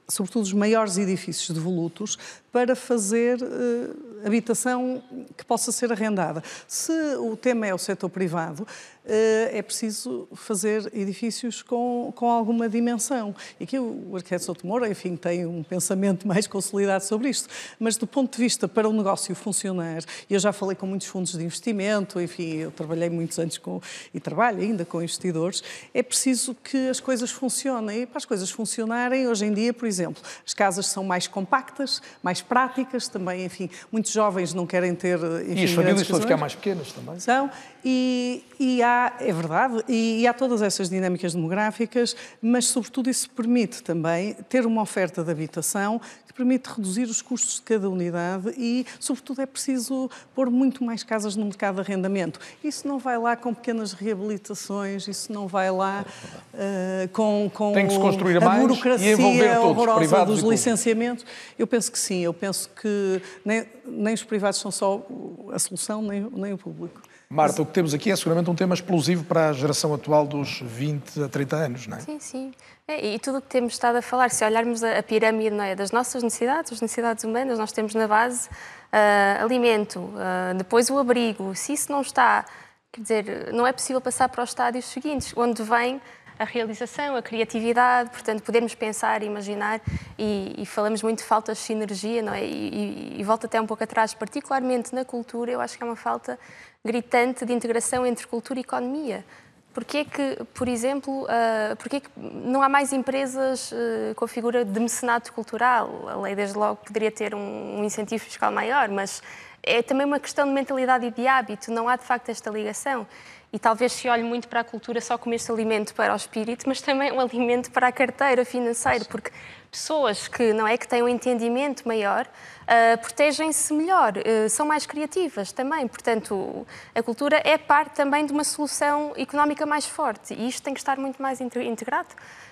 Sobretudo 0.10 0.44
os 0.44 0.53
maiores 0.53 0.98
edifícios 0.98 1.49
devolutos, 1.52 2.18
para 2.52 2.76
fazer 2.76 3.40
eh, 3.41 4.26
habitação 4.26 5.02
que 5.38 5.45
possa 5.45 5.72
ser 5.72 5.91
arrendada. 5.91 6.44
Se 6.68 6.91
o 7.18 7.38
tema 7.38 7.68
é 7.68 7.73
o 7.73 7.77
setor 7.77 8.10
privado, 8.10 8.68
eh, 9.06 9.52
é 9.53 9.61
preciso 9.61 10.27
fazer 10.34 10.90
edifícios 10.94 11.61
com, 11.61 12.11
com 12.15 12.30
alguma 12.30 12.68
dimensão. 12.68 13.36
E 13.60 13.65
aqui 13.65 13.77
o 13.77 14.15
arquiteto 14.15 14.45
Souto 14.45 14.65
Moura, 14.65 14.90
enfim, 14.90 15.15
tem 15.15 15.45
um 15.45 15.61
pensamento 15.61 16.27
mais 16.27 16.48
consolidado 16.48 17.03
sobre 17.03 17.30
isto, 17.30 17.48
mas 17.80 17.98
do 17.98 18.07
ponto 18.07 18.36
de 18.36 18.44
vista 18.44 18.68
para 18.68 18.90
o 18.90 18.94
negócio 18.94 19.34
funcionar, 19.36 20.03
eu 20.27 20.40
já 20.40 20.52
falei 20.52 20.76
com 20.76 20.88
muitos 20.88 21.07
fundos 21.07 21.34
de 21.34 21.44
investimento, 21.44 22.19
enfim, 22.19 22.56
eu 22.56 22.72
trabalhei 22.72 23.10
muitos 23.10 23.38
anos 23.38 23.60
com, 23.60 23.80
e 24.11 24.19
trabalho 24.19 24.60
ainda 24.60 24.84
com 24.84 25.02
investidores, 25.02 25.64
é 25.94 26.02
preciso 26.02 26.56
que 26.56 26.90
as 26.90 26.99
coisas 26.99 27.30
funcionem. 27.30 28.02
E 28.02 28.06
para 28.07 28.18
as 28.18 28.26
coisas 28.26 28.49
funcionarem, 28.49 29.27
hoje 29.27 29.45
em 29.45 29.53
dia, 29.53 29.73
por 29.73 29.88
exemplo, 29.88 29.99
as 30.46 30.54
casas 30.54 30.88
são 30.88 31.04
mais 31.04 31.28
compactas, 31.28 32.02
mais 32.22 32.42
práticas, 32.42 33.08
também, 33.08 33.46
enfim, 33.46 33.70
muitos 33.92 34.12
jovens 34.12 34.54
não 34.54 34.66
querem 34.66 34.96
ter. 34.96 35.18
Enfim, 35.18 35.62
E 35.62 35.64
as 35.66 35.72
famílias 35.72 36.02
estão 36.02 36.18
a 36.18 36.22
ficar 36.22 36.38
mais 36.38 36.56
pequenas 36.56 36.92
também. 36.92 37.20
São, 37.20 37.50
e, 37.84 38.44
e 38.60 38.84
há, 38.84 39.14
é 39.20 39.32
verdade, 39.32 39.84
e, 39.88 40.22
e 40.22 40.28
há 40.28 40.34
todas 40.34 40.62
essas 40.62 40.90
dinâmicas 40.90 41.34
demográficas, 41.34 42.16
mas 42.42 42.66
sobretudo 42.66 43.10
isso 43.10 43.30
permite 43.30 43.82
também 43.82 44.34
ter 44.50 44.66
uma 44.66 44.82
oferta 44.82 45.24
de 45.24 45.32
habitação 45.32 46.02
que 46.28 46.34
permite 46.34 46.68
reduzir 46.68 47.04
os 47.04 47.22
custos 47.22 47.56
de 47.56 47.62
cada 47.62 47.90
unidade 47.90 48.54
e, 48.58 48.86
sobretudo, 49.00 49.42
é 49.42 49.46
preciso 49.46 50.10
pôr 50.36 50.50
muito 50.50 50.84
mais 50.84 51.04
casas 51.04 51.36
no 51.36 51.46
mercado 51.46 51.76
de 51.76 51.82
arrendamento. 51.82 52.40
Isso 52.64 52.88
não 52.88 53.00
vai 53.00 53.18
lá 53.18 53.36
com 53.36 53.54
pequenas 53.54 53.94
reabilitações, 53.94 55.08
isso 55.08 55.32
não 55.32 55.48
vai 55.48 55.72
lá 55.72 56.06
eh, 56.54 57.10
com, 57.14 57.50
com 57.54 57.74
Tem 57.74 57.88
que 57.88 57.94
se 57.94 58.00
construir 58.00 58.38
a 58.38 58.42
mais 58.42 58.64
e 58.64 58.68
burocracia 58.68 59.12
envolver 59.14 59.56
todos, 59.56 59.86
privados 59.95 60.41
dos 60.41 60.49
licenciamentos. 60.49 61.26
Eu 61.57 61.68
penso 61.68 61.91
que 61.91 61.99
sim, 61.99 62.20
eu 62.20 62.34
penso 62.34 62.70
que 62.70 63.22
nem, 63.44 63.66
nem 63.86 64.14
os 64.14 64.24
privados 64.24 64.60
são 64.60 64.72
só 64.72 65.06
a 65.52 65.60
solução, 65.60 66.02
nem, 66.02 66.28
nem 66.32 66.53
o 66.53 66.57
público. 66.57 67.02
Marta, 67.32 67.61
o 67.61 67.66
que 67.66 67.72
temos 67.72 67.94
aqui 67.94 68.10
é 68.10 68.16
seguramente 68.16 68.49
um 68.49 68.56
tema 68.56 68.74
explosivo 68.74 69.24
para 69.24 69.49
a 69.49 69.53
geração 69.53 69.94
atual 69.94 70.26
dos 70.26 70.61
20 70.64 71.26
a 71.26 71.30
30 71.30 71.56
anos, 71.56 71.86
não 71.86 71.98
é? 71.98 71.99
Sim, 71.99 72.20
sim. 72.20 72.52
É, 72.88 73.14
e 73.14 73.20
tudo 73.20 73.38
o 73.38 73.41
que 73.41 73.48
temos 73.48 73.74
estado 73.74 73.98
a 73.98 74.02
falar, 74.02 74.32
se 74.32 74.44
olharmos 74.44 74.84
a, 74.84 74.98
a 74.98 75.03
pirâmide 75.03 75.52
não 75.52 75.64
é, 75.64 75.76
das 75.76 75.91
nossas 75.91 76.24
necessidades, 76.24 76.74
as 76.74 76.82
necessidades 76.82 77.24
humanas, 77.24 77.60
nós 77.60 77.72
temos 77.72 77.94
na 77.94 78.07
base 78.07 78.49
ah, 78.91 79.44
alimento, 79.44 80.11
ah, 80.18 80.53
depois 80.57 80.90
o 80.90 80.98
abrigo. 80.98 81.53
Se 81.53 81.74
isso 81.74 81.91
não 81.91 82.02
está, 82.02 82.45
quer 82.91 83.02
dizer, 83.02 83.53
não 83.53 83.68
é 83.68 83.72
possível 83.72 84.02
passar 84.02 84.28
para 84.28 84.44
os 84.44 84.49
estádios 84.49 84.86
seguintes, 84.86 85.32
onde 85.38 85.61
vem 85.61 86.02
a 86.40 86.45
realização, 86.45 87.18
a 87.18 87.22
criatividade, 87.22 88.10
portanto, 88.11 88.41
podemos 88.41 88.74
pensar, 88.74 89.22
imaginar, 89.22 89.82
e, 90.18 90.56
e 90.57 90.66
falamos 90.66 91.03
muito 91.03 91.20
de 91.20 91.26
falta 91.26 91.52
de 91.52 91.60
sinergia, 91.60 92.22
não 92.22 92.34
é? 92.34 92.45
E, 92.45 93.16
e, 93.18 93.20
e 93.20 93.24
volto 93.26 93.45
até 93.45 93.60
um 93.60 93.68
pouco 93.68 93.84
atrás, 93.84 94.14
particularmente 94.14 94.95
na 94.95 95.03
cultura, 95.03 95.52
eu 95.52 95.60
acho 95.60 95.78
que 95.78 95.84
é 95.84 95.86
uma 95.86 95.98
falta 95.98 96.40
gritante 96.84 97.45
de 97.45 97.52
integração 97.52 98.06
entre 98.06 98.26
cultura 98.26 98.57
e 98.57 98.61
economia. 98.61 99.26
Porquê 99.74 100.06
que, 100.06 100.38
por 100.53 100.68
exemplo, 100.68 101.24
uh, 101.24 101.76
porquê 101.78 101.99
que 101.99 102.10
não 102.18 102.61
há 102.61 102.70
mais 102.70 102.91
empresas 102.91 103.72
uh, 103.72 104.16
com 104.16 104.26
a 104.26 104.28
figura 104.28 104.66
de 104.66 104.80
mecenato 104.80 105.32
cultural? 105.34 106.10
A 106.10 106.16
lei, 106.22 106.36
desde 106.36 106.57
logo, 106.57 106.78
poderia 106.78 107.11
ter 107.11 107.36
um, 107.36 107.80
um 107.80 107.84
incentivo 107.84 108.24
fiscal 108.24 108.52
maior, 108.52 108.90
mas 108.90 109.22
é 109.61 109.84
também 109.84 110.06
uma 110.06 110.20
questão 110.20 110.48
de 110.48 110.53
mentalidade 110.53 111.06
e 111.06 111.11
de 111.11 111.28
hábito, 111.28 111.72
não 111.72 111.88
há 111.88 111.98
de 111.98 112.03
facto 112.03 112.30
esta 112.30 112.49
ligação. 112.49 113.06
E 113.52 113.58
talvez 113.58 113.94
se 113.94 114.08
olhe 114.08 114.24
muito 114.24 114.48
para 114.48 114.60
a 114.60 114.64
cultura 114.64 115.02
só 115.02 115.18
como 115.18 115.34
este 115.34 115.52
alimento 115.52 115.94
para 115.96 116.14
o 116.14 116.16
espírito, 116.16 116.68
mas 116.68 116.82
também 116.82 117.12
um 117.12 117.20
alimento 117.22 117.72
para 117.72 117.88
a 117.88 117.92
carteira 117.92 118.46
financeira, 118.46 119.04
porque 119.06 119.32
pessoas 119.72 120.28
que 120.28 120.54
não 120.54 120.68
é 120.68 120.78
que 120.78 120.88
têm 120.88 121.02
um 121.02 121.08
entendimento 121.08 121.88
maior 121.88 122.26
uh, 122.26 122.98
protegem-se 123.00 123.74
melhor, 123.74 124.14
uh, 124.18 124.50
são 124.50 124.66
mais 124.66 124.86
criativas 124.86 125.52
também. 125.52 125.88
Portanto, 125.88 126.66
a 126.94 127.02
cultura 127.02 127.42
é 127.44 127.58
parte 127.58 127.96
também 127.96 128.26
de 128.26 128.32
uma 128.32 128.44
solução 128.44 129.14
económica 129.18 129.66
mais 129.66 129.86
forte 129.86 130.34
e 130.34 130.48
isto 130.48 130.62
tem 130.62 130.74
que 130.74 130.80
estar 130.80 130.98
muito 130.98 131.22
mais 131.22 131.42
integrado. 131.42 132.10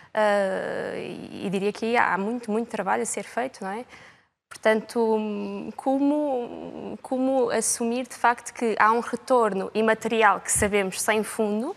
Uh, 0.08 1.46
e 1.46 1.50
diria 1.52 1.72
que 1.72 1.96
há 1.96 2.18
muito, 2.18 2.50
muito 2.50 2.70
trabalho 2.70 3.04
a 3.04 3.06
ser 3.06 3.24
feito, 3.24 3.64
não 3.64 3.70
é? 3.70 3.86
Portanto, 4.50 5.20
como, 5.76 6.98
como 7.02 7.50
assumir 7.50 8.08
de 8.08 8.16
facto 8.16 8.54
que 8.54 8.76
há 8.80 8.92
um 8.92 9.02
retorno 9.02 9.70
imaterial 9.74 10.40
que 10.40 10.52
sabemos 10.52 11.02
sem 11.02 11.24
fundo 11.24 11.76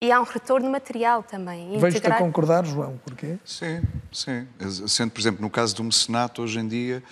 e 0.00 0.12
há 0.12 0.20
um 0.20 0.24
retorno 0.24 0.70
material 0.70 1.22
também. 1.22 1.76
Vejo-te 1.78 2.06
a 2.06 2.16
concordar, 2.16 2.64
João, 2.64 2.98
porquê? 3.04 3.36
Sim, 3.44 3.82
sim. 4.12 4.46
Sendo, 4.86 5.10
por 5.10 5.20
exemplo, 5.20 5.42
no 5.42 5.50
caso 5.50 5.74
do 5.74 5.82
mecenato, 5.82 6.40
hoje 6.40 6.60
em 6.60 6.68
dia, 6.68 7.02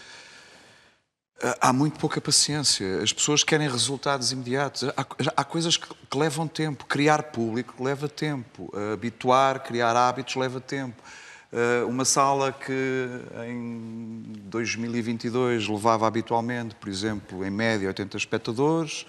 há 1.60 1.72
muito 1.72 1.98
pouca 1.98 2.20
paciência. 2.20 3.02
As 3.02 3.12
pessoas 3.12 3.42
querem 3.42 3.68
resultados 3.68 4.30
imediatos. 4.30 4.84
Há, 4.96 5.04
há 5.36 5.44
coisas 5.44 5.76
que, 5.76 5.88
que, 5.88 6.16
levam 6.16 6.46
tempo. 6.46 6.86
Criar 6.86 7.24
público 7.24 7.82
leva 7.82 8.08
tempo. 8.08 8.72
Habituar, 8.92 9.64
criar 9.64 9.96
hábitos 9.96 10.36
leva 10.36 10.60
tempo. 10.60 11.02
Eh, 11.52 11.84
uma 11.84 12.04
sala 12.04 12.52
que 12.52 13.08
em 13.48 14.24
2022 14.46 15.68
levava 15.68 16.06
habitualmente, 16.06 16.74
por 16.74 16.88
exemplo, 16.88 17.44
em 17.44 17.50
média 17.50 17.86
80 17.88 18.16
espectadores, 18.16 19.06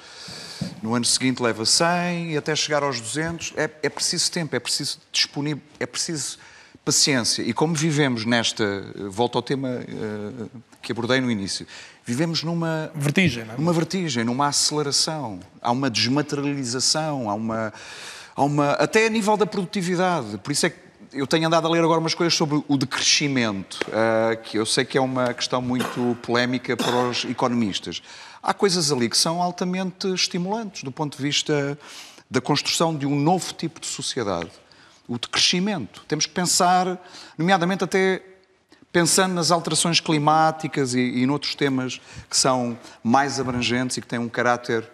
no 0.81 0.93
ano 0.93 1.05
seguinte 1.05 1.41
leva 1.41 1.65
100 1.65 2.34
e 2.34 2.38
até 2.38 2.55
chegar 2.55 2.84
aos 2.84 3.01
200 3.01 3.53
é, 3.57 3.69
é 3.81 3.89
preciso 3.89 4.31
tempo, 4.31 4.55
é 4.55 4.59
preciso 4.59 4.99
disponível, 5.11 5.61
é 5.80 5.85
preciso 5.85 6.38
paciência. 6.85 7.41
E 7.41 7.53
como 7.53 7.73
vivemos 7.73 8.23
nesta, 8.23 8.64
volta 9.09 9.39
ao 9.39 9.41
tema 9.41 9.69
uh, 9.69 10.49
que 10.81 10.91
abordei 10.91 11.19
no 11.19 11.30
início, 11.30 11.68
vivemos 12.05 12.43
numa 12.43 12.89
vertigem, 12.95 13.43
não 13.43 13.55
é? 13.55 13.57
numa 13.57 13.73
vertigem, 13.73 14.23
numa 14.23 14.47
aceleração, 14.47 15.39
há 15.61 15.72
uma 15.72 15.89
desmaterialização, 15.89 17.30
há 17.30 17.34
uma, 17.34 17.73
há 18.34 18.43
uma 18.43 18.72
até 18.73 19.07
a 19.07 19.09
nível 19.09 19.35
da 19.35 19.45
produtividade. 19.45 20.38
Por 20.38 20.51
isso 20.51 20.65
é 20.65 20.69
que 20.69 20.86
eu 21.13 21.25
tenho 21.25 21.47
andado 21.47 21.67
a 21.67 21.69
ler 21.69 21.84
agora 21.84 21.99
umas 21.99 22.13
coisas 22.13 22.34
sobre 22.34 22.63
o 22.67 22.77
decrescimento, 22.77 23.79
uh, 23.88 24.41
que 24.43 24.57
eu 24.57 24.65
sei 24.65 24.85
que 24.85 24.97
é 24.97 25.01
uma 25.01 25.34
questão 25.34 25.61
muito 25.61 26.17
polémica 26.21 26.75
para 26.75 27.09
os 27.09 27.25
economistas. 27.25 28.01
Há 28.41 28.53
coisas 28.53 28.91
ali 28.91 29.09
que 29.09 29.17
são 29.17 29.41
altamente 29.41 30.07
estimulantes 30.13 30.84
do 30.84 30.91
ponto 30.91 31.17
de 31.17 31.23
vista 31.23 31.77
da 32.29 32.41
construção 32.41 32.95
de 32.95 33.05
um 33.05 33.15
novo 33.15 33.53
tipo 33.53 33.79
de 33.79 33.88
sociedade. 33.88 34.51
O 35.07 35.17
decrescimento. 35.17 36.03
Temos 36.07 36.25
que 36.25 36.34
pensar, 36.34 37.01
nomeadamente 37.38 37.84
até 37.84 38.21
pensando 38.91 39.34
nas 39.34 39.51
alterações 39.51 39.99
climáticas 39.99 40.93
e, 40.93 40.99
e 40.99 41.25
noutros 41.25 41.55
temas 41.55 42.01
que 42.29 42.35
são 42.35 42.77
mais 43.03 43.39
abrangentes 43.39 43.97
e 43.97 44.01
que 44.01 44.07
têm 44.07 44.19
um 44.19 44.29
caráter 44.29 44.89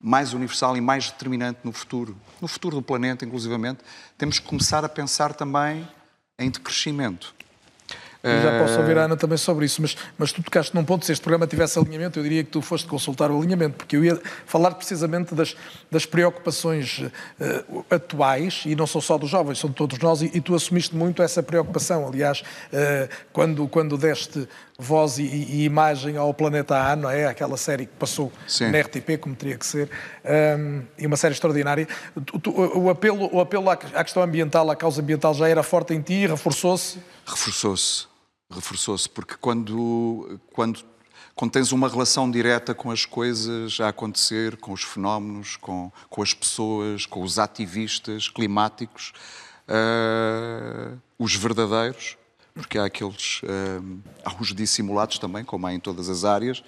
mais 0.00 0.32
universal 0.32 0.76
e 0.76 0.80
mais 0.80 1.10
determinante 1.10 1.60
no 1.64 1.72
futuro, 1.72 2.16
no 2.40 2.48
futuro 2.48 2.76
do 2.76 2.82
planeta, 2.82 3.24
inclusivamente, 3.24 3.80
temos 4.16 4.38
que 4.38 4.46
começar 4.46 4.84
a 4.84 4.88
pensar 4.88 5.34
também 5.34 5.88
em 6.38 6.50
decrescimento. 6.50 7.34
Eu 8.22 8.42
já 8.42 8.58
posso 8.58 8.80
ouvir 8.80 8.98
a 8.98 9.04
Ana 9.04 9.16
também 9.16 9.38
sobre 9.38 9.66
isso, 9.66 9.80
mas, 9.80 9.96
mas 10.18 10.32
tu 10.32 10.42
tocaste 10.42 10.74
num 10.74 10.84
ponto, 10.84 11.06
se 11.06 11.12
este 11.12 11.22
programa 11.22 11.46
tivesse 11.46 11.78
alinhamento, 11.78 12.18
eu 12.18 12.24
diria 12.24 12.42
que 12.42 12.50
tu 12.50 12.60
foste 12.60 12.88
consultar 12.88 13.30
o 13.30 13.38
alinhamento, 13.38 13.76
porque 13.76 13.96
eu 13.96 14.04
ia 14.04 14.20
falar 14.44 14.72
precisamente 14.72 15.32
das, 15.32 15.56
das 15.92 16.04
preocupações 16.04 16.98
uh, 16.98 17.84
atuais, 17.88 18.64
e 18.66 18.74
não 18.74 18.86
são 18.86 19.00
só 19.00 19.16
dos 19.16 19.30
jovens, 19.30 19.58
são 19.58 19.70
de 19.70 19.76
todos 19.76 19.96
nós, 20.00 20.22
e, 20.22 20.30
e 20.34 20.40
tu 20.40 20.56
assumiste 20.56 20.96
muito 20.96 21.22
essa 21.22 21.40
preocupação. 21.40 22.08
Aliás, 22.08 22.40
uh, 22.40 23.08
quando, 23.32 23.68
quando 23.68 23.96
deste 23.96 24.48
voz 24.78 25.18
e, 25.18 25.22
e, 25.22 25.64
imagem 25.64 26.16
ao 26.16 26.32
Planeta 26.34 26.76
A, 26.76 26.94
não 26.96 27.08
é? 27.08 27.26
Aquela 27.26 27.56
série 27.56 27.86
que 27.86 27.94
passou 27.94 28.30
Sim. 28.46 28.70
na 28.70 28.80
RTP, 28.80 29.18
como 29.18 29.34
teria 29.34 29.56
que 29.56 29.66
ser, 29.66 29.90
um, 30.58 30.82
e 30.98 31.06
uma 31.06 31.16
série 31.16 31.32
extraordinária. 31.32 31.88
Tu, 32.42 32.50
o 32.50 32.90
apelo, 32.90 33.34
o 33.34 33.40
apelo 33.40 33.70
à, 33.70 33.72
à 33.72 34.04
questão 34.04 34.22
ambiental, 34.22 34.70
à 34.70 34.76
causa 34.76 35.00
ambiental, 35.00 35.32
já 35.34 35.48
era 35.48 35.62
forte 35.62 35.94
em 35.94 36.00
ti, 36.00 36.26
reforçou-se? 36.26 36.98
Reforçou-se 37.26 38.16
reforçou-se, 38.50 39.08
porque 39.08 39.34
quando, 39.40 40.40
quando, 40.52 40.84
quando 41.34 41.50
tens 41.50 41.72
uma 41.72 41.88
relação 41.88 42.30
direta 42.30 42.74
com 42.74 42.90
as 42.90 43.04
coisas 43.04 43.80
a 43.80 43.88
acontecer, 43.88 44.56
com 44.56 44.72
os 44.72 44.82
fenómenos, 44.82 45.56
com, 45.56 45.90
com 46.08 46.22
as 46.22 46.32
pessoas, 46.32 47.06
com 47.06 47.22
os 47.22 47.38
ativistas 47.38 48.28
climáticos, 48.28 49.12
uh, 49.68 50.98
os 51.18 51.34
verdadeiros, 51.34 52.16
porque 52.56 52.78
há 52.78 52.86
aqueles, 52.86 53.42
uh, 53.42 53.98
há 54.24 54.34
os 54.40 54.54
dissimulados 54.54 55.18
também, 55.18 55.44
como 55.44 55.66
há 55.66 55.74
em 55.74 55.78
todas 55.78 56.08
as 56.08 56.24
áreas, 56.24 56.64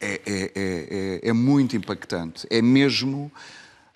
é, 0.00 0.14
é, 0.14 0.20
é, 0.26 0.50
é, 0.54 1.28
é 1.28 1.32
muito 1.32 1.76
impactante. 1.76 2.46
É 2.50 2.62
mesmo 2.62 3.30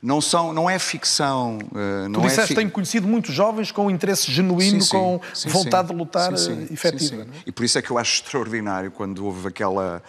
não, 0.03 0.21
são, 0.21 0.53
não 0.53 0.69
é 0.69 0.79
ficção. 0.79 1.59
Uh, 1.73 2.09
não 2.09 2.21
tu 2.21 2.27
disseste 2.27 2.41
é 2.41 2.47
fi... 2.47 2.55
tenho 2.55 2.71
conhecido 2.71 3.07
muitos 3.07 3.35
jovens 3.35 3.71
com 3.71 3.91
interesse 3.91 4.33
genuíno, 4.33 4.81
sim, 4.81 4.87
sim, 4.87 4.91
com 4.91 5.21
sim, 5.35 5.49
vontade 5.51 5.89
de 5.89 5.95
lutar 5.95 6.37
sim, 6.39 6.53
uh, 6.53 6.73
efetiva. 6.73 7.23
É? 7.23 7.27
E 7.47 7.53
por 7.53 7.65
isso 7.65 7.79
é 7.79 7.83
que 7.83 7.91
eu 7.91 7.99
acho 7.99 8.23
extraordinário 8.23 8.91
quando 8.91 9.25
houve 9.27 9.49
aquela, 9.49 10.03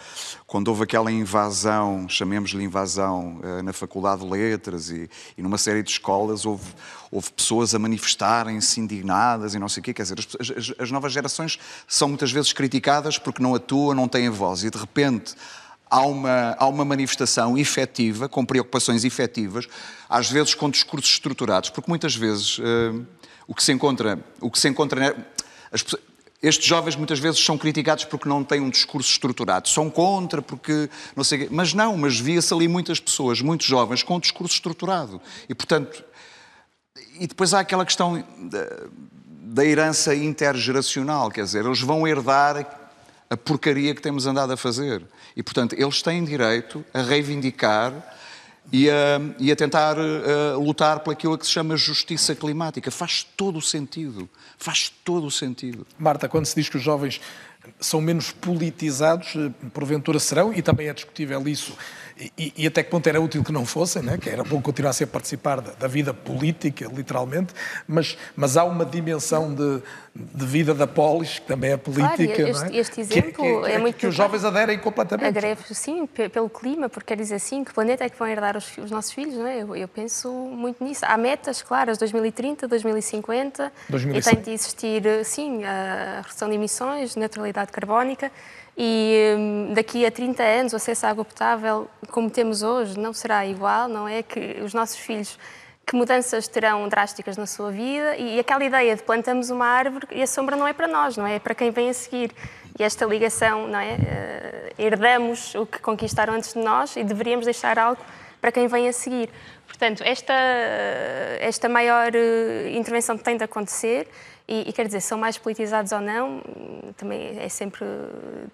quando 0.46 0.68
houve 0.68 0.84
aquela 0.84 1.12
invasão, 1.12 2.08
chamemos-lhe 2.08 2.64
invasão, 2.64 3.40
uh, 3.42 3.62
na 3.62 3.72
Faculdade 3.72 4.22
de 4.22 4.30
Letras 4.30 4.88
e, 4.88 5.10
e, 5.36 5.42
numa 5.42 5.58
série 5.58 5.82
de 5.82 5.90
escolas, 5.90 6.46
houve, 6.46 6.64
houve 7.10 7.30
pessoas 7.30 7.74
a 7.74 7.78
manifestarem-se 7.78 8.80
indignadas 8.80 9.54
e 9.54 9.58
não 9.58 9.68
sei 9.68 9.82
o 9.82 9.84
quê. 9.84 9.92
Quer 9.92 10.02
dizer, 10.04 10.18
as, 10.18 10.50
as, 10.50 10.74
as 10.78 10.90
novas 10.90 11.12
gerações 11.12 11.58
são 11.86 12.08
muitas 12.08 12.32
vezes 12.32 12.52
criticadas 12.52 13.18
porque 13.18 13.42
não 13.42 13.54
atuam, 13.54 13.94
não 13.94 14.08
têm 14.08 14.30
voz. 14.30 14.64
E 14.64 14.70
de 14.70 14.78
repente 14.78 15.34
há 15.92 16.00
uma, 16.06 16.56
há 16.58 16.66
uma 16.66 16.86
manifestação 16.86 17.58
efetiva, 17.58 18.26
com 18.26 18.46
preocupações 18.46 19.04
efetivas, 19.04 19.68
às 20.08 20.30
vezes 20.30 20.54
com 20.54 20.70
discursos 20.70 21.10
estruturados, 21.12 21.68
porque 21.68 21.90
muitas 21.90 22.16
vezes 22.16 22.58
uh, 22.58 23.06
o 23.46 23.54
que 23.54 23.62
se 23.62 23.72
encontra, 23.72 24.18
o 24.40 24.50
que 24.50 24.58
se 24.58 24.70
encontra 24.70 25.14
as, 25.70 25.84
estes 26.42 26.66
jovens 26.66 26.96
muitas 26.96 27.18
vezes 27.18 27.44
são 27.44 27.58
criticados 27.58 28.06
porque 28.06 28.26
não 28.26 28.42
têm 28.42 28.62
um 28.62 28.70
discurso 28.70 29.10
estruturado, 29.10 29.68
são 29.68 29.90
contra 29.90 30.40
porque 30.40 30.88
não 31.14 31.22
sei, 31.22 31.46
mas 31.50 31.74
não, 31.74 31.94
mas 31.94 32.18
via-se 32.18 32.54
ali 32.54 32.66
muitas 32.66 32.98
pessoas, 32.98 33.42
muitos 33.42 33.66
jovens 33.66 34.02
com 34.02 34.16
um 34.16 34.20
discurso 34.20 34.54
estruturado. 34.54 35.20
E 35.46 35.54
portanto 35.54 36.02
e 37.20 37.26
depois 37.26 37.52
há 37.52 37.60
aquela 37.60 37.84
questão 37.84 38.24
da, 38.50 38.66
da 39.28 39.64
herança 39.64 40.14
intergeracional, 40.14 41.30
quer 41.30 41.44
dizer, 41.44 41.66
eles 41.66 41.82
vão 41.82 42.08
herdar 42.08 42.81
a 43.32 43.36
porcaria 43.36 43.94
que 43.94 44.02
temos 44.02 44.26
andado 44.26 44.52
a 44.52 44.56
fazer. 44.58 45.02
E, 45.34 45.42
portanto, 45.42 45.74
eles 45.78 46.02
têm 46.02 46.22
direito 46.22 46.84
a 46.92 47.00
reivindicar 47.00 47.94
e 48.70 48.90
a, 48.90 49.18
e 49.38 49.50
a 49.50 49.56
tentar 49.56 49.96
uh, 49.98 50.60
lutar 50.62 51.00
por 51.00 51.12
aquilo 51.12 51.38
que 51.38 51.46
se 51.46 51.50
chama 51.52 51.74
justiça 51.74 52.34
climática. 52.34 52.90
Faz 52.90 53.26
todo 53.34 53.58
o 53.58 53.62
sentido. 53.62 54.28
Faz 54.58 54.92
todo 55.02 55.26
o 55.26 55.30
sentido. 55.30 55.86
Marta, 55.98 56.28
quando 56.28 56.44
se 56.44 56.54
diz 56.54 56.68
que 56.68 56.76
os 56.76 56.82
jovens 56.82 57.22
são 57.80 58.02
menos 58.02 58.30
politizados, 58.32 59.34
eh, 59.36 59.50
porventura 59.72 60.18
serão, 60.18 60.52
e 60.52 60.60
também 60.60 60.88
é 60.88 60.92
discutível 60.92 61.46
isso, 61.46 61.72
e, 62.38 62.52
e, 62.56 62.66
até 62.66 62.82
que 62.82 62.90
ponto 62.90 63.06
era 63.08 63.20
útil 63.20 63.42
que 63.42 63.52
não 63.52 63.64
fossem, 63.64 64.02
né? 64.02 64.18
que 64.18 64.28
era 64.28 64.44
bom 64.44 64.60
continuassem 64.60 65.04
a 65.04 65.08
participar 65.08 65.60
da, 65.60 65.72
da, 65.72 65.88
vida 65.88 66.12
política, 66.12 66.88
literalmente, 66.92 67.54
mas, 67.86 68.16
mas 68.36 68.56
há 68.56 68.64
uma 68.64 68.84
dimensão 68.84 69.54
de, 69.54 69.82
de 70.14 70.46
vida 70.46 70.74
da 70.74 70.86
polis, 70.86 71.38
que 71.38 71.46
também 71.46 71.72
é 71.72 71.76
política. 71.76 72.34
Claro, 72.34 72.48
este, 72.48 72.76
é? 72.76 72.80
este, 72.80 73.00
exemplo 73.00 73.32
que, 73.32 73.42
é, 73.42 73.62
que, 73.62 73.70
é, 73.72 73.78
muito. 73.78 73.96
Que 73.96 74.06
os 74.06 74.14
jovens 74.14 74.44
aderem 74.44 74.78
completamente. 74.78 75.26
Agreve, 75.26 75.74
sim, 75.74 76.06
pelo 76.06 76.48
clima, 76.48 76.88
porque 76.88 77.14
quer 77.14 77.16
dizer 77.16 77.36
assim, 77.36 77.64
que 77.64 77.72
planeta 77.72 78.04
é 78.04 78.08
que 78.08 78.18
vão 78.18 78.28
herdar 78.28 78.56
os, 78.56 78.76
os 78.78 78.90
nossos 78.90 79.12
filhos, 79.12 79.34
não 79.34 79.46
é? 79.46 79.62
Eu, 79.62 79.74
eu, 79.74 79.88
penso 79.88 80.30
muito 80.30 80.82
nisso. 80.84 81.04
Há 81.06 81.16
metas 81.16 81.62
claras, 81.62 81.98
2030, 81.98 82.68
2050, 82.68 83.72
2050. 83.88 84.18
e 84.18 84.34
tem 84.34 84.44
de 84.44 84.50
existir, 84.52 85.02
sim, 85.24 85.64
a 85.64 86.22
redução 86.22 86.48
de 86.48 86.54
emissões, 86.54 87.16
neutralidade 87.16 87.72
carbónica. 87.72 88.30
E 88.84 89.36
hum, 89.38 89.72
daqui 89.74 90.04
a 90.04 90.10
30 90.10 90.42
anos 90.42 90.72
o 90.72 90.76
acesso 90.76 91.06
à 91.06 91.10
água 91.10 91.24
potável, 91.24 91.88
como 92.10 92.28
temos 92.28 92.64
hoje, 92.64 92.98
não 92.98 93.12
será 93.12 93.46
igual, 93.46 93.86
não 93.86 94.08
é? 94.08 94.24
Que 94.24 94.60
os 94.60 94.74
nossos 94.74 94.96
filhos, 94.96 95.38
que 95.86 95.94
mudanças 95.94 96.48
terão 96.48 96.88
drásticas 96.88 97.36
na 97.36 97.46
sua 97.46 97.70
vida 97.70 98.16
e 98.16 98.40
aquela 98.40 98.64
ideia 98.64 98.96
de 98.96 99.02
plantamos 99.04 99.50
uma 99.50 99.66
árvore 99.66 100.08
e 100.10 100.20
a 100.20 100.26
sombra 100.26 100.56
não 100.56 100.66
é 100.66 100.72
para 100.72 100.88
nós, 100.88 101.16
não 101.16 101.24
é? 101.24 101.36
É 101.36 101.38
para 101.38 101.54
quem 101.54 101.70
vem 101.70 101.90
a 101.90 101.94
seguir. 101.94 102.32
E 102.76 102.82
esta 102.82 103.06
ligação, 103.06 103.68
não 103.68 103.78
é? 103.78 103.92
Uh, 103.94 104.82
herdamos 104.82 105.54
o 105.54 105.64
que 105.64 105.78
conquistaram 105.78 106.34
antes 106.34 106.52
de 106.52 106.58
nós 106.58 106.96
e 106.96 107.04
deveríamos 107.04 107.44
deixar 107.44 107.78
algo 107.78 108.02
para 108.40 108.50
quem 108.50 108.66
vem 108.66 108.88
a 108.88 108.92
seguir. 108.92 109.30
Portanto, 109.64 110.02
esta, 110.04 110.34
esta 111.38 111.68
maior 111.68 112.10
uh, 112.16 112.68
intervenção 112.68 113.16
tem 113.16 113.36
de 113.36 113.44
acontecer 113.44 114.08
e, 114.46 114.68
e, 114.68 114.72
quer 114.72 114.86
dizer, 114.86 115.00
são 115.00 115.18
mais 115.18 115.38
politizados 115.38 115.92
ou 115.92 116.00
não, 116.00 116.42
também 116.96 117.38
é 117.38 117.48
sempre 117.48 117.84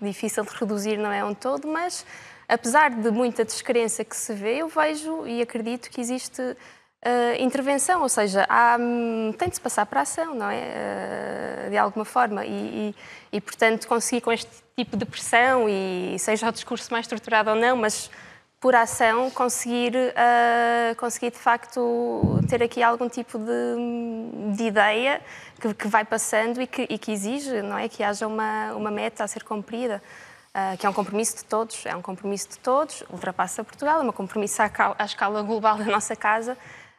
difícil 0.01 0.44
de 0.44 0.51
reduzir, 0.51 0.97
não 0.97 1.10
é 1.10 1.24
um 1.24 1.35
todo, 1.35 1.66
mas 1.66 2.05
apesar 2.48 2.90
de 2.90 3.10
muita 3.10 3.44
descrença 3.44 4.05
que 4.05 4.16
se 4.16 4.32
vê, 4.32 4.59
eu 4.59 4.69
vejo 4.69 5.27
e 5.27 5.43
acredito 5.43 5.90
que 5.90 6.01
existe 6.01 6.40
uh, 6.40 6.56
intervenção, 7.43 8.02
ou 8.02 8.09
seja, 8.09 8.47
há, 8.48 8.77
hum, 8.78 9.32
tem 9.36 9.48
de 9.48 9.56
se 9.56 9.60
passar 9.60 9.86
para 9.86 10.01
a 10.01 10.02
ação, 10.02 10.35
não 10.35 10.51
é? 10.51 11.66
Uh, 11.66 11.70
de 11.70 11.77
alguma 11.77 12.05
forma. 12.05 12.44
E, 12.44 12.94
e, 13.32 13.36
e, 13.36 13.40
portanto, 13.40 13.86
conseguir 13.86 14.20
com 14.20 14.32
este 14.32 14.51
tipo 14.77 14.97
de 14.97 15.05
pressão, 15.05 15.69
e 15.69 16.16
seja 16.19 16.48
o 16.48 16.52
discurso 16.52 16.90
mais 16.90 17.05
estruturado 17.05 17.51
ou 17.51 17.56
não, 17.56 17.77
mas 17.77 18.10
por 18.60 18.74
ação 18.74 19.30
conseguir, 19.30 19.94
uh, 19.94 20.97
conseguir 20.97 21.30
de 21.30 21.39
facto 21.39 22.40
ter 22.48 22.62
aqui 22.62 22.82
algum 22.82 23.09
tipo 23.09 23.39
de, 23.39 24.55
de 24.56 24.64
ideia 24.64 25.20
que, 25.60 25.72
que, 25.74 25.86
vai 25.86 26.05
passando 26.05 26.60
e 26.60 26.66
que, 26.66 26.86
e 26.90 26.98
que, 26.98 27.12
exige 27.12 27.62
não 27.62 27.78
é 27.78 27.89
que 27.89 28.02
haja 28.02 28.26
uma, 28.26 28.72
uma 28.72 28.90
meta 28.90 29.22
a 29.22 29.28
ser 29.28 29.44
cumprida 29.44 30.02
uh, 30.55 30.76
que 30.76 30.85
é 30.85 30.90
um 30.90 30.93
compromisso 30.93 31.36
de 31.36 31.44
todos 31.44 31.86
é 31.86 31.94
um 31.94 32.02
compromisso 32.02 32.48
de 32.48 32.59
todos 32.59 33.05
ultrapassa 33.10 33.62
Portugal 33.62 34.01
é 34.01 34.02
um 34.02 34.12
compromisso 34.12 34.60
à, 34.60 34.70
à 34.98 35.05
escala 35.05 35.40
global 35.43 35.78
da 35.78 35.85
nossa 35.85 36.16
casa 36.16 36.56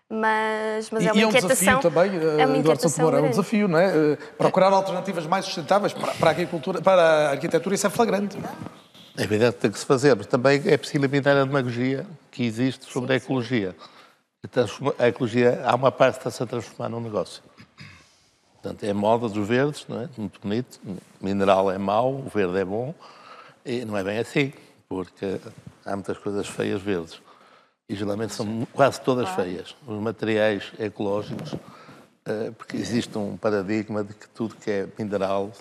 mas, 0.10 0.90
mas 0.90 1.03
e, 1.03 1.07
é 1.07 1.11
uma 1.11 1.19
e 1.19 1.23
é 1.23 1.27
um 1.27 1.30
desafio 1.30 1.80
também, 1.81 2.11
é 2.40 2.45
uma 2.45 2.57
Eduardo 2.57 3.15
é 3.15 3.22
um 3.22 3.30
desafio, 3.30 3.68
não 3.68 3.77
é? 3.77 4.15
Procurar 4.40 4.73
alternativas 4.73 5.27
mais 5.27 5.45
sustentáveis 5.45 5.94
para, 5.94 6.14
para 6.15 6.30
a 6.30 6.31
agricultura, 6.31 6.81
para 6.81 7.02
a 7.02 7.30
arquitetura, 7.30 7.76
isso 7.76 7.86
é 7.86 7.91
flagrante. 7.91 8.36
É 9.20 9.24
evidente 9.24 9.56
que 9.56 9.62
tem 9.64 9.72
que 9.72 9.78
se 9.78 9.86
fazer, 9.86 10.16
mas 10.16 10.28
também 10.28 10.62
é 10.66 10.78
preciso 10.78 11.04
eliminar 11.04 11.36
a 11.36 11.44
demagogia 11.44 12.08
que 12.32 12.41
existe 12.41 12.90
sobre 12.90 13.10
sim, 13.10 13.14
a 13.14 13.18
ecologia. 13.18 13.76
A 14.98 15.08
ecologia, 15.10 15.62
há 15.66 15.76
uma 15.76 15.91
parte 15.91 16.14
que 16.14 16.20
está-se 16.22 16.41
a 16.41 16.46
transformar 16.46 16.88
num 16.88 17.02
negócio. 17.02 17.44
Portanto, 18.54 18.82
é 18.82 18.94
moda 18.94 19.28
dos 19.28 19.46
verdes, 19.46 19.86
não 19.90 20.00
é? 20.00 20.10
Muito 20.18 20.40
bonito. 20.40 20.80
Mineral 21.20 21.70
é 21.70 21.78
mau, 21.78 22.16
o 22.16 22.30
verde 22.34 22.60
é 22.60 22.64
bom. 22.64 22.96
E 23.66 23.84
não 23.84 23.98
é 23.98 24.06
bem 24.06 24.20
assim, 24.20 24.54
porque 24.88 25.38
há 25.86 25.94
muitas 25.98 26.18
coisas 26.18 26.48
feias 26.48 26.82
verdes. 26.82 27.22
E 27.90 27.96
geralmente 27.96 28.34
são 28.34 28.66
quase 28.72 29.02
todas 29.02 29.28
feias. 29.32 29.76
Os 29.86 30.02
materiais 30.02 30.72
ecológicos, 30.80 31.56
eh, 32.26 32.52
porque 32.58 32.78
existe 32.78 33.18
um 33.18 33.36
paradigma 33.36 34.02
de 34.02 34.14
que 34.14 34.30
tudo 34.30 34.56
que 34.56 34.72
é 34.72 34.88
mineral, 34.98 35.52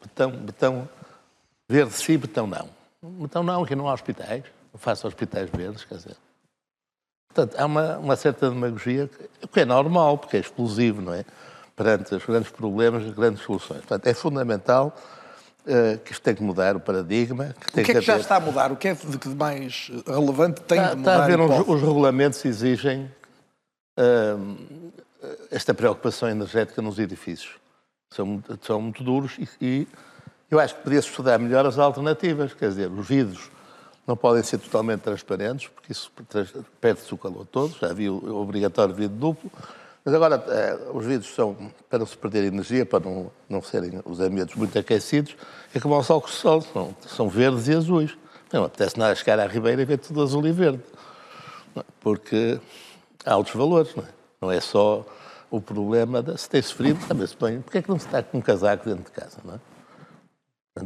betão, 0.00 0.30
betão 0.30 0.88
verde 1.68 1.92
sim, 1.92 2.16
betão 2.16 2.46
não. 2.46 2.81
Betão 3.02 3.42
não, 3.42 3.64
que 3.64 3.74
não 3.74 3.88
há 3.88 3.94
hospitais. 3.94 4.44
Não 4.72 4.78
faço 4.78 5.06
hospitais 5.06 5.50
verdes, 5.50 5.84
quer 5.84 5.96
dizer. 5.96 6.16
Portanto, 7.28 7.58
há 7.58 7.66
uma, 7.66 7.98
uma 7.98 8.16
certa 8.16 8.48
demagogia, 8.48 9.10
que 9.52 9.60
é 9.60 9.64
normal, 9.64 10.18
porque 10.18 10.36
é 10.36 10.40
explosivo, 10.40 11.00
não 11.00 11.14
é? 11.14 11.24
Perante 11.74 12.14
os 12.14 12.24
grandes 12.24 12.50
problemas, 12.50 13.04
as 13.04 13.14
grandes 13.14 13.42
soluções. 13.42 13.80
Portanto, 13.80 14.06
é 14.06 14.14
fundamental 14.14 14.94
Uh, 15.64 15.96
que 16.00 16.10
isto 16.10 16.20
tem 16.22 16.34
que 16.34 16.42
mudar 16.42 16.74
o 16.74 16.80
paradigma. 16.80 17.54
Que 17.60 17.68
o 17.68 17.72
que 17.72 17.80
é 17.80 17.84
que, 17.84 17.94
que 17.94 18.00
já 18.00 18.16
está 18.16 18.34
a 18.34 18.40
mudar? 18.40 18.72
O 18.72 18.76
que 18.76 18.88
é 18.88 18.94
de 18.94 19.28
mais 19.28 19.92
relevante 20.08 20.60
tem 20.62 20.76
está, 20.76 20.90
de 20.90 20.96
mudar? 20.96 21.12
Está 21.12 21.24
a 21.24 21.26
ver, 21.28 21.40
os, 21.40 21.68
os, 21.68 21.80
regulamentos 21.80 22.44
exigem 22.44 23.08
uh, 23.96 24.92
esta 25.52 25.72
preocupação 25.72 26.28
energética 26.28 26.82
nos 26.82 26.98
edifícios. 26.98 27.52
São, 28.12 28.42
são 28.60 28.82
muito 28.82 29.04
duros 29.04 29.38
e, 29.38 29.48
e 29.60 29.88
eu 30.52 30.60
acho 30.60 30.74
que 30.74 30.82
podia-se 30.82 31.08
estudar 31.08 31.38
melhor 31.38 31.64
as 31.64 31.78
alternativas. 31.78 32.52
Quer 32.52 32.68
dizer, 32.68 32.90
os 32.90 33.08
vidros 33.08 33.50
não 34.06 34.14
podem 34.14 34.42
ser 34.42 34.58
totalmente 34.58 35.00
transparentes, 35.00 35.68
porque 35.68 35.92
isso 35.92 36.12
perde-se 36.78 37.14
o 37.14 37.16
calor 37.16 37.46
todo. 37.46 37.74
Já 37.80 37.88
havia 37.88 38.12
o 38.12 38.36
obrigatório 38.36 38.94
vidro 38.94 39.16
duplo. 39.16 39.50
Mas 40.04 40.14
agora, 40.14 40.44
eh, 40.48 40.78
os 40.92 41.06
vidros 41.06 41.34
são 41.34 41.56
para 41.88 42.00
não 42.00 42.04
se 42.04 42.18
perder 42.18 42.44
energia, 42.44 42.84
para 42.84 43.00
não, 43.00 43.30
não 43.48 43.62
serem 43.62 44.02
os 44.04 44.20
ambientes 44.20 44.54
muito 44.54 44.78
aquecidos, 44.78 45.34
é 45.74 45.80
como 45.80 45.94
ao 45.94 46.02
sol 46.02 46.22
o 46.22 46.28
sol, 46.28 46.60
são, 46.60 46.96
são 47.06 47.28
verdes 47.30 47.68
e 47.68 47.74
azuis. 47.74 48.18
Não 48.52 48.64
apetece 48.64 48.98
nada 48.98 49.14
chegar 49.14 49.40
à 49.40 49.46
Ribeira 49.46 49.80
e 49.80 49.84
ver 49.86 49.98
tudo 49.98 50.20
azul 50.20 50.46
e 50.46 50.52
verde. 50.52 50.82
Porque 51.98 52.60
há 53.24 53.32
altos 53.32 53.54
valores, 53.54 53.94
não 53.94 54.04
é? 54.04 54.08
Não 54.42 54.52
é 54.52 54.60
só 54.60 55.06
o 55.50 55.62
problema 55.62 56.22
de 56.22 56.36
se 56.38 56.50
tem-se 56.50 56.74
frio, 56.74 56.98
também-se 57.08 57.34
põe. 57.34 57.58
Porquê 57.62 57.78
é 57.78 57.82
que 57.82 57.88
não 57.88 57.98
se 57.98 58.04
está 58.04 58.22
com 58.22 58.36
um 58.36 58.42
casaco 58.42 58.84
dentro 58.84 59.04
de 59.04 59.12
casa, 59.12 59.38
não 59.42 59.54
é? 59.54 59.71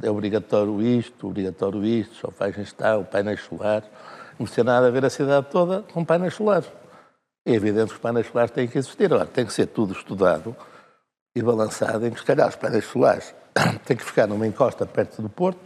É 0.03 0.11
obrigatório 0.11 0.83
isto, 0.83 1.29
obrigatório 1.29 1.85
isto, 1.85 2.17
só 2.17 2.31
faz 2.31 2.59
instar 2.59 2.99
o 2.99 3.05
painel 3.05 3.39
solar. 3.39 3.85
Não 4.39 4.45
precisa 4.45 4.65
nada 4.65 4.89
a 4.89 4.91
ver 4.91 5.05
a 5.05 5.11
cidade 5.11 5.47
toda 5.51 5.83
com 5.93 6.05
painéis 6.05 6.35
solares. 6.35 6.71
É 7.47 7.53
evidente 7.53 7.89
que 7.89 7.95
os 7.95 8.01
painéis 8.01 8.27
solares 8.27 8.51
têm 8.51 8.67
que 8.67 8.77
existir. 8.77 9.07
Agora, 9.07 9.27
tem 9.27 9.47
que 9.47 9.53
ser 9.53 9.67
tudo 9.67 9.93
estudado 9.93 10.57
e 11.35 11.43
balançado 11.43 12.07
em 12.07 12.11
que, 12.11 12.19
se 12.19 12.27
calhar, 12.27 12.49
os 12.49 12.57
painéis 12.57 12.85
solares 12.87 13.35
têm 13.87 13.97
que 13.97 14.05
ficar 14.05 14.27
numa 14.27 14.47
encosta 14.47 14.85
perto 14.85 15.23
do 15.23 15.29
porto, 15.29 15.61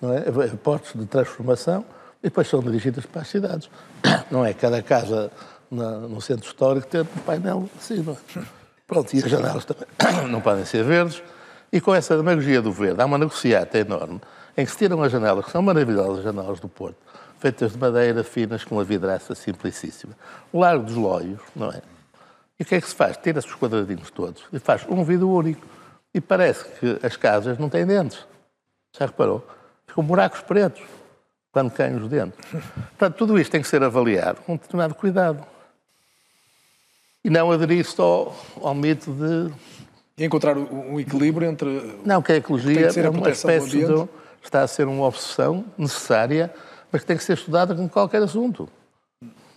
não 0.00 0.14
é? 0.14 0.22
portos 0.62 0.92
de 0.94 1.04
transformação, 1.06 1.84
e 2.20 2.24
depois 2.24 2.48
são 2.48 2.60
dirigidas 2.60 3.04
para 3.04 3.20
as 3.20 3.28
cidades. 3.28 3.70
Não 4.30 4.44
é 4.44 4.52
cada 4.52 4.82
casa 4.82 5.30
na, 5.70 6.00
no 6.00 6.20
centro 6.20 6.46
histórico 6.46 6.86
ter 6.86 7.02
um 7.02 7.20
painel 7.24 7.70
assim, 7.78 8.02
não 8.02 8.14
é? 8.14 8.42
Pronto, 8.86 9.14
e 9.14 9.18
as 9.18 9.30
janelas 9.30 9.64
também 9.64 9.86
não 10.28 10.40
podem 10.40 10.64
ser 10.64 10.82
verdes. 10.82 11.22
E 11.72 11.80
com 11.80 11.94
essa 11.94 12.16
demagogia 12.16 12.62
do 12.62 12.72
verde, 12.72 13.00
há 13.00 13.04
uma 13.04 13.18
negociata 13.18 13.78
enorme 13.78 14.20
em 14.56 14.64
que 14.64 14.70
se 14.72 14.78
tiram 14.78 15.02
as 15.02 15.12
janelas, 15.12 15.44
que 15.44 15.50
são 15.50 15.62
maravilhosas 15.62 16.18
as 16.18 16.24
janelas 16.24 16.58
do 16.58 16.68
Porto, 16.68 16.96
feitas 17.38 17.72
de 17.72 17.78
madeira 17.78 18.24
finas 18.24 18.64
com 18.64 18.76
uma 18.76 18.84
vidraça 18.84 19.34
simplicíssima. 19.34 20.14
O 20.52 20.60
Largo 20.60 20.84
dos 20.84 20.96
Loios, 20.96 21.40
não 21.54 21.70
é? 21.70 21.80
E 22.58 22.64
o 22.64 22.66
que 22.66 22.74
é 22.74 22.80
que 22.80 22.88
se 22.88 22.94
faz? 22.94 23.16
Tira-se 23.16 23.46
os 23.46 23.54
quadradinhos 23.54 24.10
todos 24.10 24.42
e 24.52 24.58
faz 24.58 24.84
um 24.88 25.04
vidro 25.04 25.30
único. 25.30 25.64
E 26.12 26.20
parece 26.20 26.64
que 26.64 26.98
as 27.06 27.16
casas 27.16 27.56
não 27.58 27.68
têm 27.68 27.86
dentes. 27.86 28.26
Já 28.98 29.06
reparou? 29.06 29.46
Ficam 29.86 30.02
buracos 30.02 30.40
pretos 30.40 30.82
quando 31.52 31.70
caem 31.70 31.96
os 31.96 32.08
dentes. 32.08 32.38
Portanto, 32.50 33.16
tudo 33.16 33.38
isto 33.38 33.52
tem 33.52 33.62
que 33.62 33.68
ser 33.68 33.82
avaliado 33.82 34.40
com 34.40 34.54
um 34.54 34.56
determinado 34.56 34.94
cuidado. 34.94 35.46
E 37.24 37.30
não 37.30 37.52
aderir 37.52 37.84
só 37.84 38.34
ao 38.60 38.74
mito 38.74 39.12
de. 39.12 39.52
E 40.18 40.24
encontrar 40.24 40.58
um 40.58 40.98
equilíbrio 40.98 41.48
entre. 41.48 42.00
Não, 42.04 42.20
que 42.20 42.32
a 42.32 42.36
ecologia 42.36 42.88
que 42.88 43.00
é 43.00 43.08
uma 43.08 43.30
espécie 43.30 43.86
de. 43.86 44.08
está 44.42 44.62
a 44.62 44.66
ser 44.66 44.86
uma 44.86 45.06
obsessão 45.06 45.64
necessária 45.78 46.52
mas 46.90 47.02
que 47.02 47.06
tem 47.06 47.16
que 47.16 47.24
ser 47.24 47.34
estudada 47.34 47.74
como 47.74 47.88
qualquer 47.88 48.22
assunto. 48.22 48.68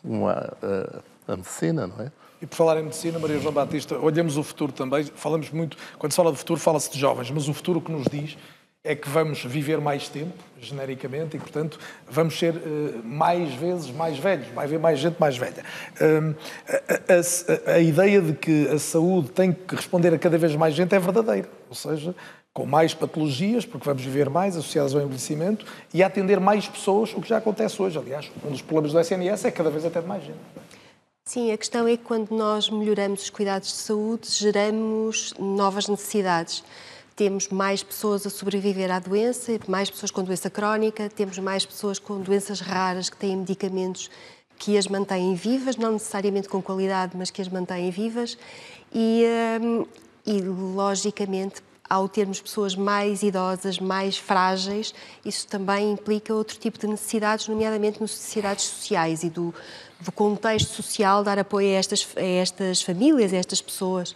Uma, 0.04 0.54
a, 0.62 1.34
a 1.34 1.38
medicina, 1.38 1.88
não 1.88 2.06
é? 2.06 2.12
E 2.42 2.46
por 2.46 2.56
falar 2.56 2.80
em 2.80 2.84
medicina, 2.84 3.20
Maria 3.20 3.40
João 3.40 3.54
Batista, 3.54 3.98
olhamos 4.00 4.36
o 4.36 4.44
futuro 4.44 4.72
também. 4.72 5.04
Falamos 5.04 5.52
muito, 5.52 5.78
quando 6.00 6.12
se 6.12 6.16
fala 6.16 6.32
de 6.32 6.38
futuro, 6.38 6.60
fala-se 6.60 6.92
de 6.92 7.00
jovens, 7.00 7.30
mas 7.30 7.48
o 7.48 7.54
futuro 7.54 7.80
que 7.80 7.92
nos 7.92 8.06
diz 8.08 8.36
é 8.84 8.96
que 8.96 9.08
vamos 9.08 9.44
viver 9.44 9.80
mais 9.80 10.10
tempo, 10.10 10.34
genericamente, 10.60 11.38
e, 11.38 11.40
portanto, 11.40 11.80
vamos 12.10 12.38
ser 12.38 12.56
uh, 12.56 13.02
mais 13.04 13.54
vezes 13.54 13.92
mais 13.92 14.18
velhos, 14.18 14.48
vai 14.48 14.66
haver 14.66 14.80
mais 14.80 15.00
gente 15.00 15.18
mais 15.20 15.38
velha. 15.38 15.64
Uh, 16.00 16.36
a, 16.68 17.72
a, 17.72 17.76
a, 17.76 17.80
ideia 17.80 18.20
de 18.20 18.34
que 18.34 18.68
a 18.70 18.80
saúde 18.80 19.30
tem 19.30 19.54
que 19.54 19.76
responder 19.76 20.12
a 20.14 20.18
cada 20.18 20.38
vez 20.38 20.56
mais 20.56 20.74
gente 20.74 20.96
é 20.96 21.00
verdadeira. 21.00 21.48
Ou 21.70 21.76
seja, 21.76 22.16
com 22.54 22.66
mais 22.66 22.94
patologias, 22.94 23.66
porque 23.66 23.86
vamos 23.86 24.04
viver 24.04 24.30
mais 24.32 24.58
associadas 24.58 24.96
ao 24.96 25.02
envelhecimento, 25.02 25.64
e 25.94 26.02
atender 26.02 26.40
mais 26.40 26.68
pessoas, 26.68 27.14
o 27.14 27.22
que 27.22 27.30
já 27.30 27.38
acontece 27.38 27.80
hoje. 27.80 28.00
Aliás, 28.00 28.32
um 28.44 28.50
dos 28.50 28.64
problemas 28.64 28.94
do 28.94 29.00
SNS 29.00 29.46
é 29.46 29.52
cada 29.52 29.70
vez 29.70 29.86
atender 29.86 30.08
mais 30.08 30.24
gente. 30.24 30.40
Sim, 31.24 31.52
a 31.52 31.58
questão 31.58 31.88
é 31.88 31.96
que 31.96 32.04
quando 32.04 32.32
nós 32.32 32.68
melhoramos 32.68 33.22
os 33.22 33.30
cuidados 33.30 33.70
de 33.70 33.76
saúde, 33.76 34.28
geramos 34.28 35.36
novas 35.40 35.88
necessidades. 35.88 36.64
Temos 37.16 37.50
mais 37.50 37.84
pessoas 37.84 38.26
a 38.26 38.30
sobreviver 38.30 38.92
à 38.92 39.00
doença, 39.00 39.60
mais 39.68 39.90
pessoas 39.90 40.12
com 40.12 40.24
doença 40.24 40.50
crónica, 40.50 41.10
temos 41.10 41.38
mais 41.40 41.66
pessoas 41.66 42.00
com 42.00 42.20
doenças 42.20 42.60
raras 42.62 43.10
que 43.10 43.18
têm 43.18 43.38
medicamentos 43.38 44.10
que 44.58 44.78
as 44.78 44.88
mantêm 44.88 45.34
vivas, 45.34 45.76
não 45.76 45.94
necessariamente 45.94 46.48
com 46.48 46.62
qualidade, 46.62 47.18
mas 47.18 47.32
que 47.32 47.42
as 47.42 47.48
mantêm 47.48 47.90
vivas. 47.90 48.38
E, 48.94 49.26
hum, 49.60 49.86
e 50.26 50.40
logicamente, 50.42 51.64
ao 51.90 52.08
termos 52.08 52.40
pessoas 52.40 52.76
mais 52.76 53.24
idosas, 53.24 53.80
mais 53.80 54.18
frágeis, 54.18 54.94
isso 55.26 55.48
também 55.48 55.92
implica 55.92 56.34
outro 56.34 56.58
tipo 56.58 56.78
de 56.78 56.88
necessidades, 56.88 57.48
nomeadamente 57.48 58.00
necessidades 58.00 58.66
sociais 58.66 59.24
e 59.24 59.30
do, 59.30 59.54
do 60.00 60.12
contexto 60.12 60.70
social, 60.74 61.24
dar 61.24 61.40
apoio 61.40 61.68
a 61.68 61.80
estas, 61.80 62.08
a 62.16 62.22
estas 62.22 62.82
famílias, 62.84 63.34
a 63.34 63.38
estas 63.38 63.62
pessoas. 63.62 64.16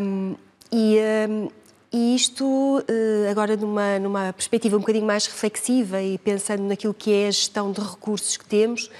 Um, 0.00 0.34
e, 0.72 0.98
um, 1.28 1.48
e 1.92 2.14
isto, 2.14 2.84
eh, 2.86 3.30
agora 3.30 3.56
numa, 3.56 3.98
numa 3.98 4.32
perspectiva 4.32 4.76
um 4.76 4.80
bocadinho 4.80 5.06
mais 5.06 5.26
reflexiva 5.26 6.02
e 6.02 6.18
pensando 6.18 6.62
naquilo 6.62 6.92
que 6.92 7.12
é 7.12 7.28
a 7.28 7.30
gestão 7.30 7.72
de 7.72 7.80
recursos 7.80 8.36
que 8.36 8.44
temos, 8.44 8.90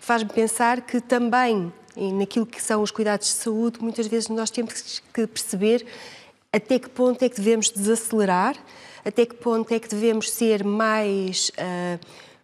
faz-me 0.00 0.30
pensar 0.30 0.80
que 0.80 1.00
também 1.00 1.72
naquilo 2.14 2.46
que 2.46 2.62
são 2.62 2.82
os 2.82 2.90
cuidados 2.90 3.26
de 3.26 3.34
saúde, 3.34 3.78
muitas 3.80 4.06
vezes 4.06 4.28
nós 4.28 4.50
temos 4.50 5.02
que 5.12 5.26
perceber 5.26 5.84
até 6.52 6.78
que 6.78 6.88
ponto 6.88 7.22
é 7.22 7.28
que 7.28 7.36
devemos 7.36 7.70
desacelerar, 7.70 8.56
até 9.04 9.26
que 9.26 9.34
ponto 9.34 9.72
é 9.72 9.78
que 9.78 9.88
devemos 9.88 10.30
ser 10.30 10.64
mais 10.64 11.50
uh, 11.50 11.98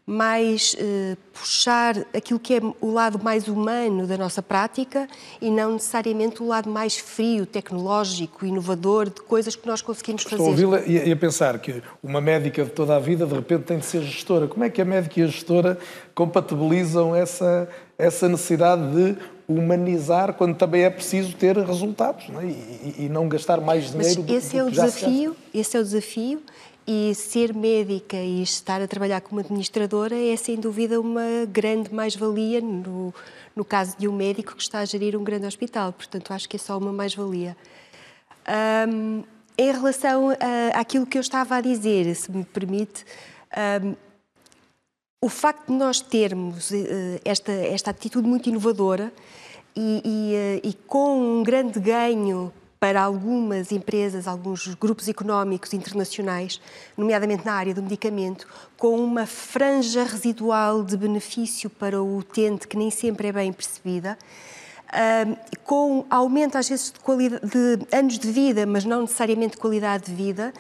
mais 0.07 0.77
eh, 0.79 1.17
puxar 1.33 1.97
aquilo 2.15 2.39
que 2.39 2.55
é 2.55 2.61
o 2.79 2.91
lado 2.93 3.19
mais 3.23 3.49
humano 3.49 4.07
da 4.07 4.19
nossa 4.19 4.43
prática 4.43 5.09
e 5.41 5.51
não 5.51 5.73
necessariamente 5.73 6.43
o 6.43 6.47
lado 6.47 6.69
mais 6.69 6.99
frio, 6.99 7.47
tecnológico, 7.47 8.45
inovador, 8.45 9.09
de 9.09 9.23
coisas 9.23 9.57
que 9.57 9.67
nós 9.67 9.81
conseguimos 9.81 10.23
fazer. 10.25 10.35
Estou 10.35 10.49
a 10.49 10.51
ouvi-la 10.51 10.81
e 10.87 11.11
a 11.11 11.17
pensar 11.17 11.59
que 11.59 11.83
uma 12.03 12.21
médica 12.21 12.65
de 12.65 12.71
toda 12.71 12.95
a 12.97 12.99
vida 12.99 13.25
de 13.25 13.35
repente 13.35 13.63
tem 13.63 13.79
de 13.79 13.87
ser 13.87 14.03
gestora. 14.03 14.47
Como 14.47 14.63
é 14.63 14.69
que 14.69 14.83
a 14.83 14.85
médica 14.85 15.21
e 15.21 15.23
a 15.23 15.27
gestora 15.27 15.79
compatibilizam 16.15 17.17
essa, 17.17 17.67
essa 17.97 18.29
necessidade 18.29 18.83
de 18.95 19.17
humanizar 19.49 20.35
quando 20.35 20.55
também 20.57 20.83
é 20.83 20.91
preciso 20.91 21.35
ter 21.37 21.57
resultados 21.59 22.29
não 22.29 22.41
é? 22.41 22.47
e, 22.47 22.95
e, 23.01 23.09
não 23.11 23.29
gastar 23.29 23.61
mais 23.61 23.91
dinheiro 23.91 24.25
Mas 24.27 24.37
esse 24.37 24.53
do, 24.53 24.59
é 24.59 24.63
do 24.63 24.69
o 24.69 24.71
desafio, 24.71 25.37
esse 25.53 25.77
é 25.77 25.81
o 25.81 25.83
desafio 25.83 26.43
e 26.87 27.15
ser 27.15 27.55
médica 27.55 28.17
e 28.17 28.43
estar 28.43 28.81
a 28.83 28.87
trabalhar 28.87 29.21
como 29.23 29.41
administradora 29.41 30.15
é 30.15 30.37
sem 30.37 30.57
dúvida 30.57 31.01
uma 31.01 31.47
grande 31.49 31.93
mais-valia 31.93 32.61
no, 32.61 33.15
no 33.57 33.65
caso 33.65 33.97
de 33.99 34.07
um 34.07 34.13
médico 34.13 34.55
que 34.55 34.63
está 34.63 34.81
a 34.81 34.85
gerir 34.85 35.17
um 35.17 35.25
grande 35.25 35.47
hospital. 35.47 35.93
Portanto, 35.93 36.33
acho 36.33 36.49
que 36.49 36.57
é 36.57 36.59
só 36.59 36.77
uma 36.77 36.93
mais-valia. 36.93 37.57
Um, 38.89 39.25
em 39.57 39.73
relação 39.73 40.31
a, 40.31 40.79
àquilo 40.79 41.07
que 41.07 41.17
eu 41.17 41.23
estava 41.23 41.57
a 41.57 41.61
dizer, 41.61 42.15
se 42.15 42.31
me 42.31 42.45
permite, 42.45 43.05
um, 43.83 43.95
o 45.23 45.29
facto 45.29 45.69
de 45.69 45.73
nós 45.73 46.01
termos 46.01 46.71
uh, 46.71 46.75
esta, 47.25 47.53
esta 47.53 47.91
atitude 47.91 48.29
muito 48.29 48.49
inovadora 48.49 49.11
e, 49.75 50.03
e, 50.05 50.67
uh, 50.67 50.69
e 50.69 50.75
com 50.87 51.39
um 51.39 51.43
grande 51.43 51.81
ganho 51.81 52.53
para 52.85 53.01
algumas 53.01 53.73
empresas, 53.73 54.29
alguns 54.29 54.75
grupos 54.75 55.09
económicos 55.09 55.73
internacionais, 55.73 56.61
nomeadamente 56.95 57.43
na 57.43 57.55
área 57.55 57.73
do 57.73 57.83
medicamento, 57.83 58.47
com 58.77 59.03
uma 59.03 59.25
franja 59.25 60.05
residual 60.05 60.85
de 60.85 60.95
benefício 60.95 61.71
para 61.71 62.03
o 62.03 62.19
utente 62.19 62.69
que 62.69 62.77
nem 62.77 62.91
sempre 62.91 63.29
é 63.29 63.33
bem 63.33 63.55
percebida. 63.55 64.19
Com 65.65 66.05
aumento 66.11 66.59
às 66.59 66.69
vezes 66.69 66.93
de, 66.93 67.29
de, 67.31 67.97
anos 67.97 68.19
de 68.19 68.31
vida, 68.31 68.67
mas 68.67 68.85
não 68.85 69.01
necessariamente 69.01 69.53
de 69.53 69.63
qualidade 69.63 70.05
de 70.05 70.15
vida, 70.15 70.53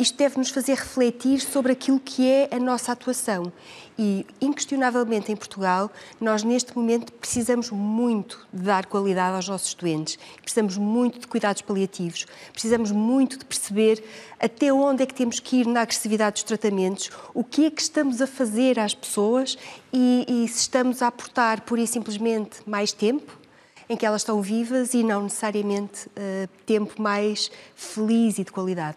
isto 0.00 0.16
deve 0.16 0.38
nos 0.38 0.48
fazer 0.48 0.76
refletir 0.76 1.40
sobre 1.40 1.72
aquilo 1.72 2.00
que 2.00 2.26
é 2.26 2.48
a 2.52 2.58
nossa 2.58 2.90
atuação. 2.90 3.52
E, 3.98 4.26
inquestionavelmente, 4.40 5.30
em 5.30 5.36
Portugal, 5.36 5.90
nós 6.20 6.42
neste 6.42 6.76
momento 6.76 7.12
precisamos 7.12 7.70
muito 7.70 8.44
de 8.52 8.64
dar 8.64 8.86
qualidade 8.86 9.36
aos 9.36 9.48
nossos 9.48 9.72
doentes, 9.74 10.18
precisamos 10.40 10.76
muito 10.76 11.20
de 11.20 11.28
cuidados 11.28 11.62
paliativos, 11.62 12.26
precisamos 12.52 12.90
muito 12.90 13.38
de 13.38 13.44
perceber 13.44 14.02
até 14.40 14.72
onde 14.72 15.04
é 15.04 15.06
que 15.06 15.14
temos 15.14 15.38
que 15.38 15.60
ir 15.60 15.66
na 15.66 15.82
agressividade 15.82 16.34
dos 16.34 16.42
tratamentos, 16.42 17.10
o 17.32 17.44
que 17.44 17.66
é 17.66 17.70
que 17.70 17.80
estamos 17.80 18.20
a 18.20 18.26
fazer 18.26 18.80
às 18.80 18.94
pessoas 18.94 19.56
e, 19.92 20.26
e 20.28 20.48
se 20.48 20.62
estamos 20.62 21.00
a 21.00 21.06
aportar, 21.06 21.60
pura 21.62 21.80
e 21.80 21.86
simplesmente, 21.86 22.58
mais 22.66 22.92
tempo 22.92 23.44
em 23.88 23.96
que 23.96 24.06
elas 24.06 24.22
estão 24.22 24.40
vivas 24.40 24.94
e 24.94 25.02
não 25.02 25.22
necessariamente 25.22 26.08
uh, 26.08 26.48
tempo 26.66 27.00
mais 27.00 27.50
feliz 27.74 28.38
e 28.38 28.44
de 28.44 28.50
qualidade. 28.50 28.96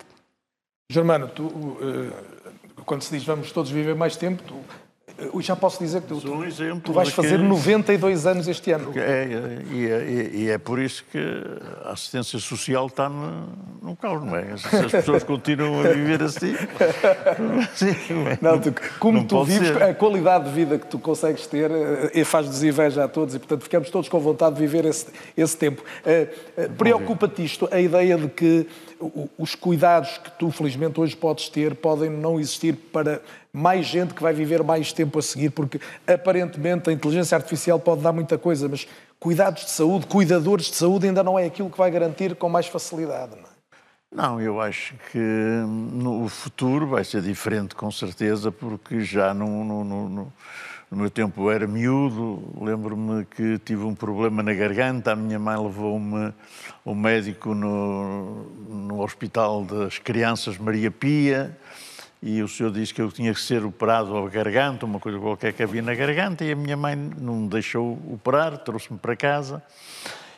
Germano, 0.90 1.28
tu, 1.28 1.48
uh, 1.48 2.84
quando 2.86 3.02
se 3.02 3.12
diz 3.12 3.26
vamos 3.26 3.52
todos 3.52 3.70
viver 3.70 3.96
mais 3.96 4.16
tempo, 4.16 4.42
tu 4.44 4.56
já 5.40 5.56
posso 5.56 5.80
dizer 5.80 6.02
que 6.02 6.08
tu, 6.08 6.16
um 6.16 6.80
tu 6.80 6.94
vais 6.94 7.10
fazer 7.10 7.38
92 7.38 8.28
anos 8.28 8.48
este 8.48 8.72
ano. 8.72 8.92
É, 8.96 9.00
é, 9.00 9.62
e 9.72 9.88
é, 9.88 10.30
e 10.34 10.50
é, 10.50 10.58
por 10.58 10.80
isso 10.80 11.04
que 11.12 11.18
a 11.84 11.92
assistência 11.92 12.38
social 12.40 12.88
está 12.88 13.10
no, 13.10 13.48
no 13.82 13.96
caos, 13.96 14.24
não 14.24 14.36
é? 14.36 14.56
Se 14.58 14.76
as 14.76 14.92
pessoas 14.92 15.24
continuam 15.24 15.82
a 15.82 15.90
viver 15.90 16.22
assim. 16.22 16.54
não, 18.42 18.60
tu, 18.60 18.74
como 19.00 19.20
não 19.20 19.26
tu 19.26 19.44
vives, 19.44 19.70
ser. 19.70 19.82
a 19.82 19.94
qualidade 19.94 20.46
de 20.46 20.52
vida 20.52 20.78
que 20.78 20.88
tu 20.88 21.00
consegues 21.00 21.48
ter 21.48 21.72
eh, 22.14 22.24
faz-nos 22.24 22.64
inveja 22.64 23.06
a 23.06 23.08
todos 23.08 23.34
e, 23.34 23.40
portanto, 23.40 23.64
ficamos 23.64 23.90
todos 23.90 24.10
com 24.10 24.20
vontade 24.20 24.56
de 24.56 24.62
viver 24.62 24.86
esse, 24.86 25.08
esse 25.36 25.58
tempo. 25.58 25.82
Uh, 26.06 26.70
Preocupa-te 26.74 27.44
isto, 27.44 27.68
a 27.72 27.80
ideia 27.80 28.18
de 28.18 28.28
que 28.28 28.68
os 29.38 29.56
cuidados 29.56 30.18
que 30.18 30.32
tu, 30.32 30.52
felizmente, 30.52 31.00
hoje 31.00 31.16
podes 31.16 31.50
ter 31.50 31.76
podem 31.76 32.10
não 32.10 32.40
existir 32.40 32.76
para 32.76 33.22
mais 33.54 33.86
gente 33.86 34.14
que 34.14 34.22
vai 34.22 34.34
viver 34.34 34.64
mais 34.64 34.92
tempo 34.94 35.20
a 35.20 35.22
seguir, 35.22 35.50
porque 35.50 35.80
aparentemente 36.06 36.90
a 36.90 36.94
inteligência 36.94 37.36
artificial 37.36 37.80
pode 37.80 38.02
dar 38.02 38.12
muita 38.12 38.38
coisa, 38.38 38.68
mas 38.68 38.88
cuidados 39.20 39.66
de 39.66 39.72
saúde, 39.72 40.06
cuidadores 40.06 40.68
de 40.68 40.76
saúde 40.76 41.08
ainda 41.08 41.24
não 41.24 41.38
é 41.38 41.46
aquilo 41.46 41.70
que 41.70 41.78
vai 41.78 41.90
garantir 41.92 42.36
com 42.36 42.50
mais 42.50 42.68
facilidade. 42.68 43.36
Não, 43.36 43.44
é? 43.44 44.28
não 44.28 44.42
eu 44.42 44.62
acho 44.62 44.96
que 45.12 45.18
no 45.18 46.28
futuro 46.30 46.88
vai 46.88 47.04
ser 47.04 47.22
diferente, 47.22 47.76
com 47.76 47.92
certeza, 47.92 48.52
porque 48.52 49.02
já 49.02 49.34
no, 49.34 49.64
no, 49.64 50.34
no 50.90 50.98
meu 50.98 51.10
tempo 51.10 51.42
eu 51.44 51.52
era 51.52 51.68
miúdo, 51.68 52.42
lembro-me 52.62 53.26
que 53.26 53.60
tive 53.60 53.84
um 53.84 53.94
problema 53.94 54.42
na 54.42 54.54
garganta, 54.54 55.12
a 55.12 55.16
minha 55.16 55.38
mãe 55.38 55.58
levou-me 55.58 56.34
ao 56.86 56.96
médico 56.96 57.54
no, 57.54 58.46
no 58.70 59.02
Hospital 59.02 59.66
das 59.66 60.00
Crianças 60.00 60.58
Maria 60.58 60.90
Pia, 60.90 61.58
e 62.24 62.42
o 62.42 62.48
senhor 62.48 62.72
disse 62.72 62.94
que 62.94 63.02
eu 63.02 63.12
tinha 63.12 63.34
que 63.34 63.42
ser 63.42 63.66
operado 63.66 64.18
a 64.18 64.30
garganta, 64.30 64.86
uma 64.86 65.00
coisa 65.00 65.20
qualquer 65.20 65.52
que 65.52 65.62
havia 65.62 65.82
na 65.82 65.94
garganta, 65.94 66.46
e 66.46 66.54
a 66.54 66.56
minha 66.56 66.78
mãe 66.78 66.96
não 66.96 67.36
me 67.42 67.50
deixou 67.50 68.00
operar, 68.12 68.58
trouxe-me 68.60 68.98
para 68.98 69.16
casa. 69.16 69.62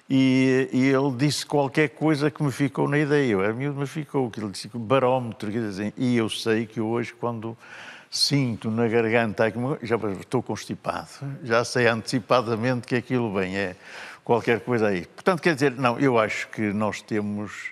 E, 0.09 0.67
e, 0.73 0.87
ele 0.87 1.11
disse 1.15 1.45
qualquer 1.45 1.89
coisa 1.89 2.31
que 2.31 2.41
me 2.41 2.51
ficou 2.51 2.89
na 2.89 2.97
ideia. 2.97 3.31
Eu 3.31 3.43
era 3.43 3.53
miúdo, 3.53 3.77
mas 3.79 3.91
ficou, 3.91 4.29
que 4.31 4.39
ele 4.39 4.49
disse 4.49 4.67
barómetro, 4.73 5.51
quer 5.51 5.59
dizer, 5.59 5.93
e 5.95 6.17
eu 6.17 6.27
sei 6.27 6.65
que 6.65 6.81
hoje, 6.81 7.13
quando 7.13 7.55
sinto 8.09 8.71
na 8.71 8.87
garganta, 8.87 9.51
já 9.83 9.95
estou 10.19 10.41
constipado, 10.41 11.07
já 11.43 11.63
sei 11.63 11.87
antecipadamente 11.87 12.87
que 12.87 12.95
aquilo 12.95 13.33
vem, 13.33 13.55
é 13.55 13.75
qualquer 14.23 14.61
coisa 14.61 14.87
aí. 14.87 15.05
Portanto, 15.05 15.41
quer 15.41 15.53
dizer, 15.53 15.71
não, 15.73 15.99
eu 15.99 16.17
acho 16.17 16.47
que 16.49 16.73
nós 16.73 17.01
temos 17.01 17.71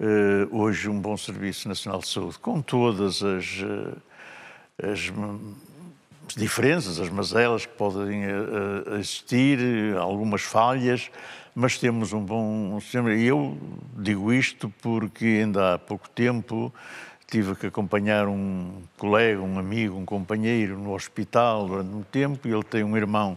uh, 0.00 0.56
hoje 0.56 0.88
um 0.88 0.98
bom 0.98 1.16
Serviço 1.16 1.68
Nacional 1.68 2.00
de 2.00 2.08
Saúde, 2.08 2.38
com 2.38 2.62
todas 2.62 3.22
as, 3.22 3.62
uh, 3.62 3.96
as, 4.82 5.12
as, 6.28 6.34
diferenças, 6.34 6.98
as 6.98 7.10
mazelas 7.10 7.66
que 7.66 7.72
podem 7.74 8.24
uh, 8.26 8.94
existir, 8.94 9.58
algumas 9.98 10.42
falhas, 10.42 11.10
mas 11.54 11.78
temos 11.78 12.12
um 12.12 12.20
bom 12.20 12.78
sistema. 12.80 13.10
Eu 13.12 13.58
digo 13.96 14.32
isto 14.32 14.72
porque 14.82 15.24
ainda 15.24 15.74
há 15.74 15.78
pouco 15.78 16.08
tempo 16.10 16.72
tive 17.26 17.54
que 17.56 17.66
acompanhar 17.66 18.28
um 18.28 18.82
colega, 18.96 19.40
um 19.40 19.58
amigo, 19.58 19.96
um 19.96 20.04
companheiro 20.04 20.78
no 20.78 20.94
hospital 20.94 21.66
durante 21.66 21.88
muito 21.88 22.06
tempo 22.06 22.46
ele 22.46 22.62
tem 22.62 22.84
um 22.84 22.96
irmão 22.96 23.36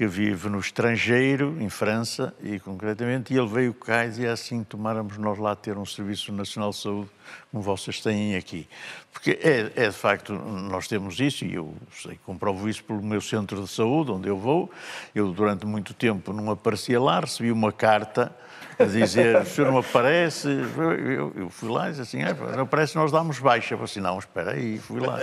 que 0.00 0.06
vive 0.06 0.48
no 0.48 0.58
estrangeiro, 0.58 1.60
em 1.60 1.68
França, 1.68 2.34
e 2.42 2.58
concretamente, 2.58 3.34
e 3.34 3.36
ele 3.36 3.46
veio 3.46 3.74
cá 3.74 4.06
e 4.06 4.26
assim, 4.26 4.64
tomáramos 4.64 5.18
nós 5.18 5.38
lá 5.38 5.54
ter 5.54 5.76
um 5.76 5.84
Serviço 5.84 6.32
Nacional 6.32 6.70
de 6.70 6.76
Saúde 6.76 7.10
como 7.50 7.62
vocês 7.62 8.00
têm 8.00 8.34
aqui. 8.34 8.66
Porque 9.12 9.38
é, 9.42 9.70
é 9.76 9.88
de 9.90 9.94
facto, 9.94 10.32
nós 10.32 10.88
temos 10.88 11.20
isso, 11.20 11.44
e 11.44 11.52
eu 11.52 11.74
sei, 11.92 12.18
comprovo 12.24 12.66
isso 12.66 12.82
pelo 12.82 13.02
meu 13.02 13.20
centro 13.20 13.62
de 13.62 13.68
saúde, 13.68 14.10
onde 14.10 14.26
eu 14.26 14.38
vou. 14.38 14.70
Eu, 15.14 15.32
durante 15.32 15.66
muito 15.66 15.92
tempo, 15.92 16.32
não 16.32 16.50
aparecia 16.50 16.98
lá, 16.98 17.20
recebi 17.20 17.52
uma 17.52 17.70
carta 17.70 18.34
a 18.80 18.86
dizer, 18.86 19.36
o 19.36 19.46
senhor 19.46 19.70
não 19.70 19.78
aparece, 19.78 20.48
eu, 20.48 21.32
eu 21.36 21.50
fui 21.50 21.68
lá 21.68 21.88
e 21.88 21.90
disse 21.90 22.02
assim, 22.02 22.22
ah, 22.22 22.34
não 22.56 22.62
aparece, 22.62 22.96
nós 22.96 23.12
damos 23.12 23.38
baixa. 23.38 23.74
Eu 23.74 23.78
falei 23.78 23.90
assim, 23.90 24.00
não, 24.00 24.18
espera 24.18 24.52
aí, 24.52 24.78
fui 24.78 25.00
lá 25.00 25.20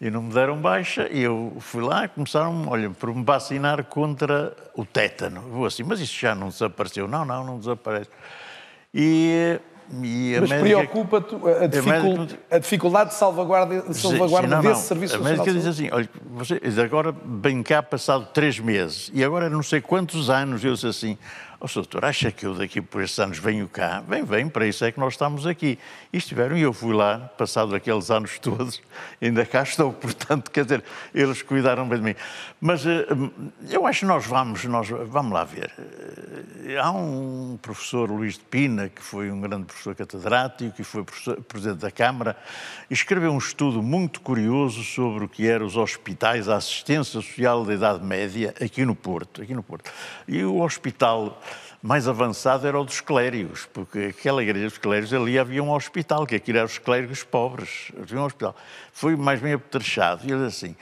e 0.00 0.10
não 0.10 0.22
me 0.22 0.32
deram 0.32 0.58
baixa, 0.58 1.08
e 1.10 1.22
eu 1.22 1.56
fui 1.58 1.82
lá 1.82 2.04
e 2.04 2.08
começaram, 2.08 2.68
olha, 2.68 2.90
por 2.90 3.14
me 3.14 3.24
vacinar 3.24 3.82
contra 3.84 4.54
o 4.74 4.84
tétano. 4.84 5.42
Eu 5.46 5.52
vou 5.52 5.66
assim, 5.66 5.82
mas 5.82 6.00
isso 6.00 6.18
já 6.18 6.34
não 6.34 6.48
desapareceu. 6.48 7.08
Não, 7.08 7.24
não, 7.24 7.44
não 7.44 7.58
desaparece. 7.58 8.10
E, 8.92 9.58
mas 9.88 10.50
médica... 10.50 10.60
preocupa-te 10.62 11.34
a, 11.34 11.66
dificul... 11.66 12.26
a, 12.50 12.58
dificuldade 12.58 13.10
de 13.10 13.16
salvaguarda, 13.16 13.82
de 13.82 13.96
salvaguarda 13.96 14.48
sim, 14.48 14.54
não, 14.54 14.62
desse 14.62 14.80
não. 14.80 14.88
serviço 14.88 15.16
A 15.16 15.18
médica 15.18 15.52
diz 15.52 15.66
assim, 15.66 15.88
olha, 15.90 16.08
você 16.30 16.60
agora 16.82 17.12
bem 17.12 17.62
cá 17.62 17.82
passado 17.82 18.28
três 18.34 18.58
meses, 18.58 19.10
e 19.14 19.24
agora 19.24 19.48
não 19.48 19.62
sei 19.62 19.80
quantos 19.80 20.28
anos, 20.28 20.64
eu 20.64 20.74
disse 20.74 20.88
assim, 20.88 21.16
Oh, 21.58 21.66
doutor, 21.66 22.04
acha 22.04 22.30
que 22.30 22.44
eu 22.44 22.54
daqui 22.54 22.82
por 22.82 23.02
estes 23.02 23.18
anos 23.18 23.38
venho 23.38 23.66
cá? 23.66 24.02
Vem, 24.06 24.22
vem, 24.22 24.46
para 24.46 24.66
isso 24.66 24.84
é 24.84 24.92
que 24.92 25.00
nós 25.00 25.14
estamos 25.14 25.46
aqui. 25.46 25.78
E 26.12 26.18
estiveram, 26.18 26.54
e 26.54 26.60
eu 26.60 26.72
fui 26.72 26.94
lá, 26.94 27.18
passado 27.18 27.74
aqueles 27.74 28.10
anos 28.10 28.38
todos, 28.40 28.82
ainda 29.22 29.44
cá 29.46 29.62
estou. 29.62 29.90
Portanto, 29.94 30.50
quer 30.50 30.64
dizer, 30.64 30.84
eles 31.14 31.40
cuidaram 31.40 31.88
bem 31.88 31.98
de 31.98 32.04
mim. 32.04 32.14
Mas 32.60 32.84
eh, 32.84 33.06
eu 33.70 33.86
acho 33.86 34.00
que 34.00 34.06
nós 34.06 34.26
vamos, 34.26 34.64
nós, 34.66 34.86
vamos 34.88 35.32
lá 35.32 35.44
ver. 35.44 35.72
Eh, 36.66 36.76
há 36.76 36.90
um 36.90 37.58
professor, 37.62 38.10
Luís 38.10 38.34
de 38.34 38.44
Pina, 38.44 38.90
que 38.90 39.02
foi 39.02 39.30
um 39.30 39.40
grande 39.40 39.64
professor 39.64 39.94
catedrático, 39.94 40.76
que 40.76 40.84
foi 40.84 41.04
presidente 41.48 41.78
da 41.78 41.90
Câmara, 41.90 42.36
escreveu 42.90 43.32
um 43.32 43.38
estudo 43.38 43.82
muito 43.82 44.20
curioso 44.20 44.84
sobre 44.84 45.24
o 45.24 45.28
que 45.28 45.48
eram 45.48 45.64
os 45.64 45.78
hospitais, 45.78 46.50
a 46.50 46.56
assistência 46.56 47.12
social 47.14 47.64
da 47.64 47.72
Idade 47.72 48.04
Média, 48.04 48.54
aqui 48.60 48.84
no 48.84 48.94
Porto. 48.94 49.40
Aqui 49.40 49.54
no 49.54 49.62
Porto. 49.62 49.90
E 50.28 50.44
o 50.44 50.60
hospital 50.60 51.40
mais 51.86 52.08
avançado 52.08 52.66
era 52.66 52.78
o 52.78 52.84
dos 52.84 53.00
clérigos, 53.00 53.68
porque 53.72 54.10
aquela 54.10 54.42
igreja 54.42 54.66
dos 54.66 54.78
clérigos 54.78 55.14
ali 55.14 55.38
havia 55.38 55.62
um 55.62 55.70
hospital, 55.70 56.26
que 56.26 56.34
aquilo 56.34 56.58
era 56.58 56.66
os 56.66 56.78
clérigos 56.78 57.22
pobres, 57.22 57.92
havia 57.96 58.18
um 58.18 58.24
hospital. 58.24 58.56
Foi 58.92 59.14
mais 59.14 59.40
bem 59.40 59.52
apetrechado, 59.52 60.26
e 60.26 60.32
ele 60.32 60.46
assim. 60.46 60.74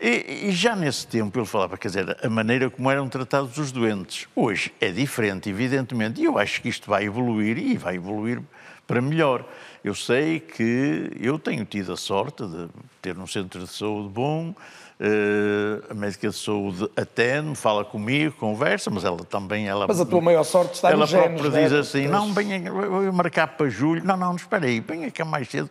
E, 0.00 0.46
e, 0.46 0.52
já 0.52 0.76
nesse 0.76 1.04
tempo 1.04 1.36
ele 1.36 1.46
falava, 1.46 1.76
quer 1.76 1.88
dizer, 1.88 2.16
a 2.24 2.30
maneira 2.30 2.70
como 2.70 2.88
eram 2.88 3.08
tratados 3.08 3.58
os 3.58 3.72
doentes. 3.72 4.28
Hoje 4.36 4.72
é 4.80 4.92
diferente, 4.92 5.50
evidentemente, 5.50 6.20
e 6.20 6.24
eu 6.24 6.38
acho 6.38 6.62
que 6.62 6.68
isto 6.68 6.88
vai 6.88 7.04
evoluir 7.04 7.58
e 7.58 7.76
vai 7.76 7.96
evoluir 7.96 8.40
para 8.86 9.02
melhor. 9.02 9.44
Eu 9.82 9.96
sei 9.96 10.38
que 10.38 11.10
eu 11.18 11.40
tenho 11.40 11.64
tido 11.64 11.92
a 11.92 11.96
sorte 11.96 12.46
de 12.46 12.68
ter 13.02 13.18
um 13.18 13.26
centro 13.26 13.64
de 13.64 13.68
saúde 13.68 14.10
bom, 14.10 14.54
Uh, 14.98 15.84
a 15.90 15.94
médica 15.94 16.30
de 16.30 16.34
saúde 16.34 16.88
atende, 16.96 17.54
fala 17.54 17.84
comigo, 17.84 18.34
conversa, 18.36 18.90
mas 18.90 19.04
ela 19.04 19.18
também... 19.24 19.68
Ela, 19.68 19.86
mas 19.86 20.00
a 20.00 20.06
tua 20.06 20.22
maior 20.22 20.42
sorte 20.42 20.74
está 20.74 20.90
ela 20.90 21.06
própria 21.06 21.50
diz 21.50 21.72
né? 21.72 21.78
assim, 21.78 22.08
não, 22.08 22.32
venha, 22.32 22.72
vou 22.72 23.12
marcar 23.12 23.46
para 23.46 23.68
julho. 23.68 24.02
Não, 24.02 24.16
não, 24.16 24.34
espera 24.34 24.64
aí, 24.64 24.80
venha 24.80 25.10
cá 25.10 25.24
mais 25.24 25.50
cedo. 25.50 25.70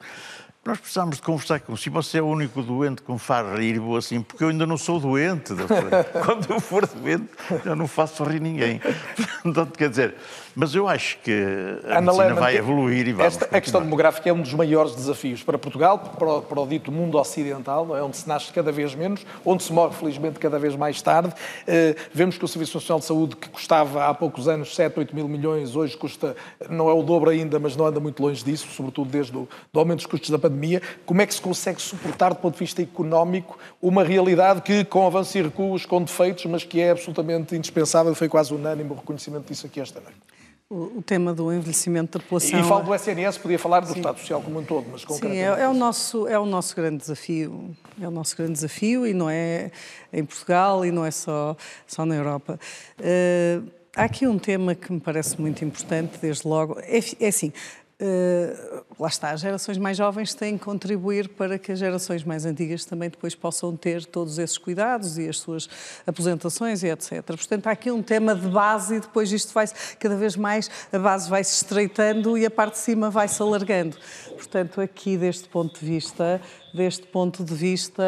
Nós 0.66 0.80
precisamos 0.80 1.18
de 1.18 1.22
conversar 1.22 1.60
com 1.60 1.78
si. 1.78 1.92
Você 1.92 2.18
é 2.18 2.22
o 2.24 2.26
único 2.26 2.64
doente 2.64 3.02
que 3.04 3.12
me 3.12 3.20
faz 3.20 3.56
rir, 3.56 3.78
vou 3.78 3.98
assim, 3.98 4.22
porque 4.22 4.44
eu 4.44 4.50
ainda 4.50 4.66
não 4.66 4.78
sou 4.78 5.00
doente. 5.00 5.54
Quando 6.26 6.52
eu 6.52 6.60
for 6.60 6.88
doente, 6.88 7.30
eu 7.64 7.76
não 7.76 7.88
faço 7.88 8.24
rir 8.24 8.40
ninguém. 8.40 8.82
Portanto, 9.44 9.78
quer 9.78 9.90
dizer, 9.90 10.16
mas 10.56 10.74
eu 10.74 10.88
acho 10.88 11.18
que 11.20 11.32
a 11.84 11.98
Ana 11.98 12.14
medicina 12.14 12.34
vai 12.34 12.56
evoluir 12.56 13.08
e 13.10 13.14
vai. 13.14 13.28
Esta, 13.28 13.46
a 13.52 13.60
questão 13.60 13.82
demográfica 13.82 14.30
é 14.30 14.34
um 14.34 14.42
dos 14.42 14.54
maiores 14.54 14.96
desafios 14.96 15.44
para 15.44 15.58
Portugal, 15.58 16.00
para 16.00 16.30
o, 16.30 16.42
para 16.42 16.62
o 16.62 16.66
dito 16.66 16.92
mundo 16.92 17.18
ocidental, 17.18 17.96
é? 17.96 18.02
onde 18.02 18.16
se 18.16 18.28
nasce 18.28 18.54
cada 18.54 18.72
vez 18.72 18.96
menos, 18.96 19.26
onde 19.44 19.64
se 19.64 19.74
morre, 19.74 19.94
felizmente, 19.94 20.40
cada 20.40 20.58
vez 20.58 20.76
mais 20.76 21.02
tarde. 21.02 21.30
Uh, 21.30 22.00
vemos 22.14 22.38
que 22.38 22.46
o 22.46 22.48
Serviço 22.48 22.78
Nacional 22.78 23.00
de 23.00 23.06
Saúde, 23.06 23.36
que 23.36 23.50
custava 23.50 24.06
há 24.06 24.14
poucos 24.14 24.48
anos 24.48 24.74
7, 24.74 24.98
8 24.98 25.14
mil 25.14 25.28
milhões, 25.28 25.76
hoje 25.76 25.98
custa, 25.98 26.36
não 26.70 26.90
é 26.90 26.94
o 26.94 27.04
dobro 27.04 27.30
ainda, 27.30 27.60
mas 27.60 27.76
não 27.76 27.86
anda 27.86 28.00
muito 28.00 28.24
longe 28.24 28.44
disso, 28.44 28.68
sobretudo 28.72 29.10
desde 29.10 29.36
o 29.36 29.48
do 29.74 29.80
aumento 29.80 29.98
dos 29.98 30.06
custos 30.06 30.30
da 30.30 30.40
pandemia. 30.40 30.82
Como 31.06 31.22
é 31.22 31.26
que 31.26 31.34
se 31.34 31.42
consegue 31.42 31.82
suportar, 31.82 32.30
do 32.30 32.38
ponto 32.38 32.54
de 32.54 32.60
vista 32.60 32.82
económico, 32.82 33.60
uma 33.82 34.06
realidade 34.06 34.62
que, 34.62 34.86
com 34.86 35.06
avanços 35.06 35.36
e 35.36 35.42
recuos, 35.42 35.86
com 35.86 36.02
defeitos, 36.02 36.46
mas 36.46 36.64
que 36.64 36.80
é 36.80 36.92
absolutamente 36.92 37.56
indispensável, 37.56 38.16
foi 38.16 38.30
quase 38.30 38.54
unânime 38.54 38.90
o 38.92 38.96
reconhecimento 38.96 39.48
disso 39.48 39.66
aqui 39.66 39.82
esta 39.82 40.00
noite? 40.00 40.36
O, 40.70 41.02
tema 41.02 41.34
do 41.34 41.54
envelhecimento 41.54 42.18
da 42.18 42.24
população. 42.24 42.60
E 42.60 42.64
falo 42.64 42.84
do 42.84 42.96
SNS, 42.96 43.38
podia 43.38 43.60
falar 43.60 43.82
do 43.82 43.88
Sim. 43.88 43.98
Estado 43.98 44.20
Social 44.20 44.42
como 44.42 44.60
um 44.60 44.64
todo, 44.64 44.88
mas 44.92 45.06
concretamente. 45.06 45.46
Sim, 45.46 45.62
é, 45.62 45.64
é, 45.64 45.70
o 45.70 45.74
nosso, 45.74 46.28
é 46.28 46.40
o 46.40 46.46
nosso 46.46 46.76
grande 46.76 46.98
desafio. 46.98 47.76
É 48.02 48.08
o 48.08 48.12
nosso 48.12 48.36
grande 48.36 48.54
desafio 48.54 49.06
e 49.06 49.14
não 49.14 49.30
é 49.30 49.72
em 50.12 50.26
Portugal 50.26 50.86
e 50.86 50.92
não 50.92 51.06
é 51.06 51.12
só, 51.12 51.56
só 51.86 52.06
na 52.06 52.16
Europa. 52.16 52.60
Uh, 53.00 53.70
há 53.96 54.04
aqui 54.04 54.26
um 54.26 54.40
tema 54.40 54.74
que 54.74 54.92
me 54.92 55.00
parece 55.00 55.40
muito 55.40 55.64
importante, 55.64 56.18
desde 56.20 56.48
logo. 56.48 56.80
É, 56.80 57.00
é 57.20 57.28
assim, 57.28 57.54
lá 59.00 59.08
está, 59.08 59.32
as 59.32 59.40
gerações 59.40 59.78
mais 59.78 59.96
jovens 59.96 60.34
têm 60.34 60.58
que 60.58 60.66
contribuir 60.66 61.30
para 61.30 61.58
que 61.58 61.72
as 61.72 61.80
gerações 61.80 62.24
mais 62.24 62.46
antigas 62.46 62.84
também 62.84 63.10
depois 63.10 63.34
possam 63.36 63.76
ter 63.76 64.06
todos 64.06 64.38
esses 64.38 64.58
cuidados 64.58 65.18
e 65.18 65.30
as 65.30 65.40
suas 65.40 65.70
aposentações 66.06 66.84
e 66.84 66.88
etc. 66.88 67.24
Portanto, 67.26 67.68
há 67.68 67.72
aqui 67.72 67.90
um 67.92 68.04
tema 68.04 68.36
de 68.36 68.48
base 68.48 68.96
e 68.96 69.00
depois 69.00 69.32
isto 69.32 69.54
vai 69.54 69.66
cada 69.98 70.16
vez 70.18 70.36
mais, 70.36 70.70
a 70.92 71.00
base 71.00 71.30
vai 71.30 71.44
se 71.44 71.56
estreitando 71.56 72.38
e 72.38 72.46
a 72.46 72.52
parte 72.52 72.74
de 72.74 72.80
cima 72.80 73.10
vai 73.10 73.30
se 73.30 73.42
alargando. 73.42 73.98
Portanto, 74.32 74.82
aqui 74.82 75.18
deste 75.18 75.48
ponto 75.48 75.80
de 75.80 75.86
vista, 75.86 76.42
deste 76.74 77.08
ponto 77.08 77.46
de 77.46 77.56
vista, 77.56 78.04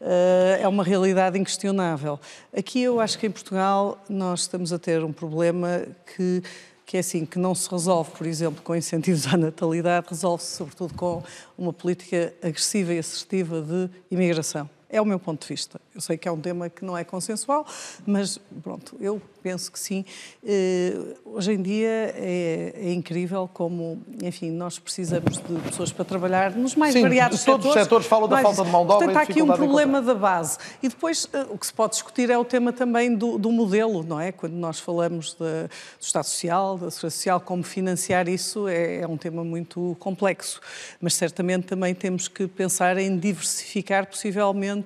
uh, 0.00 0.62
é 0.62 0.66
uma 0.66 0.82
realidade 0.82 1.38
inquestionável. 1.38 2.18
Aqui 2.56 2.82
eu 2.82 2.98
acho 2.98 3.18
que 3.18 3.26
em 3.26 3.30
Portugal 3.30 4.02
nós 4.08 4.40
estamos 4.40 4.72
a 4.72 4.78
ter 4.78 5.04
um 5.04 5.12
problema 5.12 5.82
que 6.16 6.42
que 6.88 6.96
é 6.96 7.00
assim, 7.00 7.26
que 7.26 7.38
não 7.38 7.54
se 7.54 7.70
resolve, 7.70 8.12
por 8.12 8.26
exemplo, 8.26 8.62
com 8.62 8.74
incentivos 8.74 9.26
à 9.26 9.36
natalidade, 9.36 10.06
resolve-se 10.08 10.56
sobretudo 10.56 10.94
com 10.94 11.22
uma 11.56 11.70
política 11.70 12.32
agressiva 12.42 12.94
e 12.94 12.98
assertiva 12.98 13.60
de 13.60 13.90
imigração. 14.10 14.70
É 14.90 15.00
o 15.02 15.04
meu 15.04 15.18
ponto 15.18 15.42
de 15.42 15.48
vista. 15.48 15.78
Eu 15.94 16.00
sei 16.00 16.16
que 16.16 16.26
é 16.26 16.32
um 16.32 16.40
tema 16.40 16.70
que 16.70 16.82
não 16.82 16.96
é 16.96 17.04
consensual, 17.04 17.66
mas 18.06 18.40
pronto, 18.62 18.96
eu 19.00 19.20
penso 19.42 19.70
que 19.70 19.78
sim. 19.78 20.04
Uh, 20.42 21.14
hoje 21.36 21.52
em 21.52 21.62
dia 21.62 22.14
é, 22.16 22.72
é, 22.74 22.92
incrível 22.92 23.48
como, 23.52 24.02
enfim, 24.22 24.50
nós 24.50 24.78
precisamos 24.78 25.36
de 25.36 25.60
pessoas 25.60 25.92
para 25.92 26.04
trabalhar 26.04 26.52
nos 26.52 26.74
mais 26.74 26.94
sim, 26.94 27.02
variados 27.02 27.44
todos 27.44 27.66
setores. 27.66 27.76
os 27.76 27.82
setores 27.84 28.06
falam 28.06 28.28
da 28.28 28.40
falta 28.40 28.64
de 28.64 28.70
mão 28.70 28.86
de 28.86 28.92
obra 28.92 29.06
Portanto, 29.06 29.16
há 29.16 29.30
aqui 29.30 29.42
um 29.42 29.46
problema 29.46 30.00
da 30.00 30.14
base. 30.14 30.58
E 30.82 30.88
depois 30.88 31.24
uh, 31.24 31.52
o 31.52 31.58
que 31.58 31.66
se 31.66 31.72
pode 31.72 31.92
discutir 31.92 32.30
é 32.30 32.38
o 32.38 32.44
tema 32.44 32.72
também 32.72 33.14
do, 33.14 33.38
do 33.38 33.52
modelo, 33.52 34.02
não 34.02 34.18
é? 34.18 34.32
Quando 34.32 34.54
nós 34.54 34.80
falamos 34.80 35.32
de, 35.32 35.38
do 35.38 35.70
Estado 36.00 36.24
Social, 36.24 36.78
da 36.78 36.90
Segurança 36.90 37.16
Social, 37.16 37.40
como 37.40 37.62
financiar 37.62 38.28
isso 38.28 38.66
é, 38.68 39.00
é 39.00 39.06
um 39.06 39.18
tema 39.18 39.44
muito 39.44 39.96
complexo. 39.98 40.60
Mas 41.00 41.14
certamente 41.14 41.66
também 41.66 41.94
temos 41.94 42.26
que 42.26 42.46
pensar 42.46 42.96
em 42.96 43.18
diversificar 43.18 44.06
possivelmente 44.06 44.77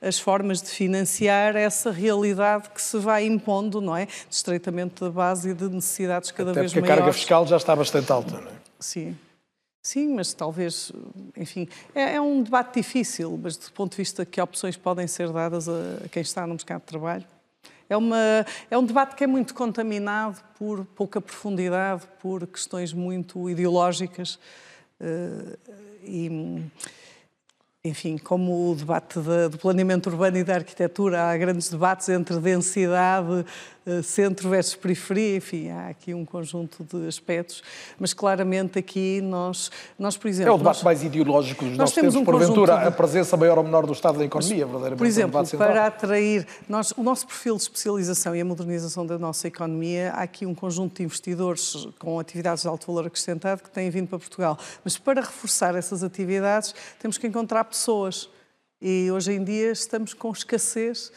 as 0.00 0.18
formas 0.18 0.62
de 0.62 0.70
financiar 0.70 1.56
essa 1.56 1.90
realidade 1.90 2.70
que 2.70 2.80
se 2.80 2.98
vai 2.98 3.26
impondo, 3.26 3.80
não 3.80 3.96
é? 3.96 4.06
De 4.06 4.34
estreitamento 4.34 5.04
da 5.04 5.10
base 5.10 5.50
e 5.50 5.54
de 5.54 5.68
necessidades 5.68 6.30
cada 6.30 6.50
Até 6.50 6.60
vez 6.60 6.72
porque 6.72 6.80
maiores. 6.80 6.98
a 6.98 7.04
carga 7.04 7.18
fiscal 7.18 7.46
já 7.46 7.56
está 7.56 7.76
bastante 7.76 8.10
alta, 8.10 8.40
não 8.40 8.48
é? 8.48 8.54
Sim. 8.78 9.16
Sim, 9.82 10.14
mas 10.14 10.32
talvez, 10.32 10.92
enfim, 11.36 11.68
é, 11.92 12.14
é, 12.14 12.20
um 12.20 12.40
debate 12.40 12.80
difícil, 12.80 13.38
mas 13.42 13.56
do 13.56 13.72
ponto 13.72 13.90
de 13.90 13.96
vista 13.96 14.24
que 14.24 14.40
opções 14.40 14.76
podem 14.76 15.08
ser 15.08 15.32
dadas 15.32 15.68
a, 15.68 16.04
a 16.04 16.08
quem 16.08 16.22
está 16.22 16.46
no 16.46 16.54
mercado 16.54 16.82
de 16.82 16.86
trabalho. 16.86 17.24
É, 17.88 17.96
uma, 17.96 18.46
é 18.70 18.78
um 18.78 18.84
debate 18.84 19.16
que 19.16 19.24
é 19.24 19.26
muito 19.26 19.54
contaminado 19.54 20.40
por 20.56 20.84
pouca 20.84 21.20
profundidade, 21.20 22.04
por 22.20 22.46
questões 22.46 22.92
muito 22.92 23.50
ideológicas 23.50 24.38
uh, 25.00 25.58
e 26.04 26.62
enfim, 27.84 28.16
como 28.16 28.70
o 28.70 28.76
debate 28.76 29.18
de, 29.18 29.48
do 29.48 29.58
planeamento 29.58 30.08
urbano 30.08 30.36
e 30.36 30.44
da 30.44 30.54
arquitetura, 30.54 31.24
há 31.24 31.36
grandes 31.36 31.68
debates 31.68 32.08
entre 32.08 32.38
densidade, 32.38 33.44
centro 34.02 34.48
versus 34.48 34.74
periferia, 34.74 35.36
enfim, 35.36 35.70
há 35.70 35.88
aqui 35.88 36.14
um 36.14 36.24
conjunto 36.24 36.84
de 36.84 37.06
aspectos, 37.08 37.62
mas 37.98 38.14
claramente 38.14 38.78
aqui 38.78 39.20
nós, 39.20 39.70
nós 39.98 40.16
por 40.16 40.28
exemplo... 40.28 40.52
É 40.52 40.54
o 40.54 40.58
debate 40.58 40.76
nós, 40.76 40.84
mais 40.84 41.02
ideológico 41.02 41.64
dos 41.64 41.76
nossos 41.76 41.94
tempos, 41.94 42.14
um 42.14 42.24
porventura, 42.24 42.76
de... 42.78 42.86
a 42.86 42.90
presença 42.90 43.36
maior 43.36 43.58
ou 43.58 43.64
menor 43.64 43.86
do 43.86 43.92
Estado 43.92 44.18
da 44.18 44.24
economia, 44.24 44.64
verdadeiramente. 44.64 44.98
Por 44.98 45.06
exemplo, 45.06 45.38
é 45.38 45.42
um 45.42 45.58
para 45.58 45.86
atrair, 45.86 46.46
nós, 46.68 46.92
o 46.96 47.02
nosso 47.02 47.26
perfil 47.26 47.56
de 47.56 47.62
especialização 47.62 48.36
e 48.36 48.40
a 48.40 48.44
modernização 48.44 49.04
da 49.04 49.18
nossa 49.18 49.48
economia, 49.48 50.12
há 50.12 50.22
aqui 50.22 50.46
um 50.46 50.54
conjunto 50.54 50.98
de 50.98 51.02
investidores 51.02 51.88
com 51.98 52.18
atividades 52.18 52.62
de 52.62 52.68
alto 52.68 52.86
valor 52.86 53.06
acrescentado 53.06 53.62
que 53.62 53.70
têm 53.70 53.90
vindo 53.90 54.08
para 54.08 54.18
Portugal, 54.18 54.58
mas 54.84 54.96
para 54.96 55.20
reforçar 55.20 55.74
essas 55.74 56.04
atividades 56.04 56.74
temos 57.00 57.18
que 57.18 57.26
encontrar 57.26 57.64
pessoas. 57.64 58.28
E 58.80 59.10
hoje 59.12 59.32
em 59.32 59.44
dia 59.44 59.70
estamos 59.70 60.12
com 60.12 60.30
escassez 60.32 61.12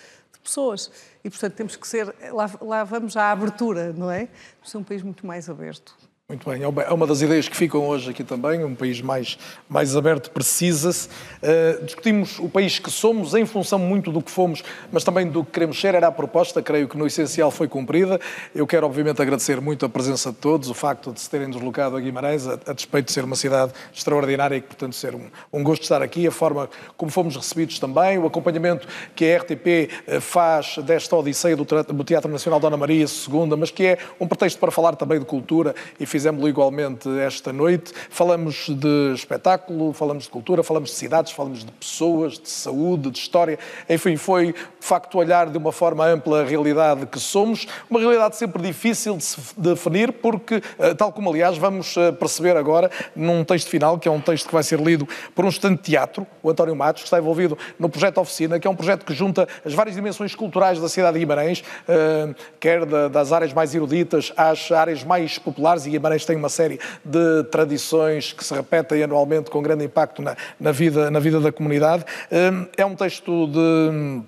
pessoas. 0.46 0.92
E, 1.24 1.30
portanto, 1.30 1.54
temos 1.54 1.76
que 1.76 1.88
ser. 1.88 2.14
Lá, 2.32 2.50
lá 2.62 2.84
vamos 2.84 3.18
à 3.18 3.32
abertura, 3.32 3.92
não 3.92 4.10
é? 4.10 4.28
Temos 4.28 4.72
ser 4.72 4.78
um 4.78 4.84
país 4.84 5.04
muito 5.04 5.26
mais 5.26 5.50
aberto. 5.50 5.96
Muito 6.28 6.50
bem, 6.50 6.64
é 6.64 6.92
uma 6.92 7.06
das 7.06 7.22
ideias 7.22 7.48
que 7.48 7.56
ficam 7.56 7.88
hoje 7.88 8.10
aqui 8.10 8.24
também, 8.24 8.64
um 8.64 8.74
país 8.74 9.00
mais, 9.00 9.38
mais 9.70 9.96
aberto, 9.96 10.32
precisa-se. 10.32 11.08
Uh, 11.08 11.86
discutimos 11.86 12.40
o 12.40 12.50
país 12.50 12.80
que 12.80 12.90
somos 12.90 13.36
em 13.36 13.46
função 13.46 13.78
muito 13.78 14.12
do 14.12 14.20
que 14.24 14.32
fomos, 14.32 14.64
mas 14.92 15.04
também 15.04 15.28
do 15.28 15.46
que 15.46 15.52
queremos 15.52 15.80
ser, 15.80 15.94
era 15.94 16.08
a 16.08 16.12
proposta, 16.12 16.64
creio 16.64 16.88
que 16.88 16.98
no 16.98 17.06
essencial 17.06 17.52
foi 17.52 17.68
cumprida. 17.68 18.20
Eu 18.56 18.66
quero, 18.66 18.88
obviamente, 18.88 19.22
agradecer 19.22 19.62
muito 19.62 19.86
a 19.86 19.90
presença 19.90 20.32
de 20.32 20.38
todos, 20.38 20.68
o 20.68 20.74
facto 20.74 21.14
de 21.14 21.22
se 21.22 21.30
terem 21.30 21.48
deslocado 21.48 21.96
a 21.96 22.00
Guimarães, 22.00 22.48
a, 22.48 22.54
a 22.66 22.74
despeito 22.74 23.06
de 23.06 23.12
ser 23.12 23.24
uma 23.24 23.36
cidade 23.36 23.72
extraordinária 23.94 24.56
e 24.56 24.62
que, 24.62 24.68
portanto, 24.70 24.96
ser 24.96 25.14
um, 25.14 25.30
um 25.54 25.64
gosto 25.64 25.84
estar 25.84 26.02
aqui, 26.02 26.26
a 26.26 26.32
forma 26.32 26.68
como 26.98 27.12
fomos 27.12 27.36
recebidos 27.36 27.78
também, 27.78 28.18
o 28.18 28.26
acompanhamento 28.26 28.88
que 29.16 29.32
a 29.32 29.38
RTP 29.38 29.68
eh, 30.08 30.20
faz 30.20 30.80
desta 30.80 31.16
odisseia 31.16 31.56
do, 31.56 31.64
do 31.64 32.04
Teatro 32.04 32.32
Nacional 32.32 32.60
Dona 32.60 32.78
Maria 32.78 33.06
II, 33.06 33.56
mas 33.60 33.70
que 33.70 33.86
é 33.86 33.98
um 34.20 34.28
pretexto 34.28 34.60
para 34.60 34.72
falar 34.72 34.96
também 34.96 35.20
de 35.20 35.26
cultura 35.26 35.76
e 36.00 36.15
fizemos-lo 36.16 36.48
igualmente 36.48 37.10
esta 37.20 37.52
noite. 37.52 37.92
Falamos 38.10 38.70
de 38.70 39.14
espetáculo, 39.14 39.92
falamos 39.92 40.24
de 40.24 40.30
cultura, 40.30 40.64
falamos 40.64 40.92
de 40.92 40.96
cidades, 40.96 41.34
falamos 41.34 41.66
de 41.66 41.72
pessoas, 41.74 42.40
de 42.40 42.50
saúde, 42.50 43.12
de 43.12 43.20
história. 43.20 43.60
Enfim, 43.90 44.16
foi 44.16 44.54
de 44.54 44.58
facto 44.80 45.18
olhar 45.18 45.50
de 45.50 45.58
uma 45.58 45.74
forma 45.74 46.06
ampla 46.06 46.40
a 46.40 46.46
realidade 46.46 47.06
que 47.06 47.20
somos, 47.20 47.68
uma 47.90 48.00
realidade 48.00 48.38
sempre 48.38 48.64
difícil 48.64 49.18
de 49.18 49.26
se 49.26 49.38
definir, 49.58 50.14
porque, 50.14 50.62
eh, 50.80 50.94
tal 50.94 51.12
como 51.12 51.32
aliás 51.32 51.58
vamos 51.58 51.98
eh, 51.98 52.14
perceber 52.14 52.56
agora 52.56 52.90
num 53.14 53.44
texto 53.44 53.70
final, 53.70 54.00
que 54.00 54.08
é 54.08 54.12
um 54.12 54.22
texto 54.22 54.48
que 54.48 54.54
vai 54.54 54.64
ser 54.64 54.80
lido 54.80 55.06
por 55.36 55.44
um 55.44 55.50
estudante 55.50 55.80
de 55.80 55.92
teatro, 55.92 56.26
o 56.42 56.50
António 56.50 56.78
Matos, 56.78 57.02
que 57.02 57.08
está 57.08 57.20
envolvido 57.20 57.58
no 57.78 57.90
projeto 57.90 58.20
Oficina, 58.20 58.58
que 58.58 58.68
é 58.68 58.72
um 58.72 58.76
projeto 58.76 59.06
que 59.06 59.14
junta 59.14 59.50
as 59.66 59.74
várias 59.74 59.98
dimensões 59.98 60.34
culturais 60.34 60.80
da 60.80 60.88
cidade 60.88 61.16
de 61.16 61.20
Guimarães, 61.20 61.62
eh, 61.90 62.34
quer 62.58 62.86
das 63.10 63.34
áreas 63.34 63.52
mais 63.52 63.76
eruditas 63.76 64.32
às 64.38 64.72
áreas 64.72 65.04
mais 65.04 65.38
populares, 65.38 65.86
e 65.86 65.90
Guimarães 66.06 66.26
tem 66.26 66.36
uma 66.36 66.50
série 66.50 66.80
de 67.04 67.44
tradições 67.46 68.32
que 68.32 68.44
se 68.44 68.54
repetem 68.54 69.02
anualmente 69.02 69.50
com 69.50 69.62
grande 69.62 69.86
impacto 69.86 70.22
na, 70.22 70.36
na 70.60 70.72
vida, 70.72 71.10
na 71.10 71.20
vida 71.20 71.40
da 71.40 71.52
comunidade. 71.52 72.06
Hum, 72.32 72.68
é 72.78 72.86
um 72.86 72.96
texto 72.96 73.48
de 73.48 74.22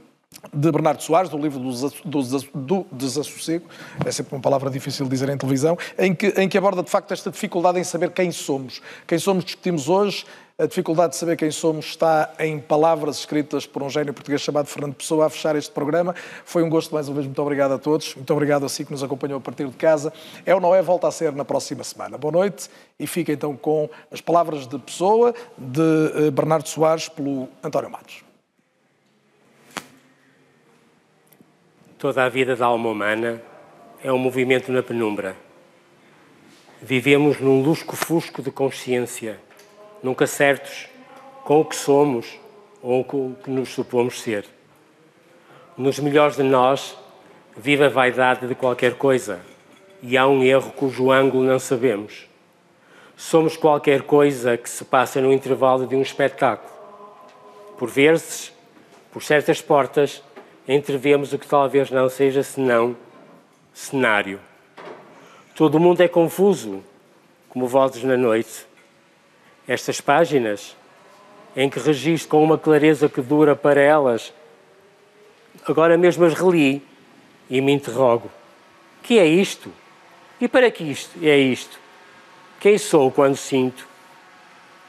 de 0.54 0.72
Bernardo 0.72 1.02
Soares, 1.02 1.30
do 1.30 1.38
livro 1.38 1.60
do, 1.60 2.22
do, 2.54 2.86
Desassossego, 2.92 3.66
é 4.06 4.12
sempre 4.12 4.36
uma 4.36 4.42
palavra 4.42 4.70
difícil 4.70 5.06
de 5.06 5.12
dizer 5.12 5.30
em 5.30 5.38
televisão, 5.38 5.78
em 5.98 6.14
que, 6.14 6.28
em 6.38 6.48
que 6.48 6.58
aborda 6.58 6.84
de 6.84 6.90
facto 6.90 7.12
esta 7.12 7.32
dificuldade 7.32 7.80
em 7.80 7.84
saber 7.84 8.12
quem 8.12 8.32
somos. 8.32 8.82
Quem 9.06 9.18
somos 9.18 9.44
discutimos 9.44 9.90
hoje, 9.90 10.26
a 10.60 10.66
dificuldade 10.66 11.12
de 11.12 11.18
saber 11.18 11.38
quem 11.38 11.52
somos 11.52 11.86
está 11.86 12.34
em 12.40 12.60
palavras 12.60 13.20
escritas 13.20 13.68
por 13.68 13.84
um 13.84 13.90
gênio 13.92 14.12
português 14.12 14.42
chamado 14.42 14.66
Fernando 14.66 14.96
Pessoa 14.96 15.28
a 15.28 15.30
fechar 15.30 15.56
este 15.56 15.72
programa. 15.72 16.16
Foi 16.46 16.64
um 16.64 16.70
gosto 16.70 16.92
mais 16.96 17.08
uma 17.08 17.14
vez, 17.14 17.28
muito 17.28 17.42
obrigado 17.42 17.74
a 17.74 17.78
todos, 17.78 18.16
muito 18.16 18.34
obrigado 18.34 18.66
a 18.66 18.70
si 18.70 18.84
que 18.84 18.92
nos 18.92 19.04
acompanhou 19.04 19.38
a 19.38 19.42
partir 19.42 19.68
de 19.68 19.76
casa. 19.76 20.12
É 20.46 20.56
ou 20.56 20.60
não 20.60 20.74
é, 20.74 20.82
volta 20.82 21.08
a 21.08 21.12
ser 21.12 21.32
na 21.32 21.46
próxima 21.46 21.84
semana. 21.84 22.18
Boa 22.18 22.32
noite 22.32 22.72
e 23.00 23.06
fica 23.06 23.32
então 23.32 23.56
com 23.56 23.88
as 24.12 24.20
palavras 24.20 24.66
de 24.66 24.80
Pessoa, 24.80 25.32
de 25.56 26.28
eh, 26.28 26.32
Bernardo 26.32 26.68
Soares, 26.68 27.08
pelo 27.08 27.48
António 27.64 27.92
Matos. 27.92 28.27
Toda 31.98 32.26
a 32.26 32.30
vida 32.30 32.56
da 32.56 32.68
alma 32.68 32.90
humana 32.90 33.42
é 34.04 34.14
um 34.14 34.20
movimento 34.20 34.72
na 34.72 34.84
penumbra. 34.84 35.36
Vivemos 36.80 37.40
num 37.40 37.64
lusco-fusco 37.64 38.44
de 38.44 38.52
consciência, 38.52 39.40
nunca 40.04 40.28
certos 40.28 40.88
com 41.44 41.62
o 41.62 41.66
que 41.66 41.76
somos 41.76 42.40
ou 42.84 43.04
com 43.04 43.32
o 43.32 43.36
que 43.44 43.50
nos 43.50 43.70
supomos 43.70 44.22
ser. 44.22 44.46
Nos 45.76 45.98
melhores 45.98 46.36
de 46.36 46.44
nós 46.44 46.96
vive 47.58 47.86
a 47.86 47.90
vaidade 47.90 48.46
de 48.46 48.54
qualquer 48.54 48.94
coisa 48.94 49.42
e 50.04 50.16
há 50.16 50.28
um 50.28 50.44
erro 50.44 50.70
cujo 50.74 51.12
ângulo 51.12 51.44
não 51.44 51.58
sabemos. 51.58 52.30
Somos 53.16 53.58
qualquer 53.58 54.04
coisa 54.04 54.56
que 54.56 54.70
se 54.70 54.86
passa 54.86 55.20
no 55.20 55.34
intervalo 55.34 55.88
de 55.88 55.96
um 55.96 56.04
espetáculo. 56.04 56.72
Por 57.76 57.90
vezes, 57.90 58.54
por 59.12 59.24
certas 59.24 59.64
portas, 59.64 60.22
entrevemos 60.68 61.32
o 61.32 61.40
que 61.40 61.48
talvez 61.48 61.90
não 61.90 62.10
seja 62.10 62.44
senão 62.44 62.96
cenário. 63.74 64.40
Todo 65.56 65.76
o 65.76 65.80
mundo 65.80 66.02
é 66.02 66.08
confuso, 66.08 66.84
como 67.50 67.68
vozes 67.68 68.04
na 68.04 68.18
noite. 68.18 68.68
Estas 69.68 70.02
páginas, 70.02 70.76
em 71.56 71.70
que 71.70 71.80
registro 71.80 72.30
com 72.30 72.44
uma 72.44 72.58
clareza 72.58 73.08
que 73.08 73.22
dura 73.22 73.56
para 73.56 73.82
elas, 73.82 74.34
agora 75.66 75.98
mesmo 75.98 76.26
as 76.26 76.34
reli 76.34 76.82
e 77.50 77.62
me 77.62 77.72
interrogo: 77.72 78.30
que 79.02 79.18
é 79.18 79.26
isto? 79.26 79.72
E 80.40 80.48
para 80.48 80.70
que 80.70 80.84
isto 80.84 81.18
é 81.24 81.38
isto? 81.38 81.80
Quem 82.60 82.78
sou 82.78 83.12
quando 83.12 83.36
sinto? 83.36 83.88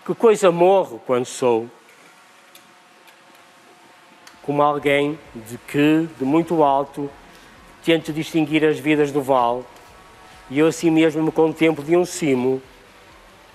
Que 0.04 0.14
coisa 0.14 0.50
morro 0.50 1.00
quando 1.06 1.26
sou? 1.26 1.68
Como 4.48 4.62
alguém 4.62 5.18
de 5.34 5.58
que, 5.58 6.08
de 6.18 6.24
muito 6.24 6.62
alto, 6.62 7.10
tento 7.84 8.14
distinguir 8.14 8.64
as 8.64 8.78
vidas 8.78 9.12
do 9.12 9.20
vale, 9.20 9.62
e 10.48 10.58
eu 10.58 10.68
assim 10.68 10.90
mesmo 10.90 11.22
me 11.22 11.30
contemplo 11.30 11.84
de 11.84 11.94
um 11.94 12.06
cimo, 12.06 12.62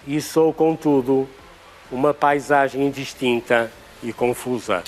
e 0.05 0.21
sou, 0.21 0.53
contudo, 0.53 1.27
uma 1.91 2.13
paisagem 2.13 2.85
indistinta 2.85 3.71
e 4.03 4.13
confusa. 4.13 4.83